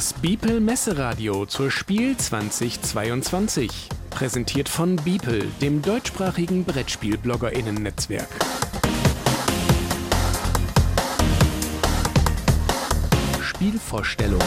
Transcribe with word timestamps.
Das 0.00 0.14
Beeple 0.14 0.60
Messeradio 0.60 1.44
zur 1.44 1.70
Spiel 1.70 2.16
2022. 2.16 3.90
Präsentiert 4.08 4.70
von 4.70 4.96
Beeple, 4.96 5.44
dem 5.60 5.82
deutschsprachigen 5.82 6.64
Brettspiel-BloggerInnen-Netzwerk. 6.64 8.26
Spielvorstellung. 13.42 14.40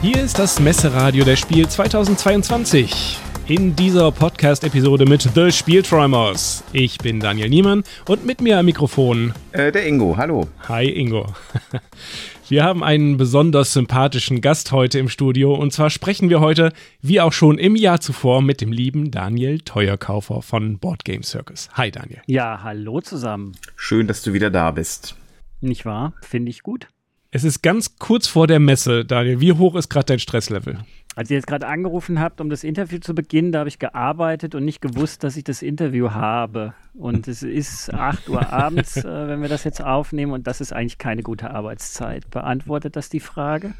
Hier 0.00 0.22
ist 0.22 0.38
das 0.38 0.60
Messeradio 0.60 1.24
der 1.24 1.34
Spiel 1.34 1.68
2022 1.68 3.18
in 3.48 3.76
dieser 3.76 4.10
Podcast-Episode 4.10 5.06
mit 5.06 5.22
The 5.22 5.52
Spielträumers. 5.52 6.64
Ich 6.72 6.98
bin 6.98 7.20
Daniel 7.20 7.48
Niemann 7.48 7.84
und 8.08 8.26
mit 8.26 8.40
mir 8.40 8.58
am 8.58 8.66
Mikrofon 8.66 9.34
äh, 9.52 9.70
der 9.70 9.86
Ingo. 9.86 10.16
Hallo. 10.16 10.48
Hi 10.68 10.88
Ingo. 10.88 11.32
Wir 12.48 12.64
haben 12.64 12.82
einen 12.82 13.16
besonders 13.16 13.72
sympathischen 13.72 14.40
Gast 14.40 14.72
heute 14.72 14.98
im 14.98 15.08
Studio 15.08 15.54
und 15.54 15.72
zwar 15.72 15.90
sprechen 15.90 16.30
wir 16.30 16.38
heute, 16.38 16.72
wie 17.02 17.20
auch 17.20 17.32
schon 17.32 17.58
im 17.58 17.74
Jahr 17.74 18.00
zuvor, 18.00 18.40
mit 18.40 18.60
dem 18.60 18.70
lieben 18.70 19.10
Daniel 19.10 19.58
Teuerkaufer 19.58 20.42
von 20.42 20.78
Board 20.78 21.04
Game 21.04 21.24
Circus. 21.24 21.68
Hi 21.74 21.90
Daniel. 21.90 22.22
Ja, 22.26 22.62
hallo 22.62 23.00
zusammen. 23.00 23.56
Schön, 23.74 24.06
dass 24.06 24.22
du 24.22 24.32
wieder 24.32 24.50
da 24.50 24.70
bist. 24.70 25.16
Nicht 25.60 25.84
wahr? 25.84 26.14
Finde 26.20 26.50
ich 26.50 26.62
gut. 26.62 26.86
Es 27.32 27.42
ist 27.42 27.62
ganz 27.62 27.96
kurz 27.98 28.28
vor 28.28 28.46
der 28.46 28.60
Messe, 28.60 29.04
Daniel. 29.04 29.40
Wie 29.40 29.52
hoch 29.52 29.74
ist 29.74 29.88
gerade 29.88 30.06
dein 30.06 30.20
Stresslevel? 30.20 30.78
Als 31.16 31.30
ihr 31.30 31.36
jetzt 31.36 31.46
gerade 31.46 31.66
angerufen 31.66 32.20
habt, 32.20 32.42
um 32.42 32.50
das 32.50 32.62
Interview 32.62 32.98
zu 32.98 33.14
beginnen, 33.14 33.50
da 33.50 33.60
habe 33.60 33.70
ich 33.70 33.78
gearbeitet 33.78 34.54
und 34.54 34.66
nicht 34.66 34.82
gewusst, 34.82 35.24
dass 35.24 35.38
ich 35.38 35.44
das 35.44 35.62
Interview 35.62 36.10
habe. 36.10 36.74
Und 36.92 37.26
es 37.26 37.42
ist 37.42 37.92
8 37.92 38.28
Uhr 38.28 38.52
abends, 38.52 38.98
äh, 38.98 39.28
wenn 39.28 39.40
wir 39.40 39.48
das 39.48 39.64
jetzt 39.64 39.82
aufnehmen, 39.82 40.32
und 40.32 40.46
das 40.46 40.60
ist 40.60 40.74
eigentlich 40.74 40.98
keine 40.98 41.22
gute 41.22 41.50
Arbeitszeit. 41.50 42.28
Beantwortet 42.28 42.96
das 42.96 43.08
die 43.08 43.20
Frage? 43.20 43.72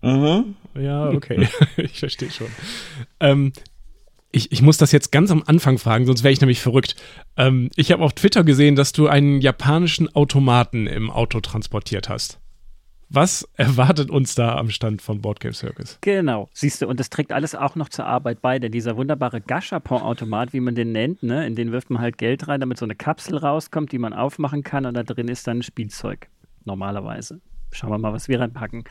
Mhm. 0.00 0.56
Ja, 0.74 1.10
okay. 1.10 1.46
ich 1.76 1.98
verstehe 1.98 2.30
schon. 2.30 2.48
Ähm, 3.20 3.52
ich, 4.32 4.50
ich, 4.50 4.62
muss 4.62 4.78
das 4.78 4.90
jetzt 4.90 5.12
ganz 5.12 5.30
am 5.30 5.42
Anfang 5.46 5.76
fragen, 5.76 6.06
sonst 6.06 6.22
wäre 6.22 6.32
ich 6.32 6.40
nämlich 6.40 6.60
verrückt. 6.62 6.96
Ähm, 7.36 7.68
ich 7.76 7.92
habe 7.92 8.02
auf 8.02 8.14
Twitter 8.14 8.44
gesehen, 8.44 8.76
dass 8.76 8.92
du 8.92 9.08
einen 9.08 9.42
japanischen 9.42 10.14
Automaten 10.14 10.86
im 10.86 11.10
Auto 11.10 11.40
transportiert 11.40 12.08
hast. 12.08 12.40
Was 13.10 13.48
erwartet 13.54 14.10
uns 14.10 14.34
da 14.34 14.56
am 14.56 14.68
Stand 14.68 15.00
von 15.00 15.22
Boardgame 15.22 15.54
Circus? 15.54 15.96
Genau, 16.02 16.50
siehst 16.52 16.82
du, 16.82 16.86
und 16.86 17.00
das 17.00 17.08
trägt 17.08 17.32
alles 17.32 17.54
auch 17.54 17.74
noch 17.74 17.88
zur 17.88 18.04
Arbeit 18.04 18.42
bei, 18.42 18.58
denn 18.58 18.70
dieser 18.70 18.98
wunderbare 18.98 19.40
Gashapon-Automat, 19.40 20.52
wie 20.52 20.60
man 20.60 20.74
den 20.74 20.92
nennt, 20.92 21.22
ne, 21.22 21.46
in 21.46 21.54
den 21.54 21.72
wirft 21.72 21.88
man 21.88 22.02
halt 22.02 22.18
Geld 22.18 22.48
rein, 22.48 22.60
damit 22.60 22.76
so 22.76 22.84
eine 22.84 22.94
Kapsel 22.94 23.38
rauskommt, 23.38 23.92
die 23.92 23.98
man 23.98 24.12
aufmachen 24.12 24.62
kann 24.62 24.84
und 24.84 24.92
da 24.94 25.04
drin 25.04 25.28
ist 25.28 25.46
dann 25.46 25.62
Spielzeug, 25.62 26.28
normalerweise. 26.66 27.40
Schauen 27.70 27.90
wir 27.90 27.98
mal, 27.98 28.12
was 28.12 28.28
wir 28.28 28.40
reinpacken. 28.40 28.84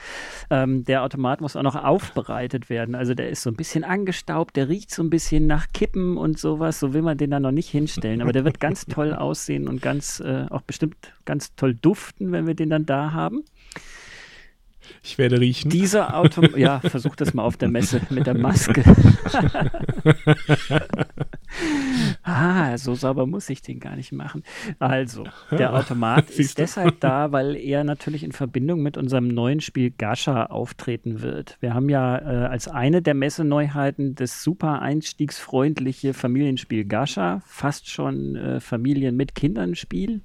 Ähm, 0.49 0.83
der 0.83 1.03
Automat 1.03 1.41
muss 1.41 1.55
auch 1.55 1.63
noch 1.63 1.75
aufbereitet 1.75 2.69
werden. 2.69 2.93
Also 2.93 3.15
der 3.15 3.29
ist 3.29 3.41
so 3.41 3.49
ein 3.49 3.55
bisschen 3.55 3.83
angestaubt, 3.83 4.55
der 4.55 4.69
riecht 4.69 4.91
so 4.91 5.01
ein 5.01 5.09
bisschen 5.09 5.47
nach 5.47 5.67
Kippen 5.73 6.15
und 6.15 6.37
sowas. 6.37 6.79
So 6.79 6.93
will 6.93 7.01
man 7.01 7.17
den 7.17 7.31
da 7.31 7.39
noch 7.39 7.51
nicht 7.51 7.69
hinstellen. 7.69 8.21
Aber 8.21 8.33
der 8.33 8.45
wird 8.45 8.59
ganz 8.59 8.85
toll 8.85 9.15
aussehen 9.15 9.67
und 9.67 9.81
ganz, 9.81 10.19
äh, 10.19 10.45
auch 10.51 10.61
bestimmt 10.61 10.95
ganz 11.25 11.55
toll 11.55 11.73
duften, 11.73 12.31
wenn 12.31 12.45
wir 12.45 12.53
den 12.53 12.69
dann 12.69 12.85
da 12.85 13.13
haben. 13.13 13.43
Ich 15.03 15.17
werde 15.17 15.39
riechen. 15.39 15.69
Dieser 15.69 16.15
Auto, 16.15 16.41
ja, 16.57 16.79
versuch 16.79 17.15
das 17.15 17.33
mal 17.33 17.43
auf 17.43 17.57
der 17.57 17.69
Messe 17.69 18.01
mit 18.09 18.27
der 18.27 18.37
Maske. 18.37 18.83
ah, 22.23 22.77
so 22.77 22.95
sauber 22.95 23.25
muss 23.25 23.49
ich 23.49 23.61
den 23.61 23.79
gar 23.79 23.95
nicht 23.95 24.11
machen. 24.11 24.43
Also, 24.79 25.23
der 25.51 25.73
Automat 25.73 26.29
ist 26.37 26.57
deshalb 26.57 26.99
da, 26.99 27.31
weil 27.31 27.55
er 27.55 27.83
natürlich 27.83 28.23
in 28.23 28.31
Verbindung 28.31 28.81
mit 28.81 28.97
unserem 28.97 29.27
neuen 29.27 29.61
Spiel 29.61 29.91
Gasha 29.91 30.45
auftreten 30.47 31.21
wird. 31.21 31.57
Wir 31.59 31.73
haben 31.73 31.89
ja 31.89 32.17
äh, 32.17 32.47
als 32.47 32.67
eine 32.67 33.01
der 33.01 33.13
Messeneuheiten 33.13 34.15
das 34.15 34.43
super 34.43 34.81
einstiegsfreundliche 34.81 36.13
Familienspiel 36.13 36.85
Gasha, 36.85 37.41
fast 37.45 37.89
schon 37.89 38.35
äh, 38.35 38.59
Familien 38.59 39.15
mit 39.15 39.35
Kindern 39.35 39.75
Spiel 39.75 40.21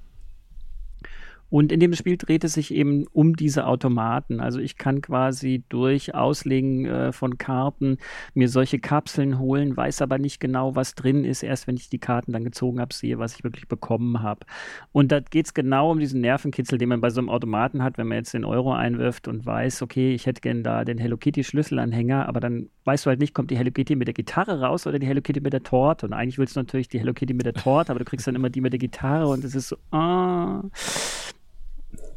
und 1.53 1.71
in 1.71 1.79
dem 1.79 1.93
Spiel 1.93 2.17
dreht 2.17 2.43
es 2.43 2.53
sich 2.53 2.73
eben 2.73 3.05
um 3.13 3.35
diese 3.35 3.67
Automaten. 3.67 4.39
Also 4.39 4.59
ich 4.59 4.75
kann 4.79 5.03
quasi 5.03 5.63
durch 5.69 6.15
Auslegen 6.15 6.87
äh, 6.87 7.11
von 7.11 7.37
Karten 7.37 7.99
mir 8.33 8.49
solche 8.49 8.79
Kapseln 8.79 9.37
holen, 9.37 9.77
weiß 9.77 10.01
aber 10.01 10.17
nicht 10.17 10.39
genau, 10.39 10.75
was 10.75 10.95
drin 10.95 11.23
ist. 11.23 11.43
Erst 11.43 11.67
wenn 11.67 11.75
ich 11.75 11.91
die 11.91 11.99
Karten 11.99 12.33
dann 12.33 12.43
gezogen 12.43 12.81
habe, 12.81 12.91
sehe, 12.91 13.19
was 13.19 13.35
ich 13.35 13.43
wirklich 13.43 13.67
bekommen 13.67 14.23
habe. 14.23 14.47
Und 14.91 15.11
da 15.11 15.19
geht 15.19 15.45
es 15.45 15.53
genau 15.53 15.91
um 15.91 15.99
diesen 15.99 16.21
Nervenkitzel, 16.21 16.79
den 16.79 16.89
man 16.89 17.01
bei 17.01 17.11
so 17.11 17.21
einem 17.21 17.29
Automaten 17.29 17.83
hat, 17.83 17.99
wenn 17.99 18.07
man 18.07 18.17
jetzt 18.17 18.33
den 18.33 18.45
Euro 18.45 18.73
einwirft 18.73 19.27
und 19.27 19.45
weiß, 19.45 19.83
okay, 19.83 20.15
ich 20.15 20.25
hätte 20.25 20.41
gern 20.41 20.63
da 20.63 20.83
den 20.83 20.97
Hello 20.97 21.17
Kitty 21.17 21.43
Schlüsselanhänger, 21.43 22.27
aber 22.27 22.39
dann 22.39 22.71
weißt 22.85 23.05
du 23.05 23.11
halt 23.11 23.19
nicht, 23.19 23.35
kommt 23.35 23.51
die 23.51 23.57
Hello 23.57 23.69
Kitty 23.69 23.95
mit 23.95 24.07
der 24.07 24.15
Gitarre 24.15 24.59
raus 24.61 24.87
oder 24.87 24.97
die 24.97 25.05
Hello 25.05 25.21
Kitty 25.21 25.39
mit 25.39 25.53
der 25.53 25.61
Torte. 25.61 26.07
Und 26.07 26.13
eigentlich 26.13 26.39
willst 26.39 26.55
du 26.55 26.61
natürlich 26.61 26.87
die 26.87 26.97
Hello 26.97 27.13
Kitty 27.13 27.35
mit 27.35 27.45
der 27.45 27.53
Torte, 27.53 27.91
aber 27.91 27.99
du 27.99 28.05
kriegst 28.05 28.25
dann 28.25 28.33
immer 28.33 28.49
die 28.49 28.61
mit 28.61 28.73
der 28.73 28.79
Gitarre 28.79 29.27
und 29.27 29.43
es 29.43 29.53
ist 29.53 29.67
so, 29.67 29.77
ah 29.91 30.63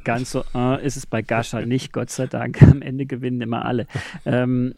ganz 0.06 0.31
so 0.31 0.44
äh, 0.55 0.87
ist 0.87 0.97
es 0.97 1.05
bei 1.05 1.21
Gascha 1.21 1.61
nicht, 1.61 1.93
Gott 1.93 2.09
sei 2.09 2.27
Dank. 2.27 2.62
Am 2.71 2.81
Ende 2.81 3.05
gewinnen 3.05 3.43
immer 3.43 3.67
alle. 3.67 3.87
Ähm, 4.25 4.75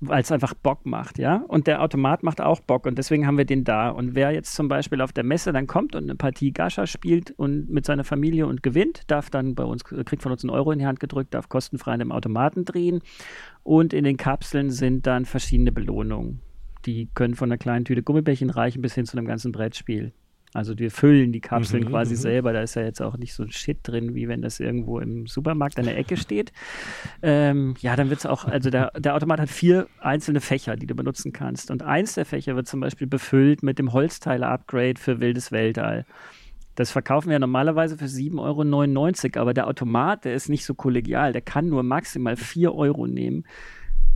weil 0.00 0.22
es 0.22 0.32
einfach 0.32 0.54
Bock 0.54 0.86
macht, 0.86 1.18
ja. 1.18 1.44
Und 1.46 1.66
der 1.66 1.82
Automat 1.82 2.22
macht 2.22 2.40
auch 2.40 2.60
Bock 2.60 2.86
und 2.86 2.96
deswegen 2.96 3.26
haben 3.26 3.36
wir 3.36 3.44
den 3.44 3.64
da. 3.64 3.90
Und 3.90 4.14
wer 4.14 4.30
jetzt 4.30 4.54
zum 4.54 4.66
Beispiel 4.66 5.02
auf 5.02 5.12
der 5.12 5.24
Messe 5.24 5.52
dann 5.52 5.66
kommt 5.66 5.94
und 5.94 6.04
eine 6.04 6.14
Partie 6.14 6.52
Gascha 6.52 6.86
spielt 6.86 7.32
und 7.32 7.68
mit 7.68 7.84
seiner 7.84 8.04
Familie 8.04 8.46
und 8.46 8.62
gewinnt, 8.62 9.02
darf 9.08 9.28
dann 9.28 9.54
bei 9.54 9.64
uns, 9.64 9.84
kriegt 9.84 10.22
von 10.22 10.32
uns 10.32 10.42
einen 10.42 10.50
Euro 10.50 10.72
in 10.72 10.78
die 10.78 10.86
Hand 10.86 11.00
gedrückt, 11.00 11.34
darf 11.34 11.50
kostenfrei 11.50 11.92
in 11.92 11.98
dem 11.98 12.12
Automaten 12.12 12.64
drehen. 12.64 13.02
Und 13.62 13.92
in 13.92 14.04
den 14.04 14.16
Kapseln 14.16 14.70
sind 14.70 15.06
dann 15.06 15.26
verschiedene 15.26 15.70
Belohnungen. 15.70 16.40
Die 16.86 17.10
können 17.14 17.34
von 17.34 17.50
einer 17.50 17.58
kleinen 17.58 17.84
Tüte 17.84 18.02
Gummibärchen 18.02 18.48
reichen 18.48 18.80
bis 18.80 18.94
hin 18.94 19.04
zu 19.04 19.18
einem 19.18 19.26
ganzen 19.26 19.52
Brettspiel. 19.52 20.14
Also 20.52 20.78
wir 20.78 20.90
füllen 20.90 21.32
die 21.32 21.40
Kapseln 21.40 21.84
mhm, 21.84 21.88
quasi 21.88 22.14
mhm. 22.14 22.18
selber. 22.18 22.52
Da 22.52 22.62
ist 22.62 22.74
ja 22.74 22.82
jetzt 22.82 23.00
auch 23.00 23.16
nicht 23.16 23.34
so 23.34 23.44
ein 23.44 23.52
Shit 23.52 23.78
drin, 23.82 24.14
wie 24.14 24.28
wenn 24.28 24.42
das 24.42 24.58
irgendwo 24.58 24.98
im 24.98 25.26
Supermarkt 25.26 25.78
an 25.78 25.84
der 25.84 25.96
Ecke 25.96 26.16
steht. 26.16 26.52
Ähm, 27.22 27.74
ja, 27.80 27.94
dann 27.94 28.10
wird 28.10 28.20
es 28.20 28.26
auch, 28.26 28.44
also 28.44 28.70
der, 28.70 28.90
der 28.98 29.14
Automat 29.14 29.40
hat 29.40 29.50
vier 29.50 29.86
einzelne 30.00 30.40
Fächer, 30.40 30.76
die 30.76 30.86
du 30.86 30.94
benutzen 30.94 31.32
kannst. 31.32 31.70
Und 31.70 31.82
eins 31.82 32.14
der 32.14 32.24
Fächer 32.24 32.56
wird 32.56 32.66
zum 32.66 32.80
Beispiel 32.80 33.06
befüllt 33.06 33.62
mit 33.62 33.78
dem 33.78 33.92
Holzteile-Upgrade 33.92 34.98
für 34.98 35.20
wildes 35.20 35.52
Weltall. 35.52 36.04
Das 36.74 36.90
verkaufen 36.90 37.30
wir 37.30 37.38
normalerweise 37.38 37.98
für 37.98 38.06
7,99 38.06 39.36
Euro, 39.36 39.42
aber 39.42 39.54
der 39.54 39.68
Automat, 39.68 40.24
der 40.24 40.34
ist 40.34 40.48
nicht 40.48 40.64
so 40.64 40.74
kollegial, 40.74 41.32
der 41.32 41.42
kann 41.42 41.68
nur 41.68 41.82
maximal 41.82 42.36
4 42.36 42.74
Euro 42.74 43.06
nehmen. 43.06 43.44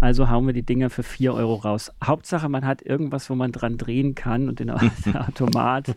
Also 0.05 0.29
hauen 0.29 0.47
wir 0.47 0.53
die 0.53 0.67
Dinger 0.67 0.91
für 0.91 1.03
4 1.03 1.33
Euro 1.33 1.55
raus. 1.55 1.91
Hauptsache, 2.05 2.51
man 2.51 2.67
hat 2.67 2.83
irgendwas, 2.83 3.31
wo 3.31 3.35
man 3.35 3.53
dran 3.53 3.79
drehen 3.79 4.15
kann 4.15 4.51
und 4.51 4.59
der 4.59 4.75
Automat 5.29 5.97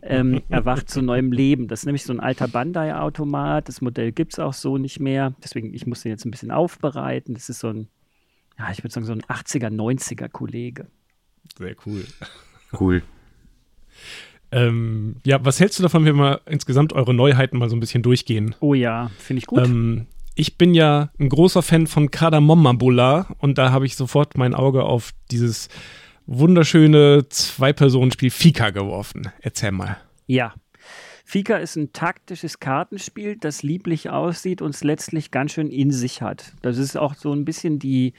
ähm, 0.00 0.42
erwacht 0.48 0.88
zu 0.88 1.02
neuem 1.02 1.32
Leben. 1.32 1.66
Das 1.66 1.80
ist 1.80 1.86
nämlich 1.86 2.04
so 2.04 2.12
ein 2.12 2.20
alter 2.20 2.46
Bandai-Automat. 2.46 3.66
Das 3.66 3.80
Modell 3.80 4.12
gibt 4.12 4.34
es 4.34 4.38
auch 4.38 4.52
so 4.52 4.78
nicht 4.78 5.00
mehr. 5.00 5.34
Deswegen, 5.42 5.74
ich 5.74 5.88
muss 5.88 6.02
den 6.02 6.10
jetzt 6.12 6.24
ein 6.24 6.30
bisschen 6.30 6.52
aufbereiten. 6.52 7.34
Das 7.34 7.48
ist 7.48 7.58
so 7.58 7.70
ein, 7.70 7.88
ja, 8.60 8.70
ich 8.70 8.84
würde 8.84 8.94
sagen, 8.94 9.06
so 9.06 9.12
ein 9.12 9.22
80er, 9.22 9.74
90er 9.74 10.28
Kollege. 10.28 10.86
Sehr 11.58 11.74
cool. 11.84 12.04
Cool. 12.78 13.02
Ähm, 14.52 15.16
ja, 15.24 15.44
was 15.44 15.58
hältst 15.58 15.80
du 15.80 15.82
davon, 15.82 16.04
wenn 16.04 16.14
wir 16.14 16.42
insgesamt 16.46 16.92
eure 16.92 17.12
Neuheiten 17.12 17.58
mal 17.58 17.68
so 17.68 17.74
ein 17.74 17.80
bisschen 17.80 18.04
durchgehen? 18.04 18.54
Oh 18.60 18.74
ja, 18.74 19.10
finde 19.18 19.38
ich 19.38 19.46
gut. 19.46 19.66
Ähm, 19.66 20.06
ich 20.38 20.56
bin 20.56 20.72
ja 20.72 21.10
ein 21.18 21.28
großer 21.28 21.62
Fan 21.62 21.88
von 21.88 22.12
Kardamom-Mambula 22.12 23.26
und 23.38 23.58
da 23.58 23.72
habe 23.72 23.86
ich 23.86 23.96
sofort 23.96 24.38
mein 24.38 24.54
Auge 24.54 24.84
auf 24.84 25.10
dieses 25.32 25.68
wunderschöne 26.26 27.28
Zwei-Personen-Spiel 27.28 28.30
Fika 28.30 28.70
geworfen. 28.70 29.32
Erzähl 29.40 29.72
mal. 29.72 29.96
Ja, 30.26 30.54
Fika 31.30 31.58
ist 31.58 31.76
ein 31.76 31.92
taktisches 31.92 32.58
Kartenspiel, 32.58 33.36
das 33.36 33.62
lieblich 33.62 34.08
aussieht 34.08 34.62
und 34.62 34.74
es 34.74 34.82
letztlich 34.82 35.30
ganz 35.30 35.52
schön 35.52 35.68
in 35.68 35.90
sich 35.90 36.22
hat. 36.22 36.54
Das 36.62 36.78
ist 36.78 36.96
auch 36.96 37.14
so 37.14 37.34
ein 37.34 37.44
bisschen 37.44 37.78
die 37.78 38.14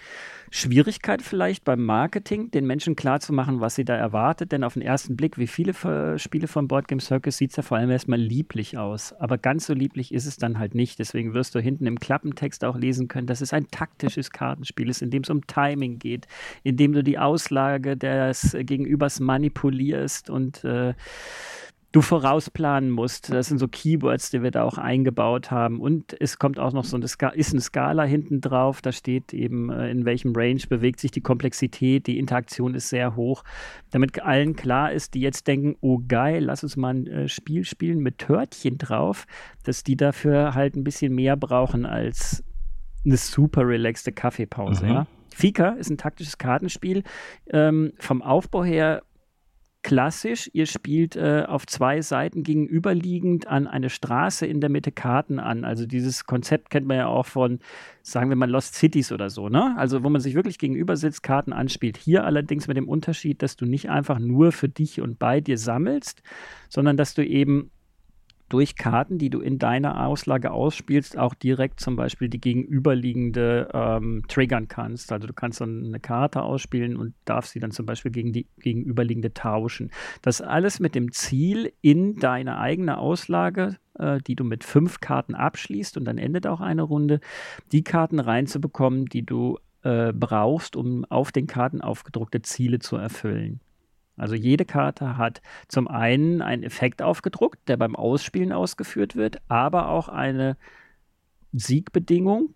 Schwierigkeit 0.52 1.24
vielleicht 1.24 1.64
beim 1.64 1.84
Marketing, 1.84 2.52
den 2.52 2.68
Menschen 2.68 2.96
klarzumachen, 2.96 3.62
was 3.62 3.74
sie 3.74 3.84
da 3.84 3.96
erwartet. 3.96 4.52
Denn 4.52 4.64
auf 4.64 4.74
den 4.76 4.84
ersten 4.84 5.16
Blick, 5.16 5.40
wie 5.40 5.48
viele 5.48 6.20
Spiele 6.20 6.48
von 6.48 6.68
Board 6.68 6.88
Game 6.88 7.00
Circus, 7.00 7.38
sieht 7.38 7.50
es 7.50 7.58
ja 7.58 7.64
vor 7.64 7.78
allem 7.78 7.90
erstmal 7.90 8.20
lieblich 8.20 8.78
aus. 8.78 9.12
Aber 9.14 9.40
ganz 9.40 9.66
so 9.66 9.74
lieblich 9.74 10.14
ist 10.14 10.28
es 10.28 10.38
dann 10.38 10.60
halt 10.60 10.76
nicht. 10.76 11.00
Deswegen 11.00 11.34
wirst 11.34 11.56
du 11.56 11.60
hinten 11.60 11.88
im 11.88 12.00
Klappentext 12.00 12.64
auch 12.64 12.78
lesen 12.78 13.08
können, 13.08 13.26
dass 13.26 13.42
es 13.42 13.54
ein 13.54 13.70
taktisches 13.72 14.30
Kartenspiel 14.30 14.88
ist, 14.88 15.02
in 15.02 15.10
dem 15.10 15.24
es 15.24 15.32
um 15.32 15.48
Timing 15.48 15.98
geht, 15.98 16.28
in 16.62 16.78
dem 16.78 16.94
du 16.94 17.04
die 17.04 17.18
Auslage 17.18 17.98
des 17.98 18.56
Gegenübers 18.60 19.20
manipulierst 19.20 20.30
und 20.30 20.64
äh, 20.64 20.94
du 21.92 22.02
vorausplanen 22.02 22.92
musst. 22.92 23.32
Das 23.32 23.48
sind 23.48 23.58
so 23.58 23.68
Keywords, 23.68 24.30
die 24.30 24.44
wir 24.44 24.52
da 24.52 24.64
auch 24.64 24.78
eingebaut 24.78 25.50
haben. 25.50 25.80
Und 25.80 26.16
es 26.20 26.38
kommt 26.38 26.60
auch 26.60 26.72
noch 26.72 26.84
so 26.84 26.96
eine, 26.96 27.08
Ska 27.08 27.30
ist 27.30 27.52
eine 27.52 27.62
Skala 27.62 28.04
hinten 28.04 28.42
drauf. 28.42 28.82
Da 28.82 28.92
steht 28.92 29.34
eben, 29.34 29.72
äh, 29.72 29.90
in 29.90 30.06
welchem 30.06 30.34
Range 30.36 30.62
bewegt 30.70 31.00
sich 31.00 31.12
die 31.12 31.22
Komplexität. 31.22 32.06
Die 32.06 32.20
Interaktion 32.20 32.76
ist 32.76 32.90
sehr 32.90 33.16
hoch. 33.16 33.44
Damit 33.92 34.22
allen 34.22 34.56
klar 34.56 34.92
ist, 34.92 35.16
die 35.16 35.22
jetzt 35.22 35.48
denken, 35.48 35.76
oh 35.82 36.00
geil, 36.08 36.44
lass 36.44 36.64
uns 36.64 36.78
mal 36.78 36.94
ein 36.94 37.08
äh, 37.08 37.28
Spiel 37.28 37.66
spielen 37.66 38.00
mit 38.00 38.20
Törtchen 38.20 38.78
drauf, 38.78 39.26
dass 39.64 39.84
die 39.84 39.98
dafür 39.98 40.54
halt 40.54 40.76
ein 40.76 40.84
bisschen 40.84 41.16
mehr 41.16 41.38
brauchen 41.38 41.86
als 41.86 42.44
eine 43.04 43.18
super 43.18 43.68
relaxte 43.68 44.12
Kaffeepause. 44.12 44.86
Mhm. 44.86 44.92
Ja? 44.92 45.08
Fika 45.34 45.70
ist 45.70 45.90
ein 45.90 45.98
taktisches 45.98 46.38
Kartenspiel. 46.38 47.04
Ähm, 47.50 47.94
vom 47.98 48.22
Aufbau 48.22 48.64
her 48.64 49.04
klassisch. 49.82 50.50
Ihr 50.54 50.66
spielt 50.66 51.16
äh, 51.16 51.46
auf 51.48 51.66
zwei 51.66 52.02
Seiten 52.02 52.44
gegenüberliegend 52.44 53.48
an 53.48 53.68
eine 53.68 53.90
Straße 53.90 54.46
in 54.46 54.62
der 54.62 54.70
Mitte 54.70 54.92
Karten 54.92 55.40
an. 55.40 55.64
Also 55.64 55.86
dieses 55.86 56.26
Konzept 56.26 56.70
kennt 56.70 56.86
man 56.86 56.98
ja 56.98 57.08
auch 57.08 57.26
von, 57.26 57.60
sagen 58.02 58.30
wir 58.30 58.36
mal, 58.36 58.50
Lost 58.50 58.76
Cities 58.76 59.12
oder 59.12 59.30
so, 59.30 59.50
ne? 59.50 59.76
Also 59.78 60.04
wo 60.04 60.10
man 60.10 60.22
sich 60.22 60.36
wirklich 60.36 60.58
gegenüber 60.58 60.98
sitzt, 60.98 61.24
Karten 61.24 61.54
anspielt. 61.54 61.98
Hier 61.98 62.26
allerdings 62.26 62.68
mit 62.68 62.78
dem 62.78 62.90
Unterschied, 62.90 63.42
dass 63.42 63.56
du 63.56 63.66
nicht 63.66 63.90
einfach 63.90 64.20
nur 64.20 64.52
für 64.52 64.70
dich 64.70 65.02
und 65.02 65.18
bei 65.18 65.40
dir 65.40 65.58
sammelst, 65.58 66.24
sondern 66.68 66.98
dass 66.98 67.14
du 67.14 67.26
eben 67.26 67.72
durch 68.50 68.76
Karten, 68.76 69.18
die 69.18 69.30
du 69.30 69.40
in 69.40 69.60
deiner 69.60 70.06
Auslage 70.06 70.52
ausspielst, 70.52 71.18
auch 71.18 71.34
direkt 71.34 71.80
zum 71.80 71.96
Beispiel 71.96 72.30
die 72.30 72.42
gegenüberliegende 72.42 73.70
ähm, 73.74 74.24
triggern 74.28 74.68
kannst. 74.68 75.12
Also 75.12 75.28
du 75.28 75.34
kannst 75.34 75.62
dann 75.62 75.86
eine 75.86 76.00
Karte 76.00 76.42
ausspielen 76.42 76.98
und 76.98 77.14
darfst 77.26 77.54
sie 77.54 77.60
dann 77.60 77.72
zum 77.72 77.86
Beispiel 77.86 78.12
gegen 78.12 78.34
die 78.34 78.48
gegenüberliegende 78.60 79.34
tauschen. 79.34 79.92
Das 80.22 80.42
alles 80.42 80.80
mit 80.80 80.96
dem 80.96 81.12
Ziel, 81.12 81.72
in 81.82 82.16
deine 82.18 82.58
eigene 82.60 82.98
Auslage, 82.98 83.78
äh, 84.00 84.20
die 84.26 84.36
du 84.36 84.44
mit 84.44 84.64
fünf 84.64 85.00
Karten 85.00 85.36
abschließt 85.36 85.98
und 85.98 86.06
dann 86.06 86.18
endet 86.18 86.48
auch 86.48 86.62
eine 86.62 86.84
Runde, 86.84 87.20
die 87.72 87.84
Karten 87.84 88.20
reinzubekommen, 88.20 89.06
die 89.06 89.26
du 89.26 89.58
äh, 89.84 90.12
brauchst, 90.14 90.76
um 90.76 91.06
auf 91.06 91.32
den 91.32 91.48
Karten 91.48 91.82
aufgedruckte 91.82 92.42
Ziele 92.42 92.80
zu 92.80 92.98
erfüllen. 92.98 93.62
Also 94.20 94.36
jede 94.36 94.66
Karte 94.66 95.18
hat 95.18 95.42
zum 95.68 95.88
einen 95.88 96.42
einen 96.42 96.64
Effekt 96.64 97.02
aufgedruckt, 97.02 97.68
der 97.68 97.78
beim 97.78 97.96
Ausspielen 97.96 98.52
ausgeführt 98.52 99.16
wird, 99.16 99.42
aber 99.48 99.90
auch 99.90 100.10
eine 100.10 100.58
Siegbedingung, 101.54 102.54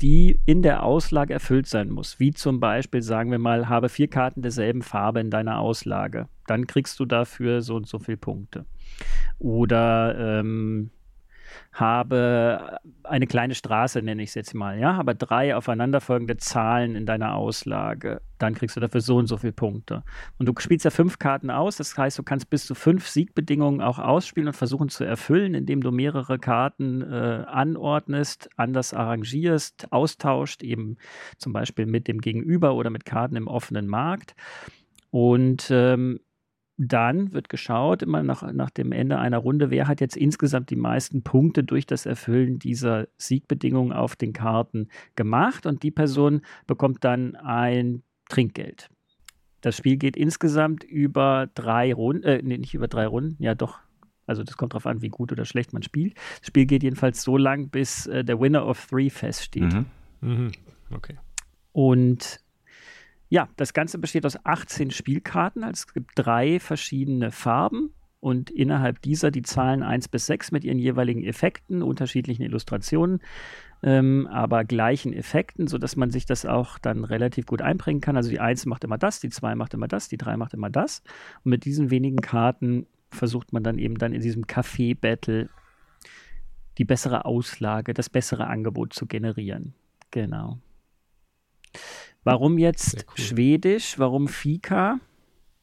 die 0.00 0.40
in 0.46 0.62
der 0.62 0.82
Auslage 0.82 1.32
erfüllt 1.32 1.66
sein 1.66 1.90
muss. 1.90 2.18
Wie 2.18 2.32
zum 2.32 2.60
Beispiel, 2.60 3.02
sagen 3.02 3.30
wir 3.30 3.38
mal, 3.38 3.68
habe 3.68 3.88
vier 3.88 4.08
Karten 4.08 4.42
derselben 4.42 4.82
Farbe 4.82 5.20
in 5.20 5.30
deiner 5.30 5.60
Auslage. 5.60 6.28
Dann 6.46 6.66
kriegst 6.66 6.98
du 6.98 7.04
dafür 7.04 7.62
so 7.62 7.76
und 7.76 7.86
so 7.86 7.98
viele 7.98 8.16
Punkte. 8.16 8.64
Oder 9.38 10.40
ähm, 10.40 10.90
habe 11.72 12.78
eine 13.02 13.26
kleine 13.26 13.54
Straße, 13.54 14.00
nenne 14.02 14.22
ich 14.22 14.30
es 14.30 14.34
jetzt 14.34 14.54
mal, 14.54 14.78
ja, 14.78 14.92
aber 14.92 15.14
drei 15.14 15.56
aufeinanderfolgende 15.56 16.36
Zahlen 16.36 16.94
in 16.94 17.06
deiner 17.06 17.34
Auslage, 17.34 18.20
dann 18.38 18.54
kriegst 18.54 18.76
du 18.76 18.80
dafür 18.80 19.00
so 19.00 19.16
und 19.16 19.26
so 19.26 19.36
viele 19.36 19.52
Punkte. 19.52 20.02
Und 20.38 20.46
du 20.46 20.54
spielst 20.58 20.84
ja 20.84 20.90
fünf 20.90 21.18
Karten 21.18 21.50
aus, 21.50 21.76
das 21.76 21.96
heißt, 21.96 22.18
du 22.18 22.22
kannst 22.22 22.50
bis 22.50 22.66
zu 22.66 22.74
fünf 22.74 23.08
Siegbedingungen 23.08 23.80
auch 23.80 23.98
ausspielen 23.98 24.48
und 24.48 24.54
versuchen 24.54 24.88
zu 24.88 25.04
erfüllen, 25.04 25.54
indem 25.54 25.80
du 25.80 25.90
mehrere 25.90 26.38
Karten 26.38 27.02
äh, 27.02 27.44
anordnest, 27.46 28.48
anders 28.56 28.94
arrangierst, 28.94 29.92
austauscht, 29.92 30.62
eben 30.62 30.96
zum 31.38 31.52
Beispiel 31.52 31.86
mit 31.86 32.08
dem 32.08 32.20
Gegenüber 32.20 32.74
oder 32.74 32.90
mit 32.90 33.04
Karten 33.04 33.36
im 33.36 33.48
offenen 33.48 33.86
Markt. 33.86 34.34
Und 35.10 35.68
ähm, 35.70 36.20
dann 36.76 37.32
wird 37.32 37.48
geschaut, 37.48 38.02
immer 38.02 38.22
nach, 38.22 38.50
nach 38.52 38.70
dem 38.70 38.90
Ende 38.92 39.18
einer 39.18 39.38
Runde, 39.38 39.70
wer 39.70 39.86
hat 39.86 40.00
jetzt 40.00 40.16
insgesamt 40.16 40.70
die 40.70 40.76
meisten 40.76 41.22
Punkte 41.22 41.62
durch 41.62 41.86
das 41.86 42.04
Erfüllen 42.04 42.58
dieser 42.58 43.06
Siegbedingungen 43.16 43.92
auf 43.92 44.16
den 44.16 44.32
Karten 44.32 44.88
gemacht 45.14 45.66
und 45.66 45.82
die 45.82 45.92
Person 45.92 46.42
bekommt 46.66 47.04
dann 47.04 47.36
ein 47.36 48.02
Trinkgeld. 48.28 48.90
Das 49.60 49.76
Spiel 49.76 49.96
geht 49.96 50.16
insgesamt 50.16 50.84
über 50.84 51.48
drei 51.54 51.94
Runden, 51.94 52.24
äh, 52.24 52.42
nee, 52.42 52.58
nicht 52.58 52.74
über 52.74 52.88
drei 52.88 53.06
Runden, 53.06 53.42
ja 53.42 53.54
doch, 53.54 53.78
also 54.26 54.42
das 54.42 54.56
kommt 54.56 54.74
darauf 54.74 54.86
an, 54.86 55.00
wie 55.00 55.08
gut 55.08 55.30
oder 55.32 55.44
schlecht 55.44 55.72
man 55.72 55.82
spielt. 55.82 56.14
Das 56.40 56.48
Spiel 56.48 56.66
geht 56.66 56.82
jedenfalls 56.82 57.22
so 57.22 57.36
lang, 57.36 57.68
bis 57.68 58.06
äh, 58.06 58.24
der 58.24 58.40
Winner 58.40 58.66
of 58.66 58.84
Three 58.86 59.10
feststeht. 59.10 59.72
Mhm. 59.72 59.86
Mhm. 60.20 60.52
Okay. 60.90 61.16
Und 61.72 62.43
ja, 63.34 63.48
das 63.56 63.72
Ganze 63.72 63.98
besteht 63.98 64.24
aus 64.26 64.38
18 64.46 64.92
Spielkarten. 64.92 65.64
Also 65.64 65.86
es 65.88 65.92
gibt 65.92 66.12
drei 66.14 66.60
verschiedene 66.60 67.32
Farben 67.32 67.92
und 68.20 68.48
innerhalb 68.48 69.02
dieser 69.02 69.32
die 69.32 69.42
Zahlen 69.42 69.82
1 69.82 70.06
bis 70.06 70.26
6 70.26 70.52
mit 70.52 70.62
ihren 70.62 70.78
jeweiligen 70.78 71.24
Effekten, 71.24 71.82
unterschiedlichen 71.82 72.44
Illustrationen, 72.44 73.20
ähm, 73.82 74.28
aber 74.28 74.62
gleichen 74.62 75.12
Effekten, 75.12 75.66
sodass 75.66 75.96
man 75.96 76.12
sich 76.12 76.26
das 76.26 76.46
auch 76.46 76.78
dann 76.78 77.02
relativ 77.02 77.46
gut 77.46 77.60
einbringen 77.60 78.00
kann. 78.00 78.16
Also 78.16 78.30
die 78.30 78.38
1 78.38 78.66
macht 78.66 78.84
immer 78.84 78.98
das, 78.98 79.18
die 79.18 79.30
2 79.30 79.56
macht 79.56 79.74
immer 79.74 79.88
das, 79.88 80.08
die 80.08 80.16
3 80.16 80.36
macht 80.36 80.54
immer 80.54 80.70
das. 80.70 81.02
Und 81.42 81.50
mit 81.50 81.64
diesen 81.64 81.90
wenigen 81.90 82.18
Karten 82.18 82.86
versucht 83.10 83.52
man 83.52 83.64
dann 83.64 83.78
eben 83.78 83.98
dann 83.98 84.12
in 84.12 84.20
diesem 84.20 84.46
Café-Battle 84.46 85.48
die 86.78 86.84
bessere 86.84 87.24
Auslage, 87.24 87.94
das 87.94 88.08
bessere 88.08 88.46
Angebot 88.46 88.92
zu 88.92 89.06
generieren. 89.06 89.74
Genau. 90.12 90.60
Warum 92.24 92.58
jetzt 92.58 93.06
cool. 93.08 93.24
Schwedisch? 93.24 93.98
Warum 93.98 94.28
Fika? 94.28 94.98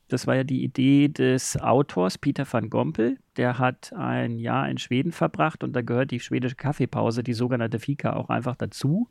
Das 0.07 0.27
war 0.27 0.35
ja 0.35 0.43
die 0.43 0.63
Idee 0.63 1.07
des 1.07 1.57
Autors 1.59 2.17
Peter 2.17 2.45
van 2.49 2.69
Gompel. 2.69 3.17
Der 3.37 3.59
hat 3.59 3.93
ein 3.93 4.39
Jahr 4.39 4.69
in 4.69 4.77
Schweden 4.77 5.11
verbracht 5.11 5.63
und 5.63 5.73
da 5.73 5.81
gehört 5.81 6.11
die 6.11 6.19
schwedische 6.19 6.55
Kaffeepause, 6.55 7.23
die 7.23 7.33
sogenannte 7.33 7.79
Fika, 7.79 8.13
auch 8.13 8.29
einfach 8.29 8.55
dazu. 8.55 9.07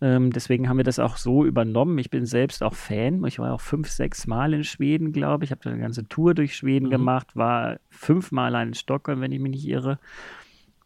Ähm, 0.00 0.30
deswegen 0.30 0.68
haben 0.68 0.76
wir 0.76 0.84
das 0.84 0.98
auch 0.98 1.16
so 1.16 1.44
übernommen. 1.44 1.98
Ich 1.98 2.10
bin 2.10 2.24
selbst 2.24 2.62
auch 2.62 2.74
Fan. 2.74 3.24
Ich 3.24 3.38
war 3.38 3.52
auch 3.52 3.60
fünf, 3.60 3.88
sechs 3.88 4.26
Mal 4.26 4.54
in 4.54 4.62
Schweden, 4.62 5.12
glaube 5.12 5.44
ich. 5.44 5.50
Ich 5.50 5.56
habe 5.56 5.68
eine 5.70 5.80
ganze 5.80 6.06
Tour 6.06 6.34
durch 6.34 6.54
Schweden 6.54 6.86
mhm. 6.86 6.90
gemacht, 6.90 7.34
war 7.34 7.78
fünfmal 7.90 8.54
in 8.66 8.74
Stockholm, 8.74 9.20
wenn 9.20 9.32
ich 9.32 9.40
mich 9.40 9.52
nicht 9.52 9.66
irre 9.66 9.98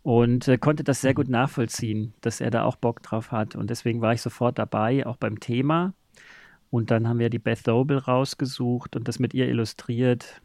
und 0.02 0.48
äh, 0.48 0.58
konnte 0.58 0.84
das 0.84 1.00
sehr 1.00 1.14
gut 1.14 1.28
nachvollziehen, 1.28 2.14
dass 2.20 2.40
er 2.40 2.50
da 2.50 2.64
auch 2.64 2.76
Bock 2.76 3.02
drauf 3.02 3.32
hat. 3.32 3.54
Und 3.56 3.70
deswegen 3.70 4.00
war 4.00 4.14
ich 4.14 4.22
sofort 4.22 4.58
dabei, 4.58 5.06
auch 5.06 5.16
beim 5.16 5.40
Thema. 5.40 5.92
Und 6.70 6.90
dann 6.90 7.08
haben 7.08 7.18
wir 7.18 7.30
die 7.30 7.38
Beth 7.38 7.66
Doble 7.66 7.98
rausgesucht 7.98 8.96
und 8.96 9.08
das 9.08 9.18
mit 9.18 9.34
ihr 9.34 9.48
illustriert. 9.48 10.40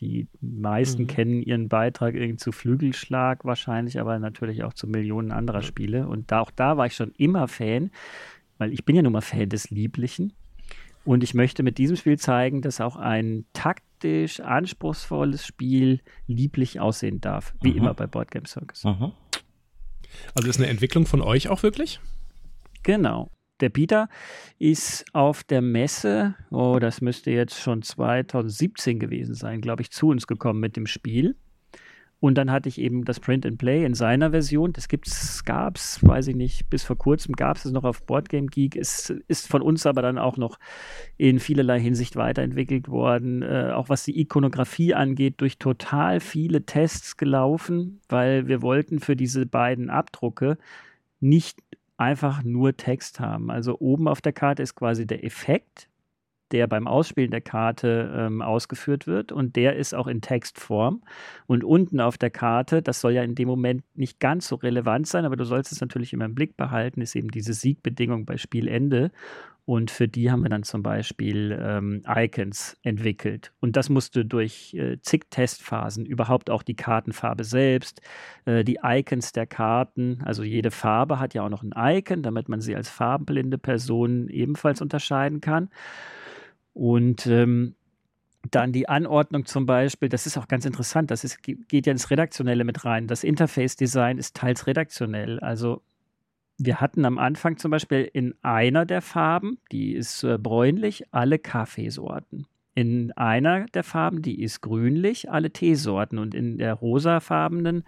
Die 0.00 0.26
meisten 0.40 1.02
mhm. 1.02 1.06
kennen 1.06 1.42
ihren 1.42 1.68
Beitrag 1.68 2.14
irgendwie 2.14 2.36
zu 2.36 2.52
Flügelschlag 2.52 3.44
wahrscheinlich, 3.44 3.98
aber 3.98 4.18
natürlich 4.18 4.64
auch 4.64 4.74
zu 4.74 4.86
Millionen 4.86 5.32
anderer 5.32 5.62
Spiele. 5.62 6.06
Und 6.06 6.30
da, 6.30 6.40
auch 6.40 6.50
da 6.50 6.76
war 6.76 6.86
ich 6.86 6.96
schon 6.96 7.12
immer 7.16 7.48
Fan, 7.48 7.90
weil 8.58 8.72
ich 8.72 8.84
bin 8.84 8.96
ja 8.96 9.02
nun 9.02 9.12
mal 9.12 9.22
Fan 9.22 9.48
des 9.48 9.70
Lieblichen. 9.70 10.34
Und 11.04 11.22
ich 11.22 11.32
möchte 11.32 11.62
mit 11.62 11.78
diesem 11.78 11.96
Spiel 11.96 12.18
zeigen, 12.18 12.60
dass 12.60 12.80
auch 12.80 12.96
ein 12.96 13.46
taktisch 13.96 14.40
anspruchsvolles 14.40 15.46
Spiel 15.46 16.00
lieblich 16.26 16.80
aussehen 16.80 17.20
darf, 17.20 17.54
wie 17.62 17.72
mhm. 17.72 17.78
immer 17.78 17.94
bei 17.94 18.06
Board 18.06 18.30
Game 18.30 18.44
Circus. 18.44 18.84
Mhm. 18.84 19.12
Also 20.34 20.48
ist 20.48 20.58
eine 20.58 20.68
Entwicklung 20.68 21.06
von 21.06 21.20
euch 21.20 21.48
auch 21.48 21.62
wirklich? 21.62 22.00
Genau. 22.82 23.30
Der 23.60 23.70
Peter 23.70 24.08
ist 24.58 25.04
auf 25.14 25.42
der 25.42 25.62
Messe, 25.62 26.34
oh, 26.50 26.78
das 26.78 27.00
müsste 27.00 27.30
jetzt 27.30 27.58
schon 27.58 27.80
2017 27.80 28.98
gewesen 28.98 29.34
sein, 29.34 29.62
glaube 29.62 29.82
ich, 29.82 29.90
zu 29.90 30.08
uns 30.08 30.26
gekommen 30.26 30.60
mit 30.60 30.76
dem 30.76 30.86
Spiel. 30.86 31.36
Und 32.18 32.38
dann 32.38 32.50
hatte 32.50 32.68
ich 32.68 32.80
eben 32.80 33.04
das 33.04 33.20
Print 33.20 33.44
and 33.44 33.58
Play 33.58 33.84
in 33.84 33.92
seiner 33.92 34.30
Version. 34.30 34.72
Das 34.72 34.88
gibt's, 34.88 35.44
gab's, 35.44 36.02
weiß 36.02 36.28
ich 36.28 36.36
nicht, 36.36 36.70
bis 36.70 36.82
vor 36.82 36.96
kurzem 36.96 37.34
gab 37.34 37.58
es 37.58 37.66
es 37.66 37.72
noch 37.72 37.84
auf 37.84 38.04
Boardgame 38.04 38.46
Geek. 38.46 38.74
Es 38.74 39.10
ist 39.28 39.46
von 39.46 39.60
uns 39.60 39.84
aber 39.84 40.00
dann 40.00 40.16
auch 40.16 40.38
noch 40.38 40.58
in 41.18 41.38
vielerlei 41.40 41.78
Hinsicht 41.78 42.16
weiterentwickelt 42.16 42.88
worden. 42.88 43.42
Äh, 43.42 43.72
auch 43.74 43.90
was 43.90 44.04
die 44.04 44.18
Ikonografie 44.18 44.94
angeht, 44.94 45.34
durch 45.38 45.58
total 45.58 46.20
viele 46.20 46.64
Tests 46.64 47.18
gelaufen, 47.18 48.00
weil 48.08 48.48
wir 48.48 48.62
wollten 48.62 48.98
für 48.98 49.14
diese 49.14 49.44
beiden 49.44 49.90
Abdrucke 49.90 50.56
nicht 51.20 51.62
einfach 51.98 52.42
nur 52.42 52.76
Text 52.76 53.20
haben. 53.20 53.50
Also 53.50 53.78
oben 53.78 54.08
auf 54.08 54.22
der 54.22 54.32
Karte 54.32 54.62
ist 54.62 54.74
quasi 54.74 55.06
der 55.06 55.22
Effekt, 55.24 55.88
der 56.52 56.66
beim 56.66 56.86
Ausspielen 56.86 57.30
der 57.30 57.40
Karte 57.40 58.12
ähm, 58.16 58.42
ausgeführt 58.42 59.06
wird 59.06 59.32
und 59.32 59.56
der 59.56 59.76
ist 59.76 59.94
auch 59.94 60.06
in 60.06 60.20
Textform. 60.20 61.02
Und 61.46 61.64
unten 61.64 62.00
auf 62.00 62.18
der 62.18 62.30
Karte, 62.30 62.82
das 62.82 63.00
soll 63.00 63.12
ja 63.12 63.22
in 63.22 63.34
dem 63.34 63.48
Moment 63.48 63.82
nicht 63.94 64.20
ganz 64.20 64.48
so 64.48 64.56
relevant 64.56 65.06
sein, 65.06 65.24
aber 65.24 65.36
du 65.36 65.44
sollst 65.44 65.72
es 65.72 65.80
natürlich 65.80 66.12
immer 66.12 66.24
im 66.24 66.34
Blick 66.34 66.56
behalten, 66.56 67.00
ist 67.00 67.16
eben 67.16 67.30
diese 67.30 67.52
Siegbedingung 67.52 68.26
bei 68.26 68.36
Spielende. 68.36 69.10
Und 69.66 69.90
für 69.90 70.06
die 70.06 70.30
haben 70.30 70.44
wir 70.44 70.48
dann 70.48 70.62
zum 70.62 70.84
Beispiel 70.84 71.58
ähm, 71.60 72.02
Icons 72.08 72.76
entwickelt. 72.82 73.52
Und 73.58 73.74
das 73.74 73.88
musste 73.88 74.24
durch 74.24 74.72
äh, 74.74 75.00
zig 75.00 75.24
Testphasen, 75.28 76.06
überhaupt 76.06 76.50
auch 76.50 76.62
die 76.62 76.76
Kartenfarbe 76.76 77.42
selbst, 77.42 78.00
äh, 78.44 78.62
die 78.62 78.78
Icons 78.84 79.32
der 79.32 79.48
Karten. 79.48 80.22
Also 80.24 80.44
jede 80.44 80.70
Farbe 80.70 81.18
hat 81.18 81.34
ja 81.34 81.42
auch 81.42 81.48
noch 81.48 81.64
ein 81.64 81.74
Icon, 81.76 82.22
damit 82.22 82.48
man 82.48 82.60
sie 82.60 82.76
als 82.76 82.88
farbenblinde 82.88 83.58
Person 83.58 84.28
ebenfalls 84.28 84.80
unterscheiden 84.80 85.40
kann. 85.40 85.68
Und 86.76 87.26
ähm, 87.26 87.74
Dann 88.50 88.70
die 88.72 88.88
Anordnung 88.88 89.46
zum 89.46 89.64
Beispiel, 89.64 90.10
das 90.10 90.26
ist 90.26 90.36
auch 90.36 90.46
ganz 90.46 90.66
interessant, 90.66 91.10
das 91.10 91.24
ist, 91.24 91.42
geht 91.42 91.86
ja 91.86 91.90
ins 91.90 92.10
Redaktionelle 92.10 92.64
mit 92.64 92.84
rein. 92.84 93.06
Das 93.06 93.24
Interface-Design 93.24 94.18
ist 94.18 94.36
teils 94.36 94.66
redaktionell. 94.66 95.40
Also 95.40 95.82
wir 96.58 96.80
hatten 96.80 97.04
am 97.04 97.18
Anfang 97.18 97.56
zum 97.56 97.70
Beispiel 97.70 98.08
in 98.12 98.34
einer 98.42 98.84
der 98.86 99.02
Farben, 99.02 99.58
die 99.72 99.94
ist 99.94 100.22
äh, 100.22 100.38
bräunlich, 100.38 101.04
alle 101.12 101.38
Kaffeesorten. 101.38 102.46
In 102.74 103.10
einer 103.12 103.64
der 103.66 103.82
Farben, 103.82 104.20
die 104.20 104.42
ist 104.42 104.60
grünlich, 104.60 105.30
alle 105.30 105.50
Teesorten. 105.50 106.18
Und 106.18 106.34
in 106.34 106.58
der 106.58 106.74
rosafarbenen 106.74 107.84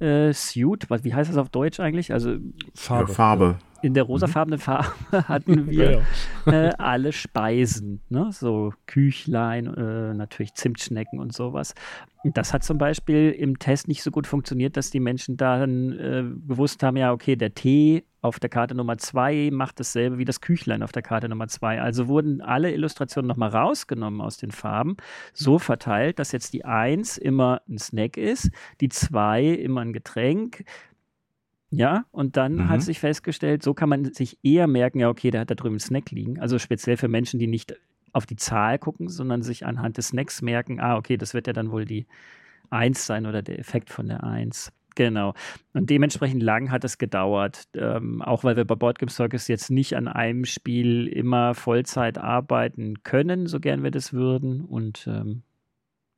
äh, 0.00 0.34
Suit, 0.34 0.90
was, 0.90 1.02
wie 1.02 1.14
heißt 1.14 1.30
das 1.30 1.38
auf 1.38 1.48
Deutsch 1.48 1.80
eigentlich? 1.80 2.12
Also 2.12 2.36
Farbe. 2.74 3.12
Farbe. 3.12 3.58
In 3.80 3.94
der 3.94 4.02
rosafarbenen 4.02 4.58
Farbe 4.58 4.88
hatten 5.28 5.70
wir 5.70 5.90
ja, 5.90 6.00
ja. 6.46 6.52
Äh, 6.52 6.72
alle 6.78 7.12
Speisen, 7.12 8.00
ne? 8.08 8.30
so 8.32 8.72
Küchlein, 8.86 9.66
äh, 9.66 10.14
natürlich 10.14 10.54
Zimtschnecken 10.54 11.20
und 11.20 11.32
sowas. 11.32 11.74
Das 12.24 12.52
hat 12.52 12.64
zum 12.64 12.78
Beispiel 12.78 13.30
im 13.30 13.58
Test 13.58 13.86
nicht 13.86 14.02
so 14.02 14.10
gut 14.10 14.26
funktioniert, 14.26 14.76
dass 14.76 14.90
die 14.90 14.98
Menschen 14.98 15.36
dann 15.36 15.92
äh, 15.92 16.24
gewusst 16.48 16.82
haben, 16.82 16.96
ja, 16.96 17.12
okay, 17.12 17.36
der 17.36 17.54
Tee 17.54 18.04
auf 18.20 18.40
der 18.40 18.50
Karte 18.50 18.74
Nummer 18.74 18.98
2 18.98 19.50
macht 19.52 19.78
dasselbe 19.78 20.18
wie 20.18 20.24
das 20.24 20.40
Küchlein 20.40 20.82
auf 20.82 20.90
der 20.90 21.02
Karte 21.02 21.28
Nummer 21.28 21.46
2. 21.46 21.80
Also 21.80 22.08
wurden 22.08 22.40
alle 22.40 22.72
Illustrationen 22.72 23.28
nochmal 23.28 23.50
rausgenommen 23.50 24.20
aus 24.20 24.36
den 24.36 24.50
Farben, 24.50 24.96
so 25.32 25.58
verteilt, 25.60 26.18
dass 26.18 26.32
jetzt 26.32 26.52
die 26.52 26.64
1 26.64 27.18
immer 27.18 27.62
ein 27.68 27.78
Snack 27.78 28.16
ist, 28.16 28.50
die 28.80 28.88
2 28.88 29.44
immer 29.44 29.82
ein 29.82 29.92
Getränk, 29.92 30.64
ja, 31.70 32.06
und 32.10 32.36
dann 32.36 32.54
mhm. 32.54 32.68
hat 32.68 32.82
sich 32.82 32.98
festgestellt, 32.98 33.62
so 33.62 33.74
kann 33.74 33.88
man 33.88 34.12
sich 34.14 34.38
eher 34.42 34.66
merken, 34.66 35.00
ja, 35.00 35.08
okay, 35.08 35.30
der 35.30 35.42
hat 35.42 35.50
da 35.50 35.54
drüben 35.54 35.74
einen 35.74 35.80
Snack 35.80 36.10
liegen. 36.10 36.40
Also 36.40 36.58
speziell 36.58 36.96
für 36.96 37.08
Menschen, 37.08 37.38
die 37.38 37.46
nicht 37.46 37.74
auf 38.12 38.24
die 38.24 38.36
Zahl 38.36 38.78
gucken, 38.78 39.08
sondern 39.08 39.42
sich 39.42 39.66
anhand 39.66 39.98
des 39.98 40.08
Snacks 40.08 40.40
merken, 40.40 40.80
ah, 40.80 40.96
okay, 40.96 41.16
das 41.16 41.34
wird 41.34 41.46
ja 41.46 41.52
dann 41.52 41.70
wohl 41.70 41.84
die 41.84 42.06
1 42.70 43.04
sein 43.04 43.26
oder 43.26 43.42
der 43.42 43.58
Effekt 43.58 43.90
von 43.90 44.08
der 44.08 44.24
1. 44.24 44.72
Genau. 44.94 45.34
Und 45.74 45.90
dementsprechend 45.90 46.42
lang 46.42 46.72
hat 46.72 46.84
es 46.84 46.98
gedauert, 46.98 47.68
ähm, 47.74 48.20
auch 48.20 48.42
weil 48.42 48.56
wir 48.56 48.64
bei 48.64 48.74
Boardgame 48.74 49.10
Circus 49.10 49.46
jetzt 49.46 49.70
nicht 49.70 49.94
an 49.94 50.08
einem 50.08 50.44
Spiel 50.44 51.06
immer 51.06 51.54
Vollzeit 51.54 52.18
arbeiten 52.18 53.04
können, 53.04 53.46
so 53.46 53.60
gern 53.60 53.84
wir 53.84 53.92
das 53.92 54.12
würden. 54.12 54.64
Und 54.64 55.06
ähm, 55.06 55.42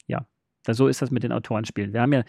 ja, 0.06 0.26
so 0.66 0.88
ist 0.88 1.02
das 1.02 1.10
mit 1.10 1.24
den 1.24 1.32
Autorenspielen. 1.32 1.92
Wir 1.92 2.00
haben 2.00 2.12
ja 2.14 2.22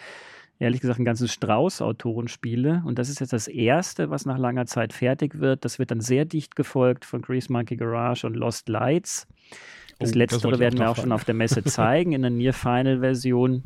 ehrlich 0.62 0.80
gesagt 0.80 1.00
einen 1.00 1.06
ganzen 1.06 1.28
Strauß 1.28 1.82
Autorenspiele 1.82 2.84
und 2.86 3.00
das 3.00 3.10
ist 3.10 3.20
jetzt 3.20 3.34
das 3.34 3.48
erste, 3.48 4.12
was 4.12 4.28
nach 4.28 4.38
langer 4.38 4.68
Zeit 4.68 4.94
fertig 4.94 5.40
wird. 5.40 5.66
Das 5.66 5.80
wird 5.80 5.90
dann 5.90 6.02
sehr 6.02 6.24
dicht 6.26 6.56
gefolgt 6.56 7.04
von 7.04 7.22
Grease 7.24 7.52
Monkey 7.52 7.76
Garage 7.76 8.28
und 8.28 8.36
Lost 8.36 8.70
Lights. 8.70 9.28
Das 9.98 10.14
oh, 10.14 10.18
letztere 10.18 10.52
das 10.52 10.60
werden 10.60 10.80
wir 10.80 10.90
auch 10.90 10.96
schon 10.96 11.12
auf 11.12 11.26
der 11.26 11.34
Messe 11.34 11.64
zeigen 11.66 12.14
in 12.14 12.22
der 12.22 12.30
Near 12.30 12.54
Final 12.54 13.00
Version. 13.00 13.64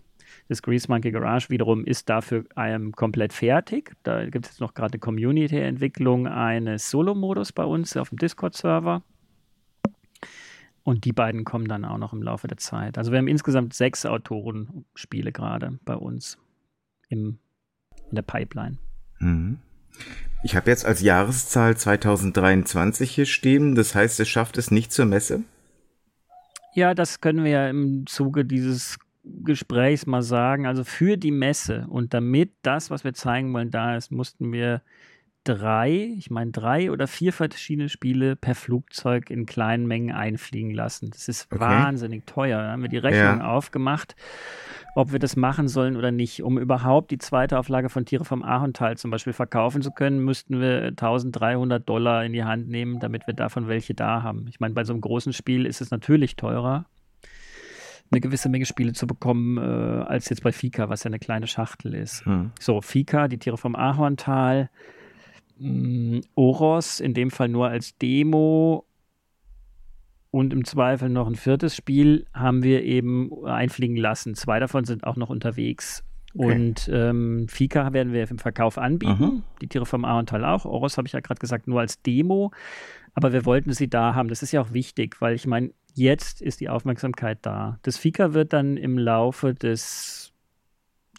Das 0.47 0.61
Grease 0.61 0.87
Monkey 0.89 1.11
Garage 1.11 1.49
wiederum 1.49 1.83
ist 1.83 2.07
dafür 2.09 2.45
ähm, 2.55 2.93
komplett 2.93 3.33
fertig. 3.33 3.93
Da 4.03 4.23
gibt 4.29 4.45
es 4.45 4.53
jetzt 4.53 4.61
noch 4.61 4.73
gerade 4.73 4.93
eine 4.93 4.99
Community-Entwicklung 4.99 6.27
eines 6.27 6.89
Solo-Modus 6.91 7.51
bei 7.51 7.65
uns 7.65 7.97
auf 7.97 8.09
dem 8.09 8.19
Discord-Server. 8.19 9.01
Und 10.83 11.03
die 11.03 11.13
beiden 11.13 11.43
kommen 11.43 11.67
dann 11.67 11.83
auch 11.83 11.97
noch 11.97 12.13
im 12.13 12.21
Laufe 12.21 12.47
der 12.47 12.57
Zeit. 12.57 12.97
Also 12.97 13.11
wir 13.11 13.17
haben 13.17 13.27
insgesamt 13.27 13.73
sechs 13.73 14.05
Autorenspiele 14.05 15.31
gerade 15.31 15.79
bei 15.83 15.95
uns 15.95 16.37
im, 17.09 17.39
in 18.09 18.15
der 18.15 18.21
Pipeline. 18.21 18.77
Mhm. 19.19 19.59
Ich 20.43 20.55
habe 20.55 20.69
jetzt 20.69 20.85
als 20.85 21.01
Jahreszahl 21.01 21.75
2023 21.75 23.09
hier 23.11 23.25
stehen. 23.25 23.75
Das 23.75 23.95
heißt, 23.95 24.19
es 24.19 24.29
schafft 24.29 24.57
es 24.57 24.69
nicht 24.69 24.91
zur 24.91 25.05
Messe? 25.05 25.43
Ja, 26.73 26.93
das 26.93 27.21
können 27.21 27.43
wir 27.43 27.51
ja 27.51 27.69
im 27.69 28.05
Zuge 28.05 28.45
dieses 28.45 28.99
Gesprächs 29.23 30.05
mal 30.05 30.21
sagen, 30.21 30.67
also 30.67 30.83
für 30.83 31.17
die 31.17 31.31
Messe 31.31 31.87
und 31.89 32.13
damit 32.13 32.51
das, 32.61 32.91
was 32.91 33.03
wir 33.03 33.13
zeigen 33.13 33.53
wollen, 33.53 33.71
da 33.71 33.95
ist, 33.95 34.11
mussten 34.11 34.51
wir 34.51 34.81
drei, 35.45 36.13
ich 36.17 36.29
meine 36.29 36.51
drei 36.51 36.91
oder 36.91 37.07
vier 37.07 37.31
verschiedene 37.31 37.89
Spiele 37.89 38.35
per 38.35 38.55
Flugzeug 38.55 39.29
in 39.29 39.45
kleinen 39.45 39.87
Mengen 39.87 40.13
einfliegen 40.13 40.71
lassen. 40.71 41.11
Das 41.11 41.27
ist 41.27 41.47
okay. 41.51 41.61
wahnsinnig 41.61 42.25
teuer. 42.25 42.61
Da 42.61 42.71
haben 42.71 42.81
wir 42.81 42.89
die 42.89 42.97
Rechnung 42.97 43.39
ja. 43.39 43.47
aufgemacht, 43.47 44.15
ob 44.95 45.11
wir 45.11 45.19
das 45.19 45.35
machen 45.35 45.67
sollen 45.67 45.97
oder 45.97 46.11
nicht. 46.11 46.41
Um 46.41 46.57
überhaupt 46.57 47.11
die 47.11 47.17
zweite 47.17 47.59
Auflage 47.59 47.89
von 47.89 48.05
Tiere 48.05 48.23
vom 48.23 48.43
Ahorntal 48.43 48.97
zum 48.97 49.11
Beispiel 49.11 49.33
verkaufen 49.33 49.81
zu 49.81 49.91
können, 49.91 50.23
müssten 50.23 50.61
wir 50.61 50.85
1300 50.85 51.87
Dollar 51.87 52.23
in 52.23 52.31
die 52.31 52.45
Hand 52.45 52.69
nehmen, 52.69 52.99
damit 53.01 53.27
wir 53.27 53.33
davon 53.33 53.67
welche 53.67 53.93
da 53.93 54.23
haben. 54.23 54.47
Ich 54.47 54.61
meine, 54.61 54.73
bei 54.73 54.85
so 54.85 54.93
einem 54.93 55.01
großen 55.01 55.33
Spiel 55.33 55.65
ist 55.65 55.81
es 55.81 55.91
natürlich 55.91 56.37
teurer, 56.37 56.85
eine 58.09 58.21
gewisse 58.21 58.47
Menge 58.47 58.65
Spiele 58.65 58.93
zu 58.93 59.05
bekommen, 59.05 59.57
äh, 59.57 60.05
als 60.05 60.29
jetzt 60.29 60.43
bei 60.43 60.53
Fika, 60.53 60.87
was 60.87 61.03
ja 61.03 61.09
eine 61.09 61.19
kleine 61.19 61.47
Schachtel 61.47 61.93
ist. 61.93 62.25
Hm. 62.25 62.51
So, 62.57 62.79
Fika, 62.79 63.27
die 63.27 63.37
Tiere 63.37 63.57
vom 63.57 63.75
Ahorntal, 63.75 64.69
mh, 65.59 66.17
mm, 66.17 66.21
Oros, 66.35 67.01
in 67.01 67.13
dem 67.13 67.31
Fall 67.31 67.49
nur 67.49 67.67
als 67.67 67.97
Demo 67.97 68.85
und 70.35 70.51
im 70.51 70.65
Zweifel 70.65 71.07
noch 71.07 71.27
ein 71.27 71.35
viertes 71.35 71.77
Spiel 71.77 72.25
haben 72.33 72.61
wir 72.61 72.83
eben 72.83 73.31
einfliegen 73.45 73.95
lassen. 73.95 74.35
Zwei 74.35 74.59
davon 74.59 74.83
sind 74.83 75.07
auch 75.07 75.15
noch 75.15 75.29
unterwegs. 75.29 76.03
Okay. 76.33 76.51
Und 76.51 76.89
ähm, 76.91 77.47
Fika 77.47 77.93
werden 77.93 78.11
wir 78.11 78.29
im 78.29 78.37
Verkauf 78.37 78.77
anbieten. 78.77 79.13
Aha. 79.13 79.31
Die 79.61 79.67
Tiere 79.67 79.85
vom 79.85 80.03
Ahorntal 80.03 80.43
auch. 80.43 80.65
Oros 80.65 80.97
habe 80.97 81.07
ich 81.07 81.13
ja 81.13 81.21
gerade 81.21 81.39
gesagt, 81.39 81.69
nur 81.69 81.79
als 81.79 82.01
Demo. 82.01 82.51
Aber 83.13 83.31
wir 83.31 83.45
wollten 83.45 83.71
sie 83.71 83.89
da 83.89 84.13
haben. 84.13 84.27
Das 84.27 84.43
ist 84.43 84.51
ja 84.51 84.59
auch 84.59 84.73
wichtig, 84.73 85.21
weil 85.21 85.35
ich 85.35 85.47
meine, 85.47 85.71
jetzt 85.93 86.41
ist 86.41 86.59
die 86.59 86.67
Aufmerksamkeit 86.67 87.37
da. 87.43 87.79
Das 87.83 87.97
Fika 87.97 88.33
wird 88.33 88.51
dann 88.51 88.75
im 88.75 88.97
Laufe 88.97 89.53
des 89.53 90.33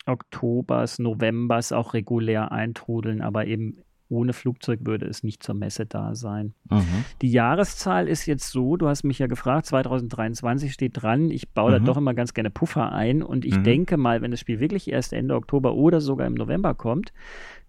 Oktobers, 0.05 0.99
Novembers 0.99 1.73
auch 1.73 1.95
regulär 1.95 2.53
eintrudeln, 2.53 3.23
aber 3.23 3.47
eben 3.47 3.79
ohne 4.09 4.33
Flugzeug 4.33 4.81
würde 4.85 5.07
es 5.07 5.23
nicht 5.23 5.43
zur 5.43 5.55
Messe 5.55 5.87
da 5.87 6.15
sein. 6.15 6.55
Mhm. 6.71 7.05
Die 7.23 7.31
Jahreszahl 7.31 8.09
ist 8.09 8.27
jetzt 8.27 8.51
so, 8.51 8.77
du 8.77 8.89
hast 8.89 9.05
mich 9.05 9.19
ja 9.19 9.27
gefragt, 9.27 9.67
2023 9.67 10.73
steht 10.73 11.03
dran. 11.03 11.31
Ich 11.31 11.51
baue 11.51 11.71
mhm. 11.71 11.75
da 11.75 11.79
doch 11.81 11.97
immer 11.97 12.15
ganz 12.15 12.35
gerne 12.35 12.51
Puffer 12.51 12.93
ein 12.93 13.23
und 13.23 13.45
ich 13.45 13.59
mhm. 13.59 13.65
denke 13.65 13.97
mal, 13.97 14.23
wenn 14.23 14.31
das 14.31 14.41
Spiel 14.41 14.61
wirklich 14.61 14.91
erst 14.91 15.13
Ende 15.13 15.35
Oktober 15.35 15.75
oder 15.75 16.01
sogar 16.01 16.27
im 16.27 16.35
November 16.35 16.75
kommt, 16.75 17.13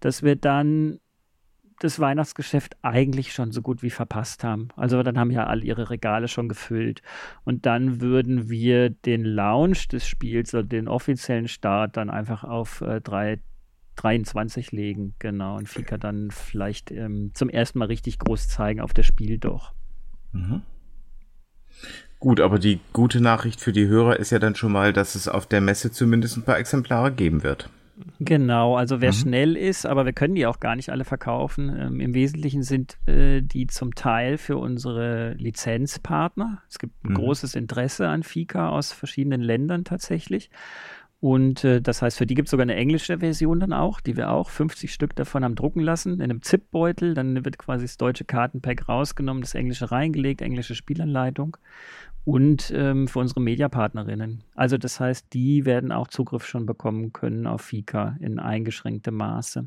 dass 0.00 0.22
wir 0.22 0.36
dann 0.36 1.00
das 1.80 2.00
Weihnachtsgeschäft 2.00 2.76
eigentlich 2.82 3.32
schon 3.32 3.52
so 3.52 3.62
gut 3.62 3.82
wie 3.82 3.90
verpasst 3.90 4.42
haben. 4.42 4.68
Also 4.76 5.02
dann 5.02 5.18
haben 5.18 5.30
ja 5.30 5.46
alle 5.46 5.62
ihre 5.62 5.90
Regale 5.90 6.28
schon 6.28 6.48
gefüllt. 6.48 7.02
Und 7.44 7.66
dann 7.66 8.00
würden 8.00 8.48
wir 8.50 8.90
den 8.90 9.24
Launch 9.24 9.88
des 9.88 10.06
Spiels 10.06 10.54
oder 10.54 10.64
den 10.64 10.88
offiziellen 10.88 11.48
Start 11.48 11.96
dann 11.96 12.10
einfach 12.10 12.44
auf 12.44 12.80
äh, 12.80 13.00
drei, 13.00 13.38
23 14.02 14.72
legen. 14.72 15.14
Genau. 15.18 15.56
Und 15.56 15.68
Fika 15.68 15.98
dann 15.98 16.30
vielleicht 16.30 16.90
ähm, 16.90 17.32
zum 17.34 17.48
ersten 17.48 17.78
Mal 17.78 17.86
richtig 17.86 18.18
groß 18.18 18.48
zeigen 18.48 18.80
auf 18.80 18.94
das 18.94 19.06
Spiel 19.06 19.38
doch. 19.38 19.72
Mhm. 20.32 20.62
Gut, 22.20 22.40
aber 22.40 22.58
die 22.58 22.80
gute 22.92 23.20
Nachricht 23.20 23.60
für 23.60 23.72
die 23.72 23.86
Hörer 23.86 24.18
ist 24.18 24.30
ja 24.30 24.38
dann 24.38 24.56
schon 24.56 24.72
mal, 24.72 24.92
dass 24.92 25.14
es 25.14 25.28
auf 25.28 25.46
der 25.46 25.60
Messe 25.60 25.92
zumindest 25.92 26.36
ein 26.36 26.42
paar 26.42 26.58
Exemplare 26.58 27.12
geben 27.12 27.44
wird. 27.44 27.70
Genau, 28.20 28.76
also 28.76 29.00
wer 29.00 29.10
mhm. 29.10 29.16
schnell 29.16 29.56
ist, 29.56 29.86
aber 29.86 30.04
wir 30.04 30.12
können 30.12 30.34
die 30.34 30.46
auch 30.46 30.60
gar 30.60 30.76
nicht 30.76 30.90
alle 30.90 31.04
verkaufen. 31.04 31.74
Ähm, 31.76 32.00
Im 32.00 32.14
Wesentlichen 32.14 32.62
sind 32.62 32.96
äh, 33.06 33.40
die 33.42 33.66
zum 33.66 33.94
Teil 33.94 34.38
für 34.38 34.56
unsere 34.56 35.34
Lizenzpartner. 35.34 36.62
Es 36.68 36.78
gibt 36.78 37.04
ein 37.04 37.12
mhm. 37.12 37.16
großes 37.16 37.54
Interesse 37.54 38.08
an 38.08 38.22
Fika 38.22 38.70
aus 38.70 38.92
verschiedenen 38.92 39.40
Ländern 39.40 39.84
tatsächlich. 39.84 40.50
Und 41.20 41.64
äh, 41.64 41.82
das 41.82 42.00
heißt, 42.00 42.16
für 42.16 42.26
die 42.26 42.34
gibt 42.34 42.46
es 42.46 42.50
sogar 42.52 42.62
eine 42.62 42.76
englische 42.76 43.18
Version 43.18 43.58
dann 43.58 43.72
auch, 43.72 44.00
die 44.00 44.16
wir 44.16 44.30
auch 44.30 44.50
50 44.50 44.92
Stück 44.92 45.16
davon 45.16 45.42
haben 45.42 45.56
drucken 45.56 45.80
lassen, 45.80 46.14
in 46.14 46.22
einem 46.22 46.42
ZIP-Beutel. 46.42 47.14
Dann 47.14 47.44
wird 47.44 47.58
quasi 47.58 47.84
das 47.84 47.96
deutsche 47.96 48.24
Kartenpack 48.24 48.88
rausgenommen, 48.88 49.42
das 49.42 49.54
englische 49.54 49.90
reingelegt, 49.90 50.42
englische 50.42 50.76
Spielanleitung 50.76 51.56
und 52.24 52.70
ähm, 52.76 53.08
für 53.08 53.18
unsere 53.20 53.40
Mediapartnerinnen. 53.40 54.44
Also 54.54 54.78
das 54.78 55.00
heißt, 55.00 55.32
die 55.32 55.64
werden 55.64 55.90
auch 55.90 56.08
Zugriff 56.08 56.46
schon 56.46 56.66
bekommen 56.66 57.12
können 57.12 57.46
auf 57.46 57.62
Fika 57.62 58.16
in 58.20 58.38
eingeschränktem 58.38 59.14
Maße. 59.14 59.66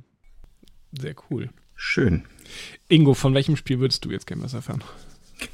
Sehr 0.91 1.15
cool. 1.29 1.49
Schön. 1.75 2.23
Ingo, 2.87 3.13
von 3.13 3.33
welchem 3.33 3.55
Spiel 3.55 3.79
würdest 3.79 4.05
du 4.05 4.11
jetzt 4.11 4.27
gerne 4.27 4.43
was 4.43 4.53
erfahren? 4.53 4.83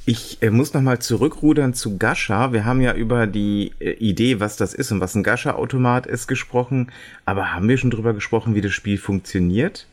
Ich 0.06 0.42
äh, 0.42 0.50
muss 0.50 0.74
nochmal 0.74 1.00
zurückrudern 1.00 1.74
zu 1.74 1.98
Gascha. 1.98 2.54
Wir 2.54 2.66
haben 2.66 2.82
ja 2.82 2.94
über 2.94 3.28
die 3.28 3.74
äh, 3.80 3.92
Idee, 3.94 4.40
was 4.40 4.58
das 4.58 4.74
ist 4.74 4.92
und 4.92 5.00
was 5.00 5.16
ein 5.16 5.24
Gascha-Automat 5.24 6.06
ist, 6.06 6.28
gesprochen. 6.28 6.92
Aber 7.26 7.54
haben 7.54 7.68
wir 7.68 7.78
schon 7.78 7.92
drüber 7.92 8.14
gesprochen, 8.14 8.56
wie 8.56 8.62
das 8.62 8.74
Spiel 8.74 8.98
funktioniert? 8.98 9.88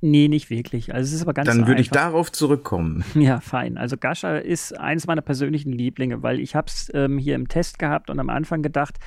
Nee, 0.00 0.28
nicht 0.28 0.50
wirklich. 0.50 0.92
Also 0.94 1.08
es 1.08 1.14
ist 1.14 1.22
aber 1.22 1.32
ganz 1.32 1.48
Dann 1.48 1.66
würde 1.66 1.80
ich 1.80 1.88
darauf 1.88 2.30
zurückkommen. 2.30 3.04
Ja, 3.14 3.40
fein. 3.40 3.78
Also 3.78 3.96
Gascha 3.96 4.36
ist 4.36 4.78
eins 4.78 5.06
meiner 5.06 5.22
persönlichen 5.22 5.72
Lieblinge, 5.72 6.22
weil 6.22 6.40
ich 6.40 6.54
habe 6.54 6.66
es 6.66 6.90
ähm, 6.92 7.16
hier 7.16 7.34
im 7.34 7.48
Test 7.48 7.78
gehabt 7.78 8.10
und 8.10 8.20
am 8.20 8.28
Anfang 8.28 8.60
gedacht, 8.60 8.98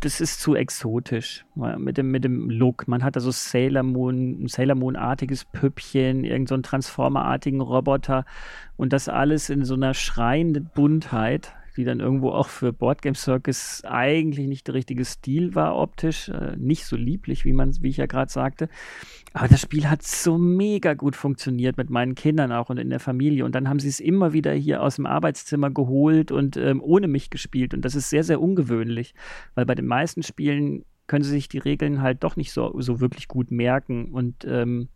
das 0.00 0.20
ist 0.20 0.40
zu 0.40 0.54
exotisch 0.54 1.44
mit 1.54 1.96
dem, 1.96 2.10
mit 2.10 2.24
dem 2.24 2.50
Look. 2.50 2.86
Man 2.88 3.02
hat 3.02 3.16
da 3.16 3.20
so 3.20 3.30
Sailor 3.30 3.82
Moon, 3.82 4.44
ein 4.44 4.48
Sailor 4.48 4.74
Moon-artiges 4.74 5.44
Püppchen, 5.46 6.24
irgendeinen 6.24 6.62
so 6.64 6.68
Transformer-artigen 6.68 7.60
Roboter 7.60 8.24
und 8.76 8.92
das 8.92 9.08
alles 9.08 9.50
in 9.50 9.64
so 9.64 9.74
einer 9.74 9.94
schreienden 9.94 10.70
Buntheit 10.74 11.54
die 11.76 11.84
dann 11.84 12.00
irgendwo 12.00 12.30
auch 12.30 12.48
für 12.48 12.72
Boardgame 12.72 13.14
Circus 13.14 13.82
eigentlich 13.84 14.46
nicht 14.46 14.66
der 14.66 14.74
richtige 14.74 15.04
Stil 15.04 15.54
war 15.54 15.76
optisch, 15.76 16.28
äh, 16.28 16.56
nicht 16.56 16.86
so 16.86 16.96
lieblich, 16.96 17.44
wie 17.44 17.52
man, 17.52 17.76
wie 17.82 17.88
ich 17.88 17.98
ja 17.98 18.06
gerade 18.06 18.32
sagte. 18.32 18.68
Aber 19.32 19.48
das 19.48 19.60
Spiel 19.60 19.88
hat 19.88 20.02
so 20.02 20.38
mega 20.38 20.94
gut 20.94 21.16
funktioniert 21.16 21.76
mit 21.76 21.90
meinen 21.90 22.14
Kindern 22.14 22.52
auch 22.52 22.70
und 22.70 22.78
in 22.78 22.90
der 22.90 23.00
Familie. 23.00 23.44
Und 23.44 23.54
dann 23.54 23.68
haben 23.68 23.80
sie 23.80 23.88
es 23.88 24.00
immer 24.00 24.32
wieder 24.32 24.52
hier 24.52 24.82
aus 24.82 24.96
dem 24.96 25.06
Arbeitszimmer 25.06 25.70
geholt 25.70 26.32
und 26.32 26.56
ähm, 26.56 26.80
ohne 26.82 27.08
mich 27.08 27.30
gespielt. 27.30 27.74
Und 27.74 27.84
das 27.84 27.94
ist 27.94 28.10
sehr, 28.10 28.24
sehr 28.24 28.40
ungewöhnlich, 28.40 29.14
weil 29.54 29.66
bei 29.66 29.74
den 29.74 29.86
meisten 29.86 30.22
Spielen 30.22 30.84
können 31.06 31.24
sie 31.24 31.30
sich 31.30 31.48
die 31.48 31.58
Regeln 31.58 32.02
halt 32.02 32.24
doch 32.24 32.36
nicht 32.36 32.52
so, 32.52 32.80
so 32.80 33.00
wirklich 33.00 33.28
gut 33.28 33.50
merken. 33.50 34.06
Und 34.06 34.44
ähm, 34.44 34.88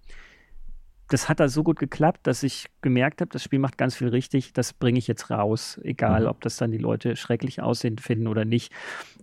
das 1.10 1.28
hat 1.28 1.40
da 1.40 1.48
so 1.48 1.64
gut 1.64 1.78
geklappt, 1.78 2.20
dass 2.22 2.44
ich 2.44 2.66
gemerkt 2.82 3.20
habe, 3.20 3.30
das 3.30 3.42
Spiel 3.42 3.58
macht 3.58 3.76
ganz 3.76 3.96
viel 3.96 4.08
richtig, 4.08 4.52
das 4.52 4.72
bringe 4.72 4.98
ich 4.98 5.08
jetzt 5.08 5.28
raus, 5.28 5.80
egal 5.82 6.22
mhm. 6.22 6.28
ob 6.28 6.40
das 6.40 6.56
dann 6.56 6.70
die 6.70 6.78
Leute 6.78 7.16
schrecklich 7.16 7.60
aussehen 7.60 7.98
finden 7.98 8.28
oder 8.28 8.44
nicht. 8.44 8.72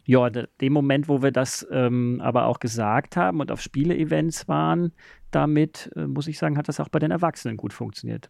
Ja, 0.06 0.30
dem 0.30 0.74
Moment, 0.74 1.08
wo 1.08 1.24
wir 1.24 1.32
das 1.32 1.66
ähm, 1.72 2.22
aber 2.22 2.46
auch 2.46 2.60
gesagt 2.60 3.16
haben 3.16 3.40
und 3.40 3.52
auf 3.52 3.62
Spiele-Events 3.62 4.50
waren, 4.50 4.92
damit, 5.32 5.90
äh, 5.96 6.08
muss 6.08 6.28
ich 6.28 6.38
sagen, 6.38 6.58
hat 6.58 6.68
das 6.68 6.82
auch 6.82 6.90
bei 6.90 7.00
den 7.00 7.12
Erwachsenen 7.12 7.56
gut 7.56 7.72
funktioniert. 7.72 8.30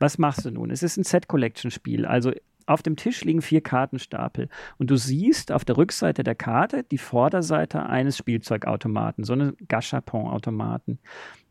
Was 0.00 0.18
machst 0.18 0.44
du 0.44 0.50
nun? 0.50 0.70
Es 0.70 0.82
ist 0.82 0.96
ein 0.96 1.04
Set-Collection-Spiel, 1.04 2.04
also 2.04 2.32
auf 2.66 2.82
dem 2.82 2.96
Tisch 2.96 3.24
liegen 3.24 3.40
vier 3.40 3.62
Kartenstapel 3.62 4.48
und 4.76 4.90
du 4.90 4.96
siehst 4.96 5.52
auf 5.52 5.64
der 5.64 5.76
Rückseite 5.76 6.22
der 6.22 6.34
Karte 6.34 6.84
die 6.84 6.98
Vorderseite 6.98 7.86
eines 7.86 8.18
Spielzeugautomaten, 8.18 9.24
so 9.24 9.32
einen 9.32 9.56
Gachapon-Automaten. 9.68 10.98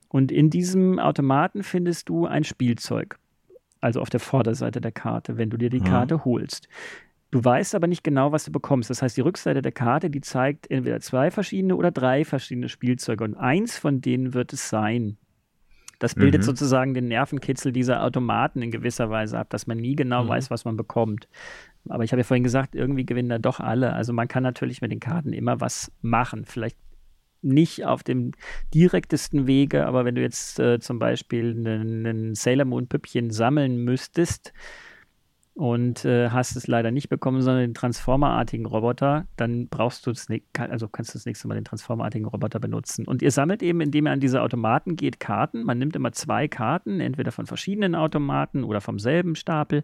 Und 0.09 0.31
in 0.31 0.49
diesem 0.49 0.99
Automaten 0.99 1.63
findest 1.63 2.09
du 2.09 2.25
ein 2.25 2.43
Spielzeug. 2.43 3.17
Also 3.81 4.01
auf 4.01 4.09
der 4.09 4.19
Vorderseite 4.19 4.81
der 4.81 4.91
Karte, 4.91 5.37
wenn 5.37 5.49
du 5.49 5.57
dir 5.57 5.69
die 5.69 5.79
mhm. 5.79 5.85
Karte 5.85 6.25
holst. 6.25 6.67
Du 7.29 7.43
weißt 7.43 7.75
aber 7.75 7.87
nicht 7.87 8.03
genau, 8.03 8.31
was 8.31 8.45
du 8.45 8.51
bekommst. 8.51 8.89
Das 8.89 9.01
heißt, 9.01 9.17
die 9.17 9.21
Rückseite 9.21 9.61
der 9.61 9.73
Karte, 9.73 10.09
die 10.09 10.21
zeigt 10.21 10.71
entweder 10.71 11.01
zwei 11.01 11.29
verschiedene 11.29 11.75
oder 11.75 11.91
drei 11.91 12.23
verschiedene 12.23 12.69
Spielzeuge. 12.69 13.23
Und 13.23 13.35
eins 13.35 13.77
von 13.77 14.01
denen 14.01 14.33
wird 14.33 14.53
es 14.53 14.69
sein. 14.69 15.17
Das 15.99 16.15
bildet 16.15 16.41
mhm. 16.41 16.45
sozusagen 16.45 16.93
den 16.93 17.07
Nervenkitzel 17.07 17.71
dieser 17.71 18.03
Automaten 18.03 18.61
in 18.61 18.71
gewisser 18.71 19.09
Weise 19.09 19.39
ab, 19.39 19.49
dass 19.49 19.67
man 19.67 19.77
nie 19.77 19.95
genau 19.95 20.23
mhm. 20.23 20.29
weiß, 20.29 20.51
was 20.51 20.63
man 20.63 20.77
bekommt. 20.77 21.27
Aber 21.89 22.03
ich 22.03 22.11
habe 22.11 22.21
ja 22.21 22.23
vorhin 22.23 22.43
gesagt, 22.43 22.75
irgendwie 22.75 23.05
gewinnen 23.05 23.29
da 23.29 23.39
doch 23.39 23.59
alle. 23.59 23.93
Also 23.93 24.13
man 24.13 24.27
kann 24.27 24.43
natürlich 24.43 24.81
mit 24.81 24.91
den 24.91 24.99
Karten 24.99 25.33
immer 25.33 25.59
was 25.59 25.91
machen. 26.01 26.45
Vielleicht 26.45 26.77
nicht 27.41 27.85
auf 27.85 28.03
dem 28.03 28.31
direktesten 28.73 29.47
Wege, 29.47 29.85
aber 29.85 30.05
wenn 30.05 30.15
du 30.15 30.21
jetzt 30.21 30.59
äh, 30.59 30.79
zum 30.79 30.99
Beispiel 30.99 31.51
einen 31.51 32.35
Sailor 32.35 32.65
Moon 32.65 32.87
Püppchen 32.87 33.31
sammeln 33.31 33.83
müsstest, 33.83 34.53
und 35.57 36.05
äh, 36.05 36.29
hast 36.29 36.55
es 36.55 36.67
leider 36.67 36.91
nicht 36.91 37.09
bekommen, 37.09 37.41
sondern 37.41 37.63
den 37.63 37.73
Transformer-artigen 37.73 38.67
Roboter, 38.67 39.25
dann 39.37 39.67
brauchst 39.69 40.05
du 40.05 40.11
das, 40.11 40.27
also 40.55 40.87
kannst 40.87 41.15
du 41.15 41.17
das 41.17 41.25
nächste 41.25 41.47
Mal 41.47 41.55
den 41.55 41.65
Transformer-artigen 41.65 42.25
Roboter 42.25 42.59
benutzen. 42.59 43.07
Und 43.07 43.23
ihr 43.23 43.31
sammelt 43.31 43.63
eben, 43.63 43.81
indem 43.81 44.05
ihr 44.05 44.11
an 44.11 44.19
diese 44.19 44.43
Automaten 44.43 44.95
geht, 44.95 45.19
Karten. 45.19 45.63
Man 45.63 45.79
nimmt 45.79 45.95
immer 45.95 46.11
zwei 46.11 46.47
Karten, 46.47 46.99
entweder 46.99 47.31
von 47.31 47.47
verschiedenen 47.47 47.95
Automaten 47.95 48.63
oder 48.63 48.81
vom 48.81 48.99
selben 48.99 49.33
Stapel. 49.33 49.83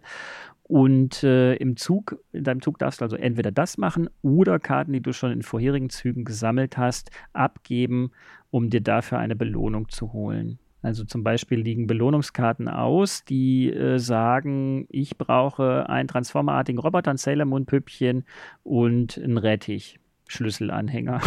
Und 0.62 1.24
äh, 1.24 1.56
im 1.56 1.76
Zug, 1.76 2.20
in 2.32 2.44
deinem 2.44 2.62
Zug 2.62 2.78
darfst 2.78 3.00
du 3.00 3.06
also 3.06 3.16
entweder 3.16 3.50
das 3.50 3.76
machen 3.76 4.08
oder 4.22 4.60
Karten, 4.60 4.92
die 4.92 5.02
du 5.02 5.12
schon 5.12 5.32
in 5.32 5.42
vorherigen 5.42 5.90
Zügen 5.90 6.24
gesammelt 6.24 6.78
hast, 6.78 7.10
abgeben, 7.32 8.12
um 8.52 8.70
dir 8.70 8.80
dafür 8.80 9.18
eine 9.18 9.34
Belohnung 9.34 9.88
zu 9.88 10.12
holen. 10.12 10.60
Also 10.84 11.04
zum 11.04 11.24
Beispiel 11.24 11.60
liegen 11.60 11.86
Belohnungskarten 11.86 12.68
aus, 12.68 13.24
die 13.24 13.72
äh, 13.72 13.98
sagen, 13.98 14.86
ich 14.90 15.16
brauche 15.16 15.88
einen 15.88 16.08
transformerartigen 16.08 16.78
Roboter, 16.78 17.10
ein 17.10 17.16
Sailor 17.16 17.46
Moon 17.46 17.64
Püppchen 17.64 18.24
und 18.64 19.16
einen 19.16 19.38
Rettich, 19.38 19.98
Schlüsselanhänger. 20.28 21.22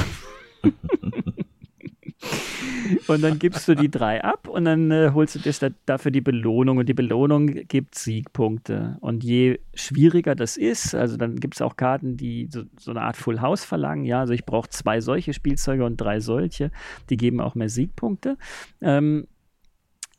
und 3.07 3.23
dann 3.23 3.39
gibst 3.39 3.67
du 3.67 3.75
die 3.75 3.89
drei 3.89 4.23
ab 4.23 4.47
und 4.47 4.65
dann 4.65 4.91
äh, 4.91 5.09
holst 5.15 5.33
du 5.33 5.39
dir 5.39 5.73
dafür 5.87 6.11
die 6.11 6.21
Belohnung 6.21 6.77
und 6.77 6.87
die 6.87 6.93
Belohnung 6.93 7.47
gibt 7.47 7.95
Siegpunkte. 7.95 8.97
Und 9.01 9.23
je 9.23 9.59
schwieriger 9.73 10.35
das 10.35 10.57
ist, 10.57 10.93
also 10.93 11.17
dann 11.17 11.37
gibt 11.37 11.55
es 11.55 11.63
auch 11.63 11.77
Karten, 11.77 12.15
die 12.15 12.47
so, 12.51 12.61
so, 12.79 12.91
eine 12.91 13.01
Art 13.01 13.17
Full 13.17 13.41
House 13.41 13.65
verlangen, 13.65 14.05
ja, 14.05 14.19
also 14.19 14.33
ich 14.33 14.45
brauche 14.45 14.69
zwei 14.69 15.01
solche 15.01 15.33
Spielzeuge 15.33 15.83
und 15.83 15.97
drei 15.97 16.19
solche, 16.19 16.69
die 17.09 17.17
geben 17.17 17.41
auch 17.41 17.55
mehr 17.55 17.69
Siegpunkte. 17.69 18.37
Ähm, 18.81 19.25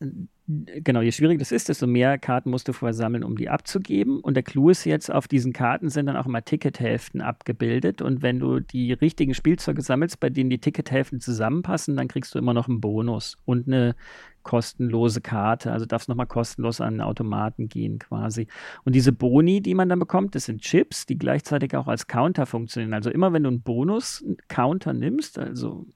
genau, 0.01 1.01
je 1.01 1.13
schwieriger 1.13 1.39
das 1.39 1.53
ist, 1.53 1.69
desto 1.69 1.87
mehr 1.87 2.19
Karten 2.19 2.51
musst 2.51 2.69
du 2.69 2.73
vorher 2.73 2.95
sammeln, 2.95 3.25
um 3.25 3.37
die 3.37 3.49
abzugeben. 3.49 4.21
Und 4.21 4.35
der 4.35 4.43
Clou 4.43 4.71
ist 4.71 4.85
jetzt, 4.85 5.11
auf 5.13 5.29
diesen 5.29 5.53
Karten 5.53 5.91
sind 5.91 6.07
dann 6.07 6.17
auch 6.17 6.27
immer 6.27 6.45
Tickethälften 6.45 7.21
abgebildet. 7.21 8.01
Und 8.01 8.23
wenn 8.23 8.39
du 8.39 8.61
die 8.61 8.93
richtigen 8.93 9.35
Spielzeuge 9.35 9.83
sammelst, 9.83 10.21
bei 10.21 10.31
denen 10.31 10.51
die 10.51 10.61
Tickethälften 10.61 11.21
zusammenpassen, 11.21 11.97
dann 11.97 12.09
kriegst 12.09 12.35
du 12.35 12.39
immer 12.39 12.55
noch 12.55 12.69
einen 12.69 12.81
Bonus 12.81 13.37
und 13.45 13.67
eine 13.67 13.97
kostenlose 14.43 15.21
Karte. 15.21 15.73
Also 15.73 15.85
darfst 15.85 16.09
nochmal 16.09 16.27
kostenlos 16.27 16.81
an 16.81 17.01
Automaten 17.01 17.69
gehen 17.69 17.99
quasi. 17.99 18.47
Und 18.85 18.95
diese 18.95 19.13
Boni, 19.13 19.61
die 19.61 19.75
man 19.75 19.89
dann 19.89 19.99
bekommt, 19.99 20.35
das 20.35 20.47
sind 20.47 20.63
Chips, 20.63 21.05
die 21.07 21.19
gleichzeitig 21.19 21.77
auch 21.77 21.89
als 21.89 22.07
Counter 22.07 22.47
funktionieren. 22.47 22.95
Also 22.95 23.11
immer 23.11 23.33
wenn 23.33 23.43
du 23.43 23.51
einen 23.51 23.63
Bonus-Counter 23.63 24.95
nimmst, 24.95 25.39
also 25.39 25.87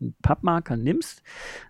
einen 0.00 0.14
Pappmarker 0.22 0.76
nimmst, 0.76 1.22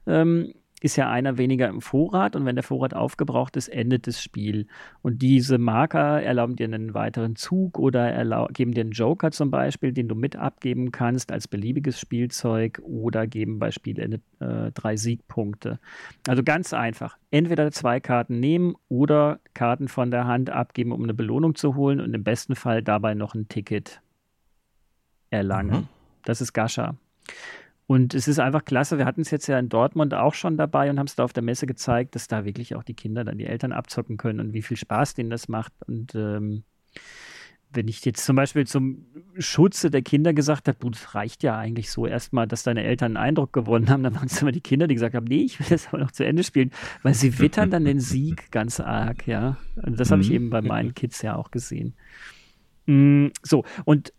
ähm, 0.07 0.53
ist 0.83 0.97
ja 0.97 1.11
einer 1.11 1.39
weniger 1.39 1.69
im 1.69 1.81
Vorrat 1.81 2.37
und 2.37 2.45
wenn 2.45 2.55
der 2.55 2.63
Vorrat 2.63 2.93
aufgebraucht 2.93 3.57
ist, 3.57 3.69
endet 3.69 4.07
das 4.07 4.23
Spiel. 4.23 4.67
Und 5.01 5.23
diese 5.23 5.57
Marker 5.57 6.23
erlauben 6.23 6.57
dir 6.57 6.65
einen 6.65 6.93
weiteren 6.93 7.35
Zug 7.35 7.79
oder 7.79 8.49
geben 8.53 8.73
dir 8.73 8.83
einen 8.83 8.91
Joker 8.91 9.31
zum 9.31 9.51
Beispiel, 9.51 9.93
den 9.93 10.07
du 10.07 10.15
mit 10.15 10.37
abgeben 10.37 10.93
kannst 10.93 11.33
als 11.33 11.49
beliebiges 11.49 11.99
Spielzeug 11.99 12.81
oder 12.85 13.27
geben 13.27 13.59
bei 13.59 13.71
Spielende 13.71 14.21
äh, 14.41 14.71
drei 14.73 14.97
Siegpunkte. 14.97 15.79
Also 16.29 16.43
ganz 16.43 16.75
einfach. 16.75 17.17
Entweder 17.31 17.71
zwei 17.73 17.99
Karten 17.99 18.39
nehmen 18.39 18.75
oder 18.89 19.41
Karten 19.55 19.89
von 19.89 20.11
der 20.11 20.27
Hand 20.27 20.51
abgeben, 20.51 20.93
um 20.93 21.03
eine 21.03 21.15
Belohnung 21.15 21.55
zu 21.55 21.75
holen 21.75 22.01
und 22.01 22.13
im 22.13 22.23
besten 22.23 22.55
Fall 22.55 22.83
dabei 22.83 23.15
noch 23.15 23.35
ein 23.35 23.49
Ticket 23.49 24.03
erlangen. 25.31 25.81
Mhm. 25.81 25.89
Das 26.25 26.43
ist 26.43 26.53
Gascha. 26.53 26.97
Und 27.87 28.15
es 28.15 28.27
ist 28.27 28.41
einfach 28.41 28.65
klasse. 28.65 28.99
Wir 28.99 29.05
hatten 29.05 29.21
es 29.21 29.31
jetzt 29.31 29.47
ja 29.47 29.59
in 29.59 29.69
Dortmund 29.69 30.13
auch 30.13 30.35
schon 30.35 30.57
dabei 30.57 30.91
und 30.91 30.99
haben 30.99 31.07
es 31.07 31.15
da 31.15 31.25
auf 31.25 31.33
der 31.33 31.45
Messe 31.45 31.67
gezeigt, 31.67 32.15
dass 32.17 32.27
da 32.27 32.45
wirklich 32.45 32.75
auch 32.75 32.83
die 32.83 32.95
Kinder 32.95 33.25
dann 33.25 33.39
die 33.39 33.47
Eltern 33.47 33.73
abzocken 33.73 34.17
können 34.17 34.41
und 34.41 34.53
wie 34.53 34.63
viel 34.63 34.77
Spaß 34.77 35.15
denen 35.15 35.31
das 35.31 35.49
macht. 35.49 35.73
Und 35.87 36.15
ähm, 36.17 36.65
wenn 37.73 37.87
ich 37.89 38.05
jetzt 38.05 38.25
zum 38.25 38.35
Beispiel 38.37 38.67
zum 38.67 39.07
Schutze 39.39 39.91
der 39.91 40.03
Kinder 40.03 40.33
gesagt 40.33 40.67
habe, 40.67 40.79
das 40.91 41.15
reicht 41.15 41.43
ja 41.43 41.59
eigentlich 41.59 41.91
so 41.91 42.07
erstmal, 42.07 42.49
dass 42.49 42.63
deine 42.63 42.83
Eltern 42.83 43.17
einen 43.17 43.29
Eindruck 43.29 43.53
gewonnen 43.53 43.89
haben, 43.89 44.03
dann 44.03 44.15
waren 44.15 44.27
es 44.27 44.41
immer 44.41 44.53
die 44.53 44.61
Kinder, 44.61 44.87
die 44.87 44.95
gesagt 44.95 45.15
haben, 45.15 45.27
nee, 45.27 45.43
ich 45.43 45.61
will 45.61 45.67
das 45.69 45.89
aber 45.89 45.99
noch 45.99 46.11
zu 46.11 46.25
Ende 46.25 46.43
spielen, 46.43 46.73
weil 47.03 47.15
sie 47.15 47.39
wittern 47.39 47.71
dann 47.71 47.85
den 47.85 48.01
Sieg 48.01 48.51
ganz 48.51 48.81
arg, 48.81 49.27
ja. 49.27 49.59
Und 49.77 50.01
das 50.01 50.11
habe 50.11 50.23
ich 50.23 50.31
mhm. 50.31 50.35
eben 50.35 50.51
bei 50.51 50.63
meinen 50.63 50.95
Kids 50.95 51.23
ja 51.23 51.37
auch 51.37 51.51
gesehen. 51.51 51.95
Mm, 52.87 53.29
so, 53.43 53.65
und 53.85 54.13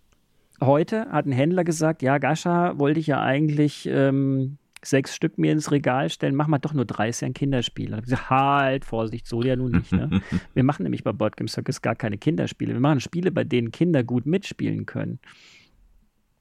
heute 0.61 1.09
hat 1.11 1.25
ein 1.25 1.31
Händler 1.31 1.63
gesagt, 1.63 2.01
ja, 2.01 2.17
Gascha 2.17 2.77
wollte 2.79 2.99
ich 2.99 3.07
ja 3.07 3.21
eigentlich 3.21 3.87
ähm, 3.91 4.57
sechs 4.83 5.15
Stück 5.15 5.37
mir 5.37 5.51
ins 5.51 5.71
Regal 5.71 6.09
stellen, 6.09 6.35
mach 6.35 6.47
mal 6.47 6.59
doch 6.59 6.73
nur 6.73 6.85
30 6.85 7.27
ein 7.27 7.33
Kinderspiel. 7.33 7.91
Da 7.91 7.97
ich 7.97 8.03
gesagt, 8.03 8.29
halt, 8.29 8.85
Vorsicht, 8.85 9.27
so 9.27 9.41
ja 9.41 9.55
nun 9.55 9.71
nicht. 9.71 9.91
Ne? 9.91 10.21
Wir 10.53 10.63
machen 10.63 10.83
nämlich 10.83 11.03
bei 11.03 11.11
Board 11.11 11.37
Game 11.37 11.47
Circus 11.47 11.81
gar 11.81 11.95
keine 11.95 12.17
Kinderspiele. 12.17 12.73
Wir 12.73 12.79
machen 12.79 12.99
Spiele, 12.99 13.31
bei 13.31 13.43
denen 13.43 13.71
Kinder 13.71 14.03
gut 14.03 14.25
mitspielen 14.25 14.85
können 14.85 15.19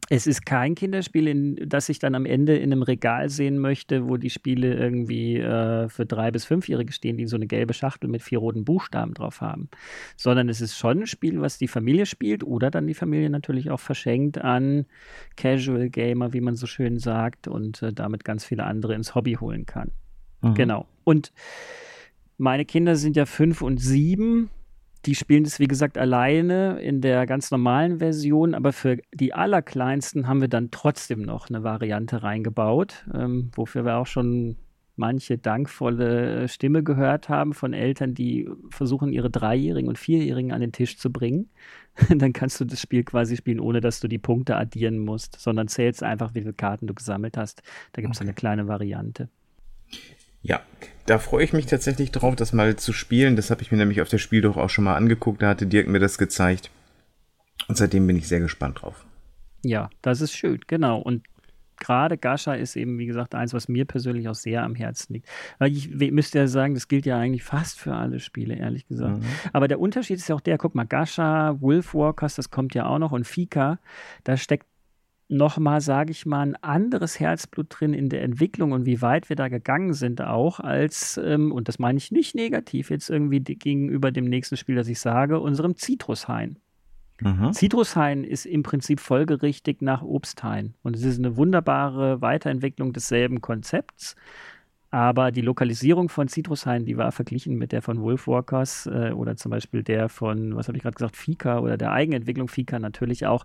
es 0.08 0.26
ist 0.26 0.46
kein 0.46 0.74
Kinderspiel, 0.74 1.26
in, 1.26 1.68
das 1.68 1.88
ich 1.88 1.98
dann 1.98 2.14
am 2.14 2.26
Ende 2.26 2.56
in 2.56 2.72
einem 2.72 2.82
Regal 2.82 3.28
sehen 3.28 3.58
möchte, 3.58 4.08
wo 4.08 4.16
die 4.16 4.30
Spiele 4.30 4.74
irgendwie 4.74 5.36
äh, 5.36 5.88
für 5.88 6.06
drei- 6.06 6.30
bis 6.30 6.44
fünfjährige 6.44 6.92
stehen, 6.92 7.16
die 7.16 7.26
so 7.26 7.36
eine 7.36 7.46
gelbe 7.46 7.74
Schachtel 7.74 8.08
mit 8.08 8.22
vier 8.22 8.38
roten 8.38 8.64
Buchstaben 8.64 9.14
drauf 9.14 9.40
haben. 9.40 9.68
Sondern 10.16 10.48
es 10.48 10.60
ist 10.60 10.76
schon 10.76 11.00
ein 11.00 11.06
Spiel, 11.06 11.40
was 11.40 11.58
die 11.58 11.68
Familie 11.68 12.06
spielt 12.06 12.44
oder 12.44 12.70
dann 12.70 12.86
die 12.86 12.94
Familie 12.94 13.30
natürlich 13.30 13.70
auch 13.70 13.80
verschenkt 13.80 14.38
an 14.38 14.86
Casual 15.36 15.90
Gamer, 15.90 16.32
wie 16.32 16.40
man 16.40 16.54
so 16.54 16.66
schön 16.66 16.98
sagt, 16.98 17.48
und 17.48 17.82
äh, 17.82 17.92
damit 17.92 18.24
ganz 18.24 18.44
viele 18.44 18.64
andere 18.64 18.94
ins 18.94 19.14
Hobby 19.14 19.34
holen 19.34 19.66
kann. 19.66 19.90
Mhm. 20.42 20.54
Genau. 20.54 20.86
Und 21.04 21.32
meine 22.38 22.64
Kinder 22.64 22.96
sind 22.96 23.16
ja 23.16 23.26
fünf 23.26 23.62
und 23.62 23.78
sieben 23.78 24.50
die 25.06 25.14
spielen 25.14 25.44
das, 25.44 25.60
wie 25.60 25.68
gesagt, 25.68 25.98
alleine 25.98 26.80
in 26.80 27.00
der 27.00 27.26
ganz 27.26 27.50
normalen 27.50 27.98
Version, 27.98 28.54
aber 28.54 28.72
für 28.72 28.98
die 29.14 29.32
allerkleinsten 29.32 30.26
haben 30.26 30.40
wir 30.40 30.48
dann 30.48 30.70
trotzdem 30.70 31.22
noch 31.22 31.48
eine 31.48 31.62
Variante 31.62 32.22
reingebaut, 32.22 33.06
ähm, 33.14 33.50
wofür 33.54 33.84
wir 33.84 33.96
auch 33.96 34.06
schon 34.06 34.56
manche 34.96 35.38
dankvolle 35.38 36.48
Stimme 36.48 36.82
gehört 36.82 37.28
haben 37.28 37.52
von 37.52 37.72
Eltern, 37.72 38.14
die 38.14 38.48
versuchen, 38.70 39.12
ihre 39.12 39.30
Dreijährigen 39.30 39.88
und 39.88 39.98
Vierjährigen 39.98 40.52
an 40.52 40.62
den 40.62 40.72
Tisch 40.72 40.98
zu 40.98 41.12
bringen. 41.12 41.50
dann 42.08 42.32
kannst 42.32 42.60
du 42.60 42.64
das 42.64 42.80
Spiel 42.80 43.04
quasi 43.04 43.36
spielen, 43.36 43.60
ohne 43.60 43.80
dass 43.80 44.00
du 44.00 44.08
die 44.08 44.18
Punkte 44.18 44.56
addieren 44.56 44.98
musst, 44.98 45.38
sondern 45.38 45.68
zählst 45.68 46.02
einfach, 46.02 46.34
wie 46.34 46.40
viele 46.40 46.54
Karten 46.54 46.86
du 46.86 46.94
gesammelt 46.94 47.36
hast. 47.36 47.62
Da 47.92 48.02
gibt 48.02 48.14
es 48.14 48.20
okay. 48.20 48.28
eine 48.28 48.34
kleine 48.34 48.68
Variante. 48.68 49.28
Ja, 50.46 50.60
da 51.06 51.18
freue 51.18 51.42
ich 51.42 51.52
mich 51.52 51.66
tatsächlich 51.66 52.12
drauf, 52.12 52.36
das 52.36 52.52
mal 52.52 52.76
zu 52.76 52.92
spielen. 52.92 53.34
Das 53.34 53.50
habe 53.50 53.62
ich 53.62 53.72
mir 53.72 53.78
nämlich 53.78 54.00
auf 54.00 54.08
der 54.08 54.18
Spiel 54.18 54.42
doch 54.42 54.56
auch 54.56 54.70
schon 54.70 54.84
mal 54.84 54.94
angeguckt. 54.94 55.42
Da 55.42 55.48
hatte 55.48 55.66
Dirk 55.66 55.88
mir 55.88 55.98
das 55.98 56.18
gezeigt. 56.18 56.70
Und 57.66 57.76
seitdem 57.76 58.06
bin 58.06 58.16
ich 58.16 58.28
sehr 58.28 58.38
gespannt 58.38 58.82
drauf. 58.82 59.04
Ja, 59.64 59.90
das 60.02 60.20
ist 60.20 60.32
schön, 60.34 60.60
genau. 60.68 61.00
Und 61.00 61.24
gerade 61.78 62.16
Gascha 62.16 62.54
ist 62.54 62.76
eben, 62.76 62.96
wie 62.98 63.06
gesagt, 63.06 63.34
eins, 63.34 63.54
was 63.54 63.66
mir 63.66 63.86
persönlich 63.86 64.28
auch 64.28 64.36
sehr 64.36 64.62
am 64.62 64.76
Herzen 64.76 65.14
liegt. 65.14 65.28
Weil 65.58 65.72
ich 65.72 65.90
müsste 66.12 66.38
ja 66.38 66.46
sagen, 66.46 66.74
das 66.74 66.86
gilt 66.86 67.06
ja 67.06 67.18
eigentlich 67.18 67.42
fast 67.42 67.80
für 67.80 67.94
alle 67.94 68.20
Spiele, 68.20 68.54
ehrlich 68.54 68.86
gesagt. 68.86 69.18
Mhm. 69.18 69.26
Aber 69.52 69.66
der 69.66 69.80
Unterschied 69.80 70.18
ist 70.18 70.28
ja 70.28 70.36
auch 70.36 70.40
der, 70.40 70.58
guck 70.58 70.76
mal, 70.76 70.86
Gascha, 70.86 71.60
Wolfwalkers, 71.60 72.36
das 72.36 72.50
kommt 72.50 72.74
ja 72.76 72.86
auch 72.86 73.00
noch 73.00 73.10
und 73.10 73.26
Fika, 73.26 73.80
da 74.22 74.36
steckt 74.36 74.66
nochmal, 75.28 75.80
sage 75.80 76.12
ich 76.12 76.26
mal, 76.26 76.42
ein 76.42 76.56
anderes 76.56 77.18
Herzblut 77.18 77.66
drin 77.70 77.94
in 77.94 78.08
der 78.08 78.22
Entwicklung 78.22 78.72
und 78.72 78.86
wie 78.86 79.02
weit 79.02 79.28
wir 79.28 79.36
da 79.36 79.48
gegangen 79.48 79.92
sind 79.92 80.22
auch 80.22 80.60
als, 80.60 81.20
ähm, 81.22 81.52
und 81.52 81.68
das 81.68 81.78
meine 81.78 81.98
ich 81.98 82.12
nicht 82.12 82.34
negativ 82.34 82.90
jetzt 82.90 83.10
irgendwie 83.10 83.40
gegenüber 83.40 84.12
dem 84.12 84.26
nächsten 84.26 84.56
Spiel, 84.56 84.76
das 84.76 84.88
ich 84.88 85.00
sage, 85.00 85.40
unserem 85.40 85.76
Zitrushain. 85.76 86.58
Mhm. 87.20 87.52
Zitrushain 87.52 88.24
ist 88.24 88.46
im 88.46 88.62
Prinzip 88.62 89.00
folgerichtig 89.00 89.80
nach 89.80 90.02
Obsthain. 90.02 90.74
Und 90.82 90.96
es 90.96 91.02
ist 91.02 91.18
eine 91.18 91.36
wunderbare 91.36 92.20
Weiterentwicklung 92.20 92.92
desselben 92.92 93.40
Konzepts. 93.40 94.16
Aber 94.90 95.32
die 95.32 95.40
Lokalisierung 95.40 96.08
von 96.08 96.28
Zitrushain, 96.28 96.84
die 96.84 96.96
war 96.96 97.10
verglichen 97.12 97.56
mit 97.56 97.72
der 97.72 97.82
von 97.82 98.00
Wolfwalkers 98.00 98.86
äh, 98.86 99.10
oder 99.12 99.36
zum 99.36 99.50
Beispiel 99.50 99.82
der 99.82 100.08
von, 100.08 100.54
was 100.54 100.68
habe 100.68 100.76
ich 100.76 100.82
gerade 100.82 100.94
gesagt, 100.94 101.16
Fika 101.16 101.58
oder 101.58 101.76
der 101.76 101.92
Eigenentwicklung 101.92 102.48
Fika 102.48 102.78
natürlich 102.78 103.26
auch, 103.26 103.44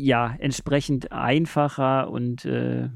ja, 0.00 0.34
entsprechend 0.38 1.12
einfacher 1.12 2.10
und 2.10 2.44
äh, 2.44 2.88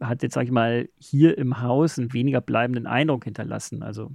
hat 0.00 0.22
jetzt, 0.22 0.34
sag 0.34 0.44
ich 0.44 0.50
mal, 0.50 0.88
hier 0.98 1.38
im 1.38 1.60
Haus 1.60 1.98
einen 1.98 2.12
weniger 2.12 2.40
bleibenden 2.40 2.86
Eindruck 2.86 3.24
hinterlassen. 3.24 3.82
Also 3.82 4.12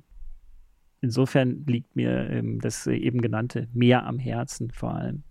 insofern 1.02 1.66
liegt 1.66 1.96
mir 1.96 2.30
ähm, 2.30 2.60
das 2.62 2.88
eben 2.88 3.22
genannte 3.22 3.68
mehr 3.74 4.06
am 4.06 4.20
Herzen 4.20 4.72
vor 4.72 4.96
allem. 4.96 5.24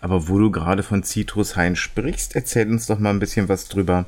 Aber 0.00 0.28
wo 0.28 0.38
du 0.38 0.50
gerade 0.50 0.82
von 0.82 1.02
Citrushain 1.02 1.74
sprichst, 1.76 2.36
erzähl 2.36 2.68
uns 2.70 2.86
doch 2.86 2.98
mal 2.98 3.10
ein 3.10 3.18
bisschen 3.18 3.48
was 3.48 3.68
drüber. 3.68 4.06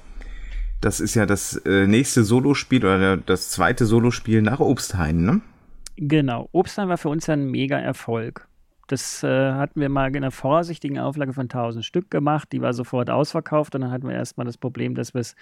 Das 0.80 1.00
ist 1.00 1.14
ja 1.14 1.26
das 1.26 1.56
äh, 1.66 1.88
nächste 1.88 2.22
Solospiel 2.22 2.84
oder 2.84 3.16
das 3.16 3.50
zweite 3.50 3.84
Solospiel 3.84 4.42
nach 4.42 4.60
Obsthain, 4.60 5.24
ne? 5.24 5.40
Genau. 5.96 6.48
Obsthain 6.52 6.88
war 6.88 6.98
für 6.98 7.08
uns 7.08 7.26
ja 7.26 7.34
ein 7.34 7.50
mega 7.50 7.76
Erfolg. 7.76 8.47
Das 8.88 9.22
äh, 9.22 9.52
hatten 9.52 9.80
wir 9.80 9.88
mal 9.88 10.08
in 10.08 10.16
einer 10.16 10.30
vorsichtigen 10.30 10.98
Auflage 10.98 11.32
von 11.32 11.44
1000 11.44 11.84
Stück 11.84 12.10
gemacht. 12.10 12.50
Die 12.52 12.60
war 12.60 12.72
sofort 12.72 13.10
ausverkauft. 13.10 13.74
Und 13.74 13.82
dann 13.82 13.90
hatten 13.90 14.08
wir 14.08 14.14
erstmal 14.14 14.46
das 14.46 14.58
Problem, 14.58 14.94
dass 14.94 15.14
wir 15.14 15.20
es 15.20 15.36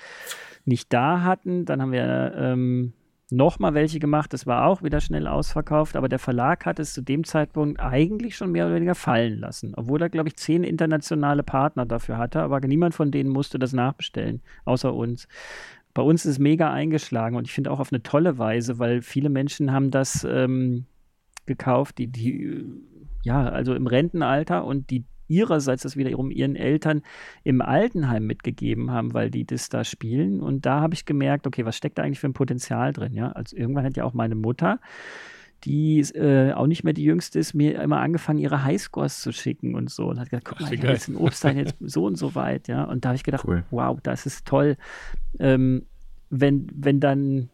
nicht 0.65 0.93
da 0.93 1.23
hatten. 1.23 1.65
Dann 1.65 1.81
haben 1.81 1.93
wir 1.93 2.35
ähm, 2.37 2.93
nochmal 3.31 3.75
welche 3.75 3.99
gemacht. 3.99 4.33
Das 4.33 4.47
war 4.47 4.67
auch 4.67 4.83
wieder 4.83 5.01
schnell 5.01 5.27
ausverkauft, 5.27 5.97
aber 5.97 6.09
der 6.09 6.19
Verlag 6.19 6.67
hat 6.67 6.79
es 6.79 6.93
zu 6.93 7.03
dem 7.03 7.25
Zeitpunkt 7.25 7.81
eigentlich 7.81 8.37
schon 8.37 8.53
mehr 8.53 8.67
oder 8.67 8.77
weniger 8.77 8.95
fallen 8.95 9.39
lassen, 9.39 9.75
obwohl 9.77 10.01
er, 10.03 10.11
glaube 10.11 10.29
ich, 10.29 10.37
zehn 10.37 10.65
internationale 10.65 11.43
Partner 11.43 11.87
dafür 11.87 12.19
hatte, 12.19 12.43
aber 12.43 12.61
niemand 12.61 12.95
von 12.95 13.11
denen 13.11 13.31
musste 13.31 13.59
das 13.59 13.73
nachbestellen, 13.73 14.43
außer 14.65 14.95
uns. 14.95 15.29
Bei 15.93 16.03
uns 16.03 16.25
ist 16.25 16.33
es 16.33 16.39
mega 16.39 16.73
eingeschlagen 16.73 17.37
und 17.37 17.47
ich 17.47 17.53
finde 17.53 17.71
auch 17.71 17.81
auf 17.81 17.93
eine 17.93 18.03
tolle 18.03 18.39
Weise, 18.39 18.79
weil 18.79 19.03
viele 19.03 19.31
Menschen 19.31 19.73
haben 19.73 19.91
das 19.91 20.25
ähm, 20.29 20.85
gekauft, 21.47 21.99
die, 21.99 22.09
die, 22.09 22.65
ja, 23.27 23.49
also 23.49 23.75
im 23.75 23.89
Rentenalter 23.89 24.65
und 24.65 24.91
die 24.91 25.05
ihrerseits 25.29 25.83
das 25.83 25.97
wiederum 25.97 26.31
ihren 26.31 26.55
Eltern 26.55 27.03
im 27.43 27.61
Altenheim 27.61 28.25
mitgegeben 28.25 28.93
haben, 28.93 29.13
weil 29.13 29.29
die 29.29 29.45
das 29.45 29.69
da 29.69 29.83
spielen. 29.83 30.41
Und 30.41 30.65
da 30.65 30.81
habe 30.81 30.95
ich 30.95 31.05
gemerkt, 31.05 31.49
okay, 31.49 31.65
was 31.65 31.77
steckt 31.77 31.99
da 31.99 32.05
eigentlich 32.05 32.21
für 32.21 32.29
ein 32.29 32.33
Potenzial 32.33 32.93
drin? 32.93 33.13
Ja, 33.13 33.33
also 33.33 33.57
irgendwann 33.57 33.85
hat 33.85 33.97
ja 33.97 34.05
auch 34.05 34.15
meine 34.15 34.37
Mutter 34.37 34.79
die 35.65 36.01
äh, 36.01 36.53
auch 36.53 36.67
nicht 36.67 36.85
mehr 36.85 36.93
die 36.93 37.03
jüngste 37.03 37.39
ist, 37.39 37.55
mir 37.55 37.81
immer 37.81 37.99
angefangen, 38.01 38.39
ihre 38.39 38.63
Highscores 38.63 39.23
zu 39.23 39.33
schicken 39.33 39.75
und 39.75 39.91
so. 39.91 40.07
Und 40.07 40.21
hat 40.21 40.29
gesagt, 40.29 40.45
guck 40.45 40.61
mal, 40.61 40.73
ich 40.73 40.81
habe 40.81 40.93
jetzt 40.93 41.09
ein 41.09 41.17
Obstteil 41.17 41.57
jetzt 41.57 41.77
so 41.81 42.05
und 42.05 42.17
so 42.17 42.35
weit, 42.35 42.69
ja. 42.69 42.85
Und 42.85 43.05
da 43.05 43.09
habe 43.09 43.17
ich 43.17 43.25
gedacht, 43.25 43.47
cool. 43.49 43.65
wow, 43.71 43.99
das 44.03 44.27
ist 44.27 44.47
toll. 44.47 44.77
Ähm, 45.41 45.87
wenn, 46.29 46.69
wenn 46.75 47.01
dann 47.01 47.49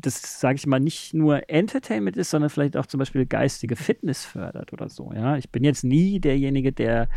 das, 0.00 0.40
sage 0.40 0.56
ich 0.56 0.66
mal, 0.66 0.80
nicht 0.80 1.14
nur 1.14 1.48
Entertainment 1.48 2.16
ist, 2.16 2.30
sondern 2.30 2.50
vielleicht 2.50 2.76
auch 2.76 2.86
zum 2.86 2.98
Beispiel 2.98 3.26
geistige 3.26 3.76
Fitness 3.76 4.24
fördert 4.24 4.72
oder 4.72 4.88
so. 4.88 5.12
Ja, 5.14 5.36
ich 5.36 5.50
bin 5.50 5.64
jetzt 5.64 5.84
nie 5.84 6.20
derjenige, 6.20 6.72
der 6.72 7.08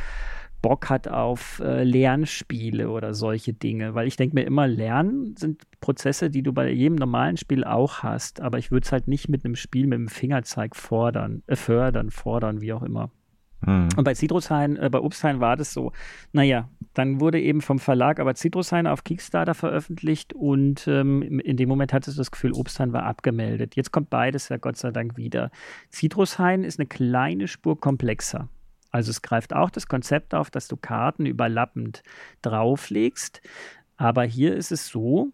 Bock 0.62 0.90
hat 0.90 1.08
auf 1.08 1.60
äh, 1.60 1.84
Lernspiele 1.84 2.90
oder 2.90 3.14
solche 3.14 3.54
Dinge, 3.54 3.96
weil 3.96 4.08
ich 4.08 4.18
denke 4.18 4.36
mir 4.36 4.44
immer, 4.44 4.68
Lernen 4.68 5.36
sind 5.38 5.64
Prozesse, 5.80 6.30
die 6.30 6.44
du 6.44 6.52
bei 6.52 6.70
jedem 6.70 6.96
normalen 6.96 7.38
Spiel 7.38 7.64
auch 7.64 8.04
hast, 8.04 8.42
aber 8.42 8.58
ich 8.58 8.72
würde 8.72 8.86
es 8.86 8.92
halt 8.92 9.08
nicht 9.08 9.30
mit 9.30 9.46
einem 9.46 9.56
Spiel 9.56 9.88
mit 9.88 10.00
dem 10.00 10.10
Fingerzeig 10.10 10.76
fordern, 10.76 11.44
äh, 11.48 11.56
fördern, 11.56 12.12
fordern, 12.12 12.62
wie 12.62 12.74
auch 12.74 12.84
immer. 12.84 13.10
Mhm. 13.62 13.90
Und 13.96 14.04
bei 14.04 14.14
Citrushain, 14.14 14.78
äh, 14.78 14.90
bei 14.90 15.00
Obsthain 15.00 15.40
war 15.40 15.56
das 15.56 15.74
so. 15.74 15.92
Naja, 16.32 16.70
dann 16.94 17.20
wurde 17.20 17.40
eben 17.40 17.62
vom 17.62 17.80
Verlag 17.80 18.20
aber 18.20 18.36
Citrushain 18.36 18.88
auf 18.88 19.04
Kickstarter 19.04 19.54
veröffentlicht 19.54 20.34
und 20.34 20.88
ähm, 20.88 21.22
in 21.22 21.58
dem 21.58 21.70
Moment 21.70 21.94
hattest 21.94 22.18
du 22.18 22.22
das 22.22 22.32
Gefühl, 22.32 22.54
Obsthain 22.54 22.94
war 22.94 23.04
abgemeldet. 23.04 23.76
Jetzt 23.76 23.92
kommt 23.92 24.10
beides 24.10 24.50
ja 24.50 24.58
Gott 24.58 24.78
sei 24.78 24.92
Dank 24.92 25.18
wieder. 25.18 25.52
Citrushain 25.92 26.64
ist 26.64 26.80
eine 26.80 26.88
kleine 26.88 27.48
Spur 27.48 27.80
komplexer. 27.80 28.50
Also 28.92 29.12
es 29.12 29.22
greift 29.22 29.54
auch 29.54 29.70
das 29.70 29.88
Konzept 29.88 30.34
auf, 30.34 30.50
dass 30.50 30.68
du 30.68 30.76
Karten 30.76 31.26
überlappend 31.26 32.02
drauflegst. 32.42 33.42
Aber 33.98 34.24
hier 34.24 34.56
ist 34.56 34.72
es 34.72 34.88
so, 34.88 35.32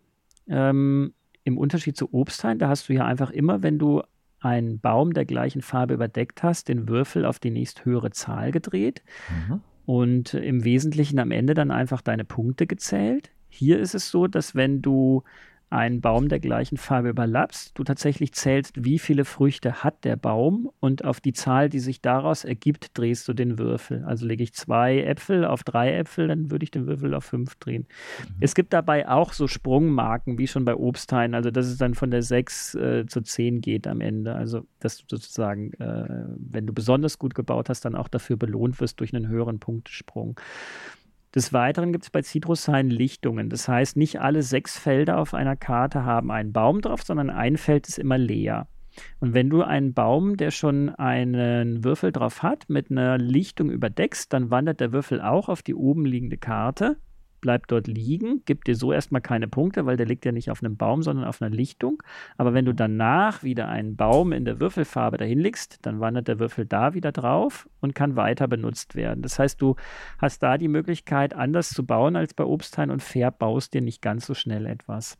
ähm, 0.47 1.13
im 1.43 1.57
Unterschied 1.57 1.95
zu 1.95 2.13
Obsthain, 2.13 2.59
da 2.59 2.69
hast 2.69 2.89
du 2.89 2.93
ja 2.93 3.05
einfach 3.05 3.29
immer, 3.29 3.63
wenn 3.63 3.77
du 3.77 4.01
einen 4.45 4.79
Baum 4.79 5.13
der 5.13 5.25
gleichen 5.25 5.61
Farbe 5.61 5.95
überdeckt 5.95 6.43
hast, 6.43 6.69
den 6.69 6.87
Würfel 6.87 7.25
auf 7.25 7.39
die 7.39 7.49
nächsthöhere 7.49 8.11
Zahl 8.11 8.51
gedreht 8.51 9.01
mhm. 9.29 9.61
und 9.85 10.33
im 10.35 10.63
Wesentlichen 10.63 11.17
am 11.17 11.31
Ende 11.31 11.55
dann 11.55 11.71
einfach 11.71 12.01
deine 12.01 12.25
Punkte 12.25 12.67
gezählt. 12.67 13.31
Hier 13.49 13.79
ist 13.79 13.95
es 13.95 14.11
so, 14.11 14.27
dass 14.27 14.53
wenn 14.53 14.83
du 14.83 15.23
einen 15.69 15.99
Baum 15.99 16.29
der 16.29 16.39
gleichen 16.39 16.77
Farbe 16.77 17.09
überlappst, 17.09 17.77
du 17.77 17.83
tatsächlich 17.83 18.33
zählst, 18.33 18.83
wie 18.83 18.99
viele 18.99 19.25
Früchte 19.25 19.83
hat 19.83 20.03
der 20.05 20.15
Baum 20.15 20.69
und 20.79 21.03
auf 21.03 21.19
die 21.19 21.33
Zahl, 21.33 21.69
die 21.69 21.79
sich 21.79 22.01
daraus 22.01 22.43
ergibt, 22.43 22.97
drehst 22.97 23.27
du 23.27 23.33
den 23.33 23.57
Würfel. 23.57 24.03
Also 24.05 24.25
lege 24.25 24.43
ich 24.43 24.53
zwei 24.53 25.01
Äpfel 25.01 25.43
auf 25.43 25.63
drei 25.63 25.95
Äpfel, 25.97 26.27
dann 26.27 26.51
würde 26.51 26.63
ich 26.63 26.71
den 26.71 26.85
Würfel 26.85 27.13
auf 27.13 27.25
fünf 27.25 27.55
drehen. 27.55 27.87
Mhm. 28.19 28.35
Es 28.41 28.53
gibt 28.53 28.73
dabei 28.73 29.09
auch 29.09 29.33
so 29.33 29.47
Sprungmarken, 29.47 30.37
wie 30.37 30.47
schon 30.47 30.65
bei 30.65 30.75
Obsthain, 30.75 31.33
also 31.33 31.51
dass 31.51 31.65
es 31.65 31.77
dann 31.77 31.95
von 31.95 32.11
der 32.11 32.21
sechs 32.21 32.75
äh, 32.75 33.05
zu 33.07 33.21
zehn 33.21 33.61
geht 33.61 33.87
am 33.87 34.01
Ende. 34.01 34.35
Also 34.35 34.67
dass 34.79 34.97
du 34.97 35.03
sozusagen, 35.07 35.73
äh, 35.73 36.25
wenn 36.37 36.67
du 36.67 36.73
besonders 36.73 37.17
gut 37.17 37.33
gebaut 37.33 37.69
hast, 37.69 37.85
dann 37.85 37.95
auch 37.95 38.07
dafür 38.07 38.37
belohnt 38.37 38.79
wirst 38.79 38.99
durch 38.99 39.13
einen 39.15 39.27
höheren 39.27 39.59
Punktesprung. 39.59 40.39
Des 41.35 41.51
Weiteren 41.51 41.91
gibt 41.91 42.05
es 42.05 42.09
bei 42.09 42.21
Citrushain 42.21 42.89
Lichtungen. 42.89 43.49
Das 43.49 43.67
heißt, 43.67 43.97
nicht 43.97 44.21
alle 44.21 44.41
sechs 44.41 44.77
Felder 44.77 45.19
auf 45.19 45.33
einer 45.33 45.57
Karte 45.57 46.05
haben 46.05 46.31
einen 46.31 46.53
Baum 46.53 46.79
drauf, 46.79 47.03
sondern 47.03 47.29
ein 47.29 47.57
Feld 47.57 47.89
ist 47.89 47.99
immer 47.99 48.17
leer. 48.17 48.67
Und 49.19 49.33
wenn 49.33 49.49
du 49.49 49.61
einen 49.61 49.93
Baum, 49.93 50.37
der 50.37 50.51
schon 50.51 50.89
einen 50.89 51.83
Würfel 51.83 52.13
drauf 52.13 52.41
hat, 52.41 52.69
mit 52.69 52.89
einer 52.89 53.17
Lichtung 53.17 53.69
überdeckst, 53.69 54.31
dann 54.31 54.49
wandert 54.49 54.79
der 54.79 54.93
Würfel 54.93 55.19
auch 55.19 55.49
auf 55.49 55.61
die 55.61 55.75
oben 55.75 56.05
liegende 56.05 56.37
Karte 56.37 56.95
bleibt 57.45 57.71
dort 57.71 57.85
liegen, 57.85 58.41
gibt 58.45 58.65
dir 58.65 58.75
so 58.75 58.91
erstmal 58.91 59.21
keine 59.21 59.47
Punkte, 59.47 59.85
weil 59.85 59.97
der 59.97 60.07
liegt 60.07 60.25
ja 60.25 60.31
nicht 60.31 60.49
auf 60.49 60.63
einem 60.63 60.77
Baum, 60.77 61.03
sondern 61.03 61.25
auf 61.25 61.43
einer 61.43 61.55
Lichtung. 61.55 62.01
Aber 62.37 62.55
wenn 62.55 62.65
du 62.65 62.73
danach 62.73 63.43
wieder 63.43 63.69
einen 63.69 63.95
Baum 63.95 64.31
in 64.31 64.45
der 64.45 64.59
Würfelfarbe 64.59 65.17
dahin 65.17 65.37
legst, 65.37 65.85
dann 65.85 65.99
wandert 65.99 66.27
der 66.27 66.39
Würfel 66.39 66.65
da 66.65 66.95
wieder 66.95 67.11
drauf 67.11 67.69
und 67.81 67.93
kann 67.93 68.15
weiter 68.15 68.47
benutzt 68.47 68.95
werden. 68.95 69.21
Das 69.21 69.37
heißt, 69.37 69.61
du 69.61 69.75
hast 70.17 70.41
da 70.41 70.57
die 70.57 70.67
Möglichkeit, 70.67 71.35
anders 71.35 71.69
zu 71.69 71.85
bauen 71.85 72.15
als 72.15 72.33
bei 72.33 72.45
Obsthain 72.45 72.89
und 72.89 73.03
verbaust 73.03 73.75
dir 73.75 73.81
nicht 73.81 74.01
ganz 74.01 74.25
so 74.25 74.33
schnell 74.33 74.65
etwas. 74.65 75.19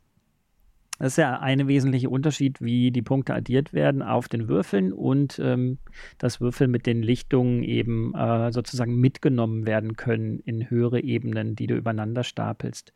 Das 0.98 1.12
ist 1.12 1.16
ja 1.18 1.38
ein 1.40 1.68
wesentlicher 1.68 2.10
Unterschied, 2.10 2.60
wie 2.60 2.90
die 2.90 3.02
Punkte 3.02 3.34
addiert 3.34 3.72
werden 3.72 4.02
auf 4.02 4.28
den 4.28 4.48
Würfeln 4.48 4.92
und 4.92 5.38
ähm, 5.38 5.78
dass 6.18 6.40
Würfel 6.40 6.68
mit 6.68 6.86
den 6.86 7.02
Lichtungen 7.02 7.62
eben 7.62 8.14
äh, 8.14 8.50
sozusagen 8.50 8.96
mitgenommen 8.96 9.66
werden 9.66 9.96
können 9.96 10.40
in 10.40 10.70
höhere 10.70 11.00
Ebenen, 11.00 11.54
die 11.54 11.66
du 11.66 11.76
übereinander 11.76 12.24
stapelst. 12.24 12.92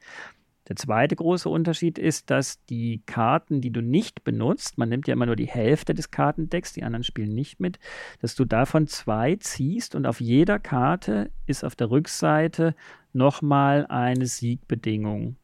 Der 0.69 0.77
zweite 0.77 1.17
große 1.17 1.49
Unterschied 1.49 1.99
ist, 1.99 2.31
dass 2.31 2.65
die 2.67 3.03
Karten, 3.05 3.61
die 3.61 3.73
du 3.73 3.83
nicht 3.83 4.23
benutzt, 4.23 4.79
man 4.79 4.89
nimmt 4.89 5.09
ja 5.09 5.15
immer 5.15 5.27
nur 5.27 5.35
die 5.35 5.49
Hälfte 5.49 5.95
des 5.95 6.13
Kartendecks, 6.13 6.73
die 6.73 6.85
anderen 6.85 7.03
spielen 7.03 7.35
nicht 7.35 7.59
mit, 7.59 7.81
dass 8.21 8.37
du 8.37 8.45
davon 8.45 8.87
zwei 8.87 9.35
ziehst 9.35 9.97
und 9.97 10.07
auf 10.07 10.21
jeder 10.21 10.61
Karte 10.61 11.33
ist 11.47 11.65
auf 11.65 11.75
der 11.75 11.91
Rückseite 11.91 12.77
nochmal 13.13 13.85
eine 13.89 14.27
Siegbedingung. 14.27 15.37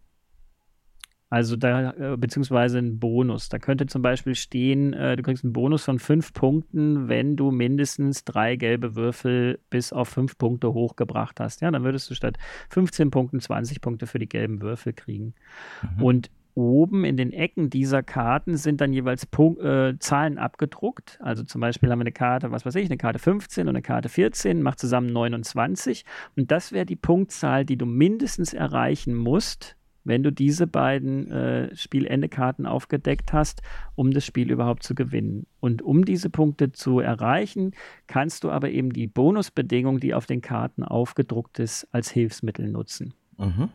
Also 1.37 1.55
da, 1.57 1.91
äh, 1.91 2.17
beziehungsweise 2.17 2.79
ein 2.79 2.99
Bonus. 2.99 3.51
Da 3.51 3.59
könnte 3.59 3.85
zum 3.85 4.01
Beispiel 4.01 4.35
stehen, 4.35 4.95
äh, 4.95 5.17
du 5.17 5.23
kriegst 5.23 5.45
einen 5.45 5.53
Bonus 5.53 5.85
von 5.85 5.99
fünf 5.99 6.33
Punkten, 6.33 7.11
wenn 7.11 7.37
du 7.37 7.51
mindestens 7.51 8.25
drei 8.25 8.57
gelbe 8.57 8.97
Würfel 8.97 9.61
bis 9.69 9.93
auf 9.93 10.09
fünf 10.09 10.39
Punkte 10.39 10.73
hochgebracht 10.73 11.39
hast. 11.39 11.61
Ja, 11.61 11.71
dann 11.71 11.85
würdest 11.85 12.09
du 12.09 12.15
statt 12.15 12.39
15 12.71 13.11
Punkten 13.11 13.39
20 13.39 13.83
Punkte 13.83 14.07
für 14.07 14.19
die 14.19 14.31
gelben 14.31 14.63
Würfel 14.63 14.95
kriegen. 14.95 15.35
Mhm. 15.83 16.03
Und 16.03 16.31
oben 16.55 17.05
in 17.05 17.19
den 17.19 17.35
Ecken 17.35 17.69
dieser 17.69 18.03
Karten 18.03 18.57
sind 18.57 18.81
dann 18.81 18.95
jeweils 18.95 19.27
Punkt, 19.27 19.61
äh, 19.61 19.99
Zahlen 19.99 20.39
abgedruckt. 20.39 21.19
Also 21.21 21.45
zum 21.45 21.61
Beispiel 21.61 21.91
haben 21.91 21.99
wir 21.99 22.05
eine 22.05 22.13
Karte, 22.13 22.51
was 22.51 22.65
weiß 22.65 22.77
ich, 22.77 22.87
eine 22.87 22.97
Karte 22.97 23.19
15 23.19 23.65
und 23.69 23.77
eine 23.77 23.83
Karte 23.83 24.09
14, 24.09 24.63
macht 24.63 24.79
zusammen 24.79 25.13
29. 25.13 26.07
Und 26.35 26.51
das 26.51 26.73
wäre 26.73 26.87
die 26.87 26.97
Punktzahl, 26.97 27.67
die 27.67 27.77
du 27.77 27.85
mindestens 27.85 28.55
erreichen 28.55 29.15
musst, 29.15 29.77
wenn 30.07 30.23
du 30.23 30.31
diese 30.31 30.67
beiden 30.67 31.31
äh, 31.31 31.75
Spielende-Karten 31.75 32.65
aufgedeckt 32.65 33.33
hast, 33.33 33.61
um 33.95 34.13
das 34.13 34.25
Spiel 34.25 34.51
überhaupt 34.51 34.83
zu 34.83 34.95
gewinnen. 34.95 35.47
Und 35.61 35.83
um 35.83 36.05
diese 36.05 36.31
Punkte 36.31 36.73
zu 36.73 37.01
erreichen, 37.01 37.73
kannst 38.07 38.45
du 38.45 38.51
aber 38.51 38.71
eben 38.71 38.93
die 38.93 39.09
Bonusbedingung, 39.09 39.99
die 39.99 40.15
auf 40.15 40.27
den 40.27 40.41
Karten 40.41 40.85
aufgedruckt 40.85 41.59
ist, 41.59 41.89
als 41.93 42.11
Hilfsmittel 42.11 42.69
nutzen. 42.69 43.15
Mhm. 43.37 43.69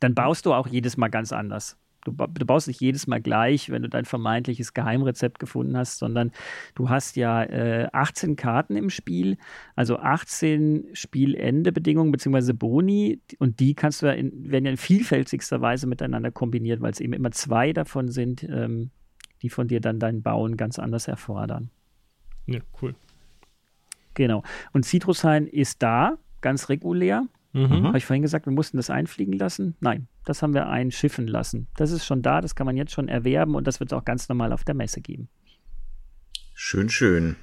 Dann 0.00 0.14
baust 0.14 0.46
du 0.46 0.52
auch 0.52 0.66
jedes 0.66 0.96
Mal 0.96 1.08
ganz 1.08 1.32
anders. 1.32 1.76
Du, 2.10 2.26
du, 2.26 2.46
baust 2.46 2.68
nicht 2.68 2.80
jedes 2.80 3.06
Mal 3.06 3.20
gleich, 3.20 3.70
wenn 3.70 3.82
du 3.82 3.88
dein 3.88 4.04
vermeintliches 4.04 4.74
Geheimrezept 4.74 5.38
gefunden 5.38 5.76
hast, 5.76 5.98
sondern 5.98 6.32
du 6.74 6.88
hast 6.88 7.16
ja 7.16 7.42
äh, 7.42 7.88
18 7.92 8.36
Karten 8.36 8.76
im 8.76 8.90
Spiel, 8.90 9.38
also 9.76 9.98
18 9.98 10.88
Spielendebedingungen 10.92 12.12
bzw. 12.12 12.52
Boni 12.52 13.20
und 13.38 13.60
die 13.60 13.74
kannst 13.74 14.02
du 14.02 14.06
ja 14.06 14.12
in, 14.12 14.50
werden 14.50 14.64
ja 14.64 14.70
in 14.70 14.76
vielfältigster 14.76 15.60
Weise 15.60 15.86
miteinander 15.86 16.30
kombiniert, 16.30 16.80
weil 16.80 16.92
es 16.92 17.00
eben 17.00 17.12
immer 17.12 17.30
zwei 17.30 17.72
davon 17.72 18.08
sind, 18.08 18.44
ähm, 18.44 18.90
die 19.42 19.50
von 19.50 19.68
dir 19.68 19.80
dann 19.80 19.98
dein 19.98 20.22
Bauen 20.22 20.56
ganz 20.56 20.78
anders 20.78 21.08
erfordern. 21.08 21.70
Ja, 22.46 22.60
cool. 22.82 22.94
Genau. 24.14 24.42
Und 24.72 24.84
Citrushain 24.84 25.46
ist 25.46 25.82
da, 25.82 26.18
ganz 26.40 26.68
regulär. 26.68 27.24
Mhm. 27.52 27.86
Habe 27.86 27.98
ich 27.98 28.04
vorhin 28.04 28.22
gesagt, 28.22 28.46
wir 28.46 28.52
mussten 28.52 28.76
das 28.76 28.90
einfliegen 28.90 29.32
lassen? 29.32 29.74
Nein, 29.80 30.08
das 30.24 30.42
haben 30.42 30.54
wir 30.54 30.68
einschiffen 30.68 31.26
lassen. 31.26 31.66
Das 31.76 31.90
ist 31.90 32.04
schon 32.04 32.22
da, 32.22 32.40
das 32.40 32.54
kann 32.54 32.66
man 32.66 32.76
jetzt 32.76 32.92
schon 32.92 33.08
erwerben 33.08 33.54
und 33.54 33.66
das 33.66 33.80
wird 33.80 33.92
es 33.92 33.96
auch 33.96 34.04
ganz 34.04 34.28
normal 34.28 34.52
auf 34.52 34.64
der 34.64 34.74
Messe 34.74 35.00
geben. 35.00 35.28
Schön, 36.54 36.88
schön. 36.88 37.36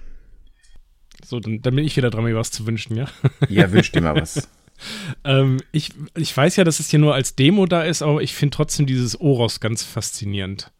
So, 1.24 1.39
dann, 1.39 1.62
dann 1.62 1.76
bin 1.76 1.86
ich 1.86 1.98
wieder 1.98 2.10
dran, 2.10 2.24
mir 2.24 2.36
was 2.36 2.52
zu 2.52 2.68
wünschen, 2.68 2.96
ja? 2.96 3.08
Ja, 3.50 3.72
wünsch 3.72 3.91
dir 3.91 4.02
mal 4.02 4.15
was. 4.15 4.48
ähm, 5.24 5.60
ich, 5.72 5.91
ich 6.15 6.36
weiß 6.36 6.58
ja, 6.58 6.63
dass 6.63 6.80
es 6.80 6.89
hier 6.89 7.00
nur 7.00 7.15
als 7.15 7.36
Demo 7.36 7.65
da 7.65 7.84
ist, 7.84 8.02
aber 8.02 8.22
ich 8.22 8.36
finde 8.36 8.56
trotzdem 8.56 8.86
dieses 8.86 9.20
Oros 9.20 9.60
ganz 9.60 9.84
faszinierend. 9.84 10.72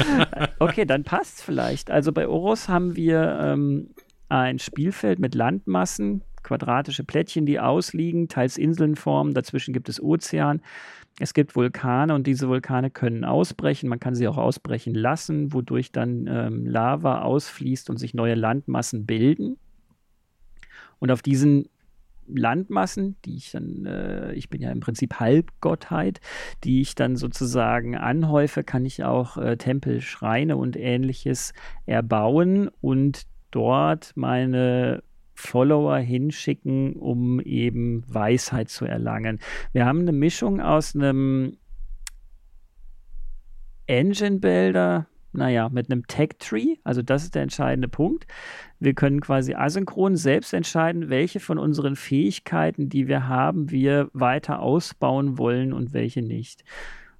okay, 0.58 0.86
dann 0.86 1.04
passt 1.04 1.42
vielleicht. 1.42 1.90
Also 1.90 2.10
bei 2.10 2.26
Oros 2.26 2.70
haben 2.70 2.96
wir 2.96 3.38
ähm, 3.40 3.90
ein 4.30 4.58
Spielfeld 4.58 5.18
mit 5.18 5.34
Landmassen, 5.34 6.22
quadratische 6.42 7.04
Plättchen, 7.04 7.46
die 7.46 7.60
ausliegen, 7.60 8.28
teils 8.28 8.56
Inseln 8.56 8.96
formen, 8.96 9.34
dazwischen 9.34 9.74
gibt 9.74 9.90
es 9.90 10.02
Ozean. 10.02 10.62
Es 11.20 11.34
gibt 11.34 11.54
Vulkane 11.54 12.14
und 12.14 12.26
diese 12.26 12.48
Vulkane 12.48 12.90
können 12.90 13.26
ausbrechen. 13.26 13.90
Man 13.90 14.00
kann 14.00 14.14
sie 14.14 14.26
auch 14.26 14.38
ausbrechen 14.38 14.94
lassen, 14.94 15.52
wodurch 15.52 15.92
dann 15.92 16.26
ähm, 16.26 16.66
Lava 16.66 17.20
ausfließt 17.20 17.90
und 17.90 17.98
sich 17.98 18.14
neue 18.14 18.34
Landmassen 18.34 19.04
bilden. 19.04 19.58
Und 20.98 21.10
auf 21.10 21.20
diesen 21.20 21.68
Landmassen, 22.26 23.16
die 23.26 23.36
ich 23.36 23.50
dann, 23.50 23.84
äh, 23.84 24.32
ich 24.32 24.48
bin 24.48 24.62
ja 24.62 24.72
im 24.72 24.80
Prinzip 24.80 25.20
Halbgottheit, 25.20 26.20
die 26.64 26.80
ich 26.80 26.94
dann 26.94 27.16
sozusagen 27.16 27.98
anhäufe, 27.98 28.64
kann 28.64 28.86
ich 28.86 29.04
auch 29.04 29.36
äh, 29.36 29.58
Tempel, 29.58 30.00
Schreine 30.00 30.56
und 30.56 30.74
ähnliches 30.74 31.52
erbauen 31.84 32.70
und 32.80 33.26
dort 33.50 34.12
meine 34.14 35.02
Follower 35.40 35.98
hinschicken, 35.98 36.94
um 36.94 37.40
eben 37.40 38.04
Weisheit 38.06 38.68
zu 38.68 38.84
erlangen. 38.84 39.40
Wir 39.72 39.86
haben 39.86 40.00
eine 40.00 40.12
Mischung 40.12 40.60
aus 40.60 40.94
einem 40.94 41.56
Engine 43.86 44.38
Builder, 44.38 45.08
naja, 45.32 45.68
mit 45.68 45.90
einem 45.90 46.06
Tag 46.06 46.38
Tree, 46.38 46.76
also 46.84 47.02
das 47.02 47.24
ist 47.24 47.34
der 47.34 47.42
entscheidende 47.42 47.88
Punkt. 47.88 48.26
Wir 48.78 48.94
können 48.94 49.20
quasi 49.20 49.54
asynchron 49.54 50.16
selbst 50.16 50.52
entscheiden, 50.52 51.08
welche 51.08 51.40
von 51.40 51.58
unseren 51.58 51.96
Fähigkeiten, 51.96 52.88
die 52.88 53.08
wir 53.08 53.28
haben, 53.28 53.70
wir 53.70 54.10
weiter 54.12 54.60
ausbauen 54.60 55.38
wollen 55.38 55.72
und 55.72 55.92
welche 55.92 56.22
nicht. 56.22 56.64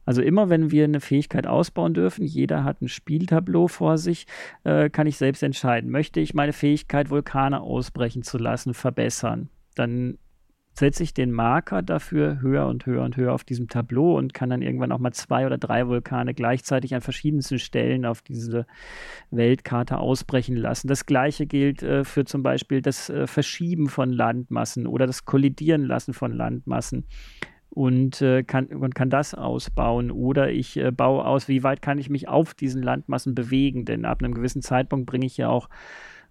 Also 0.05 0.23
immer 0.23 0.49
wenn 0.49 0.71
wir 0.71 0.85
eine 0.85 1.01
Fähigkeit 1.01 1.47
ausbauen 1.47 1.95
dürfen, 1.95 2.25
jeder 2.25 2.65
hat 2.65 2.83
ein 2.83 2.89
Spieltableau 2.89 3.69
vor 3.69 3.99
sich, 3.99 4.27
äh, 4.65 4.91
kann 4.91 5.07
ich 5.07 5.17
selbst 5.17 5.43
entscheiden, 5.43 5.91
möchte 5.91 6.21
ich 6.21 6.35
meine 6.35 6.53
Fähigkeit, 6.53 7.11
Vulkane 7.11 7.61
ausbrechen 7.61 8.23
zu 8.23 8.39
lassen, 8.39 8.75
verbessern. 8.75 9.51
Dann 9.75 10.19
setze 10.81 11.03
ich 11.03 11.13
den 11.13 11.33
Marker 11.33 11.83
dafür 11.83 12.41
höher 12.41 12.67
und 12.67 12.87
höher 12.87 13.03
und 13.03 13.17
höher 13.17 13.33
auf 13.33 13.45
diesem 13.45 13.69
Tableau 13.69 14.17
und 14.17 14.35
kann 14.35 14.51
dann 14.51 14.63
irgendwann 14.63 14.93
auch 14.93 14.99
mal 14.99 15.13
zwei 15.13 15.45
oder 15.47 15.59
drei 15.59 15.87
Vulkane 15.87 16.33
gleichzeitig 16.33 16.95
an 16.95 17.01
verschiedensten 17.01 17.59
Stellen 17.59 18.07
auf 18.07 18.23
diese 18.23 18.67
Weltkarte 19.31 19.99
ausbrechen 19.99 20.57
lassen. 20.57 20.89
Das 20.89 21.07
gleiche 21.07 21.47
gilt 21.47 21.83
äh, 21.83 22.05
für 22.05 22.25
zum 22.25 22.43
Beispiel 22.43 22.83
das 22.83 23.11
äh, 23.11 23.27
Verschieben 23.27 23.89
von 23.89 24.11
Landmassen 24.11 24.87
oder 24.87 25.07
das 25.07 25.25
Kollidieren 25.25 25.85
lassen 25.85 26.15
von 26.15 26.33
Landmassen 26.33 27.05
und, 27.71 28.21
äh, 28.21 28.43
kann, 28.43 28.67
und 28.67 28.95
kann 28.95 29.11
das 29.11 29.35
ausbauen. 29.35 30.11
Oder 30.11 30.51
ich 30.51 30.77
äh, 30.77 30.91
baue 30.91 31.25
aus, 31.25 31.49
wie 31.49 31.63
weit 31.63 31.83
kann 31.83 31.99
ich 31.99 32.11
mich 32.11 32.29
auf 32.29 32.55
diesen 32.55 32.83
Landmassen 32.83 33.35
bewegen, 33.35 33.85
denn 33.85 34.05
ab 34.05 34.23
einem 34.23 34.35
gewissen 34.35 34.63
Zeitpunkt 34.63 35.07
bringe 35.07 35.27
ich 35.27 35.37
ja 35.37 35.49
auch 35.49 35.69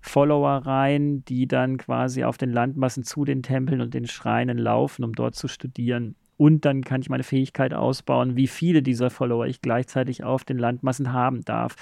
Follower 0.01 0.65
rein, 0.65 1.23
die 1.25 1.47
dann 1.47 1.77
quasi 1.77 2.23
auf 2.23 2.37
den 2.37 2.51
Landmassen 2.51 3.03
zu 3.03 3.25
den 3.25 3.43
Tempeln 3.43 3.81
und 3.81 3.93
den 3.93 4.07
Schreinen 4.07 4.57
laufen, 4.57 5.03
um 5.03 5.13
dort 5.13 5.35
zu 5.35 5.47
studieren. 5.47 6.15
Und 6.37 6.63
dann 6.63 6.83
kann 6.83 7.01
ich 7.01 7.09
meine 7.09 7.23
Fähigkeit 7.23 7.73
ausbauen, 7.73 8.37
wie 8.37 8.47
viele 8.47 8.81
dieser 8.81 9.09
Follower 9.09 9.45
ich 9.45 9.61
gleichzeitig 9.61 10.23
auf 10.23 10.45
den 10.45 10.57
Landmassen 10.57 11.11
haben 11.11 11.43
darf. 11.43 11.75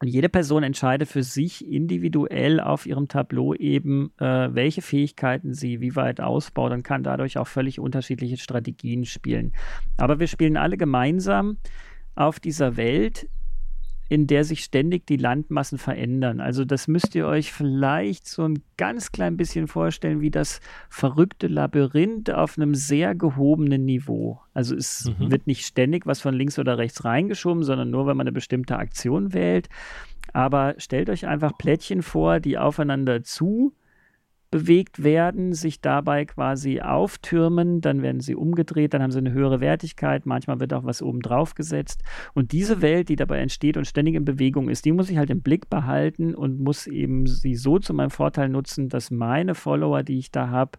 Und 0.00 0.08
jede 0.08 0.30
Person 0.30 0.62
entscheidet 0.62 1.08
für 1.08 1.22
sich 1.22 1.66
individuell 1.70 2.58
auf 2.58 2.86
ihrem 2.86 3.06
Tableau 3.08 3.54
eben, 3.54 4.12
äh, 4.18 4.48
welche 4.54 4.80
Fähigkeiten 4.80 5.52
sie 5.52 5.80
wie 5.82 5.94
weit 5.94 6.22
ausbaut 6.22 6.72
und 6.72 6.82
kann 6.82 7.02
dadurch 7.02 7.36
auch 7.36 7.46
völlig 7.46 7.78
unterschiedliche 7.78 8.38
Strategien 8.38 9.04
spielen. 9.04 9.52
Aber 9.98 10.18
wir 10.18 10.26
spielen 10.26 10.56
alle 10.56 10.78
gemeinsam 10.78 11.58
auf 12.14 12.40
dieser 12.40 12.78
Welt 12.78 13.28
in 14.10 14.26
der 14.26 14.42
sich 14.42 14.64
ständig 14.64 15.06
die 15.06 15.16
Landmassen 15.16 15.78
verändern. 15.78 16.40
Also 16.40 16.64
das 16.64 16.88
müsst 16.88 17.14
ihr 17.14 17.28
euch 17.28 17.52
vielleicht 17.52 18.26
so 18.26 18.42
ein 18.42 18.60
ganz 18.76 19.12
klein 19.12 19.36
bisschen 19.36 19.68
vorstellen 19.68 20.20
wie 20.20 20.32
das 20.32 20.60
verrückte 20.88 21.46
Labyrinth 21.46 22.28
auf 22.28 22.58
einem 22.58 22.74
sehr 22.74 23.14
gehobenen 23.14 23.84
Niveau. 23.84 24.40
Also 24.52 24.74
es 24.74 25.12
mhm. 25.16 25.30
wird 25.30 25.46
nicht 25.46 25.64
ständig 25.64 26.06
was 26.06 26.20
von 26.20 26.34
links 26.34 26.58
oder 26.58 26.76
rechts 26.76 27.04
reingeschoben, 27.04 27.62
sondern 27.62 27.90
nur, 27.90 28.08
wenn 28.08 28.16
man 28.16 28.26
eine 28.26 28.32
bestimmte 28.32 28.78
Aktion 28.78 29.32
wählt. 29.32 29.68
Aber 30.32 30.74
stellt 30.78 31.08
euch 31.08 31.28
einfach 31.28 31.56
Plättchen 31.56 32.02
vor, 32.02 32.40
die 32.40 32.58
aufeinander 32.58 33.22
zu 33.22 33.74
bewegt 34.50 35.04
werden, 35.04 35.52
sich 35.52 35.80
dabei 35.80 36.24
quasi 36.24 36.80
auftürmen, 36.80 37.80
dann 37.80 38.02
werden 38.02 38.20
sie 38.20 38.34
umgedreht, 38.34 38.92
dann 38.92 39.02
haben 39.02 39.12
sie 39.12 39.18
eine 39.18 39.32
höhere 39.32 39.60
Wertigkeit, 39.60 40.26
manchmal 40.26 40.58
wird 40.58 40.72
auch 40.72 40.84
was 40.84 41.02
oben 41.02 41.20
drauf 41.20 41.54
gesetzt. 41.54 42.02
Und 42.34 42.50
diese 42.50 42.82
Welt, 42.82 43.08
die 43.08 43.16
dabei 43.16 43.38
entsteht 43.38 43.76
und 43.76 43.86
ständig 43.86 44.16
in 44.16 44.24
Bewegung 44.24 44.68
ist, 44.68 44.84
die 44.84 44.92
muss 44.92 45.08
ich 45.08 45.18
halt 45.18 45.30
im 45.30 45.42
Blick 45.42 45.70
behalten 45.70 46.34
und 46.34 46.58
muss 46.58 46.88
eben 46.88 47.26
sie 47.26 47.54
so 47.54 47.78
zu 47.78 47.94
meinem 47.94 48.10
Vorteil 48.10 48.48
nutzen, 48.48 48.88
dass 48.88 49.12
meine 49.12 49.54
Follower, 49.54 50.02
die 50.02 50.18
ich 50.18 50.32
da 50.32 50.48
habe, 50.48 50.78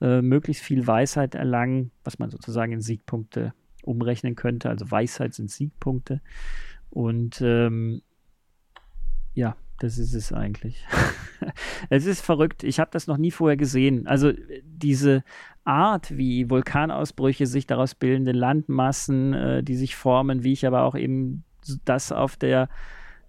äh, 0.00 0.22
möglichst 0.22 0.62
viel 0.62 0.86
Weisheit 0.86 1.34
erlangen, 1.34 1.90
was 2.04 2.18
man 2.18 2.30
sozusagen 2.30 2.72
in 2.72 2.80
Siegpunkte 2.80 3.52
umrechnen 3.82 4.34
könnte. 4.34 4.70
Also 4.70 4.90
Weisheit 4.90 5.34
sind 5.34 5.50
Siegpunkte. 5.50 6.22
Und 6.88 7.42
ähm, 7.42 8.00
ja, 9.34 9.56
das 9.80 9.98
ist 9.98 10.14
es 10.14 10.32
eigentlich. 10.32 10.84
es 11.90 12.06
ist 12.06 12.20
verrückt. 12.20 12.62
Ich 12.64 12.78
habe 12.78 12.90
das 12.92 13.06
noch 13.06 13.16
nie 13.16 13.30
vorher 13.30 13.56
gesehen. 13.56 14.06
Also 14.06 14.32
diese 14.62 15.24
Art, 15.64 16.16
wie 16.16 16.50
Vulkanausbrüche 16.50 17.46
sich 17.46 17.66
daraus 17.66 17.94
bildende 17.94 18.32
Landmassen, 18.32 19.32
äh, 19.32 19.62
die 19.62 19.76
sich 19.76 19.96
formen, 19.96 20.44
wie 20.44 20.52
ich 20.52 20.66
aber 20.66 20.82
auch 20.82 20.94
eben 20.94 21.44
das 21.84 22.12
auf 22.12 22.36
der 22.36 22.68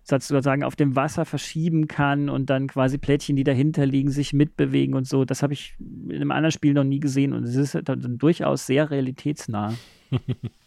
sozusagen 0.03 0.63
auf 0.63 0.75
dem 0.75 0.95
Wasser 0.95 1.25
verschieben 1.25 1.87
kann 1.87 2.29
und 2.29 2.49
dann 2.49 2.67
quasi 2.67 2.97
Plättchen, 2.97 3.35
die 3.35 3.43
dahinter 3.43 3.85
liegen, 3.85 4.09
sich 4.09 4.33
mitbewegen 4.33 4.95
und 4.95 5.07
so. 5.07 5.25
Das 5.25 5.43
habe 5.43 5.53
ich 5.53 5.75
in 5.79 6.15
einem 6.15 6.31
anderen 6.31 6.51
Spiel 6.51 6.73
noch 6.73 6.83
nie 6.83 6.99
gesehen 6.99 7.33
und 7.33 7.43
es 7.43 7.55
ist 7.55 7.79
durchaus 7.85 8.65
sehr 8.65 8.89
realitätsnah. 8.89 9.73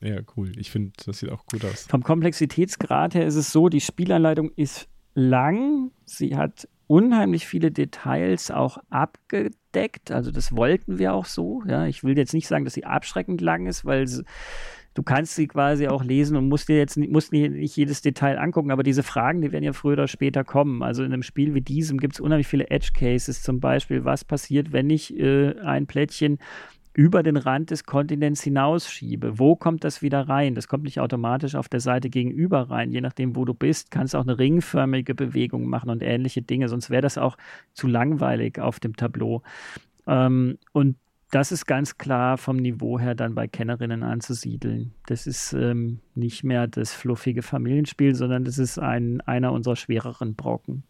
ja, 0.00 0.20
cool. 0.36 0.52
Ich 0.56 0.70
finde, 0.70 0.92
das 1.04 1.18
sieht 1.18 1.30
auch 1.30 1.44
gut 1.46 1.64
aus. 1.64 1.86
Vom 1.88 2.02
Komplexitätsgrad 2.02 3.14
her 3.14 3.26
ist 3.26 3.36
es 3.36 3.52
so, 3.52 3.68
die 3.68 3.80
Spielanleitung 3.80 4.50
ist 4.56 4.88
lang. 5.14 5.90
Sie 6.04 6.36
hat 6.36 6.68
unheimlich 6.86 7.46
viele 7.46 7.70
Details 7.70 8.50
auch 8.50 8.78
abgedeckt. 8.88 10.10
Also 10.10 10.30
das 10.30 10.56
wollten 10.56 10.98
wir 10.98 11.14
auch 11.14 11.26
so. 11.26 11.62
Ja, 11.66 11.86
ich 11.86 12.02
will 12.02 12.16
jetzt 12.16 12.34
nicht 12.34 12.48
sagen, 12.48 12.64
dass 12.64 12.74
sie 12.74 12.84
abschreckend 12.84 13.40
lang 13.40 13.66
ist, 13.66 13.84
weil 13.84 14.08
du 14.94 15.02
kannst 15.02 15.36
sie 15.36 15.46
quasi 15.46 15.86
auch 15.86 16.02
lesen 16.02 16.36
und 16.36 16.48
musst 16.48 16.68
dir 16.68 16.78
jetzt 16.78 16.96
musst 16.96 17.32
nicht 17.32 17.76
jedes 17.76 18.02
Detail 18.02 18.38
angucken, 18.38 18.70
aber 18.70 18.82
diese 18.82 19.02
Fragen, 19.02 19.40
die 19.40 19.52
werden 19.52 19.64
ja 19.64 19.72
früher 19.72 19.92
oder 19.92 20.08
später 20.08 20.42
kommen. 20.42 20.82
Also 20.82 21.04
in 21.04 21.12
einem 21.12 21.22
Spiel 21.22 21.54
wie 21.54 21.60
diesem 21.60 21.98
gibt 21.98 22.14
es 22.14 22.20
unheimlich 22.20 22.48
viele 22.48 22.70
Edge 22.70 22.90
Cases, 22.92 23.42
zum 23.42 23.60
Beispiel, 23.60 24.04
was 24.04 24.24
passiert, 24.24 24.72
wenn 24.72 24.90
ich 24.90 25.16
äh, 25.16 25.60
ein 25.60 25.86
Plättchen 25.86 26.38
über 27.00 27.22
den 27.22 27.38
Rand 27.38 27.70
des 27.70 27.84
Kontinents 27.84 28.42
hinausschiebe. 28.42 29.38
Wo 29.38 29.56
kommt 29.56 29.84
das 29.84 30.02
wieder 30.02 30.28
rein? 30.28 30.54
Das 30.54 30.68
kommt 30.68 30.84
nicht 30.84 31.00
automatisch 31.00 31.54
auf 31.54 31.66
der 31.66 31.80
Seite 31.80 32.10
gegenüber 32.10 32.68
rein. 32.68 32.92
Je 32.92 33.00
nachdem, 33.00 33.36
wo 33.36 33.46
du 33.46 33.54
bist, 33.54 33.90
kannst 33.90 34.12
du 34.12 34.18
auch 34.18 34.24
eine 34.24 34.38
ringförmige 34.38 35.14
Bewegung 35.14 35.66
machen 35.66 35.88
und 35.88 36.02
ähnliche 36.02 36.42
Dinge. 36.42 36.68
Sonst 36.68 36.90
wäre 36.90 37.00
das 37.00 37.16
auch 37.16 37.38
zu 37.72 37.86
langweilig 37.86 38.58
auf 38.58 38.80
dem 38.80 38.96
Tableau. 38.96 39.42
Ähm, 40.06 40.58
und 40.72 40.98
das 41.30 41.52
ist 41.52 41.64
ganz 41.64 41.96
klar 41.96 42.36
vom 42.36 42.56
Niveau 42.56 43.00
her 43.00 43.14
dann 43.14 43.34
bei 43.34 43.48
Kennerinnen 43.48 44.02
anzusiedeln. 44.02 44.92
Das 45.06 45.26
ist 45.26 45.54
ähm, 45.54 46.00
nicht 46.14 46.44
mehr 46.44 46.66
das 46.66 46.92
fluffige 46.92 47.40
Familienspiel, 47.40 48.14
sondern 48.14 48.44
das 48.44 48.58
ist 48.58 48.78
ein, 48.78 49.22
einer 49.22 49.52
unserer 49.52 49.76
schwereren 49.76 50.34
Brocken. 50.34 50.82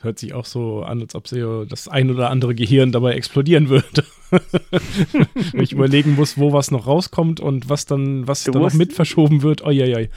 Das 0.00 0.04
hört 0.06 0.18
sich 0.18 0.32
auch 0.32 0.46
so 0.46 0.82
an, 0.82 1.02
als 1.02 1.14
ob 1.14 1.28
sie 1.28 1.66
das 1.68 1.86
ein 1.86 2.10
oder 2.10 2.30
andere 2.30 2.54
Gehirn 2.54 2.90
dabei 2.90 3.12
explodieren 3.12 3.68
würde. 3.68 4.02
Wenn 4.30 5.62
ich 5.62 5.72
überlegen 5.72 6.14
muss, 6.14 6.38
wo 6.38 6.54
was 6.54 6.70
noch 6.70 6.86
rauskommt 6.86 7.38
und 7.38 7.68
was 7.68 7.84
dann, 7.84 8.26
was 8.26 8.44
dann 8.44 8.62
noch 8.62 8.72
mit 8.72 8.94
verschoben 8.94 9.42
wird. 9.42 9.62
Oh, 9.62 9.68
ja, 9.68 9.84
ja. 9.84 10.08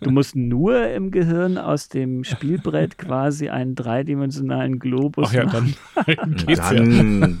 Du 0.00 0.10
musst 0.10 0.34
nur 0.34 0.88
im 0.88 1.12
Gehirn 1.12 1.58
aus 1.58 1.88
dem 1.88 2.24
Spielbrett 2.24 2.98
quasi 2.98 3.50
einen 3.50 3.76
dreidimensionalen 3.76 4.80
Globus 4.80 5.28
Ach 5.28 5.32
ja, 5.32 5.44
machen. 5.44 5.76
dann 6.04 6.34
geht's 6.34 6.68
dann. 6.68 7.38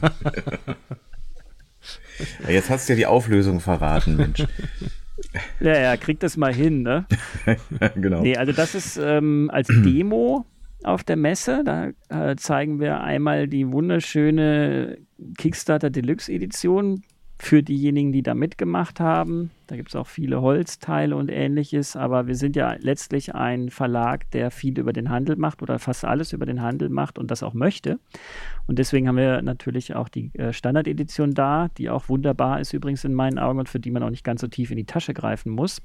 ja. 2.44 2.50
Jetzt 2.50 2.70
hast 2.70 2.88
du 2.88 2.92
ja 2.92 2.96
die 2.98 3.06
Auflösung 3.06 3.58
verraten, 3.58 4.14
Mensch. 4.14 4.44
Ja, 5.58 5.76
ja, 5.76 5.96
krieg 5.96 6.20
das 6.20 6.36
mal 6.36 6.54
hin, 6.54 6.82
ne? 6.82 7.04
genau. 7.96 8.22
Nee, 8.22 8.36
also 8.36 8.52
das 8.52 8.76
ist 8.76 8.96
ähm, 9.02 9.50
als 9.52 9.66
Demo 9.66 10.46
auf 10.84 11.04
der 11.04 11.16
Messe. 11.16 11.62
Da 11.64 11.90
äh, 12.08 12.36
zeigen 12.36 12.80
wir 12.80 13.00
einmal 13.00 13.48
die 13.48 13.70
wunderschöne 13.70 14.98
Kickstarter 15.36 15.90
Deluxe 15.90 16.32
Edition 16.32 17.02
für 17.40 17.62
diejenigen, 17.62 18.10
die 18.10 18.22
da 18.22 18.34
mitgemacht 18.34 18.98
haben. 18.98 19.50
Da 19.68 19.76
gibt 19.76 19.90
es 19.90 19.96
auch 19.96 20.08
viele 20.08 20.42
Holzteile 20.42 21.14
und 21.14 21.30
ähnliches, 21.30 21.94
aber 21.94 22.26
wir 22.26 22.34
sind 22.34 22.56
ja 22.56 22.74
letztlich 22.80 23.34
ein 23.34 23.70
Verlag, 23.70 24.28
der 24.32 24.50
viel 24.50 24.78
über 24.78 24.92
den 24.92 25.08
Handel 25.08 25.36
macht 25.36 25.62
oder 25.62 25.78
fast 25.78 26.04
alles 26.04 26.32
über 26.32 26.46
den 26.46 26.62
Handel 26.62 26.88
macht 26.88 27.16
und 27.18 27.30
das 27.30 27.44
auch 27.44 27.54
möchte. 27.54 28.00
Und 28.66 28.80
deswegen 28.80 29.06
haben 29.06 29.16
wir 29.16 29.40
natürlich 29.42 29.94
auch 29.94 30.08
die 30.08 30.34
äh, 30.34 30.52
Standard-Edition 30.52 31.32
da, 31.32 31.68
die 31.78 31.90
auch 31.90 32.08
wunderbar 32.08 32.60
ist 32.60 32.72
übrigens 32.72 33.04
in 33.04 33.14
meinen 33.14 33.38
Augen 33.38 33.60
und 33.60 33.68
für 33.68 33.80
die 33.80 33.92
man 33.92 34.02
auch 34.02 34.10
nicht 34.10 34.24
ganz 34.24 34.40
so 34.40 34.48
tief 34.48 34.72
in 34.72 34.76
die 34.76 34.86
Tasche 34.86 35.14
greifen 35.14 35.52
muss. 35.52 35.80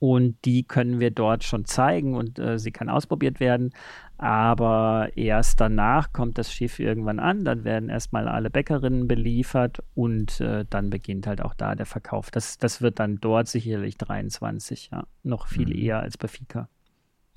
Und 0.00 0.44
die 0.46 0.64
können 0.64 0.98
wir 0.98 1.10
dort 1.10 1.44
schon 1.44 1.66
zeigen 1.66 2.16
und 2.16 2.38
äh, 2.38 2.58
sie 2.58 2.72
kann 2.72 2.88
ausprobiert 2.88 3.38
werden. 3.38 3.70
Aber 4.16 5.10
erst 5.14 5.60
danach 5.60 6.12
kommt 6.12 6.38
das 6.38 6.52
Schiff 6.52 6.78
irgendwann 6.78 7.18
an. 7.18 7.44
Dann 7.44 7.64
werden 7.64 7.90
erstmal 7.90 8.26
alle 8.26 8.50
Bäckerinnen 8.50 9.08
beliefert 9.08 9.82
und 9.94 10.40
äh, 10.40 10.64
dann 10.68 10.88
beginnt 10.88 11.26
halt 11.26 11.42
auch 11.42 11.54
da 11.54 11.74
der 11.74 11.86
Verkauf. 11.86 12.30
Das, 12.30 12.56
das 12.56 12.80
wird 12.80 12.98
dann 12.98 13.18
dort 13.20 13.48
sicherlich 13.48 13.98
23, 13.98 14.90
ja. 14.90 15.04
Noch 15.22 15.46
viel 15.46 15.68
mhm. 15.68 15.82
eher 15.82 16.00
als 16.00 16.16
bei 16.16 16.28
Fika. 16.28 16.68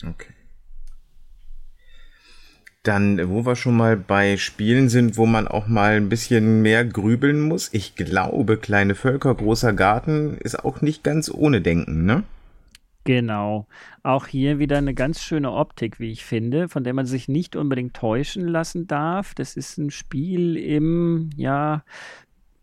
Okay. 0.06 0.34
Dann, 2.84 3.30
wo 3.30 3.46
wir 3.46 3.56
schon 3.56 3.78
mal 3.78 3.96
bei 3.96 4.36
Spielen 4.36 4.88
sind, 4.90 5.16
wo 5.18 5.26
man 5.26 5.48
auch 5.48 5.68
mal 5.68 5.96
ein 5.96 6.10
bisschen 6.10 6.62
mehr 6.62 6.84
grübeln 6.84 7.42
muss. 7.42 7.70
Ich 7.74 7.96
glaube, 7.96 8.58
kleine 8.58 8.96
Völker, 8.96 9.36
großer 9.36 9.72
Garten 9.74 10.38
ist 10.38 10.64
auch 10.64 10.82
nicht 10.82 11.04
ganz 11.04 11.30
ohne 11.30 11.62
Denken, 11.62 12.06
ne? 12.06 12.24
Genau. 13.06 13.68
Auch 14.02 14.28
hier 14.28 14.60
wieder 14.60 14.78
eine 14.78 14.94
ganz 14.94 15.22
schöne 15.22 15.52
Optik, 15.52 16.00
wie 16.00 16.12
ich 16.12 16.24
finde, 16.24 16.70
von 16.70 16.84
der 16.86 16.94
man 16.94 17.06
sich 17.06 17.28
nicht 17.28 17.56
unbedingt 17.56 17.94
täuschen 17.96 18.48
lassen 18.48 18.88
darf. 18.88 19.34
Das 19.36 19.58
ist 19.58 19.78
ein 19.78 19.90
Spiel 19.92 20.56
im, 20.56 21.30
ja, 21.36 21.84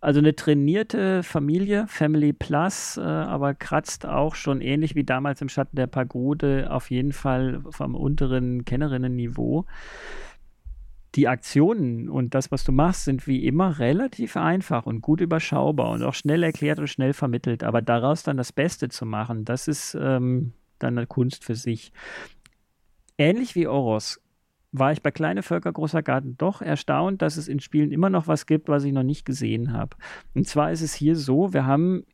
also 0.01 0.19
eine 0.21 0.35
trainierte 0.35 1.23
Familie, 1.23 1.87
Family 1.89 2.33
Plus, 2.33 2.97
äh, 2.97 3.03
aber 3.03 3.53
kratzt 3.53 4.07
auch 4.07 4.35
schon 4.35 4.63
ähnlich 4.63 4.95
wie 4.95 5.05
damals 5.05 5.43
im 5.43 5.51
Schatten 5.51 5.77
der 5.77 5.89
Pagode 5.89 6.69
auf 6.71 6.91
jeden 6.91 7.13
Fall 7.13 7.61
vom 7.69 7.95
unteren 7.95 8.65
Kennerinnen-Niveau 8.65 9.67
die 11.15 11.29
Aktionen 11.29 12.09
und 12.09 12.35
das, 12.35 12.53
was 12.53 12.65
du 12.65 12.73
machst, 12.73 13.05
sind 13.05 13.27
wie 13.27 13.47
immer 13.47 13.79
relativ 13.79 14.37
einfach 14.37 14.87
und 14.87 15.01
gut 15.01 15.21
überschaubar 15.21 15.91
und 15.91 16.03
auch 16.03 16.15
schnell 16.15 16.43
erklärt 16.43 16.79
und 16.79 16.89
schnell 16.89 17.13
vermittelt. 17.13 17.65
Aber 17.65 17.83
daraus 17.83 18.23
dann 18.23 18.37
das 18.37 18.53
Beste 18.53 18.89
zu 18.89 19.07
machen, 19.07 19.45
das 19.45 19.67
ist 19.67 19.97
ähm, 20.01 20.53
dann 20.79 20.97
eine 20.97 21.07
Kunst 21.07 21.45
für 21.45 21.57
sich. 21.57 21.93
Ähnlich 23.19 23.55
wie 23.55 23.67
Oros 23.67 24.21
war 24.73 24.93
ich 24.93 25.03
bei 25.03 25.11
Kleine 25.11 25.43
Völker, 25.43 25.73
Großer 25.73 26.03
Garten 26.03 26.37
doch 26.39 26.63
erstaunt, 26.63 27.23
dass 27.23 27.37
es 27.37 27.49
in 27.49 27.59
Spielen 27.59 27.91
immer 27.91 28.09
noch 28.09 28.29
was 28.29 28.47
gibt, 28.47 28.69
was 28.69 28.85
ich 28.85 28.93
noch 28.93 29.03
nicht 29.03 29.25
gesehen 29.25 29.73
habe. 29.73 29.97
Und 30.35 30.47
zwar 30.47 30.71
ist 30.71 30.81
es 30.81 30.95
hier 30.95 31.17
so, 31.17 31.53
wir 31.53 31.67
haben 31.67 32.05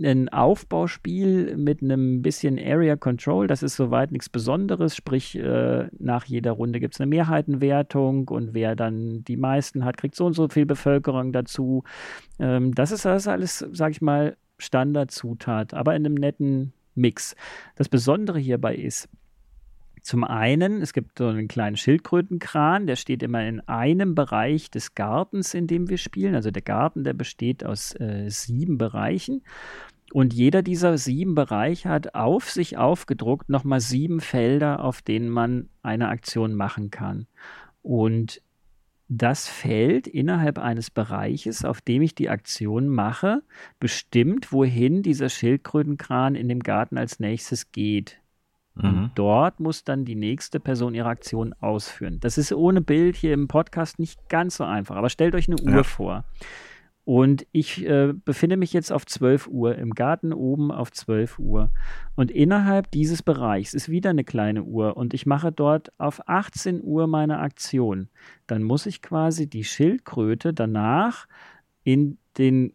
ein 0.00 0.28
Aufbauspiel 0.28 1.56
mit 1.56 1.82
einem 1.82 2.22
bisschen 2.22 2.58
Area 2.58 2.96
Control. 2.96 3.46
Das 3.46 3.62
ist 3.62 3.76
soweit 3.76 4.12
nichts 4.12 4.28
Besonderes. 4.28 4.94
Sprich, 4.94 5.36
äh, 5.36 5.88
nach 5.98 6.24
jeder 6.24 6.52
Runde 6.52 6.80
gibt 6.80 6.94
es 6.94 7.00
eine 7.00 7.08
Mehrheitenwertung 7.08 8.28
und 8.28 8.54
wer 8.54 8.76
dann 8.76 9.24
die 9.24 9.36
meisten 9.36 9.84
hat, 9.84 9.96
kriegt 9.96 10.14
so 10.14 10.26
und 10.26 10.34
so 10.34 10.48
viel 10.48 10.66
Bevölkerung 10.66 11.32
dazu. 11.32 11.82
Ähm, 12.38 12.74
das 12.74 12.92
ist 12.92 13.04
das 13.04 13.26
alles, 13.26 13.66
sag 13.72 13.92
ich 13.92 14.00
mal, 14.00 14.36
Standardzutat, 14.58 15.74
aber 15.74 15.94
in 15.94 16.06
einem 16.06 16.14
netten 16.14 16.72
Mix. 16.94 17.34
Das 17.76 17.88
Besondere 17.88 18.38
hierbei 18.38 18.74
ist, 18.74 19.08
zum 20.02 20.24
einen, 20.24 20.82
es 20.82 20.92
gibt 20.92 21.18
so 21.18 21.28
einen 21.28 21.48
kleinen 21.48 21.76
Schildkrötenkran, 21.76 22.86
der 22.86 22.96
steht 22.96 23.22
immer 23.22 23.46
in 23.46 23.60
einem 23.60 24.14
Bereich 24.14 24.70
des 24.70 24.94
Gartens, 24.94 25.54
in 25.54 25.66
dem 25.66 25.88
wir 25.88 25.98
spielen. 25.98 26.34
Also 26.34 26.50
der 26.50 26.62
Garten, 26.62 27.04
der 27.04 27.14
besteht 27.14 27.64
aus 27.64 27.94
äh, 28.00 28.28
sieben 28.28 28.78
Bereichen. 28.78 29.42
Und 30.12 30.32
jeder 30.32 30.62
dieser 30.62 30.96
sieben 30.96 31.34
Bereiche 31.34 31.88
hat 31.90 32.14
auf 32.14 32.50
sich 32.50 32.78
aufgedruckt 32.78 33.50
nochmal 33.50 33.80
sieben 33.80 34.20
Felder, 34.20 34.82
auf 34.82 35.02
denen 35.02 35.28
man 35.28 35.68
eine 35.82 36.08
Aktion 36.08 36.54
machen 36.54 36.90
kann. 36.90 37.26
Und 37.82 38.42
das 39.08 39.48
Feld 39.48 40.06
innerhalb 40.06 40.58
eines 40.58 40.90
Bereiches, 40.90 41.64
auf 41.64 41.80
dem 41.80 42.02
ich 42.02 42.14
die 42.14 42.28
Aktion 42.28 42.88
mache, 42.88 43.42
bestimmt, 43.80 44.52
wohin 44.52 45.02
dieser 45.02 45.30
Schildkrötenkran 45.30 46.34
in 46.34 46.48
dem 46.48 46.60
Garten 46.60 46.98
als 46.98 47.18
nächstes 47.18 47.72
geht. 47.72 48.20
Mhm. 48.82 49.10
dort 49.14 49.60
muss 49.60 49.84
dann 49.84 50.04
die 50.04 50.14
nächste 50.14 50.60
Person 50.60 50.94
ihre 50.94 51.08
Aktion 51.08 51.54
ausführen. 51.60 52.18
Das 52.20 52.38
ist 52.38 52.52
ohne 52.52 52.80
Bild 52.80 53.16
hier 53.16 53.32
im 53.32 53.48
Podcast 53.48 53.98
nicht 53.98 54.28
ganz 54.28 54.56
so 54.56 54.64
einfach, 54.64 54.96
aber 54.96 55.08
stellt 55.08 55.34
euch 55.34 55.48
eine 55.48 55.60
Uhr 55.60 55.78
ja. 55.78 55.82
vor. 55.82 56.24
Und 57.04 57.46
ich 57.52 57.86
äh, 57.86 58.12
befinde 58.12 58.58
mich 58.58 58.74
jetzt 58.74 58.92
auf 58.92 59.06
12 59.06 59.48
Uhr 59.48 59.76
im 59.76 59.94
Garten 59.94 60.34
oben 60.34 60.70
auf 60.70 60.92
12 60.92 61.38
Uhr. 61.38 61.70
Und 62.16 62.30
innerhalb 62.30 62.90
dieses 62.90 63.22
Bereichs 63.22 63.72
ist 63.72 63.88
wieder 63.88 64.10
eine 64.10 64.24
kleine 64.24 64.62
Uhr 64.64 64.94
und 64.94 65.14
ich 65.14 65.24
mache 65.24 65.50
dort 65.50 65.90
auf 65.98 66.28
18 66.28 66.82
Uhr 66.82 67.06
meine 67.06 67.38
Aktion. 67.38 68.08
Dann 68.46 68.62
muss 68.62 68.84
ich 68.84 69.00
quasi 69.00 69.48
die 69.48 69.64
Schildkröte 69.64 70.52
danach 70.52 71.26
in 71.82 72.18
den 72.36 72.74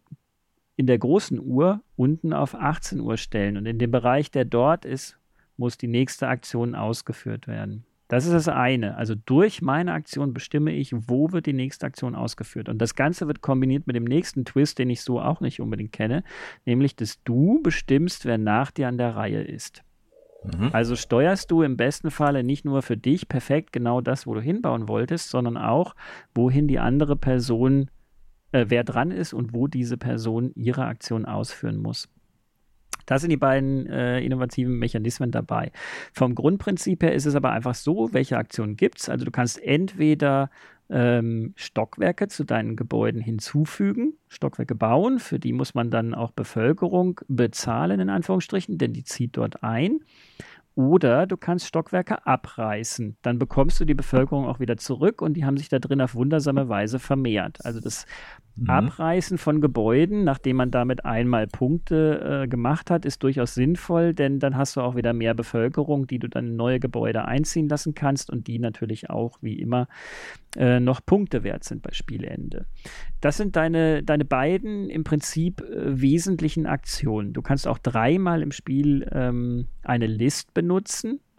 in 0.76 0.86
der 0.86 0.98
großen 0.98 1.38
Uhr 1.38 1.82
unten 1.94 2.32
auf 2.32 2.56
18 2.56 2.98
Uhr 2.98 3.16
stellen. 3.16 3.56
Und 3.56 3.66
in 3.66 3.78
dem 3.78 3.92
Bereich, 3.92 4.32
der 4.32 4.44
dort 4.44 4.84
ist, 4.84 5.16
muss 5.56 5.78
die 5.78 5.88
nächste 5.88 6.28
Aktion 6.28 6.74
ausgeführt 6.74 7.46
werden. 7.46 7.84
Das 8.08 8.26
ist 8.26 8.32
das 8.32 8.48
eine. 8.48 8.96
Also 8.96 9.14
durch 9.14 9.62
meine 9.62 9.92
Aktion 9.92 10.34
bestimme 10.34 10.72
ich, 10.72 10.92
wo 10.92 11.32
wird 11.32 11.46
die 11.46 11.54
nächste 11.54 11.86
Aktion 11.86 12.14
ausgeführt. 12.14 12.68
Und 12.68 12.78
das 12.78 12.94
Ganze 12.94 13.26
wird 13.26 13.40
kombiniert 13.40 13.86
mit 13.86 13.96
dem 13.96 14.04
nächsten 14.04 14.44
Twist, 14.44 14.78
den 14.78 14.90
ich 14.90 15.00
so 15.00 15.20
auch 15.20 15.40
nicht 15.40 15.60
unbedingt 15.60 15.92
kenne, 15.92 16.22
nämlich 16.66 16.96
dass 16.96 17.22
du 17.24 17.60
bestimmst, 17.62 18.26
wer 18.26 18.38
nach 18.38 18.70
dir 18.70 18.88
an 18.88 18.98
der 18.98 19.16
Reihe 19.16 19.42
ist. 19.42 19.82
Mhm. 20.44 20.70
Also 20.72 20.96
steuerst 20.96 21.50
du 21.50 21.62
im 21.62 21.76
besten 21.76 22.10
Falle 22.10 22.44
nicht 22.44 22.64
nur 22.64 22.82
für 22.82 22.96
dich 22.96 23.28
perfekt 23.28 23.72
genau 23.72 24.00
das, 24.00 24.26
wo 24.26 24.34
du 24.34 24.40
hinbauen 24.40 24.86
wolltest, 24.88 25.30
sondern 25.30 25.56
auch, 25.56 25.94
wohin 26.34 26.68
die 26.68 26.78
andere 26.78 27.16
Person, 27.16 27.90
äh, 28.52 28.66
wer 28.68 28.84
dran 28.84 29.10
ist 29.10 29.32
und 29.32 29.54
wo 29.54 29.66
diese 29.66 29.96
Person 29.96 30.52
ihre 30.54 30.84
Aktion 30.84 31.24
ausführen 31.24 31.78
muss. 31.78 32.08
Da 33.06 33.18
sind 33.18 33.30
die 33.30 33.36
beiden 33.36 33.86
äh, 33.86 34.20
innovativen 34.20 34.78
Mechanismen 34.78 35.30
dabei. 35.30 35.72
Vom 36.12 36.34
Grundprinzip 36.34 37.02
her 37.02 37.14
ist 37.14 37.26
es 37.26 37.34
aber 37.34 37.52
einfach 37.52 37.74
so, 37.74 38.12
welche 38.12 38.36
Aktionen 38.36 38.76
gibt 38.76 39.00
es. 39.00 39.08
Also 39.08 39.24
du 39.24 39.30
kannst 39.30 39.62
entweder 39.62 40.50
ähm, 40.90 41.54
Stockwerke 41.56 42.28
zu 42.28 42.44
deinen 42.44 42.76
Gebäuden 42.76 43.20
hinzufügen, 43.20 44.14
Stockwerke 44.28 44.74
bauen, 44.74 45.18
für 45.18 45.38
die 45.38 45.52
muss 45.52 45.74
man 45.74 45.90
dann 45.90 46.14
auch 46.14 46.32
Bevölkerung 46.32 47.20
bezahlen, 47.28 48.00
in 48.00 48.10
Anführungsstrichen, 48.10 48.76
denn 48.78 48.92
die 48.92 49.04
zieht 49.04 49.36
dort 49.36 49.62
ein. 49.62 50.00
Oder 50.74 51.26
du 51.26 51.36
kannst 51.36 51.66
Stockwerke 51.66 52.26
abreißen. 52.26 53.16
Dann 53.22 53.38
bekommst 53.38 53.78
du 53.78 53.84
die 53.84 53.94
Bevölkerung 53.94 54.46
auch 54.46 54.58
wieder 54.58 54.76
zurück 54.76 55.22
und 55.22 55.34
die 55.34 55.44
haben 55.44 55.56
sich 55.56 55.68
da 55.68 55.78
drin 55.78 56.00
auf 56.00 56.14
wundersame 56.14 56.68
Weise 56.68 56.98
vermehrt. 56.98 57.64
Also 57.64 57.80
das 57.80 58.06
Mhm. 58.56 58.70
Abreißen 58.70 59.36
von 59.36 59.60
Gebäuden, 59.60 60.22
nachdem 60.22 60.56
man 60.56 60.70
damit 60.70 61.04
einmal 61.04 61.48
Punkte 61.48 62.42
äh, 62.44 62.48
gemacht 62.48 62.88
hat, 62.88 63.04
ist 63.04 63.22
durchaus 63.24 63.54
sinnvoll, 63.54 64.14
denn 64.14 64.38
dann 64.38 64.56
hast 64.56 64.76
du 64.76 64.80
auch 64.80 64.94
wieder 64.94 65.12
mehr 65.12 65.34
Bevölkerung, 65.34 66.06
die 66.06 66.20
du 66.20 66.28
dann 66.28 66.46
in 66.46 66.56
neue 66.56 66.78
Gebäude 66.78 67.24
einziehen 67.24 67.68
lassen 67.68 67.96
kannst 67.96 68.30
und 68.30 68.46
die 68.46 68.60
natürlich 68.60 69.10
auch 69.10 69.38
wie 69.40 69.58
immer 69.58 69.88
äh, 70.56 70.78
noch 70.78 71.04
Punkte 71.04 71.42
wert 71.42 71.64
sind 71.64 71.82
bei 71.82 71.90
Spielende. 71.92 72.66
Das 73.20 73.38
sind 73.38 73.56
deine, 73.56 74.04
deine 74.04 74.24
beiden 74.24 74.88
im 74.88 75.02
Prinzip 75.02 75.60
äh, 75.62 76.00
wesentlichen 76.00 76.66
Aktionen. 76.66 77.32
Du 77.32 77.42
kannst 77.42 77.66
auch 77.66 77.78
dreimal 77.78 78.40
im 78.40 78.52
Spiel 78.52 79.08
ähm, 79.10 79.66
eine 79.82 80.06
List 80.06 80.54
benutzen 80.54 80.63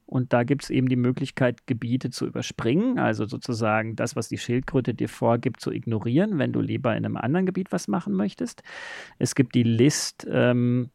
und 0.05 0.33
da 0.33 0.43
gibt 0.43 0.63
es 0.63 0.69
eben 0.69 0.87
die 0.87 0.95
Möglichkeit, 0.95 1.65
Gebiete 1.65 2.11
zu 2.11 2.27
überspringen, 2.27 2.99
also 2.99 3.25
sozusagen 3.25 3.95
das, 3.95 4.15
was 4.15 4.29
die 4.29 4.37
Schildkröte 4.37 4.93
dir 4.93 5.09
vorgibt, 5.09 5.59
zu 5.59 5.71
ignorieren, 5.71 6.37
wenn 6.37 6.53
du 6.53 6.61
lieber 6.61 6.95
in 6.95 7.05
einem 7.05 7.17
anderen 7.17 7.45
Gebiet 7.45 7.71
was 7.71 7.87
machen 7.87 8.13
möchtest. 8.13 8.61
Es 9.17 9.33
gibt 9.33 9.55
die 9.55 9.63
List, 9.63 10.27
ähm, 10.29 10.91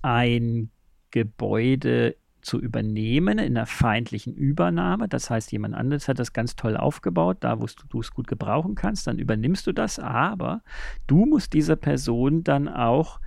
ein 0.00 0.70
Gebäude 1.10 2.16
zu 2.40 2.60
übernehmen 2.60 3.38
in 3.38 3.56
einer 3.56 3.66
feindlichen 3.66 4.34
Übernahme. 4.34 5.08
Das 5.08 5.28
heißt, 5.28 5.50
jemand 5.52 5.74
anderes 5.74 6.08
hat 6.08 6.18
das 6.18 6.32
ganz 6.32 6.56
toll 6.56 6.76
aufgebaut, 6.76 7.38
da 7.40 7.60
wo 7.60 7.66
du 7.88 8.00
es 8.00 8.12
gut 8.12 8.28
gebrauchen 8.28 8.76
kannst, 8.76 9.08
dann 9.08 9.18
übernimmst 9.18 9.66
du 9.66 9.72
das, 9.72 9.98
aber 9.98 10.62
du 11.06 11.26
musst 11.26 11.52
dieser 11.52 11.76
Person 11.76 12.44
dann 12.44 12.68
auch 12.68 13.20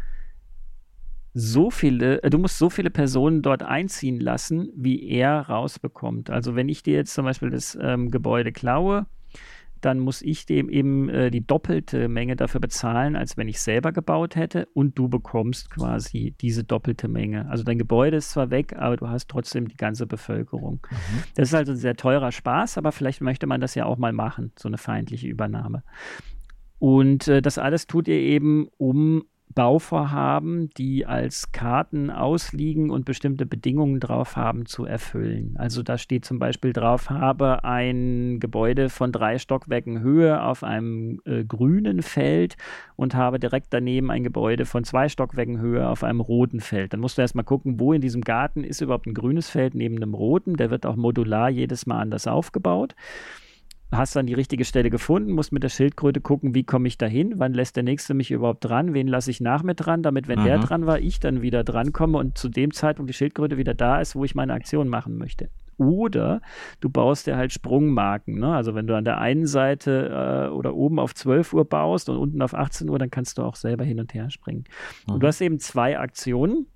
so 1.39 1.71
viele, 1.71 2.21
äh, 2.23 2.29
du 2.29 2.37
musst 2.37 2.57
so 2.57 2.69
viele 2.69 2.89
Personen 2.89 3.41
dort 3.41 3.63
einziehen 3.63 4.19
lassen, 4.19 4.69
wie 4.75 5.07
er 5.09 5.41
rausbekommt. 5.41 6.29
Also 6.29 6.55
wenn 6.55 6.69
ich 6.69 6.83
dir 6.83 6.95
jetzt 6.95 7.13
zum 7.13 7.25
Beispiel 7.25 7.49
das 7.49 7.77
ähm, 7.81 8.11
Gebäude 8.11 8.51
klaue, 8.51 9.05
dann 9.81 9.99
muss 9.99 10.21
ich 10.21 10.45
dem 10.45 10.69
eben 10.69 11.09
äh, 11.09 11.31
die 11.31 11.45
doppelte 11.45 12.09
Menge 12.09 12.35
dafür 12.35 12.59
bezahlen, 12.59 13.15
als 13.15 13.37
wenn 13.37 13.47
ich 13.47 13.61
selber 13.61 13.91
gebaut 13.91 14.35
hätte 14.35 14.67
und 14.73 14.97
du 14.97 15.07
bekommst 15.07 15.69
quasi 15.69 16.35
diese 16.41 16.63
doppelte 16.63 17.07
Menge. 17.07 17.49
Also 17.49 17.63
dein 17.63 17.77
Gebäude 17.77 18.17
ist 18.17 18.31
zwar 18.31 18.49
weg, 18.49 18.75
aber 18.77 18.97
du 18.97 19.07
hast 19.07 19.29
trotzdem 19.29 19.67
die 19.67 19.77
ganze 19.77 20.05
Bevölkerung. 20.05 20.81
Mhm. 20.89 21.23
Das 21.35 21.49
ist 21.49 21.55
also 21.55 21.71
ein 21.71 21.77
sehr 21.77 21.95
teurer 21.95 22.31
Spaß, 22.31 22.77
aber 22.77 22.91
vielleicht 22.91 23.21
möchte 23.21 23.47
man 23.47 23.61
das 23.61 23.75
ja 23.75 23.85
auch 23.85 23.97
mal 23.97 24.11
machen, 24.11 24.51
so 24.57 24.67
eine 24.67 24.77
feindliche 24.77 25.27
Übernahme. 25.27 25.83
Und 26.77 27.27
äh, 27.27 27.41
das 27.41 27.57
alles 27.57 27.87
tut 27.87 28.07
ihr 28.07 28.19
eben, 28.19 28.67
um 28.77 29.23
Bauvorhaben, 29.55 30.69
die 30.77 31.05
als 31.05 31.51
Karten 31.51 32.11
ausliegen 32.11 32.91
und 32.91 33.05
bestimmte 33.05 33.45
Bedingungen 33.45 33.99
drauf 33.99 34.35
haben, 34.35 34.65
zu 34.65 34.85
erfüllen. 34.85 35.55
Also 35.57 35.81
da 35.81 35.97
steht 35.97 36.23
zum 36.23 36.37
Beispiel 36.37 36.71
drauf, 36.71 37.09
habe 37.09 37.63
ein 37.63 38.39
Gebäude 38.39 38.89
von 38.89 39.11
drei 39.11 39.39
Stockwerken 39.39 40.01
Höhe 40.01 40.43
auf 40.43 40.63
einem 40.63 41.19
äh, 41.25 41.43
grünen 41.43 42.03
Feld 42.03 42.57
und 42.95 43.15
habe 43.15 43.39
direkt 43.39 43.67
daneben 43.71 44.11
ein 44.11 44.23
Gebäude 44.23 44.65
von 44.65 44.83
zwei 44.83 45.09
Stockwerken 45.09 45.59
Höhe 45.59 45.87
auf 45.87 46.03
einem 46.03 46.21
roten 46.21 46.59
Feld. 46.59 46.93
Dann 46.93 46.99
musst 46.99 47.17
du 47.17 47.21
erstmal 47.21 47.45
gucken, 47.45 47.79
wo 47.79 47.91
in 47.93 48.01
diesem 48.01 48.21
Garten 48.21 48.63
ist 48.63 48.81
überhaupt 48.81 49.07
ein 49.07 49.15
grünes 49.15 49.49
Feld 49.49 49.73
neben 49.73 49.97
einem 49.97 50.13
roten. 50.13 50.57
Der 50.57 50.69
wird 50.69 50.85
auch 50.85 50.95
modular 50.95 51.49
jedes 51.49 51.85
Mal 51.87 51.99
anders 51.99 52.27
aufgebaut 52.27 52.93
hast 53.91 54.15
dann 54.15 54.27
die 54.27 54.33
richtige 54.33 54.65
Stelle 54.65 54.89
gefunden, 54.89 55.31
musst 55.31 55.51
mit 55.51 55.63
der 55.63 55.69
Schildkröte 55.69 56.21
gucken, 56.21 56.53
wie 56.53 56.63
komme 56.63 56.87
ich 56.87 56.97
da 56.97 57.05
hin, 57.07 57.35
wann 57.37 57.53
lässt 57.53 57.75
der 57.75 57.83
Nächste 57.83 58.13
mich 58.13 58.31
überhaupt 58.31 58.63
dran, 58.63 58.93
wen 58.93 59.07
lasse 59.07 59.31
ich 59.31 59.41
nach 59.41 59.63
mir 59.63 59.75
dran, 59.75 60.03
damit, 60.03 60.27
wenn 60.27 60.39
Aha. 60.39 60.45
der 60.45 60.59
dran 60.59 60.85
war, 60.85 60.99
ich 60.99 61.19
dann 61.19 61.41
wieder 61.41 61.63
drankomme 61.63 62.17
und 62.17 62.37
zu 62.37 62.49
dem 62.49 62.71
Zeitpunkt 62.71 63.09
die 63.09 63.13
Schildkröte 63.13 63.57
wieder 63.57 63.73
da 63.73 63.99
ist, 63.99 64.15
wo 64.15 64.23
ich 64.23 64.35
meine 64.35 64.53
Aktion 64.53 64.89
machen 64.89 65.17
möchte. 65.17 65.49
Oder 65.77 66.41
du 66.81 66.89
baust 66.89 67.25
dir 67.25 67.37
halt 67.37 67.53
Sprungmarken. 67.53 68.37
Ne? 68.37 68.53
Also 68.53 68.75
wenn 68.75 68.85
du 68.85 68.97
an 68.97 69.05
der 69.05 69.19
einen 69.19 69.47
Seite 69.47 70.49
äh, 70.49 70.53
oder 70.53 70.75
oben 70.75 70.99
auf 70.99 71.15
12 71.15 71.53
Uhr 71.53 71.63
baust 71.63 72.09
und 72.09 72.17
unten 72.17 72.41
auf 72.41 72.53
18 72.53 72.89
Uhr, 72.89 72.99
dann 72.99 73.09
kannst 73.09 73.37
du 73.37 73.43
auch 73.43 73.55
selber 73.55 73.85
hin 73.85 73.99
und 73.99 74.13
her 74.13 74.29
springen. 74.29 74.65
Mhm. 75.07 75.13
Und 75.13 75.23
du 75.23 75.27
hast 75.27 75.39
eben 75.39 75.57
zwei 75.59 75.97
Aktionen 75.97 76.67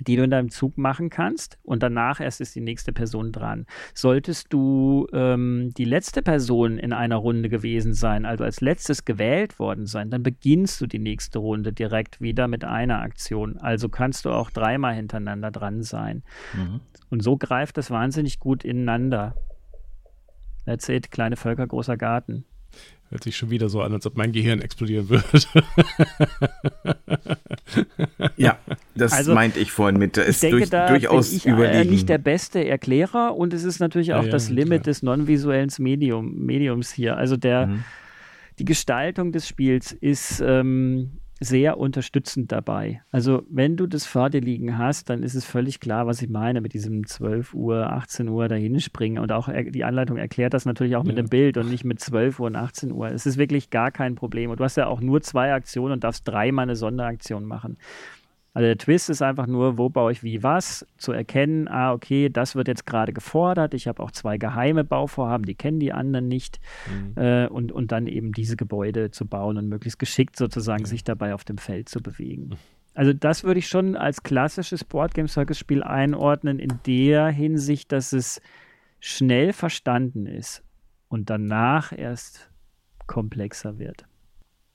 die 0.00 0.16
du 0.16 0.24
in 0.24 0.30
deinem 0.30 0.50
Zug 0.50 0.78
machen 0.78 1.10
kannst 1.10 1.58
und 1.62 1.82
danach 1.82 2.20
erst 2.20 2.40
ist 2.40 2.54
die 2.54 2.60
nächste 2.60 2.92
Person 2.92 3.32
dran. 3.32 3.66
Solltest 3.94 4.52
du 4.52 5.06
ähm, 5.12 5.72
die 5.76 5.84
letzte 5.84 6.22
Person 6.22 6.78
in 6.78 6.92
einer 6.92 7.16
Runde 7.16 7.48
gewesen 7.48 7.94
sein, 7.94 8.24
also 8.24 8.44
als 8.44 8.60
letztes 8.60 9.04
gewählt 9.04 9.58
worden 9.58 9.86
sein, 9.86 10.10
dann 10.10 10.22
beginnst 10.22 10.80
du 10.80 10.86
die 10.86 10.98
nächste 10.98 11.38
Runde 11.38 11.72
direkt 11.72 12.20
wieder 12.20 12.48
mit 12.48 12.64
einer 12.64 13.00
Aktion. 13.00 13.58
Also 13.58 13.88
kannst 13.88 14.24
du 14.24 14.30
auch 14.30 14.50
dreimal 14.50 14.94
hintereinander 14.94 15.50
dran 15.50 15.82
sein. 15.82 16.22
Mhm. 16.54 16.80
Und 17.10 17.22
so 17.22 17.36
greift 17.36 17.76
das 17.76 17.90
wahnsinnig 17.90 18.38
gut 18.38 18.64
ineinander. 18.64 19.34
That's 20.64 20.88
it, 20.88 21.10
kleine 21.10 21.36
Völker, 21.36 21.66
großer 21.66 21.96
Garten. 21.96 22.44
Hört 23.12 23.24
sich 23.24 23.36
schon 23.36 23.50
wieder 23.50 23.68
so 23.68 23.82
an, 23.82 23.92
als 23.92 24.06
ob 24.06 24.16
mein 24.16 24.32
Gehirn 24.32 24.62
explodieren 24.62 25.10
würde. 25.10 25.22
ja, 28.38 28.56
das 28.94 29.12
also, 29.12 29.34
meinte 29.34 29.60
ich 29.60 29.70
vorhin 29.70 29.98
mit. 29.98 30.16
Da 30.16 30.22
ist 30.22 30.42
denke, 30.42 30.60
durch, 30.60 30.70
da 30.70 30.88
durchaus 30.88 31.28
bin 31.28 31.36
ich 31.36 31.44
überlegen. 31.44 31.90
nicht 31.90 32.08
der 32.08 32.16
beste 32.16 32.66
Erklärer 32.66 33.36
und 33.36 33.52
es 33.52 33.64
ist 33.64 33.80
natürlich 33.80 34.14
auch 34.14 34.24
ja, 34.24 34.30
das 34.30 34.48
Limit 34.48 34.84
klar. 34.84 34.94
des 34.94 35.02
non-visuellen 35.02 35.68
Medium, 35.78 36.38
Mediums 36.38 36.90
hier. 36.90 37.18
Also 37.18 37.36
der, 37.36 37.66
mhm. 37.66 37.84
die 38.58 38.64
Gestaltung 38.64 39.30
des 39.30 39.46
Spiels 39.46 39.92
ist 39.92 40.42
ähm, 40.44 41.18
sehr 41.42 41.78
unterstützend 41.78 42.52
dabei. 42.52 43.02
Also 43.10 43.42
wenn 43.50 43.76
du 43.76 43.86
das 43.86 44.06
vor 44.06 44.30
dir 44.30 44.40
liegen 44.40 44.78
hast, 44.78 45.10
dann 45.10 45.22
ist 45.22 45.34
es 45.34 45.44
völlig 45.44 45.80
klar, 45.80 46.06
was 46.06 46.22
ich 46.22 46.28
meine 46.28 46.60
mit 46.60 46.72
diesem 46.72 47.06
12 47.06 47.54
Uhr, 47.54 47.92
18 47.92 48.28
Uhr 48.28 48.48
dahinspringen. 48.48 49.22
Und 49.22 49.32
auch 49.32 49.48
die 49.48 49.84
Anleitung 49.84 50.16
erklärt 50.16 50.54
das 50.54 50.64
natürlich 50.64 50.96
auch 50.96 51.04
mit 51.04 51.16
ja. 51.16 51.22
dem 51.22 51.28
Bild 51.28 51.56
und 51.56 51.68
nicht 51.68 51.84
mit 51.84 52.00
12 52.00 52.40
Uhr 52.40 52.46
und 52.46 52.56
18 52.56 52.92
Uhr. 52.92 53.08
Es 53.08 53.26
ist 53.26 53.36
wirklich 53.36 53.70
gar 53.70 53.90
kein 53.90 54.14
Problem. 54.14 54.50
Und 54.50 54.60
du 54.60 54.64
hast 54.64 54.76
ja 54.76 54.86
auch 54.86 55.00
nur 55.00 55.20
zwei 55.22 55.52
Aktionen 55.52 55.94
und 55.94 56.04
darfst 56.04 56.26
dreimal 56.26 56.64
eine 56.64 56.76
Sonderaktion 56.76 57.44
machen. 57.44 57.76
Also 58.54 58.66
der 58.66 58.76
Twist 58.76 59.08
ist 59.08 59.22
einfach 59.22 59.46
nur, 59.46 59.78
wo 59.78 59.88
baue 59.88 60.12
ich 60.12 60.22
wie 60.22 60.42
was, 60.42 60.86
zu 60.98 61.12
erkennen, 61.12 61.68
ah, 61.68 61.92
okay, 61.92 62.28
das 62.28 62.54
wird 62.54 62.68
jetzt 62.68 62.84
gerade 62.84 63.14
gefordert. 63.14 63.72
Ich 63.72 63.88
habe 63.88 64.02
auch 64.02 64.10
zwei 64.10 64.36
geheime 64.36 64.84
Bauvorhaben, 64.84 65.46
die 65.46 65.54
kennen 65.54 65.80
die 65.80 65.92
anderen 65.92 66.28
nicht. 66.28 66.60
Mhm. 66.90 67.14
Äh, 67.16 67.46
und, 67.46 67.72
und 67.72 67.92
dann 67.92 68.06
eben 68.06 68.32
diese 68.32 68.56
Gebäude 68.56 69.10
zu 69.10 69.26
bauen 69.26 69.56
und 69.56 69.68
möglichst 69.68 69.98
geschickt 69.98 70.36
sozusagen 70.36 70.82
mhm. 70.82 70.86
sich 70.86 71.02
dabei 71.02 71.32
auf 71.32 71.44
dem 71.44 71.56
Feld 71.56 71.88
zu 71.88 72.02
bewegen. 72.02 72.56
Also 72.94 73.14
das 73.14 73.42
würde 73.42 73.58
ich 73.58 73.68
schon 73.68 73.96
als 73.96 74.22
klassisches 74.22 74.84
Boardgame-Circus-Spiel 74.84 75.82
einordnen, 75.82 76.58
in 76.58 76.78
der 76.84 77.28
Hinsicht, 77.28 77.90
dass 77.90 78.12
es 78.12 78.42
schnell 79.00 79.54
verstanden 79.54 80.26
ist 80.26 80.62
und 81.08 81.30
danach 81.30 81.96
erst 81.96 82.50
komplexer 83.06 83.78
wird. 83.78 84.04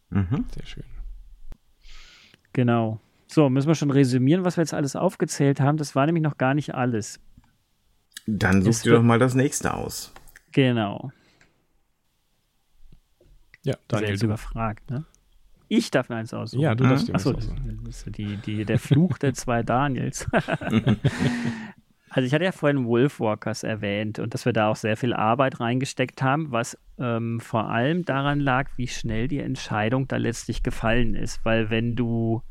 Mhm. 0.09 0.45
Sehr 0.55 0.65
schön. 0.65 0.83
Genau. 2.53 2.99
So, 3.27 3.49
müssen 3.49 3.67
wir 3.67 3.75
schon 3.75 3.91
resümieren, 3.91 4.45
was 4.45 4.57
wir 4.57 4.61
jetzt 4.61 4.73
alles 4.73 4.95
aufgezählt 4.95 5.59
haben. 5.59 5.77
Das 5.77 5.95
war 5.95 6.05
nämlich 6.05 6.23
noch 6.23 6.37
gar 6.37 6.53
nicht 6.53 6.73
alles. 6.73 7.19
Dann 8.25 8.61
suchst 8.61 8.85
du 8.85 8.91
doch 8.91 9.03
mal 9.03 9.19
das 9.19 9.35
nächste 9.35 9.73
aus. 9.73 10.13
Genau. 10.51 11.11
Ja, 13.63 13.75
Daniel. 13.87 14.07
Selbst 14.07 14.23
überfragt, 14.23 14.89
ne? 14.89 15.05
Ich 15.69 15.91
darf 15.91 16.07
mir 16.07 16.15
eins 16.15 16.33
aussuchen. 16.33 16.61
Ja, 16.61 16.75
du 16.75 16.85
darfst 16.85 17.09
dir 17.09 17.15
Achso, 17.15 17.33
das 17.33 17.47
ist 17.87 18.17
die, 18.17 18.37
die, 18.37 18.63
der 18.63 18.79
Fluch 18.79 19.17
der 19.17 19.33
zwei 19.33 19.63
Daniels. 19.63 20.25
also 22.09 22.25
ich 22.25 22.33
hatte 22.33 22.45
ja 22.45 22.53
vorhin 22.53 22.85
Wolfwalkers 22.85 23.63
erwähnt 23.63 24.19
und 24.19 24.33
dass 24.33 24.45
wir 24.45 24.53
da 24.53 24.69
auch 24.69 24.77
sehr 24.77 24.95
viel 24.95 25.13
Arbeit 25.13 25.59
reingesteckt 25.59 26.21
haben, 26.21 26.51
was 26.51 26.77
ähm, 26.97 27.41
vor 27.41 27.69
allem 27.69 28.05
daran 28.05 28.39
lag, 28.39 28.69
wie 28.77 28.87
schnell 28.87 29.27
die 29.27 29.39
Entscheidung 29.39 30.07
da 30.07 30.15
letztlich 30.15 30.63
gefallen 30.63 31.15
ist. 31.15 31.43
Weil 31.43 31.69
wenn 31.69 31.97
du 31.97 32.41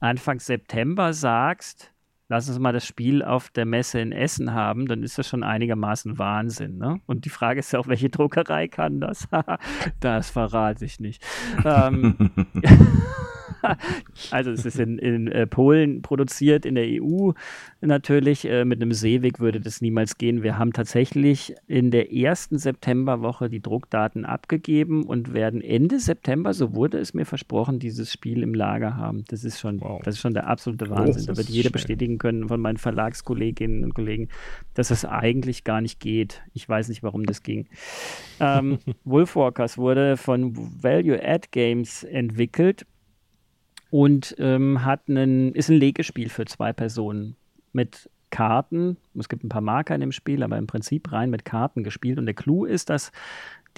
Anfang 0.00 0.40
September 0.40 1.12
sagst, 1.12 1.92
lass 2.28 2.48
uns 2.48 2.58
mal 2.58 2.72
das 2.72 2.86
Spiel 2.86 3.22
auf 3.22 3.50
der 3.50 3.64
Messe 3.64 4.00
in 4.00 4.12
Essen 4.12 4.52
haben, 4.52 4.86
dann 4.86 5.02
ist 5.02 5.18
das 5.18 5.28
schon 5.28 5.42
einigermaßen 5.42 6.18
Wahnsinn. 6.18 6.78
Ne? 6.78 7.00
Und 7.06 7.24
die 7.24 7.30
Frage 7.30 7.60
ist 7.60 7.72
ja 7.72 7.80
auch, 7.80 7.88
welche 7.88 8.10
Druckerei 8.10 8.68
kann 8.68 9.00
das? 9.00 9.28
das 10.00 10.30
verrate 10.30 10.84
ich 10.84 11.00
nicht. 11.00 11.24
ähm, 11.64 12.30
also 14.30 14.50
es 14.50 14.64
ist 14.64 14.78
in, 14.78 14.98
in 14.98 15.28
äh, 15.28 15.46
Polen 15.46 16.02
produziert, 16.02 16.64
in 16.64 16.74
der 16.74 16.86
EU 17.02 17.32
natürlich. 17.80 18.44
Äh, 18.44 18.64
mit 18.64 18.80
einem 18.80 18.92
Seeweg 18.92 19.40
würde 19.40 19.60
das 19.60 19.80
niemals 19.80 20.18
gehen. 20.18 20.42
Wir 20.42 20.58
haben 20.58 20.72
tatsächlich 20.72 21.54
in 21.66 21.90
der 21.90 22.12
ersten 22.12 22.58
Septemberwoche 22.58 23.48
die 23.48 23.60
Druckdaten 23.60 24.24
abgegeben 24.24 25.04
und 25.04 25.32
werden 25.34 25.60
Ende 25.60 25.98
September, 26.00 26.54
so 26.54 26.74
wurde 26.74 26.98
es 26.98 27.14
mir 27.14 27.26
versprochen, 27.26 27.78
dieses 27.78 28.12
Spiel 28.12 28.42
im 28.42 28.54
Lager 28.54 28.96
haben. 28.96 29.24
Das 29.28 29.44
ist 29.44 29.60
schon, 29.60 29.80
wow. 29.80 30.00
das 30.04 30.16
ist 30.16 30.20
schon 30.20 30.34
der 30.34 30.46
absolute 30.46 30.90
Wahnsinn. 30.90 31.24
Oh, 31.24 31.26
da 31.32 31.36
wird 31.36 31.48
jeder 31.48 31.68
schnell. 31.68 31.72
bestätigen 31.72 32.18
können 32.18 32.48
von 32.48 32.60
meinen 32.60 32.78
Verlagskolleginnen 32.78 33.84
und 33.84 33.94
Kollegen, 33.94 34.28
dass 34.74 34.90
es 34.90 35.04
eigentlich 35.04 35.64
gar 35.64 35.80
nicht 35.80 36.00
geht. 36.00 36.42
Ich 36.54 36.68
weiß 36.68 36.88
nicht, 36.88 37.02
warum 37.02 37.26
das 37.26 37.42
ging. 37.42 37.66
Ähm, 38.40 38.78
Wolfwalkers 39.04 39.78
wurde 39.78 40.16
von 40.16 40.52
Value 40.56 41.22
Add 41.22 41.48
Games 41.50 42.04
entwickelt 42.04 42.86
und 43.90 44.34
ähm, 44.38 44.84
hat 44.84 45.08
einen, 45.08 45.54
ist 45.54 45.70
ein 45.70 45.76
Legespiel 45.76 46.28
für 46.28 46.44
zwei 46.44 46.72
Personen 46.72 47.36
mit 47.72 48.10
Karten. 48.30 48.98
Es 49.18 49.28
gibt 49.28 49.44
ein 49.44 49.48
paar 49.48 49.62
Marker 49.62 49.94
in 49.94 50.00
dem 50.00 50.12
Spiel, 50.12 50.42
aber 50.42 50.58
im 50.58 50.66
Prinzip 50.66 51.10
rein 51.12 51.30
mit 51.30 51.44
Karten 51.44 51.82
gespielt. 51.82 52.18
Und 52.18 52.26
der 52.26 52.34
Clou 52.34 52.64
ist, 52.64 52.90
dass 52.90 53.10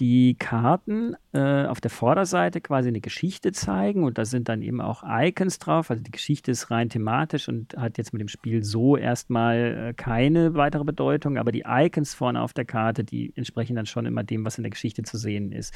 die 0.01 0.34
Karten 0.38 1.14
äh, 1.32 1.66
auf 1.66 1.80
der 1.80 1.90
Vorderseite 1.90 2.62
quasi 2.62 2.88
eine 2.88 3.03
Geschichte 3.03 3.53
zeigen 3.53 4.03
und 4.03 4.16
da 4.16 4.24
sind 4.24 4.48
dann 4.48 4.62
eben 4.62 4.80
auch 4.80 5.05
Icons 5.07 5.59
drauf. 5.59 5.90
Also 5.90 6.03
die 6.03 6.11
Geschichte 6.11 6.51
ist 6.51 6.70
rein 6.70 6.88
thematisch 6.88 7.48
und 7.48 7.76
hat 7.76 7.98
jetzt 7.98 8.14
mit 8.14 8.20
dem 8.20 8.28
Spiel 8.28 8.64
so 8.64 8.96
erstmal 8.96 9.90
äh, 9.90 9.94
keine 9.94 10.55
weitere 10.55 10.84
Bedeutung, 10.84 11.36
aber 11.36 11.53
die 11.53 11.64
Icons 11.66 12.14
vorne 12.14 12.40
auf 12.40 12.55
der 12.55 12.64
Karte, 12.64 13.05
die 13.05 13.32
entsprechen 13.36 13.76
dann 13.76 13.86
schon 13.86 14.07
immer 14.07 14.24
dem, 14.24 14.44
was 14.44 14.57
in 14.57 14.64
der 14.64 14.70
Geschichte 14.70 15.03
zu 15.03 15.18
sehen 15.18 15.53
ist. 15.53 15.74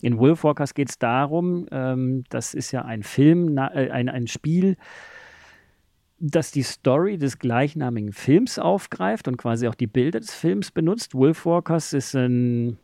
In 0.00 0.18
Wolfwalkers 0.18 0.72
geht 0.72 0.88
es 0.88 0.98
darum, 0.98 1.66
ähm, 1.70 2.24
das 2.30 2.54
ist 2.54 2.72
ja 2.72 2.82
ein 2.82 3.02
Film, 3.02 3.58
äh, 3.58 3.90
ein, 3.90 4.08
ein 4.08 4.26
Spiel, 4.26 4.76
das 6.18 6.50
die 6.50 6.62
Story 6.62 7.18
des 7.18 7.38
gleichnamigen 7.38 8.14
Films 8.14 8.58
aufgreift 8.58 9.28
und 9.28 9.36
quasi 9.36 9.68
auch 9.68 9.74
die 9.74 9.86
Bilder 9.86 10.18
des 10.18 10.32
Films 10.32 10.70
benutzt. 10.70 11.14
Wolfwalkers 11.14 11.92
ist 11.92 12.14
ein 12.14 12.78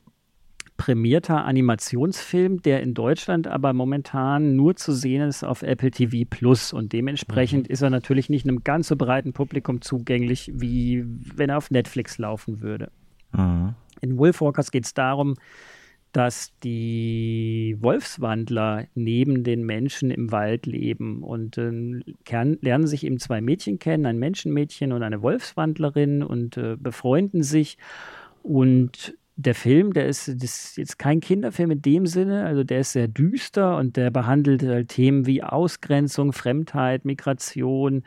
prämierter 0.83 1.45
Animationsfilm, 1.45 2.61
der 2.61 2.83
in 2.83 2.93
Deutschland 2.93 3.47
aber 3.47 3.73
momentan 3.73 4.57
nur 4.57 4.75
zu 4.75 4.93
sehen 4.93 5.23
ist 5.29 5.45
auf 5.45 5.63
Apple 5.63 5.93
TV 5.93 6.29
Plus 6.29 6.73
und 6.73 6.93
dementsprechend 6.93 7.69
mhm. 7.69 7.73
ist 7.73 7.83
er 7.83 7.91
natürlich 7.91 8.29
nicht 8.29 8.49
einem 8.49 8.65
ganz 8.65 8.89
so 8.89 8.97
breiten 8.97 9.33
Publikum 9.33 9.81
zugänglich, 9.81 10.51
wie 10.53 11.05
wenn 11.07 11.51
er 11.51 11.59
auf 11.59 11.71
Netflix 11.71 12.19
laufen 12.19 12.63
würde. 12.63 12.91
Mhm. 13.31 13.77
In 14.01 14.19
Wolfwalkers 14.19 14.73
geht 14.73 14.85
es 14.87 14.93
darum, 14.93 15.37
dass 16.11 16.53
die 16.65 17.77
Wolfswandler 17.79 18.89
neben 18.97 19.45
den 19.45 19.63
Menschen 19.63 20.11
im 20.11 20.33
Wald 20.33 20.67
leben 20.67 21.23
und 21.23 21.59
äh, 21.59 21.71
lernen 22.61 22.89
sich 22.89 23.07
eben 23.07 23.21
zwei 23.21 23.41
Mädchen 23.41 23.79
kennen, 23.79 24.05
ein 24.05 24.19
Menschenmädchen 24.19 24.91
und 24.91 25.05
eine 25.05 25.23
Wolfswandlerin 25.23 26.25
und 26.25 26.57
äh, 26.57 26.75
befreunden 26.77 27.45
sich 27.45 27.79
und 28.43 29.15
der 29.37 29.55
Film, 29.55 29.93
der 29.93 30.07
ist, 30.07 30.29
ist 30.29 30.77
jetzt 30.77 30.99
kein 30.99 31.21
Kinderfilm 31.21 31.71
in 31.71 31.83
dem 31.83 32.07
Sinne, 32.07 32.45
also 32.45 32.65
der 32.65 32.81
ist 32.81 32.93
sehr 32.93 33.09
düster 33.09 33.77
und 33.77 33.97
der 33.97 34.11
behandelt 34.11 34.63
halt 34.63 34.89
Themen 34.89 35.27
wie 35.27 35.43
Ausgrenzung, 35.43 36.33
Fremdheit, 36.33 37.05
Migration, 37.05 38.05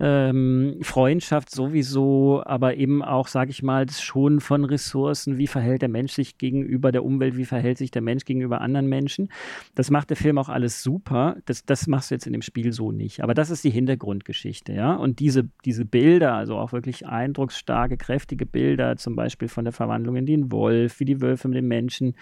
ähm, 0.00 0.78
Freundschaft 0.82 1.50
sowieso, 1.50 2.42
aber 2.44 2.76
eben 2.76 3.02
auch, 3.02 3.28
sage 3.28 3.50
ich 3.50 3.62
mal, 3.62 3.86
das 3.86 4.02
Schonen 4.02 4.40
von 4.40 4.64
Ressourcen, 4.64 5.38
wie 5.38 5.46
verhält 5.46 5.82
der 5.82 5.88
Mensch 5.88 6.12
sich 6.12 6.36
gegenüber 6.36 6.90
der 6.90 7.04
Umwelt, 7.04 7.36
wie 7.36 7.44
verhält 7.44 7.78
sich 7.78 7.90
der 7.90 8.02
Mensch 8.02 8.24
gegenüber 8.24 8.60
anderen 8.60 8.88
Menschen. 8.88 9.28
Das 9.74 9.90
macht 9.90 10.10
der 10.10 10.16
Film 10.16 10.38
auch 10.38 10.48
alles 10.48 10.82
super. 10.82 11.36
Das, 11.44 11.64
das 11.64 11.86
machst 11.86 12.10
du 12.10 12.16
jetzt 12.16 12.26
in 12.26 12.32
dem 12.32 12.42
Spiel 12.42 12.72
so 12.72 12.90
nicht. 12.90 13.22
Aber 13.22 13.34
das 13.34 13.50
ist 13.50 13.62
die 13.62 13.70
Hintergrundgeschichte, 13.70 14.72
ja. 14.72 14.94
Und 14.94 15.20
diese, 15.20 15.48
diese 15.64 15.84
Bilder, 15.84 16.34
also 16.34 16.56
auch 16.56 16.72
wirklich 16.72 17.06
eindrucksstarke, 17.06 17.96
kräftige 17.96 18.46
Bilder, 18.46 18.96
zum 18.96 19.14
Beispiel 19.14 19.48
von 19.48 19.64
der 19.64 19.72
Verwandlung 19.72 20.16
in 20.16 20.26
den 20.26 20.50
Wolf, 20.50 20.98
wie 20.98 21.04
die 21.04 21.20
Wölfe 21.20 21.46
mit 21.48 21.56
den 21.56 21.68
Menschen 21.68 22.14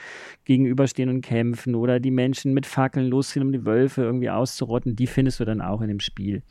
gegenüberstehen 0.45 1.09
und 1.09 1.23
kämpfen 1.23 1.75
oder 1.75 2.01
die 2.01 2.11
Menschen 2.11 2.53
mit 2.53 2.67
Fackeln 2.67 3.07
losziehen, 3.07 3.47
um 3.47 3.53
die 3.53 3.65
Wölfe 3.65 4.03
irgendwie 4.03 4.31
auszurotten, 4.31 4.95
die 4.95 5.07
findest 5.07 5.41
du 5.41 5.45
dann 5.45 5.61
auch 5.63 5.81
in 5.81 5.89
dem 5.89 6.01
Spiel. 6.01 6.43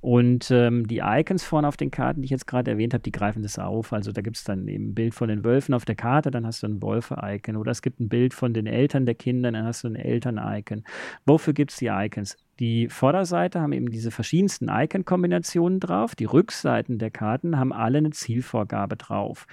Und 0.00 0.50
ähm, 0.50 0.86
die 0.86 1.02
Icons 1.04 1.44
vorne 1.44 1.68
auf 1.68 1.76
den 1.76 1.90
Karten, 1.90 2.22
die 2.22 2.26
ich 2.26 2.30
jetzt 2.30 2.46
gerade 2.46 2.70
erwähnt 2.70 2.94
habe, 2.94 3.02
die 3.02 3.12
greifen 3.12 3.42
das 3.42 3.58
auf. 3.58 3.92
Also 3.92 4.12
da 4.12 4.22
gibt 4.22 4.38
es 4.38 4.44
dann 4.44 4.66
eben 4.66 4.88
ein 4.88 4.94
Bild 4.94 5.14
von 5.14 5.28
den 5.28 5.44
Wölfen 5.44 5.74
auf 5.74 5.84
der 5.84 5.94
Karte, 5.94 6.30
dann 6.30 6.46
hast 6.46 6.62
du 6.62 6.68
ein 6.68 6.80
Wolfe-Icon. 6.80 7.56
Oder 7.56 7.72
es 7.72 7.82
gibt 7.82 8.00
ein 8.00 8.08
Bild 8.08 8.32
von 8.32 8.54
den 8.54 8.66
Eltern 8.66 9.04
der 9.04 9.14
Kinder, 9.14 9.52
dann 9.52 9.64
hast 9.64 9.84
du 9.84 9.88
ein 9.88 9.96
Eltern-Icon. 9.96 10.84
Wofür 11.26 11.52
gibt 11.52 11.72
es 11.72 11.76
die 11.76 11.88
Icons? 11.88 12.38
Die 12.60 12.88
Vorderseite 12.88 13.60
haben 13.60 13.72
eben 13.72 13.90
diese 13.90 14.10
verschiedensten 14.10 14.68
Icon-Kombinationen 14.70 15.80
drauf. 15.80 16.14
Die 16.14 16.24
Rückseiten 16.24 16.98
der 16.98 17.10
Karten 17.10 17.58
haben 17.58 17.72
alle 17.72 17.98
eine 17.98 18.10
Zielvorgabe 18.10 18.96
drauf. 18.96 19.46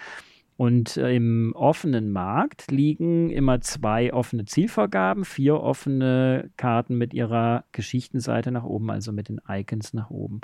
Und 0.58 0.98
äh, 0.98 1.16
im 1.16 1.54
offenen 1.56 2.12
Markt 2.12 2.72
liegen 2.72 3.30
immer 3.30 3.62
zwei 3.62 4.12
offene 4.12 4.46
Zielvorgaben, 4.46 5.24
vier 5.24 5.62
offene 5.62 6.50
Karten 6.58 6.98
mit 6.98 7.14
ihrer 7.14 7.64
Geschichtenseite 7.72 8.52
nach 8.52 8.64
oben, 8.64 8.90
also 8.90 9.12
mit 9.12 9.30
den 9.30 9.40
Icons 9.48 9.94
nach 9.94 10.10
oben. 10.10 10.42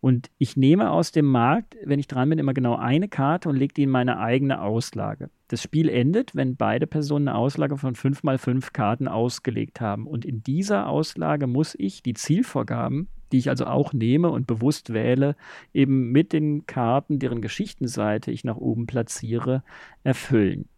Und 0.00 0.30
ich 0.36 0.58
nehme 0.58 0.90
aus 0.90 1.12
dem 1.12 1.24
Markt, 1.24 1.76
wenn 1.82 1.98
ich 1.98 2.08
dran 2.08 2.28
bin, 2.28 2.38
immer 2.38 2.52
genau 2.52 2.76
eine 2.76 3.08
Karte 3.08 3.48
und 3.48 3.56
lege 3.56 3.72
die 3.72 3.84
in 3.84 3.90
meine 3.90 4.18
eigene 4.18 4.60
Auslage. 4.60 5.30
Das 5.48 5.62
Spiel 5.62 5.88
endet, 5.88 6.34
wenn 6.36 6.56
beide 6.56 6.86
Personen 6.86 7.28
eine 7.28 7.38
Auslage 7.38 7.78
von 7.78 7.94
fünf 7.94 8.22
mal 8.22 8.36
fünf 8.36 8.74
Karten 8.74 9.08
ausgelegt 9.08 9.80
haben. 9.80 10.06
Und 10.06 10.26
in 10.26 10.42
dieser 10.42 10.88
Auslage 10.88 11.46
muss 11.46 11.74
ich 11.78 12.02
die 12.02 12.14
Zielvorgaben 12.14 13.08
die 13.34 13.38
ich 13.38 13.48
also 13.48 13.66
auch 13.66 13.92
nehme 13.92 14.30
und 14.30 14.46
bewusst 14.46 14.92
wähle, 14.92 15.34
eben 15.72 16.12
mit 16.12 16.32
den 16.32 16.68
Karten, 16.68 17.18
deren 17.18 17.40
Geschichtenseite 17.40 18.30
ich 18.30 18.44
nach 18.44 18.56
oben 18.56 18.86
platziere, 18.86 19.64
erfüllen. 20.04 20.68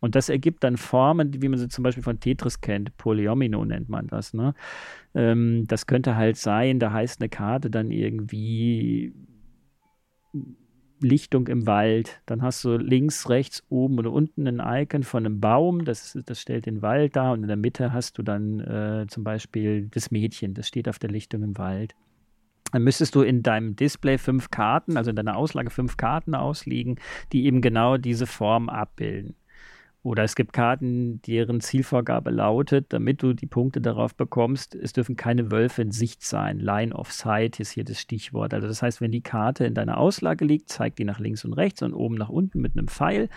Und 0.00 0.14
das 0.14 0.30
ergibt 0.30 0.64
dann 0.64 0.78
Formen, 0.78 1.42
wie 1.42 1.48
man 1.48 1.58
sie 1.58 1.68
zum 1.68 1.84
Beispiel 1.84 2.02
von 2.02 2.18
Tetris 2.18 2.62
kennt. 2.62 2.96
Polyomino 2.96 3.66
nennt 3.66 3.90
man 3.90 4.06
das. 4.06 4.32
Ne? 4.32 4.54
Ähm, 5.14 5.64
das 5.66 5.86
könnte 5.86 6.16
halt 6.16 6.38
sein, 6.38 6.78
da 6.78 6.90
heißt 6.90 7.20
eine 7.20 7.28
Karte 7.28 7.68
dann 7.68 7.90
irgendwie 7.90 9.12
Lichtung 11.02 11.46
im 11.48 11.66
Wald. 11.66 12.22
Dann 12.24 12.40
hast 12.40 12.64
du 12.64 12.78
links, 12.78 13.28
rechts, 13.28 13.62
oben 13.68 13.98
oder 13.98 14.10
unten 14.10 14.46
ein 14.46 14.62
Icon 14.64 15.02
von 15.02 15.26
einem 15.26 15.40
Baum, 15.40 15.84
das, 15.84 16.18
das 16.24 16.40
stellt 16.40 16.64
den 16.64 16.80
Wald 16.80 17.14
dar. 17.14 17.34
Und 17.34 17.42
in 17.42 17.48
der 17.48 17.58
Mitte 17.58 17.92
hast 17.92 18.16
du 18.16 18.22
dann 18.22 18.60
äh, 18.60 19.06
zum 19.06 19.22
Beispiel 19.22 19.88
das 19.90 20.10
Mädchen, 20.10 20.54
das 20.54 20.66
steht 20.66 20.88
auf 20.88 20.98
der 20.98 21.10
Lichtung 21.10 21.42
im 21.42 21.58
Wald 21.58 21.94
dann 22.72 22.82
müsstest 22.82 23.14
du 23.14 23.22
in 23.22 23.42
deinem 23.42 23.76
Display 23.76 24.18
fünf 24.18 24.50
Karten, 24.50 24.96
also 24.96 25.10
in 25.10 25.16
deiner 25.16 25.36
Auslage 25.36 25.70
fünf 25.70 25.96
Karten 25.96 26.34
ausliegen, 26.34 26.96
die 27.32 27.46
eben 27.46 27.60
genau 27.60 27.96
diese 27.96 28.26
Form 28.26 28.68
abbilden. 28.68 29.36
Oder 30.06 30.22
es 30.22 30.36
gibt 30.36 30.52
Karten, 30.52 31.20
deren 31.22 31.60
Zielvorgabe 31.60 32.30
lautet, 32.30 32.92
damit 32.92 33.24
du 33.24 33.32
die 33.32 33.46
Punkte 33.46 33.80
darauf 33.80 34.14
bekommst, 34.14 34.76
es 34.76 34.92
dürfen 34.92 35.16
keine 35.16 35.50
Wölfe 35.50 35.82
in 35.82 35.90
Sicht 35.90 36.22
sein. 36.22 36.60
Line 36.60 36.94
of 36.94 37.10
Sight 37.10 37.58
ist 37.58 37.72
hier 37.72 37.82
das 37.82 38.00
Stichwort. 38.00 38.54
Also 38.54 38.68
das 38.68 38.82
heißt, 38.82 39.00
wenn 39.00 39.10
die 39.10 39.22
Karte 39.22 39.64
in 39.64 39.74
deiner 39.74 39.98
Auslage 39.98 40.44
liegt, 40.44 40.68
zeigt 40.68 41.00
die 41.00 41.04
nach 41.04 41.18
links 41.18 41.44
und 41.44 41.54
rechts 41.54 41.82
und 41.82 41.92
oben 41.92 42.14
nach 42.14 42.28
unten 42.28 42.60
mit 42.60 42.76
einem 42.76 42.86
Pfeil. 42.86 43.28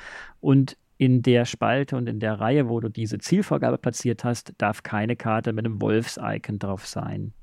Und 0.41 0.77
in 0.99 1.23
der 1.23 1.45
Spalte 1.45 1.97
und 1.97 2.07
in 2.07 2.19
der 2.19 2.39
Reihe, 2.39 2.69
wo 2.69 2.80
du 2.80 2.89
diese 2.89 3.17
Zielvorgabe 3.17 3.80
platziert 3.80 4.23
hast, 4.23 4.53
darf 4.59 4.84
keine 4.84 5.15
Karte 5.15 5.53
mit 5.53 5.65
einem 5.65 5.82
Wolfs-Icon 5.82 6.59
drauf 6.59 6.86
sein. 6.86 7.34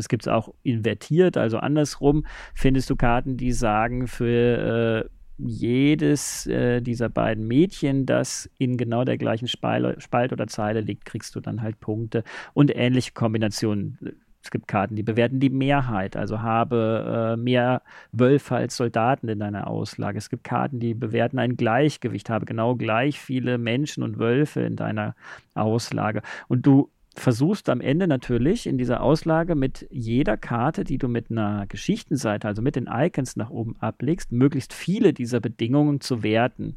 Das 0.00 0.08
gibt 0.08 0.22
es 0.22 0.28
auch 0.28 0.54
invertiert, 0.62 1.36
also 1.36 1.58
andersrum 1.58 2.24
findest 2.54 2.88
du 2.88 2.96
Karten, 2.96 3.36
die 3.36 3.52
sagen, 3.52 4.08
für 4.08 5.04
äh, 5.04 5.10
jedes 5.36 6.46
äh, 6.46 6.80
dieser 6.80 7.10
beiden 7.10 7.46
Mädchen, 7.46 8.06
das 8.06 8.48
in 8.56 8.78
genau 8.78 9.04
der 9.04 9.18
gleichen 9.18 9.46
Spalt, 9.46 10.02
Spalt 10.02 10.32
oder 10.32 10.46
Zeile 10.46 10.80
liegt, 10.80 11.04
kriegst 11.04 11.34
du 11.36 11.40
dann 11.40 11.60
halt 11.60 11.80
Punkte 11.80 12.24
und 12.54 12.74
ähnliche 12.74 13.12
Kombinationen. 13.12 13.98
Es 14.42 14.50
gibt 14.50 14.68
Karten, 14.68 14.96
die 14.96 15.02
bewerten 15.02 15.38
die 15.38 15.50
Mehrheit, 15.50 16.16
also 16.16 16.40
habe 16.40 17.34
äh, 17.34 17.36
mehr 17.36 17.82
Wölfe 18.10 18.56
als 18.56 18.78
Soldaten 18.78 19.28
in 19.28 19.38
deiner 19.38 19.66
Auslage. 19.66 20.16
Es 20.16 20.30
gibt 20.30 20.44
Karten, 20.44 20.80
die 20.80 20.94
bewerten 20.94 21.38
ein 21.38 21.58
Gleichgewicht, 21.58 22.30
habe 22.30 22.46
genau 22.46 22.74
gleich 22.74 23.20
viele 23.20 23.58
Menschen 23.58 24.02
und 24.02 24.18
Wölfe 24.18 24.62
in 24.62 24.76
deiner 24.76 25.14
Auslage. 25.52 26.22
Und 26.48 26.64
du 26.64 26.88
versuchst 27.14 27.68
am 27.68 27.80
Ende 27.80 28.06
natürlich 28.06 28.66
in 28.66 28.78
dieser 28.78 29.02
Auslage 29.02 29.54
mit 29.54 29.86
jeder 29.90 30.36
Karte, 30.36 30.84
die 30.84 30.98
du 30.98 31.08
mit 31.08 31.30
einer 31.30 31.66
Geschichtenseite, 31.66 32.46
also 32.46 32.62
mit 32.62 32.76
den 32.76 32.88
Icons 32.90 33.36
nach 33.36 33.50
oben 33.50 33.76
ablegst, 33.80 34.32
möglichst 34.32 34.72
viele 34.72 35.12
dieser 35.12 35.40
Bedingungen 35.40 36.00
zu 36.00 36.22
werten. 36.22 36.76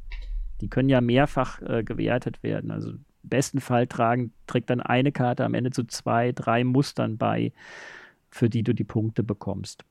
Die 0.61 0.69
können 0.69 0.89
ja 0.89 1.01
mehrfach 1.01 1.61
äh, 1.61 1.83
gewertet 1.83 2.41
werden. 2.41 2.71
Also 2.71 2.91
im 2.91 3.05
besten 3.23 3.61
Fall 3.61 3.87
tragen, 3.87 4.33
trägt 4.47 4.69
dann 4.69 4.81
eine 4.81 5.11
Karte 5.11 5.45
am 5.45 5.53
Ende 5.53 5.71
zu 5.71 5.83
zwei, 5.85 6.31
drei 6.31 6.63
Mustern 6.63 7.17
bei, 7.17 7.53
für 8.29 8.49
die 8.49 8.63
du 8.63 8.73
die 8.73 8.83
Punkte 8.83 9.23
bekommst. 9.23 9.85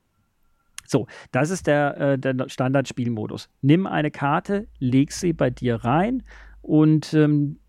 So, 0.85 1.07
das 1.31 1.49
ist 1.49 1.67
der, 1.67 1.97
äh, 1.97 2.19
der 2.19 2.49
Standardspielmodus. 2.49 3.49
Nimm 3.61 3.87
eine 3.87 4.11
Karte, 4.11 4.67
leg 4.79 5.13
sie 5.13 5.31
bei 5.31 5.49
dir 5.49 5.77
rein 5.77 6.23
und 6.61 7.13
ähm, 7.13 7.59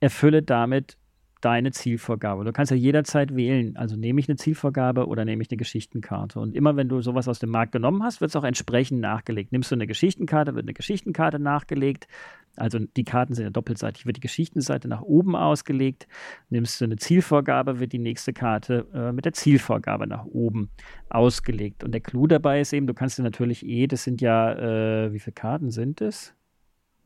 erfülle 0.00 0.42
damit 0.42 0.96
deine 1.40 1.72
Zielvorgabe. 1.72 2.44
Du 2.44 2.52
kannst 2.52 2.70
ja 2.70 2.76
jederzeit 2.76 3.34
wählen, 3.34 3.76
also 3.76 3.96
nehme 3.96 4.20
ich 4.20 4.28
eine 4.28 4.36
Zielvorgabe 4.36 5.06
oder 5.06 5.24
nehme 5.24 5.42
ich 5.42 5.50
eine 5.50 5.56
Geschichtenkarte. 5.56 6.38
Und 6.38 6.54
immer 6.54 6.76
wenn 6.76 6.88
du 6.88 7.00
sowas 7.00 7.28
aus 7.28 7.38
dem 7.38 7.50
Markt 7.50 7.72
genommen 7.72 8.02
hast, 8.02 8.20
wird 8.20 8.30
es 8.30 8.36
auch 8.36 8.44
entsprechend 8.44 9.00
nachgelegt. 9.00 9.52
Nimmst 9.52 9.70
du 9.70 9.74
eine 9.74 9.86
Geschichtenkarte, 9.86 10.54
wird 10.54 10.64
eine 10.64 10.74
Geschichtenkarte 10.74 11.38
nachgelegt. 11.38 12.08
Also 12.56 12.78
die 12.78 13.04
Karten 13.04 13.34
sind 13.34 13.44
ja 13.44 13.50
doppelseitig, 13.50 14.06
wird 14.06 14.16
die 14.16 14.20
Geschichtenseite 14.20 14.88
nach 14.88 15.02
oben 15.02 15.36
ausgelegt. 15.36 16.08
Nimmst 16.48 16.80
du 16.80 16.84
eine 16.84 16.96
Zielvorgabe, 16.96 17.80
wird 17.80 17.92
die 17.92 17.98
nächste 17.98 18.32
Karte 18.32 18.86
äh, 18.92 19.12
mit 19.12 19.24
der 19.24 19.32
Zielvorgabe 19.32 20.06
nach 20.06 20.24
oben 20.26 20.70
ausgelegt. 21.08 21.84
Und 21.84 21.92
der 21.92 22.00
Clou 22.00 22.26
dabei 22.26 22.60
ist 22.60 22.72
eben, 22.72 22.86
du 22.86 22.94
kannst 22.94 23.18
dir 23.18 23.22
natürlich 23.22 23.64
eh, 23.64 23.86
das 23.86 24.04
sind 24.04 24.20
ja, 24.20 24.52
äh, 24.52 25.12
wie 25.12 25.20
viele 25.20 25.34
Karten 25.34 25.70
sind 25.70 26.00
es? 26.00 26.34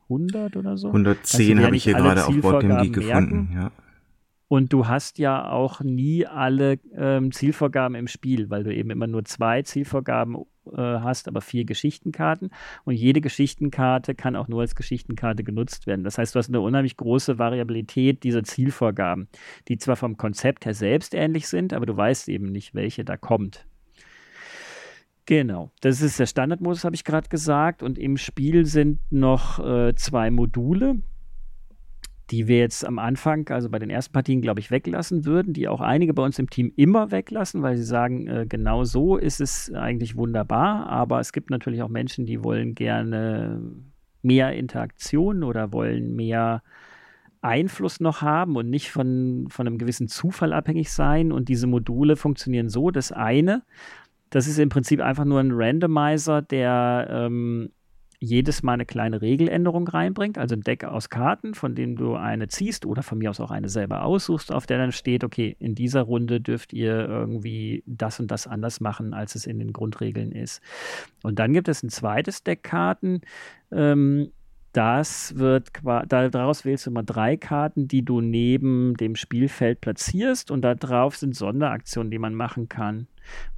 100 0.05 0.57
oder 0.57 0.77
so? 0.77 0.89
110 0.89 1.63
habe 1.63 1.77
ich 1.77 1.85
hier 1.85 1.95
gerade 1.95 2.27
auf 2.27 2.37
Boardgame 2.41 2.91
gefunden, 2.91 3.51
ja. 3.55 3.71
Und 4.55 4.73
du 4.73 4.87
hast 4.87 5.19
ja 5.19 5.51
auch 5.51 5.81
nie 5.81 6.29
alle 6.29 6.79
ähm, 6.97 7.33
Zielvorgaben 7.33 7.97
im 7.97 8.07
Spiel, 8.07 8.51
weil 8.51 8.63
du 8.63 8.73
eben 8.73 8.91
immer 8.91 9.09
nur 9.09 9.25
zwei 9.25 9.63
Zielvorgaben 9.63 10.37
äh, 10.67 10.77
hast, 10.77 11.27
aber 11.27 11.41
vier 11.41 11.65
Geschichtenkarten. 11.65 12.51
Und 12.85 12.95
jede 12.95 13.21
Geschichtenkarte 13.21 14.15
kann 14.15 14.37
auch 14.37 14.47
nur 14.47 14.61
als 14.61 14.77
Geschichtenkarte 14.77 15.43
genutzt 15.43 15.89
werden. 15.89 16.05
Das 16.05 16.19
heißt, 16.19 16.37
du 16.37 16.39
hast 16.39 16.51
eine 16.51 16.61
unheimlich 16.61 16.97
große 16.97 17.37
Variabilität 17.37 18.23
dieser 18.23 18.45
Zielvorgaben, 18.45 19.27
die 19.67 19.77
zwar 19.77 19.97
vom 19.97 20.17
Konzept 20.17 20.67
her 20.67 20.75
selbst 20.75 21.15
ähnlich 21.15 21.49
sind, 21.49 21.73
aber 21.73 21.87
du 21.87 21.97
weißt 21.97 22.29
eben 22.29 22.47
nicht, 22.47 22.77
welche 22.77 23.05
da 23.05 23.17
kommt. 23.17 23.67
Genau, 25.27 25.73
das 25.81 26.01
ist 26.01 26.21
der 26.21 26.27
Standardmodus, 26.27 26.85
habe 26.85 26.95
ich 26.95 27.03
gerade 27.03 27.29
gesagt. 27.29 27.83
Und 27.83 27.99
im 27.99 28.17
Spiel 28.17 28.67
sind 28.67 29.01
noch 29.11 29.59
äh, 29.59 29.97
zwei 29.97 30.31
Module 30.31 31.03
die 32.31 32.49
wir 32.49 32.59
jetzt 32.59 32.87
am 32.87 32.99
Anfang, 32.99 33.49
also 33.51 33.69
bei 33.69 33.79
den 33.79 33.91
ersten 33.91 34.13
Partien, 34.13 34.41
glaube 34.41 34.61
ich, 34.61 34.71
weglassen 34.71 35.27
würden, 35.27 35.53
die 35.53 35.69
auch 35.69 35.81
einige 35.81 36.15
bei 36.15 36.23
uns 36.23 36.39
im 36.39 36.49
Team 36.49 36.73
immer 36.77 37.11
weglassen, 37.11 37.63
weil 37.63 37.77
sie 37.77 37.85
sagen, 37.85 38.27
äh, 38.27 38.47
genau 38.49 38.85
so 38.85 39.17
ist 39.17 39.41
es 39.41 39.73
eigentlich 39.73 40.17
wunderbar. 40.17 40.87
Aber 40.87 41.21
es 41.21 41.33
gibt 41.33 41.51
natürlich 41.51 41.83
auch 41.83 41.89
Menschen, 41.89 42.25
die 42.25 42.43
wollen 42.43 42.75
gerne 42.75 43.61
mehr 44.23 44.55
Interaktion 44.55 45.43
oder 45.43 45.73
wollen 45.73 46.17
mehr 46.17 46.63
Einfluss 47.43 48.01
noch 48.01 48.23
haben 48.23 48.57
und 48.57 48.71
nicht 48.71 48.91
von, 48.91 49.47
von 49.51 49.67
einem 49.67 49.77
gewissen 49.77 50.09
Zufall 50.09 50.55
abhängig 50.55 50.91
sein. 50.91 51.31
Und 51.31 51.51
diese 51.51 51.67
Module 51.67 52.17
funktionieren 52.17 52.71
so. 52.71 52.91
Das 52.91 53.13
eine, 53.13 53.65
das 54.31 54.47
ist 54.47 54.59
im 54.59 54.71
Prinzip 54.71 55.01
einfach 55.01 55.27
nur 55.27 55.41
ein 55.41 55.53
Randomizer, 55.53 56.41
der 56.41 57.07
ähm, 57.11 57.71
jedes 58.25 58.63
Mal 58.63 58.73
eine 58.73 58.87
kleine 58.87 59.23
Regeländerung 59.23 59.87
reinbringt, 59.87 60.39
also 60.39 60.55
ein 60.55 60.63
Deck 60.63 60.85
aus 60.85 61.09
Karten, 61.09 61.55
von 61.55 61.75
dem 61.75 61.97
du 61.97 62.15
eine 62.15 62.49
ziehst 62.49 62.87
oder 62.87 63.03
von 63.03 63.19
mir 63.19 63.31
aus 63.31 63.41
auch 63.41 63.51
eine 63.51 63.69
selber 63.69 64.05
aussuchst, 64.05 64.53
auf 64.53 64.67
der 64.67 64.79
dann 64.79 64.93
steht, 64.93 65.25
okay, 65.25 65.57
in 65.59 65.75
dieser 65.75 66.03
Runde 66.03 66.41
dürft 66.41 66.73
ihr 66.73 67.09
irgendwie 67.09 67.83
das 67.87 68.21
und 68.21 68.31
das 68.31 68.47
anders 68.47 68.81
machen, 68.81 69.15
als 69.15 69.35
es 69.35 69.47
in 69.47 69.59
den 69.59 69.73
Grundregeln 69.73 70.33
ist. 70.33 70.63
Und 71.23 71.39
dann 71.39 71.53
gibt 71.53 71.69
es 71.69 71.83
ein 71.83 71.91
zweites 71.91 72.43
Deck 72.43 72.63
Karten, 72.63 73.21
ähm, 73.71 74.31
das 74.75 75.37
wird 75.37 75.71
daraus 75.85 76.65
wählst 76.65 76.87
du 76.87 76.91
immer 76.91 77.05
drei 77.05 77.37
Karten, 77.37 77.87
die 77.87 78.05
du 78.05 78.21
neben 78.21 78.95
dem 78.95 79.15
Spielfeld 79.15 79.81
platzierst 79.81 80.51
und 80.51 80.63
da 80.63 80.75
drauf 80.75 81.17
sind 81.17 81.37
Sonderaktionen, 81.37 82.11
die 82.11 82.19
man 82.19 82.35
machen 82.35 82.69
kann. 82.69 83.07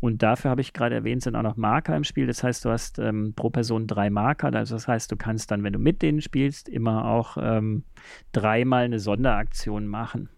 Und 0.00 0.22
dafür 0.22 0.50
habe 0.50 0.60
ich 0.60 0.72
gerade 0.72 0.94
erwähnt, 0.94 1.22
sind 1.22 1.36
auch 1.36 1.42
noch 1.42 1.56
Marker 1.56 1.96
im 1.96 2.04
Spiel. 2.04 2.26
Das 2.26 2.42
heißt, 2.42 2.64
du 2.64 2.70
hast 2.70 2.98
ähm, 2.98 3.34
pro 3.34 3.50
Person 3.50 3.86
drei 3.86 4.10
Marker. 4.10 4.52
Also 4.54 4.74
das 4.74 4.88
heißt, 4.88 5.10
du 5.10 5.16
kannst 5.16 5.50
dann, 5.50 5.62
wenn 5.62 5.72
du 5.72 5.78
mit 5.78 6.02
denen 6.02 6.20
spielst, 6.20 6.68
immer 6.68 7.06
auch 7.06 7.36
ähm, 7.40 7.84
dreimal 8.32 8.84
eine 8.84 8.98
Sonderaktion 8.98 9.86
machen. 9.86 10.28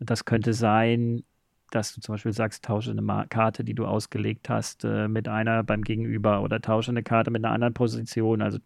Das 0.00 0.24
könnte 0.24 0.52
sein, 0.52 1.24
dass 1.70 1.94
du 1.94 2.00
zum 2.00 2.14
Beispiel 2.14 2.32
sagst, 2.32 2.64
tausche 2.64 2.90
eine 2.90 3.02
Mar 3.02 3.26
Karte, 3.26 3.64
die 3.64 3.74
du 3.74 3.84
ausgelegt 3.84 4.48
hast, 4.48 4.84
äh, 4.84 5.08
mit 5.08 5.28
einer 5.28 5.62
beim 5.64 5.82
Gegenüber 5.82 6.42
oder 6.42 6.60
tausche 6.60 6.90
eine 6.90 7.02
Karte 7.02 7.30
mit 7.30 7.44
einer 7.44 7.52
anderen 7.52 7.74
Position. 7.74 8.42
Also 8.42 8.58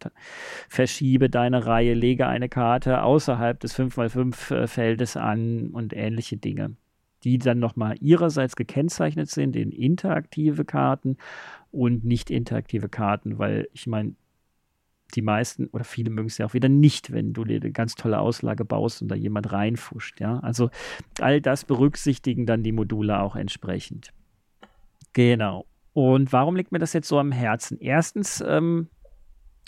verschiebe 0.69 1.29
deine 1.29 1.67
Reihe, 1.67 1.95
lege 1.95 2.27
eine 2.27 2.49
Karte 2.49 3.03
außerhalb 3.03 3.59
des 3.59 3.77
5x5 3.77 5.17
äh, 5.17 5.19
an 5.19 5.71
und 5.73 5.93
ähnliche 5.95 6.37
Dinge 6.37 6.77
die 7.25 7.39
dann 7.39 7.59
nochmal 7.59 7.97
ihrerseits 8.01 8.57
gekennzeichnet 8.57 9.31
sind 9.31 9.57
in 9.57 9.71
interaktive 9.71 10.65
Karten 10.65 11.17
und 11.71 12.05
nicht 12.05 12.31
interaktive 12.31 12.89
Karten, 12.89 13.39
weil 13.39 13.69
ich 13.73 13.87
meine, 13.87 14.15
die 15.15 15.23
meisten 15.23 15.67
oder 15.69 15.85
viele 15.85 16.11
mögen 16.11 16.29
es 16.29 16.39
ja 16.39 16.47
auch 16.47 16.55
wieder 16.55 16.69
nicht, 16.69 17.13
wenn 17.13 17.33
du 17.33 17.45
dir 17.45 17.61
eine 17.61 17.71
ganz 17.71 17.95
tolle 17.95 18.19
Auslage 18.19 18.65
baust 18.65 19.03
und 19.03 19.09
da 19.09 19.15
jemand 19.15 19.53
reinfuscht. 19.53 20.21
Ja? 20.21 20.39
Also 20.41 20.71
all 21.21 21.41
das 21.41 21.65
berücksichtigen 21.65 22.47
dann 22.47 22.63
die 22.63 22.73
Module 22.73 23.21
auch 23.21 23.37
entsprechend. 23.37 24.13
Genau. 25.13 25.67
Und 25.93 26.33
warum 26.33 26.57
liegt 26.57 26.73
mir 26.73 26.79
das 26.79 26.95
jetzt 26.95 27.09
so 27.09 27.19
am 27.19 27.33
Herzen? 27.33 27.79
Erstens, 27.79 28.43
ähm, 28.47 28.89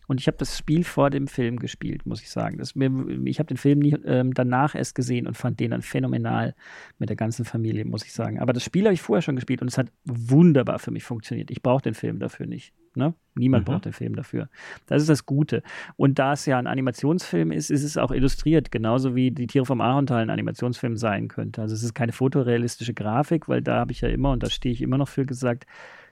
und 0.07 0.21
ich 0.21 0.27
habe 0.27 0.37
das 0.37 0.59
Spiel 0.59 0.85
vor 0.85 1.11
dem 1.11 1.27
Film 1.27 1.59
gespielt, 1.59 2.07
muss 2.07 2.21
ich 2.21 2.31
sagen. 2.31 2.59
Das, 2.59 2.75
mir, 2.75 2.91
ich 3.25 3.39
habe 3.39 3.47
den 3.47 3.57
Film 3.57 3.79
nie, 3.79 3.97
ähm, 4.05 4.35
danach 4.35 4.75
erst 4.75 4.95
gesehen 4.95 5.27
und 5.27 5.37
fand 5.37 5.61
den 5.61 5.71
dann 5.71 5.83
phänomenal 5.83 6.55
mit 6.99 7.09
der 7.09 7.17
ganzen 7.17 7.45
Familie, 7.45 7.85
muss 7.85 8.05
ich 8.05 8.13
sagen. 8.13 8.39
Aber 8.41 8.53
das 8.53 8.65
Spiel 8.65 8.85
habe 8.85 8.95
ich 8.95 9.03
vorher 9.03 9.23
schon 9.23 9.37
gespielt 9.37 9.63
und 9.63 9.69
es 9.69 9.79
hat 9.79 9.91
wunderbar 10.05 10.79
für 10.79 10.91
mich 10.91 11.05
funktioniert. 11.05 11.51
Ich 11.51 11.63
brauche 11.63 11.83
den 11.83 11.95
Film 11.95 12.19
dafür 12.19 12.47
nicht. 12.47 12.73
Ne? 12.97 13.15
Niemand 13.35 13.67
mhm. 13.67 13.73
braucht 13.73 13.85
den 13.87 13.93
Film 13.93 14.15
dafür. 14.15 14.49
Das 14.87 15.03
ist 15.03 15.09
das 15.09 15.27
Gute. 15.27 15.63
Und 15.97 16.19
da 16.19 16.35
es 16.35 16.47
ja 16.47 16.59
ein 16.59 16.69
Animationsfilm 16.69 17.51
ist, 17.51 17.71
ist 17.71 17.83
es 17.83 17.97
auch 17.97 18.13
illustriert, 18.13 18.71
genauso 18.71 19.17
wie 19.17 19.33
die 19.33 19.49
Tiere 19.49 19.67
vom 19.67 19.81
Ahorntal 19.81 20.23
ein 20.23 20.31
Animationsfilm 20.31 20.97
sein 20.97 21.27
könnte. 21.29 21.61
Also 21.63 21.75
es 21.75 21.83
ist 21.83 21.95
keine 21.95 22.13
fotorealistische 22.13 22.95
Grafik, 22.95 23.49
weil 23.49 23.63
da 23.63 23.79
habe 23.79 23.93
ich 23.93 24.01
ja 24.01 24.09
immer, 24.09 24.31
und 24.31 24.43
da 24.43 24.51
stehe 24.51 24.73
ich 24.73 24.83
immer 24.83 24.99
noch 24.99 25.09
für 25.09 25.27
gesagt, 25.27 25.67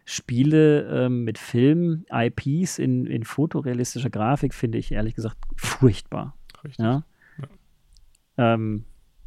Spiele 0.04 0.82
ähm, 0.88 1.24
mit 1.24 1.38
Film, 1.38 2.04
IPs 2.10 2.78
in, 2.78 3.06
in 3.06 3.24
fotorealistischer 3.24 4.10
Grafik 4.10 4.54
finde 4.54 4.78
ich 4.78 4.92
ehrlich 4.92 5.14
gesagt 5.14 5.36
furchtbar. 5.56 6.36
Richtig. 6.64 6.84
Ja? 6.84 7.04
ja. 7.38 8.54
Ähm, 8.54 8.84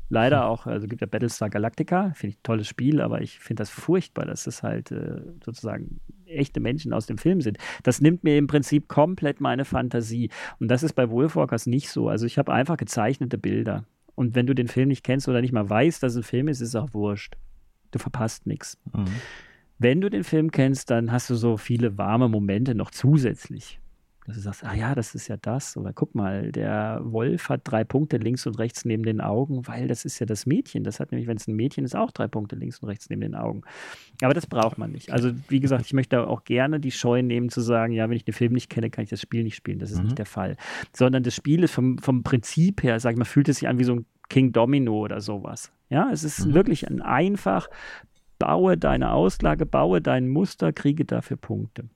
leider 0.09 0.41
hm. 0.41 0.45
auch, 0.45 0.65
also 0.65 0.87
gibt 0.87 1.01
ja 1.01 1.07
Battlestar 1.07 1.49
Galactica, 1.49 2.11
finde 2.15 2.33
ich 2.33 2.39
ein 2.39 2.43
tolles 2.43 2.67
Spiel, 2.67 3.01
aber 3.01 3.21
ich 3.21 3.39
finde 3.39 3.61
das 3.61 3.69
furchtbar, 3.69 4.25
dass 4.25 4.43
das 4.43 4.63
halt 4.63 4.91
äh, 4.91 5.21
sozusagen 5.43 5.99
echte 6.25 6.59
Menschen 6.59 6.93
aus 6.93 7.05
dem 7.05 7.17
Film 7.17 7.41
sind. 7.41 7.57
Das 7.83 8.01
nimmt 8.01 8.23
mir 8.23 8.37
im 8.37 8.47
Prinzip 8.47 8.87
komplett 8.87 9.41
meine 9.41 9.65
Fantasie. 9.65 10.29
Und 10.59 10.69
das 10.69 10.83
ist 10.83 10.93
bei 10.93 11.09
Wolfwalkers 11.09 11.67
nicht 11.67 11.89
so. 11.89 12.09
Also 12.09 12.25
ich 12.25 12.37
habe 12.37 12.53
einfach 12.53 12.77
gezeichnete 12.77 13.37
Bilder. 13.37 13.85
Und 14.15 14.33
wenn 14.33 14.47
du 14.47 14.55
den 14.55 14.67
Film 14.67 14.87
nicht 14.87 15.03
kennst 15.03 15.27
oder 15.27 15.41
nicht 15.41 15.51
mal 15.51 15.69
weißt, 15.69 16.01
dass 16.01 16.13
es 16.13 16.17
ein 16.17 16.23
Film 16.23 16.47
ist, 16.47 16.61
ist 16.61 16.69
es 16.69 16.75
auch 16.75 16.93
wurscht. 16.93 17.35
Du 17.91 17.99
verpasst 17.99 18.47
nichts. 18.47 18.77
Mhm. 18.93 19.05
Wenn 19.77 20.01
du 20.01 20.09
den 20.09 20.23
Film 20.23 20.51
kennst, 20.51 20.89
dann 20.89 21.11
hast 21.11 21.29
du 21.29 21.35
so 21.35 21.57
viele 21.57 21.97
warme 21.97 22.29
Momente 22.29 22.75
noch 22.75 22.91
zusätzlich. 22.91 23.79
Dass 24.25 24.37
du 24.37 24.41
sagst, 24.41 24.63
ah 24.63 24.73
ja, 24.73 24.95
das 24.95 25.13
ist 25.13 25.27
ja 25.27 25.37
das. 25.37 25.77
Oder 25.77 25.93
guck 25.93 26.15
mal, 26.15 26.51
der 26.51 26.99
Wolf 27.03 27.49
hat 27.49 27.61
drei 27.63 27.83
Punkte 27.83 28.17
links 28.17 28.47
und 28.47 28.57
rechts 28.57 28.83
neben 28.83 29.03
den 29.03 29.21
Augen, 29.21 29.67
weil 29.67 29.87
das 29.87 30.03
ist 30.03 30.17
ja 30.17 30.25
das 30.25 30.47
Mädchen. 30.47 30.83
Das 30.83 30.99
hat 30.99 31.11
nämlich, 31.11 31.27
wenn 31.27 31.37
es 31.37 31.47
ein 31.47 31.55
Mädchen 31.55 31.85
ist, 31.85 31.95
auch 31.95 32.09
drei 32.09 32.27
Punkte 32.27 32.55
links 32.55 32.79
und 32.79 32.89
rechts 32.89 33.07
neben 33.09 33.21
den 33.21 33.35
Augen. 33.35 33.61
Aber 34.21 34.33
das 34.33 34.47
braucht 34.47 34.79
man 34.79 34.91
nicht. 34.91 35.11
Also, 35.11 35.31
wie 35.47 35.59
gesagt, 35.59 35.85
ich 35.85 35.93
möchte 35.93 36.27
auch 36.27 36.43
gerne 36.43 36.79
die 36.79 36.89
Scheu 36.89 37.21
nehmen 37.21 37.49
zu 37.49 37.61
sagen, 37.61 37.93
ja, 37.93 38.09
wenn 38.09 38.17
ich 38.17 38.25
den 38.25 38.33
Film 38.33 38.53
nicht 38.53 38.71
kenne, 38.71 38.89
kann 38.89 39.03
ich 39.03 39.11
das 39.11 39.21
Spiel 39.21 39.43
nicht 39.43 39.55
spielen. 39.55 39.77
Das 39.77 39.91
ist 39.91 39.99
mhm. 39.99 40.05
nicht 40.05 40.17
der 40.17 40.25
Fall. 40.25 40.57
Sondern 40.91 41.21
das 41.21 41.35
Spiel 41.35 41.63
ist 41.63 41.73
vom, 41.73 41.99
vom 41.99 42.23
Prinzip 42.23 42.81
her, 42.81 42.99
sag 42.99 43.11
ich 43.11 43.17
mal, 43.19 43.25
fühlt 43.25 43.47
es 43.47 43.59
sich 43.59 43.67
an 43.67 43.77
wie 43.77 43.83
so 43.83 43.93
ein 43.93 44.05
King 44.29 44.51
Domino 44.51 45.01
oder 45.01 45.21
sowas. 45.21 45.71
Ja, 45.89 46.09
es 46.11 46.23
ist 46.23 46.47
mhm. 46.47 46.55
wirklich 46.55 46.87
ein 46.89 47.03
einfach 47.03 47.67
baue 48.39 48.77
deine 48.77 49.11
Auslage, 49.11 49.65
baue 49.65 50.01
dein 50.01 50.27
Muster, 50.27 50.73
kriege 50.73 51.05
dafür 51.05 51.37
Punkte. 51.37 51.89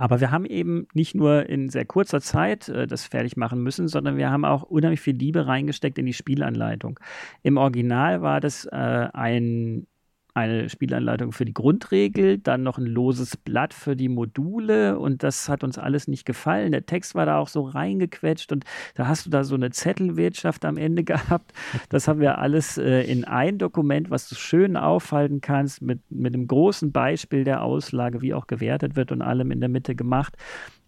Aber 0.00 0.20
wir 0.20 0.30
haben 0.30 0.46
eben 0.46 0.88
nicht 0.94 1.14
nur 1.14 1.46
in 1.46 1.68
sehr 1.68 1.84
kurzer 1.84 2.22
Zeit 2.22 2.70
äh, 2.70 2.86
das 2.86 3.04
fertig 3.04 3.36
machen 3.36 3.62
müssen, 3.62 3.86
sondern 3.86 4.16
wir 4.16 4.30
haben 4.30 4.46
auch 4.46 4.62
unheimlich 4.62 5.02
viel 5.02 5.14
Liebe 5.14 5.46
reingesteckt 5.46 5.98
in 5.98 6.06
die 6.06 6.14
Spielanleitung. 6.14 6.98
Im 7.42 7.58
Original 7.58 8.22
war 8.22 8.40
das 8.40 8.64
äh, 8.64 8.76
ein 9.12 9.86
eine 10.34 10.68
Spielanleitung 10.68 11.32
für 11.32 11.44
die 11.44 11.54
Grundregel, 11.54 12.38
dann 12.38 12.62
noch 12.62 12.78
ein 12.78 12.86
loses 12.86 13.36
Blatt 13.36 13.74
für 13.74 13.96
die 13.96 14.08
Module 14.08 14.98
und 14.98 15.22
das 15.22 15.48
hat 15.48 15.64
uns 15.64 15.78
alles 15.78 16.08
nicht 16.08 16.24
gefallen. 16.24 16.72
Der 16.72 16.86
Text 16.86 17.14
war 17.14 17.26
da 17.26 17.38
auch 17.38 17.48
so 17.48 17.62
reingequetscht 17.62 18.52
und 18.52 18.64
da 18.94 19.06
hast 19.06 19.26
du 19.26 19.30
da 19.30 19.44
so 19.44 19.54
eine 19.54 19.70
Zettelwirtschaft 19.70 20.64
am 20.64 20.76
Ende 20.76 21.04
gehabt. 21.10 21.52
Das 21.88 22.08
haben 22.08 22.20
wir 22.20 22.38
alles 22.38 22.78
äh, 22.78 23.02
in 23.02 23.24
ein 23.24 23.58
Dokument, 23.58 24.10
was 24.10 24.28
du 24.28 24.34
schön 24.34 24.76
aufhalten 24.76 25.40
kannst, 25.40 25.82
mit, 25.82 26.00
mit 26.10 26.34
einem 26.34 26.46
großen 26.46 26.92
Beispiel 26.92 27.44
der 27.44 27.62
Auslage, 27.62 28.22
wie 28.22 28.34
auch 28.34 28.46
gewertet 28.46 28.96
wird 28.96 29.12
und 29.12 29.22
allem 29.22 29.50
in 29.50 29.60
der 29.60 29.68
Mitte 29.68 29.94
gemacht. 29.94 30.36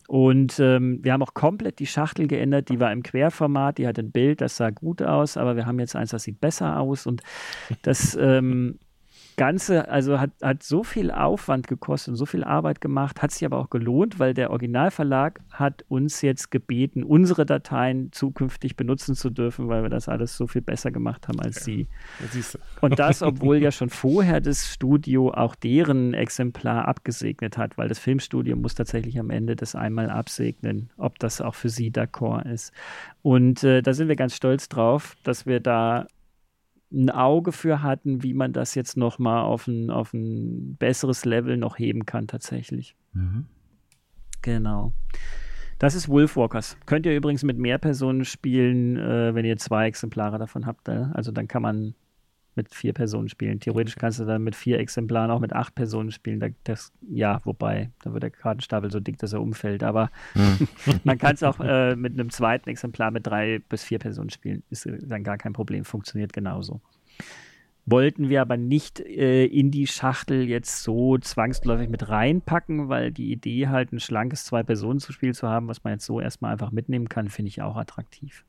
Und 0.08 0.58
ähm, 0.58 0.98
wir 1.02 1.12
haben 1.12 1.22
auch 1.22 1.32
komplett 1.34 1.78
die 1.78 1.86
Schachtel 1.86 2.26
geändert. 2.26 2.68
Die 2.68 2.80
war 2.80 2.92
im 2.92 3.02
Querformat, 3.02 3.78
die 3.78 3.86
hat 3.86 3.98
ein 3.98 4.10
Bild, 4.10 4.40
das 4.40 4.56
sah 4.56 4.70
gut 4.70 5.00
aus, 5.00 5.36
aber 5.36 5.56
wir 5.56 5.64
haben 5.64 5.78
jetzt 5.78 5.96
eins, 5.96 6.10
das 6.10 6.24
sieht 6.24 6.40
besser 6.40 6.78
aus. 6.78 7.06
Und 7.06 7.22
das 7.82 8.14
ähm, 8.20 8.78
Ganze, 9.42 9.88
also 9.88 10.20
hat, 10.20 10.30
hat 10.40 10.62
so 10.62 10.84
viel 10.84 11.10
Aufwand 11.10 11.66
gekostet 11.66 12.12
und 12.12 12.16
so 12.16 12.26
viel 12.26 12.44
Arbeit 12.44 12.80
gemacht, 12.80 13.22
hat 13.22 13.32
sich 13.32 13.44
aber 13.44 13.58
auch 13.58 13.70
gelohnt, 13.70 14.20
weil 14.20 14.34
der 14.34 14.50
Originalverlag 14.50 15.40
hat 15.50 15.84
uns 15.88 16.22
jetzt 16.22 16.52
gebeten, 16.52 17.02
unsere 17.02 17.44
Dateien 17.44 18.12
zukünftig 18.12 18.76
benutzen 18.76 19.16
zu 19.16 19.30
dürfen, 19.30 19.66
weil 19.66 19.82
wir 19.82 19.90
das 19.90 20.08
alles 20.08 20.36
so 20.36 20.46
viel 20.46 20.62
besser 20.62 20.92
gemacht 20.92 21.26
haben 21.26 21.40
als 21.40 21.56
ja, 21.56 21.62
sie. 21.62 21.88
Das 22.20 22.56
und 22.80 23.00
das, 23.00 23.20
obwohl 23.24 23.56
ja 23.56 23.72
schon 23.72 23.90
vorher 23.90 24.40
das 24.40 24.72
Studio 24.72 25.32
auch 25.32 25.56
deren 25.56 26.14
Exemplar 26.14 26.86
abgesegnet 26.86 27.58
hat, 27.58 27.76
weil 27.76 27.88
das 27.88 27.98
Filmstudio 27.98 28.54
muss 28.54 28.76
tatsächlich 28.76 29.18
am 29.18 29.30
Ende 29.30 29.56
das 29.56 29.74
einmal 29.74 30.08
absegnen, 30.08 30.90
ob 30.96 31.18
das 31.18 31.40
auch 31.40 31.56
für 31.56 31.68
sie 31.68 31.90
d'accord 31.90 32.48
ist. 32.48 32.72
Und 33.22 33.64
äh, 33.64 33.82
da 33.82 33.92
sind 33.92 34.06
wir 34.06 34.14
ganz 34.14 34.36
stolz 34.36 34.68
drauf, 34.68 35.16
dass 35.24 35.46
wir 35.46 35.58
da 35.58 36.06
ein 36.92 37.10
Auge 37.10 37.52
für 37.52 37.82
hatten, 37.82 38.22
wie 38.22 38.34
man 38.34 38.52
das 38.52 38.74
jetzt 38.74 38.96
noch 38.96 39.18
mal 39.18 39.42
auf 39.42 39.66
ein, 39.66 39.90
auf 39.90 40.12
ein 40.12 40.76
besseres 40.76 41.24
Level 41.24 41.56
noch 41.56 41.78
heben 41.78 42.06
kann 42.06 42.26
tatsächlich. 42.26 42.96
Mhm. 43.12 43.46
Genau. 44.42 44.92
Das 45.78 45.94
ist 45.94 46.08
Wolfwalkers. 46.08 46.76
Könnt 46.86 47.06
ihr 47.06 47.16
übrigens 47.16 47.42
mit 47.42 47.58
mehr 47.58 47.78
Personen 47.78 48.24
spielen, 48.24 48.96
äh, 48.96 49.34
wenn 49.34 49.44
ihr 49.44 49.56
zwei 49.56 49.86
Exemplare 49.86 50.38
davon 50.38 50.66
habt. 50.66 50.88
Äh? 50.88 51.06
Also 51.12 51.32
dann 51.32 51.48
kann 51.48 51.62
man 51.62 51.94
mit 52.54 52.74
vier 52.74 52.92
Personen 52.92 53.28
spielen. 53.28 53.60
Theoretisch 53.60 53.96
kannst 53.96 54.20
du 54.20 54.24
dann 54.24 54.42
mit 54.42 54.54
vier 54.54 54.78
Exemplaren 54.78 55.30
auch 55.30 55.40
mit 55.40 55.52
acht 55.52 55.74
Personen 55.74 56.10
spielen. 56.10 56.54
Das, 56.64 56.92
ja, 57.08 57.40
wobei, 57.44 57.90
da 58.02 58.12
wird 58.12 58.22
der 58.22 58.30
Kartenstapel 58.30 58.90
so 58.90 59.00
dick, 59.00 59.18
dass 59.18 59.32
er 59.32 59.40
umfällt. 59.40 59.82
Aber 59.82 60.10
hm. 60.34 60.68
man 61.04 61.18
kann 61.18 61.34
es 61.34 61.42
auch 61.42 61.60
äh, 61.60 61.96
mit 61.96 62.12
einem 62.12 62.30
zweiten 62.30 62.68
Exemplar 62.68 63.10
mit 63.10 63.26
drei 63.26 63.60
bis 63.68 63.84
vier 63.84 63.98
Personen 63.98 64.30
spielen. 64.30 64.62
Ist 64.70 64.88
dann 65.02 65.24
gar 65.24 65.38
kein 65.38 65.52
Problem, 65.52 65.84
funktioniert 65.84 66.32
genauso. 66.32 66.80
Wollten 67.84 68.28
wir 68.28 68.40
aber 68.42 68.56
nicht 68.56 69.00
äh, 69.00 69.44
in 69.44 69.72
die 69.72 69.88
Schachtel 69.88 70.48
jetzt 70.48 70.84
so 70.84 71.18
zwangsläufig 71.18 71.88
mit 71.88 72.08
reinpacken, 72.08 72.88
weil 72.88 73.10
die 73.10 73.32
Idee 73.32 73.66
halt 73.68 73.92
ein 73.92 73.98
schlankes 73.98 74.44
Zwei-Personen-Spiel 74.44 75.34
zu 75.34 75.48
haben, 75.48 75.66
was 75.66 75.82
man 75.82 75.94
jetzt 75.94 76.06
so 76.06 76.20
erstmal 76.20 76.52
einfach 76.52 76.70
mitnehmen 76.70 77.08
kann, 77.08 77.28
finde 77.28 77.48
ich 77.48 77.60
auch 77.60 77.76
attraktiv. 77.76 78.44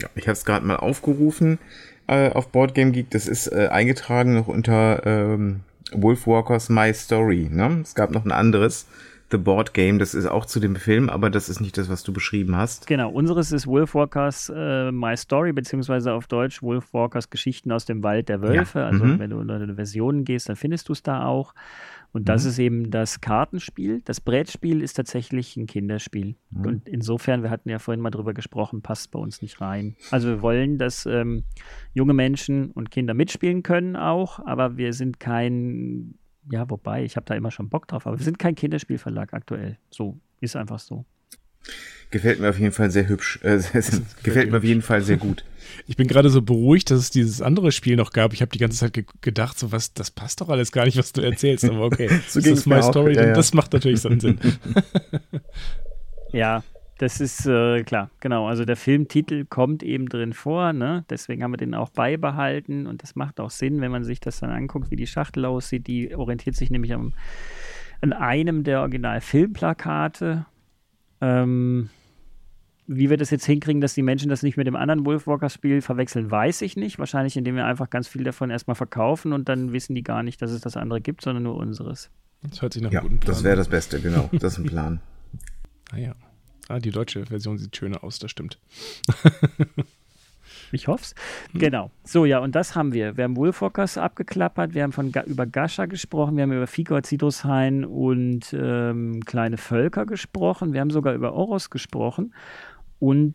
Ja, 0.00 0.08
ich 0.14 0.24
habe 0.24 0.32
es 0.32 0.44
gerade 0.44 0.66
mal 0.66 0.76
aufgerufen 0.76 1.58
äh, 2.06 2.30
auf 2.30 2.48
Boardgame 2.48 2.92
Geek. 2.92 3.10
Das 3.10 3.28
ist 3.28 3.48
äh, 3.48 3.68
eingetragen 3.70 4.34
noch 4.34 4.48
unter 4.48 5.04
ähm, 5.06 5.60
Wolfwalkers 5.92 6.68
My 6.68 6.92
Story. 6.92 7.48
Ne? 7.50 7.80
Es 7.82 7.94
gab 7.94 8.10
noch 8.10 8.24
ein 8.24 8.32
anderes, 8.32 8.86
The 9.30 9.38
Board 9.38 9.74
Game. 9.74 9.98
Das 9.98 10.14
ist 10.14 10.26
auch 10.26 10.46
zu 10.46 10.60
dem 10.60 10.76
Film, 10.76 11.08
aber 11.08 11.30
das 11.30 11.48
ist 11.48 11.60
nicht 11.60 11.76
das, 11.78 11.88
was 11.88 12.02
du 12.02 12.12
beschrieben 12.12 12.56
hast. 12.56 12.86
Genau, 12.86 13.10
unseres 13.10 13.52
ist 13.52 13.66
Wolfwalkers 13.66 14.52
äh, 14.54 14.92
My 14.92 15.16
Story, 15.16 15.52
beziehungsweise 15.52 16.12
auf 16.12 16.26
Deutsch 16.26 16.62
Wolfwalkers 16.62 17.30
Geschichten 17.30 17.72
aus 17.72 17.84
dem 17.84 18.02
Wald 18.02 18.28
der 18.28 18.42
Wölfe. 18.42 18.80
Ja. 18.80 18.86
Also 18.86 19.04
mhm. 19.04 19.18
wenn 19.18 19.30
du 19.30 19.38
unter 19.38 19.64
die 19.66 19.74
Versionen 19.74 20.24
gehst, 20.24 20.48
dann 20.48 20.56
findest 20.56 20.88
du 20.88 20.92
es 20.92 21.02
da 21.02 21.24
auch. 21.24 21.54
Und 22.14 22.28
das 22.28 22.44
mhm. 22.44 22.50
ist 22.50 22.58
eben 22.60 22.90
das 22.92 23.20
Kartenspiel. 23.20 24.00
Das 24.04 24.20
Brettspiel 24.20 24.82
ist 24.82 24.94
tatsächlich 24.94 25.56
ein 25.56 25.66
Kinderspiel. 25.66 26.36
Mhm. 26.50 26.64
Und 26.64 26.88
insofern, 26.88 27.42
wir 27.42 27.50
hatten 27.50 27.68
ja 27.68 27.80
vorhin 27.80 28.00
mal 28.00 28.10
drüber 28.10 28.34
gesprochen, 28.34 28.82
passt 28.82 29.10
bei 29.10 29.18
uns 29.18 29.42
nicht 29.42 29.60
rein. 29.60 29.96
Also 30.12 30.28
wir 30.28 30.40
wollen, 30.40 30.78
dass 30.78 31.06
ähm, 31.06 31.42
junge 31.92 32.14
Menschen 32.14 32.70
und 32.70 32.92
Kinder 32.92 33.14
mitspielen 33.14 33.64
können 33.64 33.96
auch, 33.96 34.38
aber 34.46 34.76
wir 34.76 34.92
sind 34.92 35.18
kein, 35.18 36.14
ja, 36.52 36.70
wobei, 36.70 37.02
ich 37.02 37.16
habe 37.16 37.26
da 37.26 37.34
immer 37.34 37.50
schon 37.50 37.68
Bock 37.68 37.88
drauf, 37.88 38.06
aber 38.06 38.16
wir 38.16 38.24
sind 38.24 38.38
kein 38.38 38.54
Kinderspielverlag 38.54 39.34
aktuell. 39.34 39.78
So, 39.90 40.20
ist 40.40 40.54
einfach 40.54 40.78
so. 40.78 41.04
Gefällt 42.12 42.38
mir 42.38 42.50
auf 42.50 42.60
jeden 42.60 42.70
Fall 42.70 42.92
sehr 42.92 43.08
hübsch. 43.08 43.40
Äh, 43.42 43.56
gefällt, 43.72 44.02
gefällt 44.22 44.50
mir 44.52 44.58
auf 44.58 44.64
jeden 44.64 44.82
Fall 44.82 45.00
sehr 45.00 45.16
gut. 45.16 45.44
Ich 45.86 45.96
bin 45.96 46.06
gerade 46.06 46.30
so 46.30 46.42
beruhigt, 46.42 46.90
dass 46.90 46.98
es 46.98 47.10
dieses 47.10 47.42
andere 47.42 47.72
Spiel 47.72 47.96
noch 47.96 48.10
gab. 48.10 48.32
Ich 48.32 48.40
habe 48.40 48.50
die 48.50 48.58
ganze 48.58 48.78
Zeit 48.78 48.92
ge 48.92 49.04
gedacht, 49.20 49.58
so 49.58 49.72
was, 49.72 49.94
das 49.94 50.10
passt 50.10 50.40
doch 50.40 50.48
alles 50.48 50.72
gar 50.72 50.84
nicht, 50.84 50.96
was 50.96 51.12
du 51.12 51.20
erzählst. 51.20 51.64
Aber 51.64 51.84
okay, 51.84 52.08
so 52.28 52.40
das 52.40 52.48
ist 52.48 52.66
My 52.66 52.82
Story, 52.82 53.14
ja, 53.14 53.26
ja. 53.26 53.32
das 53.32 53.54
macht 53.54 53.72
natürlich 53.72 54.00
so 54.00 54.08
einen 54.08 54.20
Sinn. 54.20 54.38
ja, 56.32 56.62
das 56.98 57.20
ist 57.20 57.46
äh, 57.46 57.82
klar, 57.82 58.10
genau. 58.20 58.46
Also 58.46 58.64
der 58.64 58.76
Filmtitel 58.76 59.44
kommt 59.44 59.82
eben 59.82 60.08
drin 60.08 60.32
vor, 60.32 60.72
ne? 60.72 61.04
Deswegen 61.10 61.42
haben 61.42 61.52
wir 61.52 61.58
den 61.58 61.74
auch 61.74 61.90
beibehalten 61.90 62.86
und 62.86 63.02
das 63.02 63.16
macht 63.16 63.40
auch 63.40 63.50
Sinn, 63.50 63.80
wenn 63.80 63.90
man 63.90 64.04
sich 64.04 64.20
das 64.20 64.40
dann 64.40 64.50
anguckt, 64.50 64.90
wie 64.90 64.96
die 64.96 65.06
Schachtel 65.06 65.44
aussieht. 65.44 65.86
Die 65.86 66.14
orientiert 66.14 66.56
sich 66.56 66.70
nämlich 66.70 66.92
am, 66.92 67.12
an 68.00 68.12
einem 68.12 68.62
der 68.62 68.80
Original-Filmplakate. 68.80 70.46
Ähm, 71.20 71.90
wie 72.86 73.08
wir 73.10 73.16
das 73.16 73.30
jetzt 73.30 73.46
hinkriegen, 73.46 73.80
dass 73.80 73.94
die 73.94 74.02
Menschen 74.02 74.28
das 74.28 74.42
nicht 74.42 74.56
mit 74.56 74.66
dem 74.66 74.76
anderen 74.76 75.06
Wolfwalker-Spiel 75.06 75.80
verwechseln, 75.80 76.30
weiß 76.30 76.62
ich 76.62 76.76
nicht. 76.76 76.98
Wahrscheinlich, 76.98 77.36
indem 77.36 77.56
wir 77.56 77.64
einfach 77.64 77.88
ganz 77.88 78.08
viel 78.08 78.24
davon 78.24 78.50
erstmal 78.50 78.74
verkaufen 78.74 79.32
und 79.32 79.48
dann 79.48 79.72
wissen 79.72 79.94
die 79.94 80.02
gar 80.02 80.22
nicht, 80.22 80.42
dass 80.42 80.50
es 80.50 80.60
das 80.60 80.76
andere 80.76 81.00
gibt, 81.00 81.22
sondern 81.22 81.44
nur 81.44 81.56
unseres. 81.56 82.10
Das 82.42 82.60
hört 82.60 82.74
sich 82.74 82.82
nach 82.82 82.90
einem 82.90 82.94
ja, 82.94 83.00
guten 83.00 83.18
Plan 83.20 83.34
Das 83.34 83.42
wäre 83.42 83.56
das 83.56 83.68
Beste, 83.68 84.00
genau. 84.00 84.28
Das 84.38 84.54
ist 84.54 84.58
ein 84.58 84.66
Plan. 84.66 85.00
ah 85.92 85.98
ja. 85.98 86.14
Ah, 86.68 86.78
die 86.78 86.90
deutsche 86.90 87.26
Version 87.26 87.58
sieht 87.58 87.76
schöner 87.76 88.02
aus, 88.02 88.18
das 88.18 88.30
stimmt. 88.30 88.58
ich 90.72 90.88
hoffe 90.88 91.02
es. 91.02 91.14
Hm. 91.52 91.60
Genau. 91.60 91.90
So, 92.04 92.24
ja, 92.24 92.38
und 92.38 92.54
das 92.54 92.74
haben 92.74 92.94
wir. 92.94 93.18
Wir 93.18 93.24
haben 93.24 93.36
Wolfwalkers 93.36 93.98
abgeklappert, 93.98 94.72
wir 94.72 94.82
haben 94.82 94.92
von, 94.92 95.12
über 95.26 95.46
Gascha 95.46 95.84
gesprochen, 95.86 96.36
wir 96.36 96.44
haben 96.44 96.52
über 96.52 96.66
Figor, 96.66 97.02
Zitrushain 97.02 97.84
und 97.84 98.54
ähm, 98.58 99.22
kleine 99.26 99.58
Völker 99.58 100.06
gesprochen, 100.06 100.72
wir 100.72 100.80
haben 100.80 100.90
sogar 100.90 101.14
über 101.14 101.34
Oros 101.34 101.68
gesprochen. 101.68 102.32
Und 103.04 103.34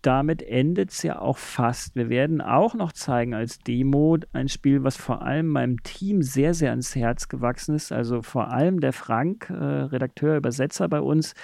damit 0.00 0.42
endet 0.42 0.90
es 0.90 1.02
ja 1.02 1.20
auch 1.20 1.36
fast. 1.36 1.94
Wir 1.96 2.08
werden 2.08 2.40
auch 2.40 2.72
noch 2.72 2.92
zeigen 2.92 3.34
als 3.34 3.58
Demo 3.58 4.16
ein 4.32 4.48
Spiel, 4.48 4.84
was 4.84 4.96
vor 4.96 5.20
allem 5.20 5.48
meinem 5.48 5.82
Team 5.82 6.22
sehr, 6.22 6.54
sehr 6.54 6.70
ans 6.70 6.96
Herz 6.96 7.28
gewachsen 7.28 7.74
ist. 7.74 7.92
Also 7.92 8.22
vor 8.22 8.50
allem 8.50 8.80
der 8.80 8.94
Frank, 8.94 9.50
äh, 9.50 9.52
Redakteur, 9.52 10.38
Übersetzer 10.38 10.88
bei 10.88 11.02
uns, 11.02 11.34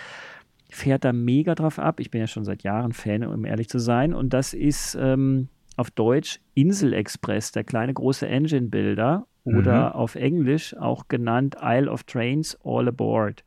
fährt 0.70 1.04
da 1.04 1.12
mega 1.12 1.54
drauf 1.54 1.78
ab. 1.78 2.00
Ich 2.00 2.10
bin 2.10 2.22
ja 2.22 2.26
schon 2.26 2.44
seit 2.44 2.62
Jahren 2.62 2.94
Fan, 2.94 3.22
um 3.22 3.44
ehrlich 3.44 3.68
zu 3.68 3.78
sein. 3.78 4.14
Und 4.14 4.32
das 4.32 4.54
ist 4.54 4.96
ähm, 4.98 5.48
auf 5.76 5.90
Deutsch 5.90 6.40
Insel 6.54 6.94
Express, 6.94 7.52
der 7.52 7.64
kleine 7.64 7.92
große 7.92 8.26
Engine-Builder. 8.26 9.26
Oder 9.44 9.90
mhm. 9.90 9.92
auf 9.92 10.14
Englisch 10.14 10.74
auch 10.74 11.08
genannt 11.08 11.56
Isle 11.62 11.90
of 11.90 12.04
Trains 12.04 12.58
All 12.64 12.88
Aboard. 12.88 13.44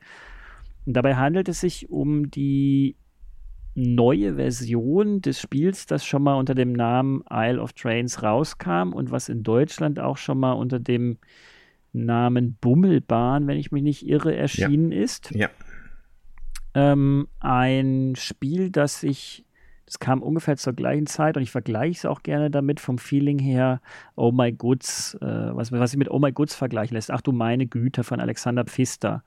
Und 0.85 0.93
dabei 0.93 1.15
handelt 1.15 1.49
es 1.49 1.61
sich 1.61 1.89
um 1.89 2.29
die 2.29 2.95
neue 3.73 4.35
Version 4.35 5.21
des 5.21 5.39
Spiels, 5.39 5.85
das 5.85 6.05
schon 6.05 6.23
mal 6.23 6.35
unter 6.35 6.55
dem 6.55 6.73
Namen 6.73 7.23
Isle 7.29 7.61
of 7.61 7.73
Trains 7.73 8.21
rauskam 8.21 8.93
und 8.93 9.11
was 9.11 9.29
in 9.29 9.43
Deutschland 9.43 9.99
auch 9.99 10.17
schon 10.17 10.39
mal 10.39 10.53
unter 10.53 10.79
dem 10.79 11.17
Namen 11.93 12.57
Bummelbahn, 12.59 13.47
wenn 13.47 13.57
ich 13.57 13.71
mich 13.71 13.83
nicht 13.83 14.07
irre, 14.07 14.35
erschienen 14.35 14.91
ja. 14.91 15.01
ist. 15.01 15.31
Ja. 15.31 15.49
Ähm, 16.73 17.27
ein 17.39 18.13
Spiel, 18.15 18.69
das 18.69 19.03
ich, 19.03 19.45
das 19.85 19.99
kam 19.99 20.21
ungefähr 20.21 20.55
zur 20.55 20.73
gleichen 20.73 21.07
Zeit 21.07 21.35
und 21.35 21.43
ich 21.43 21.51
vergleiche 21.51 21.97
es 21.97 22.05
auch 22.05 22.23
gerne 22.23 22.49
damit 22.49 22.79
vom 22.79 22.97
Feeling 22.97 23.39
her, 23.39 23.81
Oh 24.15 24.31
My 24.31 24.51
Goods, 24.53 25.15
äh, 25.15 25.25
was, 25.25 25.71
was 25.71 25.91
ich 25.91 25.97
mit 25.97 26.09
Oh 26.09 26.19
My 26.19 26.31
Goods 26.31 26.55
vergleichen 26.55 26.95
lässt. 26.95 27.11
Ach 27.11 27.21
du 27.21 27.33
meine 27.33 27.67
Güte 27.67 28.03
von 28.03 28.19
Alexander 28.19 28.63
Pfister. 28.63 29.23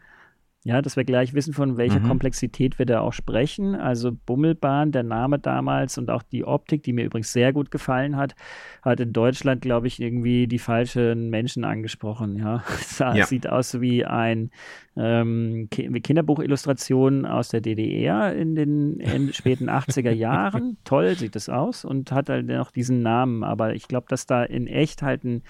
Ja, 0.66 0.80
dass 0.80 0.96
wir 0.96 1.04
gleich 1.04 1.34
wissen, 1.34 1.52
von 1.52 1.76
welcher 1.76 2.00
mhm. 2.00 2.08
Komplexität 2.08 2.78
wir 2.78 2.86
da 2.86 3.00
auch 3.00 3.12
sprechen. 3.12 3.74
Also 3.74 4.12
Bummelbahn, 4.12 4.92
der 4.92 5.02
Name 5.02 5.38
damals 5.38 5.98
und 5.98 6.10
auch 6.10 6.22
die 6.22 6.46
Optik, 6.46 6.82
die 6.82 6.94
mir 6.94 7.04
übrigens 7.04 7.34
sehr 7.34 7.52
gut 7.52 7.70
gefallen 7.70 8.16
hat, 8.16 8.34
hat 8.80 8.98
in 8.98 9.12
Deutschland, 9.12 9.60
glaube 9.60 9.88
ich, 9.88 10.00
irgendwie 10.00 10.46
die 10.46 10.58
falschen 10.58 11.28
Menschen 11.28 11.64
angesprochen. 11.64 12.36
Ja, 12.36 12.64
es 12.80 12.98
ja. 12.98 13.26
sieht 13.26 13.46
aus 13.46 13.78
wie 13.82 14.06
ein 14.06 14.50
ähm, 14.96 15.68
Kinderbuchillustration 15.70 17.26
aus 17.26 17.50
der 17.50 17.60
DDR 17.60 18.34
in 18.34 18.54
den 18.54 19.00
in 19.00 19.32
späten 19.34 19.68
80er 19.68 20.12
Jahren. 20.12 20.78
Toll 20.84 21.14
sieht 21.14 21.36
es 21.36 21.50
aus 21.50 21.84
und 21.84 22.10
hat 22.10 22.30
halt 22.30 22.46
noch 22.46 22.70
diesen 22.70 23.02
Namen. 23.02 23.44
Aber 23.44 23.74
ich 23.74 23.86
glaube, 23.86 24.06
dass 24.08 24.24
da 24.24 24.42
in 24.42 24.66
echt 24.66 25.02
halt 25.02 25.24
ein 25.24 25.42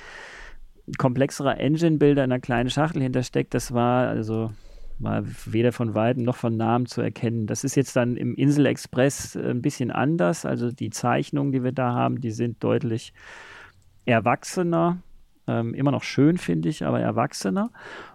komplexerer 0.99 1.61
Engine-Builder 1.61 2.25
in 2.25 2.33
einer 2.33 2.41
kleinen 2.41 2.69
Schachtel 2.69 3.01
hintersteckt, 3.01 3.55
das 3.55 3.73
war 3.73 4.09
also 4.09 4.51
war 4.99 5.25
weder 5.47 5.73
von 5.73 5.95
Weitem 5.95 6.23
noch 6.23 6.37
von 6.37 6.57
Namen 6.57 6.87
zu 6.87 7.01
erkennen. 7.01 7.47
Das 7.47 7.65
ist 7.65 7.75
jetzt 7.75 7.97
dann 7.97 8.17
im 8.17 8.35
Insel 8.35 8.67
Express 8.67 9.37
äh, 9.37 9.51
ein 9.51 9.63
bisschen 9.63 9.91
anders. 9.91 10.45
Also 10.45 10.71
die 10.71 10.91
Zeichnungen, 10.91 11.53
die 11.53 11.63
wir 11.63 11.73
da 11.73 11.93
haben, 11.93 12.21
die 12.21 12.31
sind 12.31 12.63
deutlich 12.63 13.13
erwachsener. 14.05 14.99
Ähm, 15.47 15.75
immer 15.75 15.91
noch 15.91 16.03
schön, 16.03 16.39
finde 16.39 16.69
ich, 16.69 16.85
aber 16.85 17.01
erwachsener. 17.01 17.71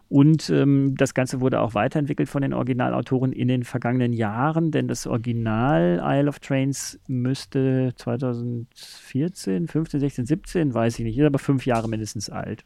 Und 0.08 0.50
ähm, 0.50 0.96
das 0.98 1.14
Ganze 1.14 1.40
wurde 1.40 1.62
auch 1.62 1.76
weiterentwickelt 1.76 2.28
von 2.28 2.42
den 2.42 2.54
Originalautoren 2.54 3.32
in 3.32 3.48
den 3.48 3.64
vergangenen 3.64 4.12
Jahren, 4.12 4.72
denn 4.72 4.88
das 4.88 5.06
Original 5.06 6.02
Isle 6.04 6.28
of 6.28 6.40
Trains 6.40 7.00
müsste 7.08 7.94
2014, 7.96 9.68
15, 9.68 10.00
16, 10.00 10.26
17, 10.26 10.74
weiß 10.74 10.98
ich 10.98 11.06
nicht, 11.06 11.20
ist 11.20 11.26
aber 11.26 11.38
fünf 11.38 11.68
Jahre 11.68 11.88
mindestens 11.88 12.32
alt. 12.32 12.66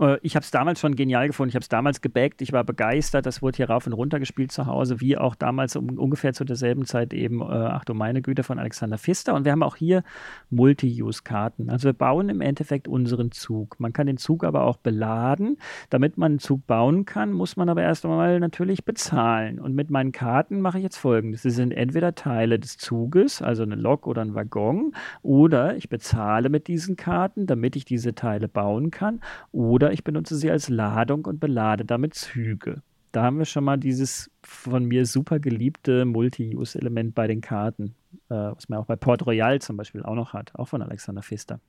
Äh, 0.00 0.18
ich 0.22 0.36
habe 0.36 0.44
es 0.44 0.50
damals 0.50 0.80
schon 0.80 0.96
genial 0.96 1.26
gefunden. 1.26 1.50
Ich 1.50 1.54
habe 1.54 1.62
es 1.62 1.68
damals 1.68 2.00
gebackt. 2.00 2.42
Ich 2.42 2.52
war 2.52 2.64
begeistert. 2.64 3.26
Das 3.26 3.42
wurde 3.42 3.56
hier 3.56 3.70
rauf 3.70 3.86
und 3.86 3.92
runter 3.92 4.18
gespielt 4.18 4.52
zu 4.52 4.66
Hause, 4.66 5.00
wie 5.00 5.16
auch 5.16 5.34
damals 5.34 5.76
um, 5.76 5.98
ungefähr 5.98 6.32
zu 6.32 6.44
derselben 6.44 6.84
Zeit 6.84 7.12
eben, 7.12 7.40
äh, 7.40 7.44
ach 7.44 7.84
du 7.84 7.94
meine 7.94 8.22
Güte, 8.22 8.42
von 8.42 8.58
Alexander 8.58 8.98
Pfister. 8.98 9.34
Und 9.34 9.44
wir 9.44 9.52
haben 9.52 9.62
auch 9.62 9.76
hier 9.76 10.02
Multi-Use-Karten. 10.50 11.70
Also 11.70 11.88
wir 11.88 11.92
bauen 11.92 12.28
im 12.28 12.40
Endeffekt 12.40 12.88
unseren 12.88 13.32
Zug. 13.32 13.78
Man 13.78 13.92
kann 13.92 14.06
den 14.06 14.16
Zug 14.16 14.44
aber 14.44 14.64
auch 14.64 14.76
beladen. 14.76 15.58
Damit 15.90 16.18
man 16.18 16.32
einen 16.32 16.38
Zug 16.38 16.66
bauen 16.66 17.04
kann, 17.04 17.32
muss 17.32 17.56
man 17.56 17.68
aber 17.68 17.82
erst 17.82 18.04
einmal 18.04 18.40
natürlich 18.40 18.84
bezahlen. 18.84 19.58
Und 19.58 19.74
mit 19.74 19.90
meinen 19.90 20.12
Karten 20.12 20.60
mache 20.60 20.78
ich 20.78 20.84
jetzt 20.84 20.96
folgendes. 20.96 21.42
Sie 21.42 21.50
sind 21.50 21.72
entweder 21.72 22.14
Teile 22.14 22.58
des 22.58 22.76
Zuges, 22.76 23.42
also 23.42 23.62
eine 23.62 23.74
Lok 23.74 24.06
oder 24.06 24.22
ein 24.22 24.34
Waggon, 24.34 24.94
oder 25.22 25.76
ich 25.76 25.88
bezahle 25.88 26.48
mit 26.48 26.68
diesen 26.68 26.96
Karten, 26.96 27.46
damit 27.46 27.76
ich 27.76 27.84
diese 27.84 28.14
Teile 28.14 28.48
bauen 28.48 28.90
kann 28.90 29.20
oder 29.50 29.92
ich 29.92 30.04
benutze 30.04 30.36
sie 30.36 30.50
als 30.50 30.68
Ladung 30.68 31.24
und 31.24 31.40
belade 31.40 31.84
damit 31.84 32.14
Züge. 32.14 32.82
Da 33.12 33.24
haben 33.24 33.38
wir 33.38 33.44
schon 33.44 33.64
mal 33.64 33.76
dieses 33.76 34.30
von 34.42 34.84
mir 34.86 35.04
super 35.04 35.38
geliebte 35.38 36.04
Multi-Use-Element 36.06 37.14
bei 37.14 37.26
den 37.26 37.42
Karten, 37.42 37.94
äh, 38.30 38.34
was 38.34 38.68
man 38.68 38.78
auch 38.78 38.86
bei 38.86 38.96
Port 38.96 39.26
Royal 39.26 39.60
zum 39.60 39.76
Beispiel 39.76 40.02
auch 40.02 40.14
noch 40.14 40.32
hat, 40.32 40.52
auch 40.54 40.68
von 40.68 40.80
Alexander 40.80 41.22
Pfister. 41.22 41.60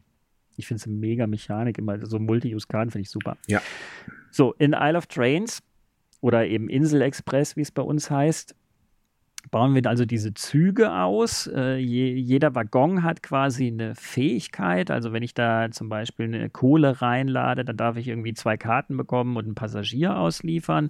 Ich 0.56 0.68
finde 0.68 0.82
es 0.82 0.88
eine 0.88 0.96
mega 0.96 1.28
Mechanik, 1.28 1.78
immer 1.78 2.06
so 2.06 2.20
Multi-Use-Karten 2.20 2.92
finde 2.92 3.04
ich 3.04 3.10
super. 3.10 3.36
Ja. 3.48 3.62
So, 4.32 4.54
in 4.54 4.74
Isle 4.74 4.98
of 4.98 5.08
Trains 5.08 5.62
oder 6.22 6.46
eben 6.46 6.70
Insel 6.70 7.02
Express, 7.02 7.58
wie 7.58 7.62
es 7.62 7.72
bei 7.72 7.82
uns 7.82 8.10
heißt, 8.10 8.56
bauen 9.52 9.76
wir 9.76 9.86
also 9.88 10.06
diese 10.06 10.34
Züge 10.34 10.94
aus. 10.94 11.48
Äh, 11.48 11.78
je, 11.78 12.14
jeder 12.14 12.56
Waggon 12.56 13.04
hat 13.04 13.22
quasi 13.22 13.68
eine 13.68 13.96
Fähigkeit. 13.96 14.90
Also 14.90 15.14
wenn 15.14 15.24
ich 15.24 15.34
da 15.34 15.70
zum 15.72 15.90
Beispiel 15.90 16.26
eine 16.26 16.50
Kohle 16.50 17.02
reinlade, 17.02 17.66
dann 17.66 17.78
darf 17.78 17.98
ich 17.98 18.08
irgendwie 18.08 18.34
zwei 18.34 18.58
Karten 18.58 18.98
bekommen 18.98 19.38
und 19.38 19.46
einen 19.46 19.56
Passagier 19.56 20.18
ausliefern. 20.18 20.90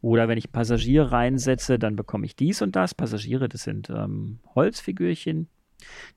Oder 0.00 0.28
wenn 0.28 0.38
ich 0.38 0.46
einen 0.46 0.52
Passagier 0.52 1.04
reinsetze, 1.04 1.78
dann 1.78 1.96
bekomme 1.96 2.26
ich 2.26 2.36
dies 2.36 2.62
und 2.62 2.76
das. 2.76 2.94
Passagiere, 2.94 3.48
das 3.48 3.62
sind 3.62 3.90
ähm, 3.90 4.38
Holzfigürchen, 4.54 5.48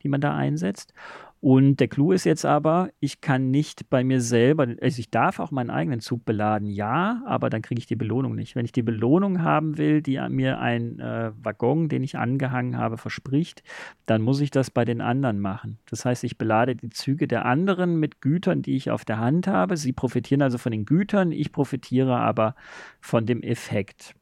die 0.03 0.09
man 0.09 0.21
da 0.21 0.35
einsetzt. 0.35 0.93
Und 1.39 1.79
der 1.79 1.87
Clou 1.87 2.11
ist 2.11 2.23
jetzt 2.23 2.45
aber, 2.45 2.89
ich 2.99 3.21
kann 3.21 3.51
nicht 3.51 3.89
bei 3.89 4.03
mir 4.03 4.21
selber, 4.21 4.67
also 4.81 4.99
ich 4.99 5.11
darf 5.11 5.39
auch 5.39 5.51
meinen 5.51 5.69
eigenen 5.69 5.99
Zug 5.99 6.25
beladen, 6.25 6.67
ja, 6.67 7.21
aber 7.25 7.49
dann 7.49 7.61
kriege 7.61 7.79
ich 7.79 7.85
die 7.85 7.95
Belohnung 7.95 8.35
nicht. 8.35 8.55
Wenn 8.55 8.65
ich 8.65 8.71
die 8.71 8.81
Belohnung 8.81 9.43
haben 9.43 9.77
will, 9.77 10.01
die 10.01 10.19
mir 10.29 10.59
ein 10.59 10.99
äh, 10.99 11.31
Waggon, 11.43 11.89
den 11.89 12.03
ich 12.03 12.17
angehangen 12.17 12.77
habe, 12.77 12.97
verspricht, 12.97 13.61
dann 14.07 14.21
muss 14.21 14.41
ich 14.41 14.49
das 14.49 14.71
bei 14.71 14.83
den 14.83 14.99
anderen 14.99 15.39
machen. 15.39 15.77
Das 15.89 16.05
heißt, 16.05 16.23
ich 16.23 16.37
belade 16.37 16.75
die 16.75 16.89
Züge 16.89 17.27
der 17.27 17.45
anderen 17.45 17.99
mit 17.99 18.21
Gütern, 18.21 18.63
die 18.63 18.75
ich 18.75 18.89
auf 18.89 19.05
der 19.05 19.19
Hand 19.19 19.47
habe. 19.47 19.77
Sie 19.77 19.93
profitieren 19.93 20.41
also 20.41 20.57
von 20.57 20.71
den 20.71 20.85
Gütern, 20.85 21.31
ich 21.31 21.51
profitiere 21.51 22.17
aber 22.17 22.55
von 22.99 23.25
dem 23.25 23.43
Effekt 23.43 24.15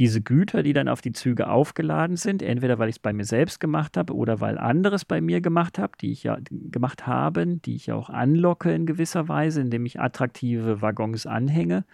diese 0.00 0.22
Güter, 0.22 0.62
die 0.62 0.72
dann 0.72 0.88
auf 0.88 1.02
die 1.02 1.12
Züge 1.12 1.50
aufgeladen 1.50 2.16
sind, 2.16 2.42
entweder 2.42 2.78
weil 2.78 2.88
ich 2.88 2.96
es 2.96 2.98
bei 3.00 3.12
mir 3.12 3.26
selbst 3.26 3.60
gemacht 3.60 3.98
habe 3.98 4.16
oder 4.16 4.40
weil 4.40 4.56
anderes 4.56 5.04
bei 5.04 5.20
mir 5.20 5.42
gemacht 5.42 5.78
habe, 5.78 5.92
die 6.00 6.10
ich 6.10 6.22
ja 6.22 6.38
gemacht 6.50 7.06
haben, 7.06 7.60
die 7.60 7.76
ich 7.76 7.86
ja 7.86 7.96
auch 7.96 8.08
anlocke 8.08 8.72
in 8.72 8.86
gewisser 8.86 9.28
Weise, 9.28 9.60
indem 9.60 9.84
ich 9.84 10.00
attraktive 10.00 10.80
Waggons 10.80 11.26
anhänge. 11.26 11.84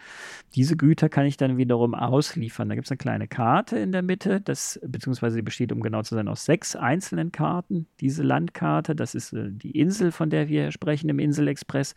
Diese 0.55 0.77
Güter 0.77 1.09
kann 1.09 1.25
ich 1.25 1.35
dann 1.35 1.57
wiederum 1.57 1.93
ausliefern. 1.93 2.69
Da 2.69 2.75
gibt 2.75 2.87
es 2.87 2.91
eine 2.91 2.97
kleine 2.97 3.27
Karte 3.27 3.77
in 3.77 3.91
der 3.91 4.03
Mitte, 4.03 4.39
das, 4.39 4.79
beziehungsweise 4.85 5.35
sie 5.35 5.41
besteht, 5.41 5.73
um 5.73 5.81
genau 5.81 6.01
zu 6.01 6.15
sein, 6.15 6.29
aus 6.29 6.45
sechs 6.45 6.77
einzelnen 6.77 7.33
Karten. 7.33 7.87
Diese 7.99 8.23
Landkarte, 8.23 8.95
das 8.95 9.15
ist 9.15 9.33
äh, 9.33 9.49
die 9.51 9.71
Insel, 9.71 10.13
von 10.13 10.29
der 10.29 10.47
wir 10.47 10.71
sprechen 10.71 11.09
im 11.09 11.19
Inselexpress. 11.19 11.93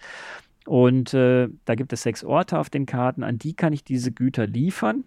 Und 0.66 1.14
äh, 1.14 1.48
da 1.66 1.76
gibt 1.76 1.92
es 1.92 2.02
sechs 2.02 2.24
Orte 2.24 2.58
auf 2.58 2.68
den 2.68 2.84
Karten, 2.84 3.22
an 3.22 3.38
die 3.38 3.54
kann 3.54 3.72
ich 3.72 3.84
diese 3.84 4.10
Güter 4.10 4.48
liefern 4.48 5.04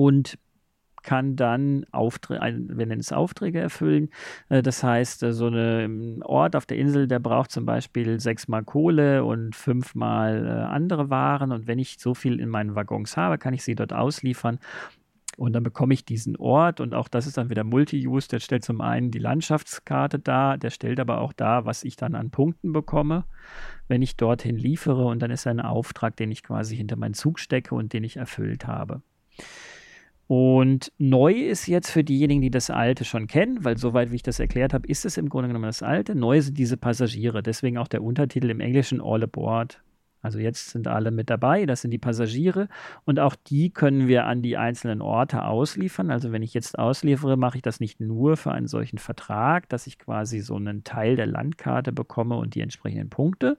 und 0.00 0.38
kann 1.02 1.36
dann 1.36 1.84
Aufträge, 1.92 2.40
wir 2.40 2.86
nennen 2.86 3.00
es 3.00 3.12
Aufträge 3.12 3.60
erfüllen. 3.60 4.08
Äh, 4.48 4.62
das 4.62 4.82
heißt, 4.82 5.22
äh, 5.22 5.32
so 5.32 5.48
ein 5.48 6.22
Ort 6.22 6.56
auf 6.56 6.64
der 6.64 6.78
Insel, 6.78 7.06
der 7.06 7.18
braucht 7.18 7.50
zum 7.50 7.66
Beispiel 7.66 8.18
sechsmal 8.18 8.64
Kohle 8.64 9.24
und 9.24 9.54
fünfmal 9.54 10.46
äh, 10.46 10.50
andere 10.72 11.10
Waren. 11.10 11.52
Und 11.52 11.66
wenn 11.66 11.78
ich 11.78 11.98
so 11.98 12.14
viel 12.14 12.40
in 12.40 12.48
meinen 12.48 12.74
Waggons 12.74 13.18
habe, 13.18 13.36
kann 13.36 13.52
ich 13.52 13.62
sie 13.62 13.74
dort 13.74 13.92
ausliefern. 13.92 14.58
Und 15.36 15.52
dann 15.52 15.62
bekomme 15.62 15.94
ich 15.94 16.04
diesen 16.04 16.36
Ort 16.36 16.80
und 16.80 16.94
auch 16.94 17.08
das 17.08 17.26
ist 17.26 17.36
dann 17.36 17.50
wieder 17.50 17.64
Multi-Use. 17.64 18.28
Der 18.28 18.40
stellt 18.40 18.64
zum 18.64 18.80
einen 18.80 19.10
die 19.10 19.18
Landschaftskarte 19.18 20.18
dar, 20.18 20.56
der 20.58 20.70
stellt 20.70 21.00
aber 21.00 21.20
auch 21.20 21.32
dar, 21.34 21.66
was 21.66 21.84
ich 21.84 21.96
dann 21.96 22.14
an 22.14 22.30
Punkten 22.30 22.72
bekomme, 22.72 23.24
wenn 23.88 24.02
ich 24.02 24.16
dorthin 24.16 24.56
liefere. 24.56 25.04
Und 25.04 25.20
dann 25.20 25.30
ist 25.30 25.46
ein 25.46 25.60
Auftrag, 25.60 26.16
den 26.16 26.30
ich 26.30 26.42
quasi 26.42 26.76
hinter 26.76 26.96
meinen 26.96 27.14
Zug 27.14 27.38
stecke 27.38 27.74
und 27.74 27.92
den 27.92 28.04
ich 28.04 28.16
erfüllt 28.16 28.66
habe. 28.66 29.02
Und 30.30 30.92
neu 30.96 31.32
ist 31.32 31.66
jetzt 31.66 31.90
für 31.90 32.04
diejenigen, 32.04 32.40
die 32.40 32.52
das 32.52 32.70
Alte 32.70 33.04
schon 33.04 33.26
kennen, 33.26 33.64
weil 33.64 33.76
soweit 33.76 34.12
wie 34.12 34.14
ich 34.14 34.22
das 34.22 34.38
erklärt 34.38 34.72
habe, 34.72 34.86
ist 34.86 35.04
es 35.04 35.16
im 35.16 35.28
Grunde 35.28 35.48
genommen 35.48 35.64
das 35.64 35.82
Alte. 35.82 36.14
Neu 36.14 36.40
sind 36.40 36.56
diese 36.56 36.76
Passagiere, 36.76 37.42
deswegen 37.42 37.78
auch 37.78 37.88
der 37.88 38.04
Untertitel 38.04 38.48
im 38.48 38.60
Englischen 38.60 39.00
All 39.00 39.24
Aboard. 39.24 39.82
Also 40.22 40.38
jetzt 40.38 40.70
sind 40.70 40.86
alle 40.86 41.10
mit 41.10 41.30
dabei, 41.30 41.66
das 41.66 41.80
sind 41.80 41.90
die 41.90 41.98
Passagiere 41.98 42.68
und 43.04 43.18
auch 43.18 43.34
die 43.34 43.70
können 43.70 44.06
wir 44.06 44.26
an 44.26 44.40
die 44.40 44.56
einzelnen 44.56 45.02
Orte 45.02 45.44
ausliefern. 45.44 46.12
Also 46.12 46.30
wenn 46.30 46.44
ich 46.44 46.54
jetzt 46.54 46.78
ausliefere, 46.78 47.36
mache 47.36 47.56
ich 47.56 47.62
das 47.62 47.80
nicht 47.80 47.98
nur 47.98 48.36
für 48.36 48.52
einen 48.52 48.68
solchen 48.68 48.98
Vertrag, 48.98 49.68
dass 49.68 49.88
ich 49.88 49.98
quasi 49.98 50.38
so 50.38 50.54
einen 50.54 50.84
Teil 50.84 51.16
der 51.16 51.26
Landkarte 51.26 51.90
bekomme 51.90 52.36
und 52.36 52.54
die 52.54 52.60
entsprechenden 52.60 53.10
Punkte, 53.10 53.58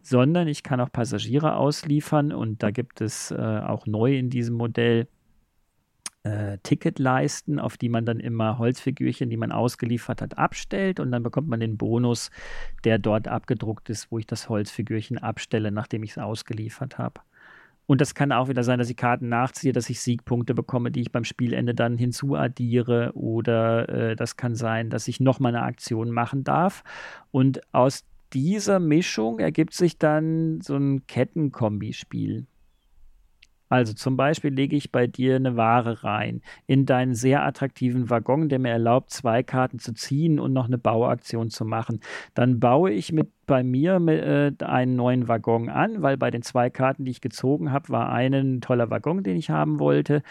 sondern 0.00 0.48
ich 0.48 0.62
kann 0.62 0.80
auch 0.80 0.90
Passagiere 0.90 1.56
ausliefern 1.56 2.32
und 2.32 2.62
da 2.62 2.70
gibt 2.70 3.02
es 3.02 3.32
äh, 3.32 3.34
auch 3.36 3.86
neu 3.86 4.16
in 4.16 4.30
diesem 4.30 4.54
Modell 4.56 5.08
äh, 6.26 6.58
Ticketleisten, 6.62 7.60
auf 7.60 7.76
die 7.76 7.88
man 7.88 8.04
dann 8.04 8.18
immer 8.18 8.58
Holzfigürchen, 8.58 9.30
die 9.30 9.36
man 9.36 9.52
ausgeliefert 9.52 10.20
hat, 10.20 10.38
abstellt 10.38 10.98
und 10.98 11.12
dann 11.12 11.22
bekommt 11.22 11.48
man 11.48 11.60
den 11.60 11.76
Bonus, 11.76 12.30
der 12.84 12.98
dort 12.98 13.28
abgedruckt 13.28 13.88
ist, 13.90 14.10
wo 14.10 14.18
ich 14.18 14.26
das 14.26 14.48
Holzfigürchen 14.48 15.18
abstelle, 15.18 15.70
nachdem 15.70 16.02
ich 16.02 16.12
es 16.12 16.18
ausgeliefert 16.18 16.98
habe. 16.98 17.20
Und 17.86 18.00
das 18.00 18.16
kann 18.16 18.32
auch 18.32 18.48
wieder 18.48 18.64
sein, 18.64 18.80
dass 18.80 18.90
ich 18.90 18.96
Karten 18.96 19.28
nachziehe, 19.28 19.72
dass 19.72 19.88
ich 19.88 20.00
Siegpunkte 20.00 20.54
bekomme, 20.54 20.90
die 20.90 21.02
ich 21.02 21.12
beim 21.12 21.22
Spielende 21.22 21.72
dann 21.72 21.96
hinzuaddiere. 21.96 23.12
Oder 23.14 23.88
äh, 23.88 24.16
das 24.16 24.36
kann 24.36 24.56
sein, 24.56 24.90
dass 24.90 25.06
ich 25.06 25.20
nochmal 25.20 25.54
eine 25.54 25.64
Aktion 25.64 26.10
machen 26.10 26.42
darf. 26.42 26.82
Und 27.30 27.60
aus 27.72 28.04
dieser 28.32 28.80
Mischung 28.80 29.38
ergibt 29.38 29.72
sich 29.72 29.98
dann 29.98 30.60
so 30.62 30.74
ein 30.74 31.06
Kettenkombispiel. 31.06 32.46
Also 33.68 33.92
zum 33.94 34.16
Beispiel 34.16 34.52
lege 34.52 34.76
ich 34.76 34.92
bei 34.92 35.06
dir 35.06 35.36
eine 35.36 35.56
Ware 35.56 36.04
rein 36.04 36.42
in 36.66 36.86
deinen 36.86 37.14
sehr 37.14 37.44
attraktiven 37.44 38.10
Waggon, 38.10 38.48
der 38.48 38.58
mir 38.58 38.70
erlaubt, 38.70 39.10
zwei 39.10 39.42
Karten 39.42 39.78
zu 39.78 39.92
ziehen 39.92 40.38
und 40.38 40.52
noch 40.52 40.66
eine 40.66 40.78
Bauaktion 40.78 41.50
zu 41.50 41.64
machen. 41.64 42.00
Dann 42.34 42.60
baue 42.60 42.92
ich 42.92 43.12
mit 43.12 43.30
bei 43.46 43.62
mir 43.62 43.96
äh, 44.08 44.52
einen 44.64 44.96
neuen 44.96 45.28
Waggon 45.28 45.68
an, 45.68 46.02
weil 46.02 46.16
bei 46.16 46.30
den 46.30 46.42
zwei 46.42 46.68
Karten, 46.68 47.04
die 47.04 47.12
ich 47.12 47.20
gezogen 47.20 47.72
habe, 47.72 47.88
war 47.90 48.10
ein 48.10 48.60
toller 48.60 48.90
Waggon, 48.90 49.22
den 49.22 49.36
ich 49.36 49.50
haben 49.50 49.78
wollte. 49.78 50.22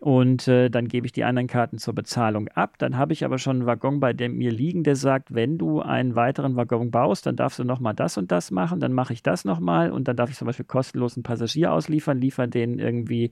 Und 0.00 0.48
äh, 0.48 0.70
dann 0.70 0.88
gebe 0.88 1.04
ich 1.06 1.12
die 1.12 1.24
anderen 1.24 1.46
Karten 1.46 1.76
zur 1.76 1.94
Bezahlung 1.94 2.48
ab. 2.48 2.78
Dann 2.78 2.96
habe 2.96 3.12
ich 3.12 3.22
aber 3.22 3.36
schon 3.36 3.56
einen 3.56 3.66
Waggon 3.66 4.00
bei 4.00 4.14
dem 4.14 4.38
mir 4.38 4.50
liegen, 4.50 4.82
der 4.82 4.96
sagt, 4.96 5.34
wenn 5.34 5.58
du 5.58 5.82
einen 5.82 6.16
weiteren 6.16 6.56
Waggon 6.56 6.90
baust, 6.90 7.26
dann 7.26 7.36
darfst 7.36 7.58
du 7.58 7.64
nochmal 7.64 7.94
das 7.94 8.16
und 8.16 8.32
das 8.32 8.50
machen. 8.50 8.80
Dann 8.80 8.94
mache 8.94 9.12
ich 9.12 9.22
das 9.22 9.44
nochmal 9.44 9.92
und 9.92 10.08
dann 10.08 10.16
darf 10.16 10.30
ich 10.30 10.36
zum 10.36 10.46
Beispiel 10.46 10.64
kostenlos 10.64 11.16
einen 11.16 11.22
Passagier 11.22 11.70
ausliefern, 11.70 12.18
liefere 12.18 12.48
den 12.48 12.78
irgendwie 12.78 13.30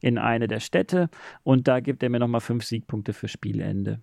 in 0.00 0.18
eine 0.18 0.48
der 0.48 0.58
Städte 0.58 1.08
und 1.44 1.68
da 1.68 1.78
gibt 1.78 2.02
er 2.02 2.10
mir 2.10 2.18
nochmal 2.18 2.40
fünf 2.40 2.64
Siegpunkte 2.64 3.12
für 3.12 3.28
Spielende. 3.28 4.00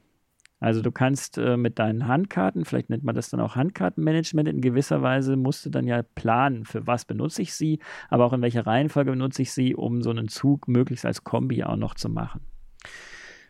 Also 0.60 0.82
du 0.82 0.92
kannst 0.92 1.38
äh, 1.38 1.58
mit 1.58 1.80
deinen 1.80 2.08
Handkarten, 2.08 2.66
vielleicht 2.66 2.90
nennt 2.90 3.04
man 3.04 3.14
das 3.14 3.30
dann 3.30 3.42
auch 3.42 3.56
Handkartenmanagement, 3.56 4.48
in 4.48 4.62
gewisser 4.62 5.02
Weise 5.02 5.36
musst 5.36 5.66
du 5.66 5.70
dann 5.70 5.86
ja 5.86 6.02
planen, 6.16 6.66
für 6.66 6.88
was 6.88 7.06
benutze 7.06 7.42
ich 7.42 7.54
sie, 7.54 7.80
aber 8.10 8.26
auch 8.26 8.34
in 8.34 8.42
welcher 8.42 8.66
Reihenfolge 8.66 9.12
benutze 9.12 9.42
ich 9.42 9.52
sie, 9.52 9.76
um 9.76 10.02
so 10.02 10.12
einen 10.12 10.30
Zug 10.30 10.68
möglichst 10.68 11.06
als 11.06 11.24
Kombi 11.24 11.64
auch 11.64 11.76
noch 11.76 11.96
zu 11.96 12.10
machen. 12.10 12.42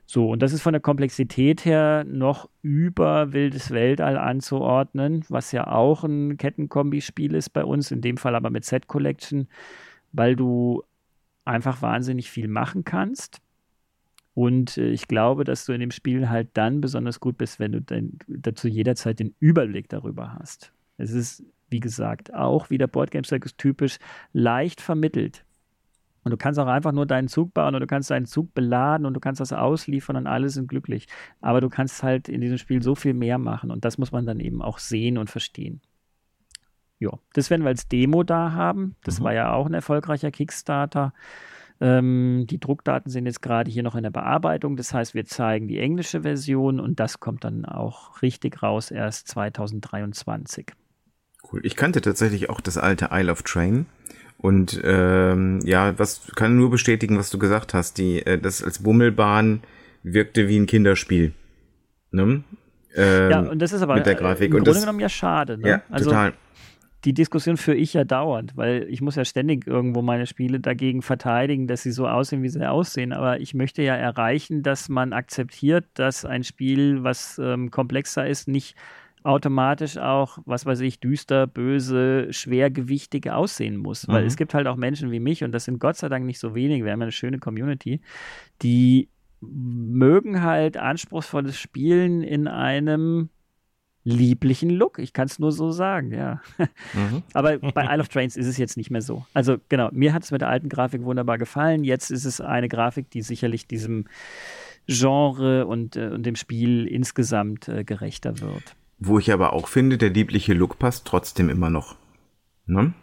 So, 0.07 0.29
und 0.29 0.41
das 0.41 0.53
ist 0.53 0.61
von 0.61 0.73
der 0.73 0.81
Komplexität 0.81 1.65
her 1.65 2.05
noch 2.07 2.49
über 2.61 3.33
Wildes 3.33 3.71
Weltall 3.71 4.17
anzuordnen, 4.17 5.25
was 5.29 5.51
ja 5.51 5.67
auch 5.67 6.03
ein 6.03 6.37
Kettenkombi-Spiel 6.37 7.33
ist 7.33 7.49
bei 7.49 7.63
uns, 7.63 7.91
in 7.91 8.01
dem 8.01 8.17
Fall 8.17 8.35
aber 8.35 8.49
mit 8.49 8.65
Set 8.65 8.87
Collection, 8.87 9.47
weil 10.11 10.35
du 10.35 10.83
einfach 11.43 11.81
wahnsinnig 11.81 12.29
viel 12.29 12.47
machen 12.47 12.83
kannst 12.83 13.41
und 14.35 14.77
äh, 14.77 14.89
ich 14.89 15.07
glaube, 15.07 15.45
dass 15.45 15.65
du 15.65 15.73
in 15.73 15.79
dem 15.79 15.91
Spiel 15.91 16.29
halt 16.29 16.49
dann 16.53 16.81
besonders 16.81 17.19
gut 17.19 17.37
bist, 17.37 17.59
wenn 17.59 17.71
du 17.71 17.81
dann 17.81 18.19
dazu 18.27 18.67
jederzeit 18.67 19.17
den 19.19 19.33
Überblick 19.39 19.89
darüber 19.89 20.33
hast. 20.33 20.73
Es 20.97 21.11
ist, 21.11 21.43
wie 21.69 21.79
gesagt, 21.79 22.33
auch 22.33 22.69
wieder 22.69 22.85
Boardgame 22.85 23.25
Circus 23.25 23.55
typisch 23.55 23.97
leicht 24.33 24.81
vermittelt. 24.81 25.45
Und 26.23 26.31
du 26.31 26.37
kannst 26.37 26.59
auch 26.59 26.67
einfach 26.67 26.91
nur 26.91 27.05
deinen 27.05 27.27
Zug 27.27 27.53
bauen 27.53 27.75
und 27.75 27.81
du 27.81 27.87
kannst 27.87 28.11
deinen 28.11 28.25
Zug 28.25 28.53
beladen 28.53 29.05
und 29.05 29.13
du 29.13 29.19
kannst 29.19 29.39
das 29.39 29.53
ausliefern 29.53 30.17
und 30.17 30.27
alle 30.27 30.49
sind 30.49 30.67
glücklich. 30.67 31.07
Aber 31.39 31.61
du 31.61 31.69
kannst 31.69 32.03
halt 32.03 32.27
in 32.27 32.41
diesem 32.41 32.57
Spiel 32.57 32.81
so 32.81 32.93
viel 32.95 33.13
mehr 33.13 33.37
machen 33.37 33.71
und 33.71 33.85
das 33.85 33.97
muss 33.97 34.11
man 34.11 34.25
dann 34.25 34.39
eben 34.39 34.61
auch 34.61 34.79
sehen 34.79 35.17
und 35.17 35.29
verstehen. 35.29 35.81
ja, 36.99 37.11
das 37.33 37.49
werden 37.49 37.63
wir 37.63 37.69
als 37.69 37.87
Demo 37.87 38.23
da 38.23 38.51
haben. 38.51 38.95
Das 39.03 39.19
mhm. 39.19 39.23
war 39.25 39.33
ja 39.33 39.53
auch 39.53 39.67
ein 39.67 39.73
erfolgreicher 39.73 40.31
Kickstarter. 40.31 41.13
Ähm, 41.81 42.45
die 42.49 42.59
Druckdaten 42.59 43.11
sind 43.11 43.25
jetzt 43.25 43.41
gerade 43.41 43.69
hier 43.69 43.83
noch 43.83 43.95
in 43.95 44.03
der 44.03 44.11
Bearbeitung. 44.11 44.77
Das 44.77 44.93
heißt, 44.93 45.13
wir 45.13 45.25
zeigen 45.25 45.67
die 45.67 45.79
englische 45.79 46.21
Version 46.21 46.79
und 46.79 46.99
das 46.99 47.19
kommt 47.19 47.43
dann 47.43 47.65
auch 47.65 48.21
richtig 48.21 48.63
raus 48.63 48.91
erst 48.91 49.27
2023. 49.27 50.67
Cool. 51.51 51.59
Ich 51.63 51.75
kannte 51.75 52.01
tatsächlich 52.01 52.49
auch 52.49 52.61
das 52.61 52.77
alte 52.77 53.09
Isle 53.11 53.31
of 53.31 53.43
Train. 53.43 53.85
Und 54.37 54.79
ähm, 54.83 55.59
ja, 55.63 55.97
was 55.97 56.31
kann 56.35 56.55
nur 56.55 56.69
bestätigen, 56.69 57.17
was 57.17 57.29
du 57.29 57.39
gesagt 57.39 57.73
hast. 57.73 57.97
Die, 57.97 58.25
äh, 58.25 58.37
das 58.39 58.63
als 58.63 58.79
Bummelbahn 58.83 59.61
wirkte 60.03 60.47
wie 60.47 60.57
ein 60.57 60.65
Kinderspiel. 60.65 61.33
Ne? 62.11 62.43
Ähm, 62.95 63.31
ja, 63.31 63.39
und 63.39 63.59
das 63.59 63.73
ist 63.73 63.81
aber 63.81 63.95
mit 63.95 64.05
der 64.05 64.15
Grafik. 64.15 64.49
im 64.49 64.55
und 64.55 64.57
Grunde 64.59 64.71
das, 64.71 64.81
genommen 64.81 64.99
ja 64.99 65.09
schade. 65.09 65.57
Ne? 65.57 65.69
Ja, 65.69 65.81
also, 65.89 66.09
total 66.09 66.33
die 67.05 67.13
Diskussion 67.13 67.55
führe 67.55 67.77
ich 67.77 67.93
ja 67.93 68.03
dauernd, 68.03 68.57
weil 68.57 68.87
ich 68.89 68.99
muss 68.99 69.15
ja 69.15 69.23
ständig 69.23 69.67
irgendwo 69.67 70.01
meine 70.01 70.25
Spiele 70.25 70.59
dagegen 70.59 71.03
verteidigen, 71.03 71.67
dass 71.67 71.83
sie 71.83 71.91
so 71.91 72.07
aussehen, 72.07 72.41
wie 72.41 72.49
sie 72.49 72.67
aussehen. 72.67 73.13
Aber 73.13 73.39
ich 73.39 73.53
möchte 73.53 73.83
ja 73.83 73.95
erreichen, 73.95 74.63
dass 74.63 74.89
man 74.89 75.13
akzeptiert, 75.13 75.85
dass 75.93 76.25
ein 76.25 76.43
Spiel, 76.43 77.03
was 77.03 77.39
ähm, 77.39 77.69
komplexer 77.69 78.27
ist, 78.27 78.47
nicht 78.47 78.75
automatisch 79.21 79.97
auch, 79.97 80.39
was 80.45 80.65
weiß 80.65 80.81
ich, 80.81 80.99
düster, 80.99 81.47
böse, 81.47 82.31
schwergewichtig 82.31 83.29
aussehen 83.31 83.77
muss. 83.77 84.07
Mhm. 84.07 84.11
Weil 84.11 84.25
es 84.25 84.35
gibt 84.35 84.53
halt 84.53 84.65
auch 84.65 84.75
Menschen 84.75 85.11
wie 85.11 85.19
mich, 85.19 85.43
und 85.43 85.51
das 85.51 85.65
sind 85.65 85.79
Gott 85.79 85.97
sei 85.97 86.09
Dank 86.09 86.25
nicht 86.25 86.39
so 86.39 86.55
wenige, 86.55 86.85
wir 86.85 86.91
haben 86.91 87.01
eine 87.01 87.11
schöne 87.11 87.37
Community, 87.37 88.01
die 88.61 89.09
mögen 89.41 90.41
halt 90.41 90.77
anspruchsvolles 90.77 91.57
Spielen 91.57 92.23
in 92.23 92.47
einem 92.47 93.29
lieblichen 94.05 94.69
Look. 94.69 94.99
Ich 94.99 95.11
kann 95.11 95.25
es 95.25 95.39
nur 95.39 95.51
so 95.51 95.71
sagen, 95.71 96.11
ja. 96.11 96.41
Mhm. 96.93 97.23
Aber 97.33 97.57
bei 97.57 97.83
Isle 97.91 98.01
of 98.01 98.07
Trains 98.07 98.37
ist 98.37 98.45
es 98.45 98.57
jetzt 98.57 98.77
nicht 98.77 98.91
mehr 98.91 99.01
so. 99.01 99.25
Also 99.33 99.57
genau, 99.67 99.89
mir 99.91 100.13
hat 100.13 100.23
es 100.23 100.31
mit 100.31 100.41
der 100.41 100.49
alten 100.49 100.69
Grafik 100.69 101.03
wunderbar 101.03 101.37
gefallen. 101.37 101.83
Jetzt 101.83 102.11
ist 102.11 102.23
es 102.23 102.39
eine 102.39 102.69
Grafik, 102.69 103.09
die 103.09 103.23
sicherlich 103.23 103.67
diesem 103.67 104.05
Genre 104.87 105.65
und, 105.65 105.95
äh, 105.95 106.09
und 106.09 106.23
dem 106.23 106.35
Spiel 106.35 106.85
insgesamt 106.85 107.67
äh, 107.67 107.83
gerechter 107.83 108.39
wird. 108.39 108.75
Wo 108.99 109.17
ich 109.19 109.33
aber 109.33 109.53
auch 109.53 109.67
finde, 109.67 109.97
der 109.97 110.11
liebliche 110.11 110.53
Look 110.53 110.77
passt 110.77 111.05
trotzdem 111.05 111.49
immer 111.49 111.71
noch. 111.71 111.95
Ne? 112.67 112.93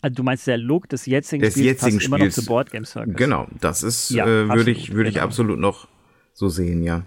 Also 0.00 0.14
du 0.14 0.22
meinst 0.22 0.46
der 0.46 0.56
Look 0.56 0.88
des 0.88 1.04
jetzigen 1.04 1.42
des 1.42 1.52
Spiels 1.52 1.66
jetzigen 1.66 1.96
passt 1.96 2.04
Spiels, 2.04 2.06
immer 2.06 2.24
noch 2.24 2.32
zu 2.32 2.46
Board 2.46 2.70
Game 2.70 2.84
Circus? 2.86 3.14
Genau, 3.14 3.46
das 3.60 3.82
ist 3.82 4.10
ja, 4.10 4.24
äh, 4.24 4.48
würde 4.48 4.70
ich 4.70 4.92
würde 4.92 5.10
genau. 5.10 5.18
ich 5.18 5.22
absolut 5.22 5.58
noch 5.58 5.86
so 6.32 6.48
sehen, 6.48 6.82
ja 6.82 7.04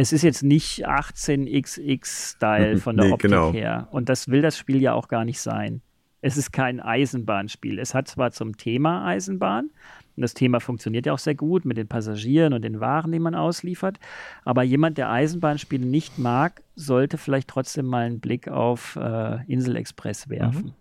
es 0.00 0.12
ist 0.12 0.22
jetzt 0.22 0.44
nicht 0.44 0.86
18xx-Style 0.88 2.78
von 2.78 2.96
der 2.96 3.06
nee, 3.06 3.12
Optik 3.12 3.32
genau. 3.32 3.52
her. 3.52 3.88
Und 3.90 4.08
das 4.08 4.28
will 4.28 4.42
das 4.42 4.56
Spiel 4.56 4.80
ja 4.80 4.92
auch 4.92 5.08
gar 5.08 5.24
nicht 5.24 5.40
sein. 5.40 5.82
Es 6.20 6.36
ist 6.36 6.52
kein 6.52 6.78
Eisenbahnspiel. 6.78 7.80
Es 7.80 7.94
hat 7.94 8.06
zwar 8.06 8.30
zum 8.30 8.56
Thema 8.56 9.04
Eisenbahn, 9.04 9.70
und 10.14 10.22
das 10.22 10.34
Thema 10.34 10.60
funktioniert 10.60 11.06
ja 11.06 11.12
auch 11.14 11.18
sehr 11.18 11.34
gut 11.34 11.64
mit 11.64 11.76
den 11.76 11.88
Passagieren 11.88 12.52
und 12.52 12.62
den 12.62 12.78
Waren, 12.78 13.10
die 13.10 13.18
man 13.18 13.34
ausliefert, 13.34 13.98
aber 14.44 14.62
jemand, 14.62 14.98
der 14.98 15.10
Eisenbahnspiele 15.10 15.84
nicht 15.84 16.16
mag, 16.16 16.62
sollte 16.76 17.18
vielleicht 17.18 17.48
trotzdem 17.48 17.86
mal 17.86 18.06
einen 18.06 18.20
Blick 18.20 18.46
auf 18.46 18.94
äh, 18.94 19.44
Insel 19.46 19.74
Express 19.74 20.28
werfen. 20.28 20.66
Mhm. 20.66 20.74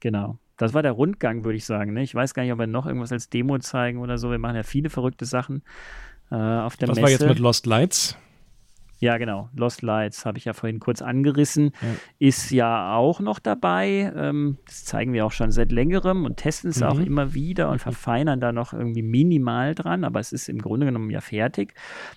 Genau. 0.00 0.38
Das 0.58 0.74
war 0.74 0.82
der 0.82 0.92
Rundgang, 0.92 1.44
würde 1.44 1.56
ich 1.56 1.64
sagen. 1.64 1.94
Ne? 1.94 2.02
Ich 2.02 2.14
weiß 2.14 2.34
gar 2.34 2.42
nicht, 2.42 2.52
ob 2.52 2.58
wir 2.58 2.66
noch 2.66 2.86
irgendwas 2.86 3.12
als 3.12 3.30
Demo 3.30 3.58
zeigen 3.58 3.98
oder 3.98 4.18
so. 4.18 4.30
Wir 4.30 4.38
machen 4.38 4.56
ja 4.56 4.62
viele 4.62 4.90
verrückte 4.90 5.24
Sachen 5.24 5.62
auf 6.30 6.76
der 6.76 6.88
Was 6.88 6.96
Messe. 6.96 7.02
war 7.02 7.10
jetzt 7.10 7.26
mit 7.26 7.38
Lost 7.38 7.66
Lights? 7.66 8.16
Ja, 9.04 9.18
genau. 9.18 9.50
Lost 9.54 9.82
Lights 9.82 10.24
habe 10.24 10.38
ich 10.38 10.46
ja 10.46 10.54
vorhin 10.54 10.80
kurz 10.80 11.02
angerissen. 11.02 11.72
Ja. 11.82 11.88
Ist 12.20 12.50
ja 12.50 12.96
auch 12.96 13.20
noch 13.20 13.38
dabei. 13.38 14.10
Ähm, 14.16 14.56
das 14.64 14.86
zeigen 14.86 15.12
wir 15.12 15.26
auch 15.26 15.30
schon 15.30 15.50
seit 15.50 15.72
längerem 15.72 16.24
und 16.24 16.38
testen 16.38 16.70
es 16.70 16.80
mhm. 16.80 16.86
auch 16.86 16.98
immer 16.98 17.34
wieder 17.34 17.68
und 17.68 17.80
verfeinern 17.80 18.40
da 18.40 18.50
noch 18.50 18.72
irgendwie 18.72 19.02
minimal 19.02 19.74
dran. 19.74 20.04
Aber 20.04 20.20
es 20.20 20.32
ist 20.32 20.48
im 20.48 20.56
Grunde 20.56 20.86
genommen 20.86 21.10
ja 21.10 21.20
fertig. 21.20 21.74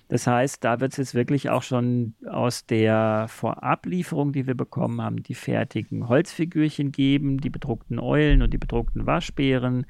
Das 0.08 0.28
heißt, 0.28 0.64
da 0.64 0.80
wird 0.80 0.94
es 0.94 0.98
jetzt 0.98 1.14
wirklich 1.14 1.50
auch 1.50 1.62
schon 1.62 2.14
aus 2.26 2.66
der 2.66 3.26
Vorablieferung, 3.28 4.32
die 4.32 4.48
wir 4.48 4.56
bekommen 4.56 5.02
haben, 5.02 5.22
die 5.24 5.36
fertigen 5.36 6.08
Holzfigürchen 6.08 6.94
geben, 6.94 7.40
die 7.40 7.50
bedruckten 7.50 8.00
Eulen 8.00 8.42
und 8.42 8.54
die 8.54 8.58
bedruckten 8.58 9.06
Waschbären. 9.06 9.88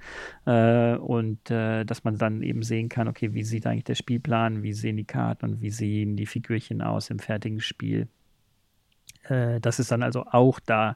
Äh, 0.47 0.95
und 0.95 1.51
äh, 1.51 1.85
dass 1.85 2.03
man 2.03 2.17
dann 2.17 2.41
eben 2.41 2.63
sehen 2.63 2.89
kann, 2.89 3.07
okay, 3.07 3.35
wie 3.35 3.43
sieht 3.43 3.67
eigentlich 3.67 3.83
der 3.83 3.93
Spielplan, 3.93 4.63
wie 4.63 4.73
sehen 4.73 4.97
die 4.97 5.05
Karten 5.05 5.45
und 5.45 5.61
wie 5.61 5.69
sehen 5.69 6.15
die 6.15 6.25
Figürchen 6.25 6.86
aus 6.89 7.09
im 7.09 7.19
fertigen 7.19 7.59
Spiel. 7.59 8.07
Äh, 9.29 9.59
das 9.59 9.79
ist 9.79 9.91
dann 9.91 10.03
also 10.03 10.25
auch 10.25 10.59
da. 10.59 10.95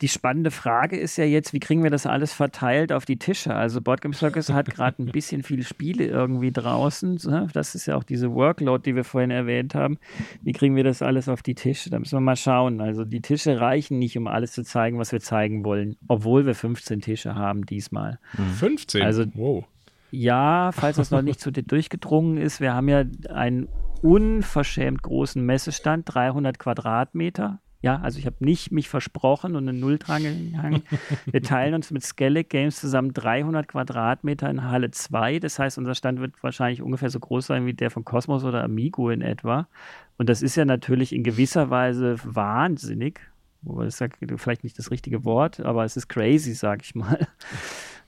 Die 0.00 0.08
spannende 0.08 0.52
Frage 0.52 0.96
ist 0.96 1.16
ja 1.16 1.24
jetzt, 1.24 1.52
wie 1.52 1.58
kriegen 1.58 1.82
wir 1.82 1.90
das 1.90 2.06
alles 2.06 2.32
verteilt 2.32 2.92
auf 2.92 3.04
die 3.04 3.16
Tische? 3.16 3.54
Also 3.54 3.80
Boardgame 3.80 4.14
Circus 4.14 4.50
hat 4.50 4.66
gerade 4.74 5.02
ein 5.02 5.06
bisschen 5.06 5.42
viele 5.42 5.64
Spiele 5.64 6.06
irgendwie 6.06 6.52
draußen. 6.52 7.18
Ne? 7.24 7.48
Das 7.52 7.74
ist 7.74 7.86
ja 7.86 7.96
auch 7.96 8.04
diese 8.04 8.32
Workload, 8.32 8.88
die 8.88 8.94
wir 8.94 9.04
vorhin 9.04 9.30
erwähnt 9.30 9.74
haben. 9.74 9.98
Wie 10.42 10.52
kriegen 10.52 10.76
wir 10.76 10.84
das 10.84 11.02
alles 11.02 11.28
auf 11.28 11.42
die 11.42 11.54
Tische? 11.54 11.90
Da 11.90 11.98
müssen 11.98 12.16
wir 12.16 12.20
mal 12.20 12.36
schauen. 12.36 12.80
Also 12.80 13.04
die 13.04 13.20
Tische 13.20 13.60
reichen 13.60 13.98
nicht, 13.98 14.16
um 14.16 14.28
alles 14.28 14.52
zu 14.52 14.62
zeigen, 14.62 14.98
was 14.98 15.10
wir 15.12 15.20
zeigen 15.20 15.64
wollen, 15.64 15.96
obwohl 16.06 16.46
wir 16.46 16.54
15 16.54 17.00
Tische 17.00 17.34
haben 17.34 17.66
diesmal. 17.66 18.18
15? 18.58 19.02
Also, 19.02 19.24
wow. 19.34 19.64
Ja, 20.10 20.70
falls 20.72 20.96
das 20.96 21.10
noch 21.10 21.20
nicht 21.20 21.38
zu 21.38 21.50
dir 21.50 21.64
durchgedrungen 21.64 22.38
ist, 22.38 22.60
wir 22.60 22.72
haben 22.72 22.88
ja 22.88 23.04
einen 23.28 23.68
unverschämt 24.02 25.02
großen 25.02 25.44
Messestand, 25.44 26.12
300 26.12 26.58
Quadratmeter. 26.58 27.60
Ja, 27.80 28.00
also 28.00 28.18
ich 28.18 28.26
habe 28.26 28.36
nicht 28.40 28.72
mich 28.72 28.88
versprochen 28.88 29.54
und 29.54 29.68
eine 29.68 29.78
Null 29.78 29.98
dran 29.98 30.22
gehangen. 30.24 30.82
Wir 31.26 31.42
teilen 31.42 31.74
uns 31.74 31.92
mit 31.92 32.02
Skellig 32.02 32.50
Games 32.50 32.80
zusammen 32.80 33.12
300 33.12 33.68
Quadratmeter 33.68 34.50
in 34.50 34.64
Halle 34.64 34.90
2. 34.90 35.38
Das 35.38 35.60
heißt, 35.60 35.78
unser 35.78 35.94
Stand 35.94 36.20
wird 36.20 36.42
wahrscheinlich 36.42 36.82
ungefähr 36.82 37.08
so 37.08 37.20
groß 37.20 37.46
sein 37.46 37.66
wie 37.66 37.74
der 37.74 37.92
von 37.92 38.04
Cosmos 38.04 38.42
oder 38.42 38.64
Amigo 38.64 39.10
in 39.10 39.22
etwa. 39.22 39.68
Und 40.16 40.28
das 40.28 40.42
ist 40.42 40.56
ja 40.56 40.64
natürlich 40.64 41.14
in 41.14 41.22
gewisser 41.22 41.70
Weise 41.70 42.16
wahnsinnig. 42.24 43.20
Wobei 43.62 43.84
das 43.84 44.00
ist 44.00 44.12
vielleicht 44.38 44.64
nicht 44.64 44.78
das 44.78 44.90
richtige 44.90 45.24
Wort, 45.24 45.60
aber 45.60 45.84
es 45.84 45.96
ist 45.96 46.08
crazy, 46.08 46.54
sag 46.54 46.82
ich 46.82 46.94
mal. 46.94 47.28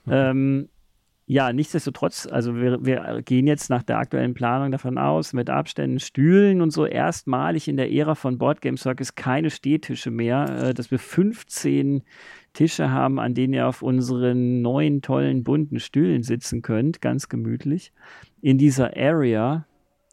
Ähm, 0.07 0.67
ja, 1.31 1.53
nichtsdestotrotz, 1.53 2.27
also 2.27 2.57
wir, 2.57 2.83
wir, 2.83 3.21
gehen 3.23 3.47
jetzt 3.47 3.69
nach 3.69 3.83
der 3.83 3.99
aktuellen 3.99 4.33
Planung 4.33 4.69
davon 4.69 4.97
aus, 4.97 5.31
mit 5.31 5.49
Abständen, 5.49 6.01
Stühlen 6.01 6.59
und 6.59 6.71
so 6.71 6.85
erstmalig 6.85 7.69
in 7.69 7.77
der 7.77 7.89
Ära 7.89 8.15
von 8.15 8.37
Board 8.37 8.59
Game 8.59 8.75
Circus 8.75 9.15
keine 9.15 9.49
Stehtische 9.49 10.11
mehr, 10.11 10.49
äh, 10.61 10.73
dass 10.73 10.91
wir 10.91 10.99
15 10.99 12.03
Tische 12.51 12.91
haben, 12.91 13.17
an 13.17 13.33
denen 13.33 13.53
ihr 13.53 13.65
auf 13.65 13.81
unseren 13.81 14.61
neuen, 14.61 15.01
tollen, 15.01 15.45
bunten 15.45 15.79
Stühlen 15.79 16.23
sitzen 16.23 16.61
könnt, 16.61 17.01
ganz 17.01 17.29
gemütlich, 17.29 17.93
in 18.41 18.57
dieser 18.57 18.97
Area 18.97 19.65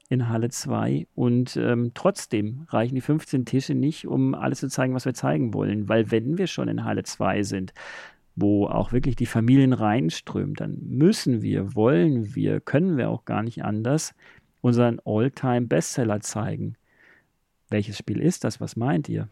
in 0.09 0.29
Halle 0.29 0.51
2. 0.51 1.09
Und 1.17 1.57
ähm, 1.57 1.91
trotzdem 1.95 2.65
reichen 2.69 2.95
die 2.95 3.01
15 3.01 3.45
Tische 3.45 3.75
nicht, 3.75 4.07
um 4.07 4.37
alles 4.37 4.61
zu 4.61 4.69
zeigen, 4.69 4.95
was 4.95 5.05
wir 5.05 5.15
zeigen 5.15 5.53
wollen, 5.53 5.89
weil 5.89 6.13
wenn 6.13 6.39
wir 6.39 6.47
schon 6.47 6.69
in 6.69 6.85
Halle 6.85 7.03
2 7.03 7.43
sind, 7.43 7.73
wo 8.41 8.67
auch 8.67 8.93
wirklich 8.93 9.17
die 9.17 9.27
Familien 9.27 9.73
reinströmen, 9.73 10.55
dann 10.55 10.79
müssen 10.87 11.43
wir, 11.43 11.75
wollen 11.75 12.35
wir, 12.35 12.61
können 12.61 12.97
wir 12.97 13.11
auch 13.11 13.25
gar 13.25 13.43
nicht 13.43 13.65
anders 13.65 14.15
unseren 14.61 15.01
All-Time-Bestseller 15.05 16.21
zeigen. 16.21 16.77
Welches 17.71 17.99
Spiel 17.99 18.21
ist 18.21 18.45
das? 18.45 18.61
Was 18.61 18.77
meint 18.77 19.09
ihr? 19.09 19.29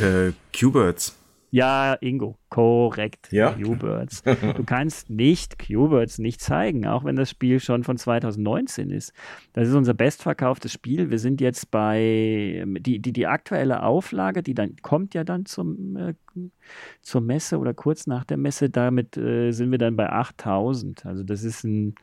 Äh, 0.00 0.32
Q-Birds. 0.58 1.16
Ja, 1.54 1.98
Ingo, 2.00 2.38
korrekt. 2.48 3.30
Ja. 3.30 3.52
Q-Birds. 3.52 4.22
Du 4.56 4.64
kannst 4.64 5.10
nicht 5.10 5.58
Q-Birds 5.58 6.18
nicht 6.18 6.40
zeigen, 6.40 6.86
auch 6.86 7.04
wenn 7.04 7.14
das 7.14 7.28
Spiel 7.28 7.60
schon 7.60 7.84
von 7.84 7.98
2019 7.98 8.88
ist. 8.88 9.12
Das 9.52 9.68
ist 9.68 9.74
unser 9.74 9.92
bestverkauftes 9.92 10.72
Spiel. 10.72 11.10
Wir 11.10 11.18
sind 11.18 11.42
jetzt 11.42 11.70
bei 11.70 12.64
die, 12.66 13.00
die, 13.00 13.12
die 13.12 13.26
aktuelle 13.26 13.82
Auflage, 13.82 14.42
die 14.42 14.54
dann 14.54 14.76
kommt 14.80 15.12
ja 15.12 15.24
dann 15.24 15.44
zum, 15.44 15.94
äh, 15.96 16.14
zur 17.02 17.20
Messe 17.20 17.58
oder 17.58 17.74
kurz 17.74 18.06
nach 18.06 18.24
der 18.24 18.38
Messe. 18.38 18.70
Damit 18.70 19.18
äh, 19.18 19.52
sind 19.52 19.70
wir 19.70 19.78
dann 19.78 19.94
bei 19.94 20.08
8000. 20.08 21.04
Also 21.04 21.22
das 21.22 21.44
ist 21.44 21.64
ein 21.64 21.94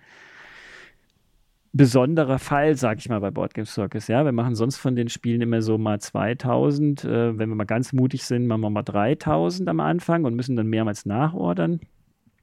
besonderer 1.71 2.39
Fall, 2.39 2.75
sag 2.75 2.97
ich 2.97 3.09
mal, 3.09 3.19
bei 3.19 3.31
Board 3.31 3.53
Game 3.53 3.65
Circus. 3.65 4.07
Ja, 4.07 4.25
wir 4.25 4.31
machen 4.31 4.55
sonst 4.55 4.77
von 4.77 4.95
den 4.95 5.09
Spielen 5.09 5.41
immer 5.41 5.61
so 5.61 5.77
mal 5.77 5.99
2000. 5.99 7.03
Äh, 7.03 7.37
wenn 7.37 7.49
wir 7.49 7.55
mal 7.55 7.65
ganz 7.65 7.93
mutig 7.93 8.23
sind, 8.23 8.47
machen 8.47 8.61
wir 8.61 8.69
mal 8.69 8.83
3000 8.83 9.69
am 9.69 9.79
Anfang 9.79 10.25
und 10.25 10.35
müssen 10.35 10.55
dann 10.55 10.67
mehrmals 10.67 11.05
nachordern. 11.05 11.79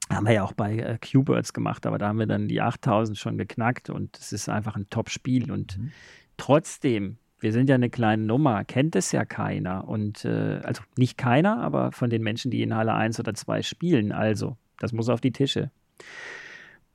Haben 0.09 0.27
wir 0.27 0.35
ja 0.35 0.45
auch 0.45 0.53
bei 0.53 0.79
äh, 0.79 0.99
Q-Birds 0.99 1.53
gemacht, 1.53 1.85
aber 1.87 1.99
da 1.99 2.09
haben 2.09 2.19
wir 2.19 2.27
dann 2.27 2.47
die 2.47 2.61
8000 2.61 3.19
schon 3.19 3.39
geknackt 3.39 3.91
und 3.91 4.17
es 4.17 4.33
ist 4.33 4.49
einfach 4.49 4.77
ein 4.77 4.89
Top-Spiel. 4.89 5.51
Und 5.51 5.79
mhm. 5.79 5.91
trotzdem, 6.37 7.19
wir 7.41 7.53
sind 7.53 7.69
ja 7.69 7.75
eine 7.75 7.91
kleine 7.91 8.23
Nummer, 8.23 8.65
kennt 8.65 8.95
es 8.95 9.11
ja 9.11 9.25
keiner. 9.25 9.89
Und 9.89 10.25
äh, 10.25 10.61
also 10.63 10.83
nicht 10.97 11.19
keiner, 11.19 11.59
aber 11.59 11.91
von 11.91 12.11
den 12.11 12.23
Menschen, 12.23 12.53
die 12.53 12.63
in 12.63 12.75
Halle 12.75 12.95
1 12.95 13.19
oder 13.19 13.35
2 13.35 13.63
spielen. 13.63 14.13
Also, 14.13 14.57
das 14.79 14.93
muss 14.93 15.09
auf 15.09 15.21
die 15.21 15.33
Tische. 15.33 15.71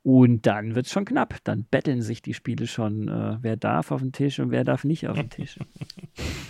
Und 0.04 0.48
dann 0.48 0.74
wird 0.74 0.88
es 0.88 0.92
schon 0.92 1.06
knapp. 1.06 1.38
Dann 1.44 1.66
betteln 1.70 2.02
sich 2.02 2.22
die 2.22 2.34
Spiele 2.34 2.66
schon, 2.68 3.08
äh, 3.08 3.38
wer 3.42 3.56
darf 3.56 3.92
auf 3.92 4.02
den 4.02 4.12
Tisch 4.12 4.40
und 4.40 4.52
wer 4.52 4.64
darf 4.64 4.84
nicht 4.84 5.08
auf 5.08 5.18
den 5.18 5.30
Tisch. 5.30 5.58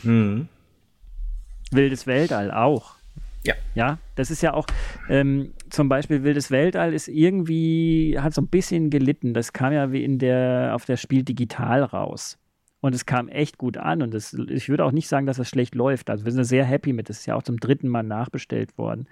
Mhm. 0.03 0.47
Wildes 1.71 2.07
Weltall 2.07 2.51
auch. 2.51 2.95
Ja. 3.43 3.55
Ja, 3.73 3.97
das 4.15 4.29
ist 4.29 4.41
ja 4.41 4.53
auch, 4.53 4.67
ähm, 5.09 5.53
zum 5.69 5.89
Beispiel 5.89 6.23
Wildes 6.23 6.51
Weltall 6.51 6.93
ist 6.93 7.07
irgendwie, 7.07 8.17
hat 8.19 8.33
so 8.33 8.41
ein 8.41 8.47
bisschen 8.47 8.89
gelitten. 8.89 9.33
Das 9.33 9.51
kam 9.51 9.73
ja 9.73 9.91
wie 9.91 10.03
in 10.03 10.19
der, 10.19 10.71
auf 10.75 10.85
der 10.85 10.97
Spiel 10.97 11.23
digital 11.23 11.83
raus. 11.83 12.37
Und 12.81 12.95
es 12.95 13.05
kam 13.05 13.29
echt 13.29 13.59
gut 13.59 13.77
an. 13.77 14.01
Und 14.01 14.13
das, 14.13 14.33
ich 14.33 14.67
würde 14.67 14.83
auch 14.83 14.91
nicht 14.91 15.07
sagen, 15.07 15.27
dass 15.27 15.37
das 15.37 15.47
schlecht 15.47 15.75
läuft. 15.75 16.09
Also 16.09 16.25
wir 16.25 16.31
sind 16.31 16.43
sehr 16.43 16.65
happy 16.65 16.93
mit. 16.93 17.09
Das 17.09 17.19
ist 17.19 17.27
ja 17.27 17.35
auch 17.35 17.43
zum 17.43 17.57
dritten 17.59 17.87
Mal 17.87 18.01
nachbestellt 18.01 18.75
worden. 18.77 19.07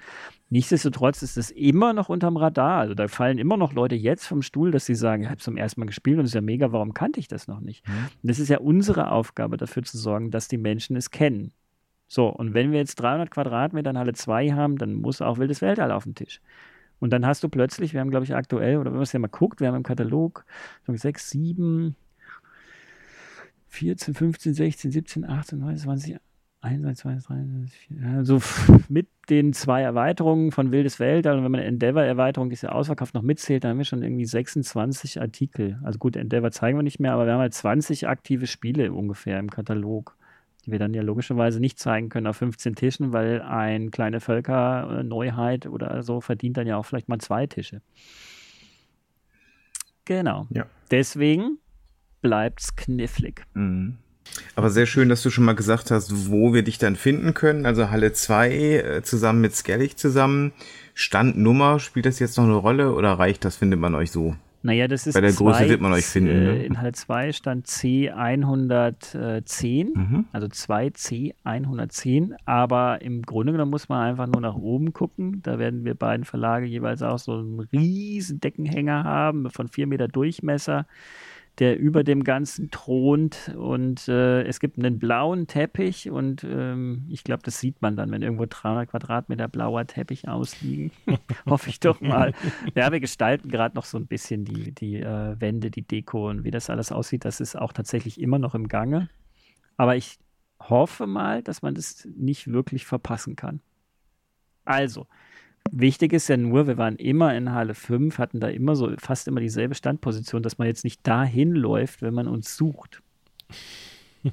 Nichtsdestotrotz 0.50 1.22
ist 1.22 1.38
es 1.38 1.52
immer 1.52 1.94
noch 1.94 2.10
unterm 2.10 2.36
Radar. 2.36 2.80
Also 2.80 2.96
da 2.96 3.08
fallen 3.08 3.38
immer 3.38 3.58
noch 3.58 3.74
Leute 3.74 3.96
jetzt 3.96 4.26
vom 4.26 4.42
Stuhl, 4.42 4.72
dass 4.72 4.88
sie 4.88 4.96
sagen, 4.96 5.24
ich 5.24 5.30
habe 5.30 5.38
zum 5.38 5.56
ersten 5.56 5.82
Mal 5.82 5.86
gespielt 5.86 6.18
und 6.18 6.26
es 6.26 6.32
ist 6.32 6.36
ja 6.36 6.42
mega, 6.42 6.72
warum 6.72 6.96
kannte 6.96 7.20
ich 7.20 7.28
das 7.28 7.48
noch 7.48 7.60
nicht? 7.60 7.88
Mhm. 7.88 7.94
Und 8.24 8.30
das 8.30 8.40
ist 8.40 8.50
ja 8.50 8.58
unsere 8.58 9.12
Aufgabe, 9.12 9.58
dafür 9.58 9.84
zu 9.84 10.00
sorgen, 10.00 10.32
dass 10.32 10.48
die 10.48 10.58
Menschen 10.58 10.96
es 10.96 11.12
kennen. 11.12 11.52
So, 12.08 12.28
und 12.28 12.56
wenn 12.56 12.72
wir 12.72 12.80
jetzt 12.80 12.96
300 12.96 13.30
Quadratmeter 13.30 13.92
in 13.92 13.98
Halle 14.00 14.14
2 14.14 14.50
haben, 14.54 14.80
dann 14.80 14.96
muss 14.96 15.22
auch 15.22 15.38
wildes 15.38 15.62
Weltall 15.62 15.92
auf 15.92 16.06
den 16.06 16.16
Tisch. 16.16 16.42
Und 17.00 17.14
dann 17.14 17.24
hast 17.24 17.44
du 17.44 17.50
plötzlich, 17.50 17.94
wir 17.94 18.02
haben 18.02 18.10
glaube 18.10 18.26
ich 18.26 18.36
aktuell, 18.36 18.78
oder 18.78 18.88
wenn 18.88 18.98
man 18.98 19.04
es 19.04 19.14
ja 19.14 19.20
mal 19.20 19.28
guckt, 19.28 19.62
wir 19.62 19.68
haben 19.68 19.76
im 19.76 19.84
Katalog 19.84 20.44
so 20.88 20.96
6, 20.96 21.30
7, 21.30 21.96
14, 23.70 24.14
15, 24.14 24.54
16, 24.54 24.92
17, 24.92 25.26
18, 25.26 25.60
19, 25.60 25.78
20, 25.78 26.20
21, 26.62 27.02
22, 27.04 27.28
23, 27.28 27.80
24, 27.88 28.18
also 28.18 28.42
mit 28.90 29.08
den 29.30 29.54
zwei 29.54 29.82
Erweiterungen 29.82 30.52
von 30.52 30.72
Wildes 30.72 31.00
Weltall 31.00 31.38
und 31.38 31.46
wenn 31.46 31.52
man 31.52 31.62
Endeavor-Erweiterung, 31.62 32.50
die 32.50 32.56
ist 32.56 32.64
ja 32.64 32.72
ausverkauft, 32.72 33.14
noch 33.14 33.22
mitzählt, 33.22 33.64
dann 33.64 33.72
haben 33.72 33.78
wir 33.78 33.86
schon 33.86 34.04
irgendwie 34.04 34.26
26 34.26 35.22
Artikel. 35.22 35.80
Also 35.84 36.00
gut, 36.00 36.16
Endeavor 36.16 36.52
zeigen 36.52 36.78
wir 36.78 36.84
nicht 36.84 37.00
mehr, 37.00 37.14
aber 37.14 37.26
wir 37.26 37.34
haben 37.34 37.40
halt 37.40 37.54
20 37.54 38.08
aktive 38.08 38.48
Spiele 38.48 38.92
ungefähr 38.92 39.40
im 39.40 39.50
Katalog, 39.50 40.18
die 40.66 40.72
wir 40.72 40.80
dann 40.80 40.94
ja 40.94 41.02
logischerweise 41.02 41.62
nicht 41.62 41.80
zeigen 41.80 42.10
können 42.10 42.28
auf 42.28 42.38
15 42.38 42.76
Tischen, 42.76 43.14
weil 43.14 43.42
ein 43.42 43.92
kleine 43.92 44.20
Völker 44.20 45.04
Neuheit 45.04 45.66
oder 45.66 46.04
so 46.04 46.20
verdient 46.20 46.58
dann 46.58 46.68
ja 46.68 46.76
auch 46.76 46.86
vielleicht 46.86 47.08
mal 47.08 47.20
zwei 47.20 47.48
Tische. 47.48 47.82
Genau. 50.04 50.48
Ja. 50.50 50.66
Deswegen 50.92 51.60
bleibt's 52.22 52.76
knifflig. 52.76 53.44
Mhm. 53.54 53.98
Aber 54.56 54.70
sehr 54.70 54.86
schön, 54.86 55.10
dass 55.10 55.24
du 55.24 55.30
schon 55.30 55.46
mal 55.46 55.56
gesagt 55.56 55.92
hast, 55.92 56.30
wo 56.30 56.54
wir 56.54 56.64
dich 56.64 56.78
dann 56.78 56.96
finden 56.96 57.34
können. 57.34 57.66
Also 57.66 57.90
Halle 57.90 58.14
2 58.14 58.52
äh, 58.52 59.04
zusammen 59.04 59.42
mit 59.42 59.56
Skellig 59.56 59.98
zusammen. 59.98 60.54
Standnummer, 60.94 61.80
spielt 61.80 62.06
das 62.06 62.20
jetzt 62.20 62.38
noch 62.38 62.44
eine 62.44 62.56
Rolle 62.56 62.94
oder 62.94 63.14
reicht 63.14 63.46
das, 63.46 63.56
findet 63.56 63.80
man 63.80 63.96
euch 63.96 64.12
so? 64.12 64.36
Naja, 64.62 64.90
das 64.90 65.08
ist 65.08 65.14
Bei 65.14 65.22
der 65.22 65.32
zwei, 65.32 65.46
Größe 65.46 65.70
wird 65.70 65.80
man 65.80 65.94
euch 65.94 66.06
finden. 66.06 66.36
Äh, 66.36 66.42
ne? 66.42 66.66
In 66.66 66.80
Halle 66.80 66.92
2 66.92 67.32
stand 67.32 67.66
C110, 67.68 69.96
mhm. 69.96 70.26
also 70.34 70.48
2C110. 70.48 72.34
Aber 72.44 73.02
im 73.02 73.22
Grunde 73.22 73.54
genommen 73.54 73.72
muss 73.72 73.88
man 73.88 74.02
einfach 74.02 74.28
nur 74.28 74.42
nach 74.42 74.56
oben 74.56 74.92
gucken. 74.92 75.42
Da 75.44 75.60
werden 75.60 75.86
wir 75.86 75.96
beiden 75.96 76.26
Verlage 76.26 76.66
jeweils 76.66 77.02
auch 77.02 77.20
so 77.20 77.36
einen 77.36 77.62
riesen 77.62 78.42
Deckenhänger 78.42 79.06
haben 79.06 79.50
von 79.50 79.70
4 79.70 79.88
Meter 79.88 80.10
Durchmesser 80.10 80.86
der 81.60 81.78
über 81.78 82.03
dem 82.03 82.24
Ganzen 82.24 82.72
thront. 82.72 83.53
Und 83.57 84.07
äh, 84.07 84.43
es 84.43 84.60
gibt 84.60 84.78
einen 84.78 84.97
blauen 84.97 85.47
Teppich 85.47 86.10
und 86.10 86.43
ähm, 86.43 87.05
ich 87.10 87.24
glaube, 87.24 87.43
das 87.43 87.60
sieht 87.60 87.82
man 87.82 87.95
dann, 87.95 88.12
wenn 88.12 88.22
irgendwo 88.22 88.45
300 88.47 88.89
Quadratmeter 88.89 89.47
blauer 89.47 89.86
Teppich 89.86 90.28
ausliegen. 90.28 90.91
Hoffe 91.45 91.70
ich 91.70 91.80
doch 91.80 92.01
mal. 92.01 92.34
Ja, 92.76 92.91
wir 92.91 92.99
gestalten 92.99 93.49
gerade 93.49 93.76
noch 93.76 93.86
so 93.86 93.97
ein 93.97 94.07
bisschen 94.07 94.45
die, 94.45 94.74
die 94.74 94.97
äh, 94.97 95.39
Wände, 95.39 95.70
die 95.70 95.84
Deko 95.84 96.30
und 96.30 96.43
wie 96.43 96.51
das 96.51 96.70
alles 96.70 96.91
aussieht. 96.91 97.26
Das 97.26 97.39
ist 97.41 97.55
auch 97.55 97.74
tatsächlich 97.74 98.20
immer 98.20 98.39
noch 98.39 98.55
im 98.55 98.68
Gange. 98.68 99.10
Aber 99.78 99.95
ich 99.95 100.18
hoffe 100.62 101.07
mal, 101.07 101.43
dass 101.43 101.62
man 101.62 101.76
das 101.76 102.07
nicht 102.16 102.51
wirklich 102.51 102.86
verpassen 102.86 103.36
kann. 103.36 103.62
Also, 104.66 105.07
Wichtig 105.72 106.14
ist 106.14 106.28
ja 106.30 106.38
nur, 106.38 106.68
wir 106.68 106.78
waren 106.78 106.96
immer 106.96 107.36
in 107.36 107.52
Halle 107.52 107.76
5, 107.76 108.18
hatten 108.18 108.40
da 108.40 108.48
immer 108.48 108.76
so 108.76 108.92
fast 108.98 109.28
immer 109.28 109.40
dieselbe 109.40 109.76
Standposition, 109.76 110.42
dass 110.42 110.58
man 110.58 110.68
jetzt 110.68 110.84
nicht 110.84 111.06
dahin 111.06 111.54
läuft, 111.54 112.02
wenn 112.02 112.14
man 112.14 112.28
uns 112.28 112.56
sucht. 112.56 113.02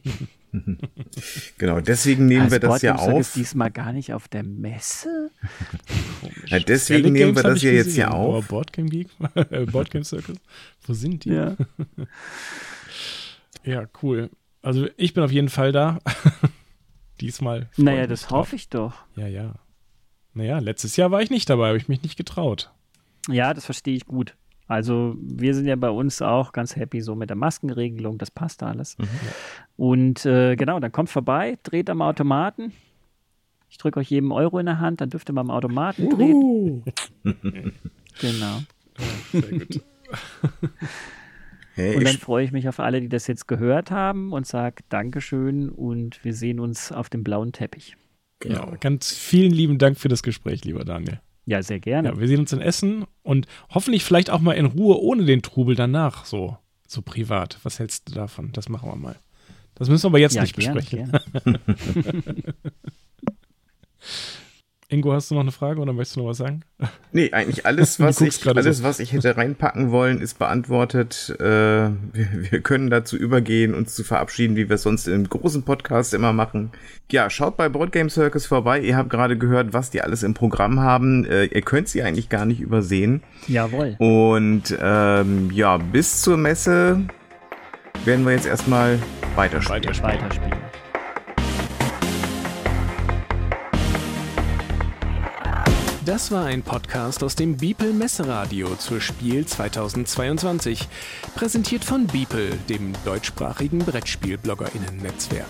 genau, 1.58 1.80
deswegen 1.80 2.26
nehmen 2.26 2.50
wir 2.50 2.60
das 2.60 2.82
ja 2.82 2.96
auf. 2.96 3.20
Ist 3.20 3.36
diesmal 3.36 3.70
gar 3.70 3.92
nicht 3.92 4.12
auf 4.12 4.28
der 4.28 4.42
Messe. 4.42 5.30
ja, 6.46 6.58
deswegen 6.58 7.12
nehmen 7.12 7.36
wir 7.36 7.42
das 7.42 7.62
ja 7.62 7.70
jetzt 7.70 7.96
ja 7.96 8.10
auf. 8.10 8.48
Boardgame 8.48 8.88
Geek, 8.88 9.08
Boardgame 9.72 10.04
Circle. 10.04 10.36
Wo 10.86 10.94
sind 10.94 11.24
die? 11.24 11.30
Ja. 11.30 11.56
ja, 13.64 13.86
cool. 14.02 14.30
Also 14.62 14.88
ich 14.96 15.14
bin 15.14 15.22
auf 15.22 15.32
jeden 15.32 15.48
Fall 15.48 15.72
da. 15.72 15.98
Diesmal. 17.20 17.68
Naja, 17.76 18.06
das 18.06 18.30
hoffe 18.30 18.56
ich 18.56 18.68
doch. 18.68 18.94
Ja, 19.16 19.26
ja. 19.26 19.54
Naja, 20.36 20.58
letztes 20.58 20.96
Jahr 20.96 21.10
war 21.10 21.22
ich 21.22 21.30
nicht 21.30 21.48
dabei, 21.48 21.68
habe 21.68 21.78
ich 21.78 21.88
mich 21.88 22.02
nicht 22.02 22.18
getraut. 22.18 22.70
Ja, 23.26 23.54
das 23.54 23.64
verstehe 23.64 23.96
ich 23.96 24.04
gut. 24.04 24.36
Also 24.68 25.16
wir 25.18 25.54
sind 25.54 25.66
ja 25.66 25.76
bei 25.76 25.88
uns 25.88 26.20
auch 26.20 26.52
ganz 26.52 26.76
happy 26.76 27.00
so 27.00 27.14
mit 27.14 27.30
der 27.30 27.36
Maskenregelung, 27.36 28.18
das 28.18 28.30
passt 28.30 28.62
alles. 28.62 28.98
Mhm. 28.98 29.08
Und 29.78 30.26
äh, 30.26 30.56
genau, 30.56 30.78
dann 30.78 30.92
kommt 30.92 31.08
vorbei, 31.08 31.56
dreht 31.62 31.88
am 31.88 32.02
Automaten. 32.02 32.72
Ich 33.70 33.78
drücke 33.78 33.98
euch 33.98 34.10
jedem 34.10 34.30
Euro 34.30 34.58
in 34.58 34.66
der 34.66 34.78
Hand, 34.78 35.00
dann 35.00 35.08
dürft 35.08 35.30
ihr 35.30 35.32
mal 35.32 35.40
am 35.40 35.50
Automaten 35.50 36.10
drehen. 36.10 36.84
genau. 38.20 38.60
Ja, 39.32 39.40
sehr 39.40 39.42
gut. 39.42 39.80
Hey, 41.74 41.96
und 41.96 42.04
dann 42.04 42.16
freue 42.16 42.44
ich 42.44 42.52
mich 42.52 42.68
auf 42.68 42.78
alle, 42.78 43.00
die 43.00 43.08
das 43.08 43.26
jetzt 43.26 43.48
gehört 43.48 43.90
haben 43.90 44.32
und 44.32 44.46
sage 44.46 44.82
Dankeschön 44.90 45.70
und 45.70 46.22
wir 46.24 46.34
sehen 46.34 46.60
uns 46.60 46.92
auf 46.92 47.08
dem 47.08 47.24
blauen 47.24 47.52
Teppich. 47.52 47.96
Genau. 48.40 48.70
Ja, 48.70 48.76
ganz 48.76 49.14
vielen 49.14 49.52
lieben 49.52 49.78
Dank 49.78 49.98
für 49.98 50.08
das 50.08 50.22
Gespräch, 50.22 50.64
lieber 50.64 50.84
Daniel. 50.84 51.20
Ja, 51.46 51.62
sehr 51.62 51.80
gerne. 51.80 52.08
Ja, 52.08 52.18
wir 52.18 52.28
sehen 52.28 52.40
uns 52.40 52.52
in 52.52 52.60
Essen 52.60 53.04
und 53.22 53.46
hoffentlich 53.70 54.04
vielleicht 54.04 54.30
auch 54.30 54.40
mal 54.40 54.52
in 54.54 54.66
Ruhe 54.66 55.00
ohne 55.00 55.24
den 55.24 55.42
Trubel 55.42 55.76
danach, 55.76 56.24
so, 56.24 56.58
so 56.86 57.02
privat. 57.02 57.58
Was 57.62 57.78
hältst 57.78 58.08
du 58.08 58.14
davon? 58.14 58.50
Das 58.52 58.68
machen 58.68 58.90
wir 58.90 58.96
mal. 58.96 59.16
Das 59.76 59.88
müssen 59.88 60.04
wir 60.04 60.08
aber 60.08 60.18
jetzt 60.18 60.34
ja, 60.34 60.42
nicht 60.42 60.56
gerne, 60.56 60.80
besprechen. 60.80 61.12
Gerne. 61.32 61.60
Ingo, 64.88 65.12
hast 65.12 65.32
du 65.32 65.34
noch 65.34 65.40
eine 65.40 65.50
Frage 65.50 65.80
oder 65.80 65.92
möchtest 65.92 66.14
du 66.14 66.20
noch 66.20 66.28
was 66.28 66.36
sagen? 66.36 66.62
Nee, 67.10 67.32
eigentlich 67.32 67.66
alles, 67.66 67.98
was, 67.98 68.20
ich, 68.20 68.46
alles, 68.46 68.78
so. 68.78 68.84
was 68.84 69.00
ich 69.00 69.12
hätte 69.12 69.36
reinpacken 69.36 69.90
wollen, 69.90 70.20
ist 70.20 70.38
beantwortet. 70.38 71.34
Äh, 71.40 71.44
wir, 71.44 71.96
wir, 72.12 72.60
können 72.60 72.88
dazu 72.88 73.16
übergehen, 73.16 73.74
uns 73.74 73.96
zu 73.96 74.04
verabschieden, 74.04 74.54
wie 74.54 74.68
wir 74.68 74.76
es 74.76 74.82
sonst 74.82 75.08
im 75.08 75.28
großen 75.28 75.64
Podcast 75.64 76.14
immer 76.14 76.32
machen. 76.32 76.70
Ja, 77.10 77.30
schaut 77.30 77.56
bei 77.56 77.68
Board 77.68 77.90
Game 77.90 78.10
Circus 78.10 78.46
vorbei. 78.46 78.80
Ihr 78.80 78.96
habt 78.96 79.10
gerade 79.10 79.36
gehört, 79.36 79.72
was 79.72 79.90
die 79.90 80.02
alles 80.02 80.22
im 80.22 80.34
Programm 80.34 80.78
haben. 80.78 81.24
Äh, 81.24 81.46
ihr 81.46 81.62
könnt 81.62 81.88
sie 81.88 82.04
eigentlich 82.04 82.28
gar 82.28 82.44
nicht 82.44 82.60
übersehen. 82.60 83.24
Jawohl. 83.48 83.96
Und 83.98 84.76
ähm, 84.80 85.50
ja, 85.52 85.78
bis 85.78 86.22
zur 86.22 86.36
Messe 86.36 87.00
werden 88.04 88.24
wir 88.24 88.32
jetzt 88.32 88.46
erstmal 88.46 89.00
weiterspielen. 89.34 89.82
Weiterspielen. 89.82 90.20
weiterspielen. 90.20 90.85
Das 96.06 96.30
war 96.30 96.46
ein 96.46 96.62
Podcast 96.62 97.22
aus 97.24 97.34
dem 97.34 97.56
Beeple 97.56 97.92
Messeradio 97.92 98.76
zur 98.76 99.00
Spiel 99.00 99.44
2022. 99.44 100.86
Präsentiert 101.34 101.84
von 101.84 102.06
Beeple, 102.06 102.50
dem 102.68 102.92
deutschsprachigen 103.04 103.80
Brettspiel-BloggerInnen-Netzwerk. 103.80 105.48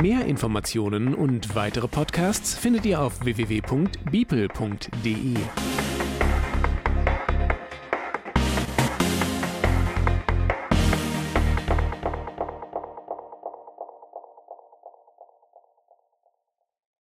Mehr 0.00 0.24
Informationen 0.24 1.14
und 1.14 1.54
weitere 1.54 1.88
Podcasts 1.88 2.54
findet 2.54 2.86
ihr 2.86 3.02
auf 3.02 3.22
www.beeple.de. 3.22 5.34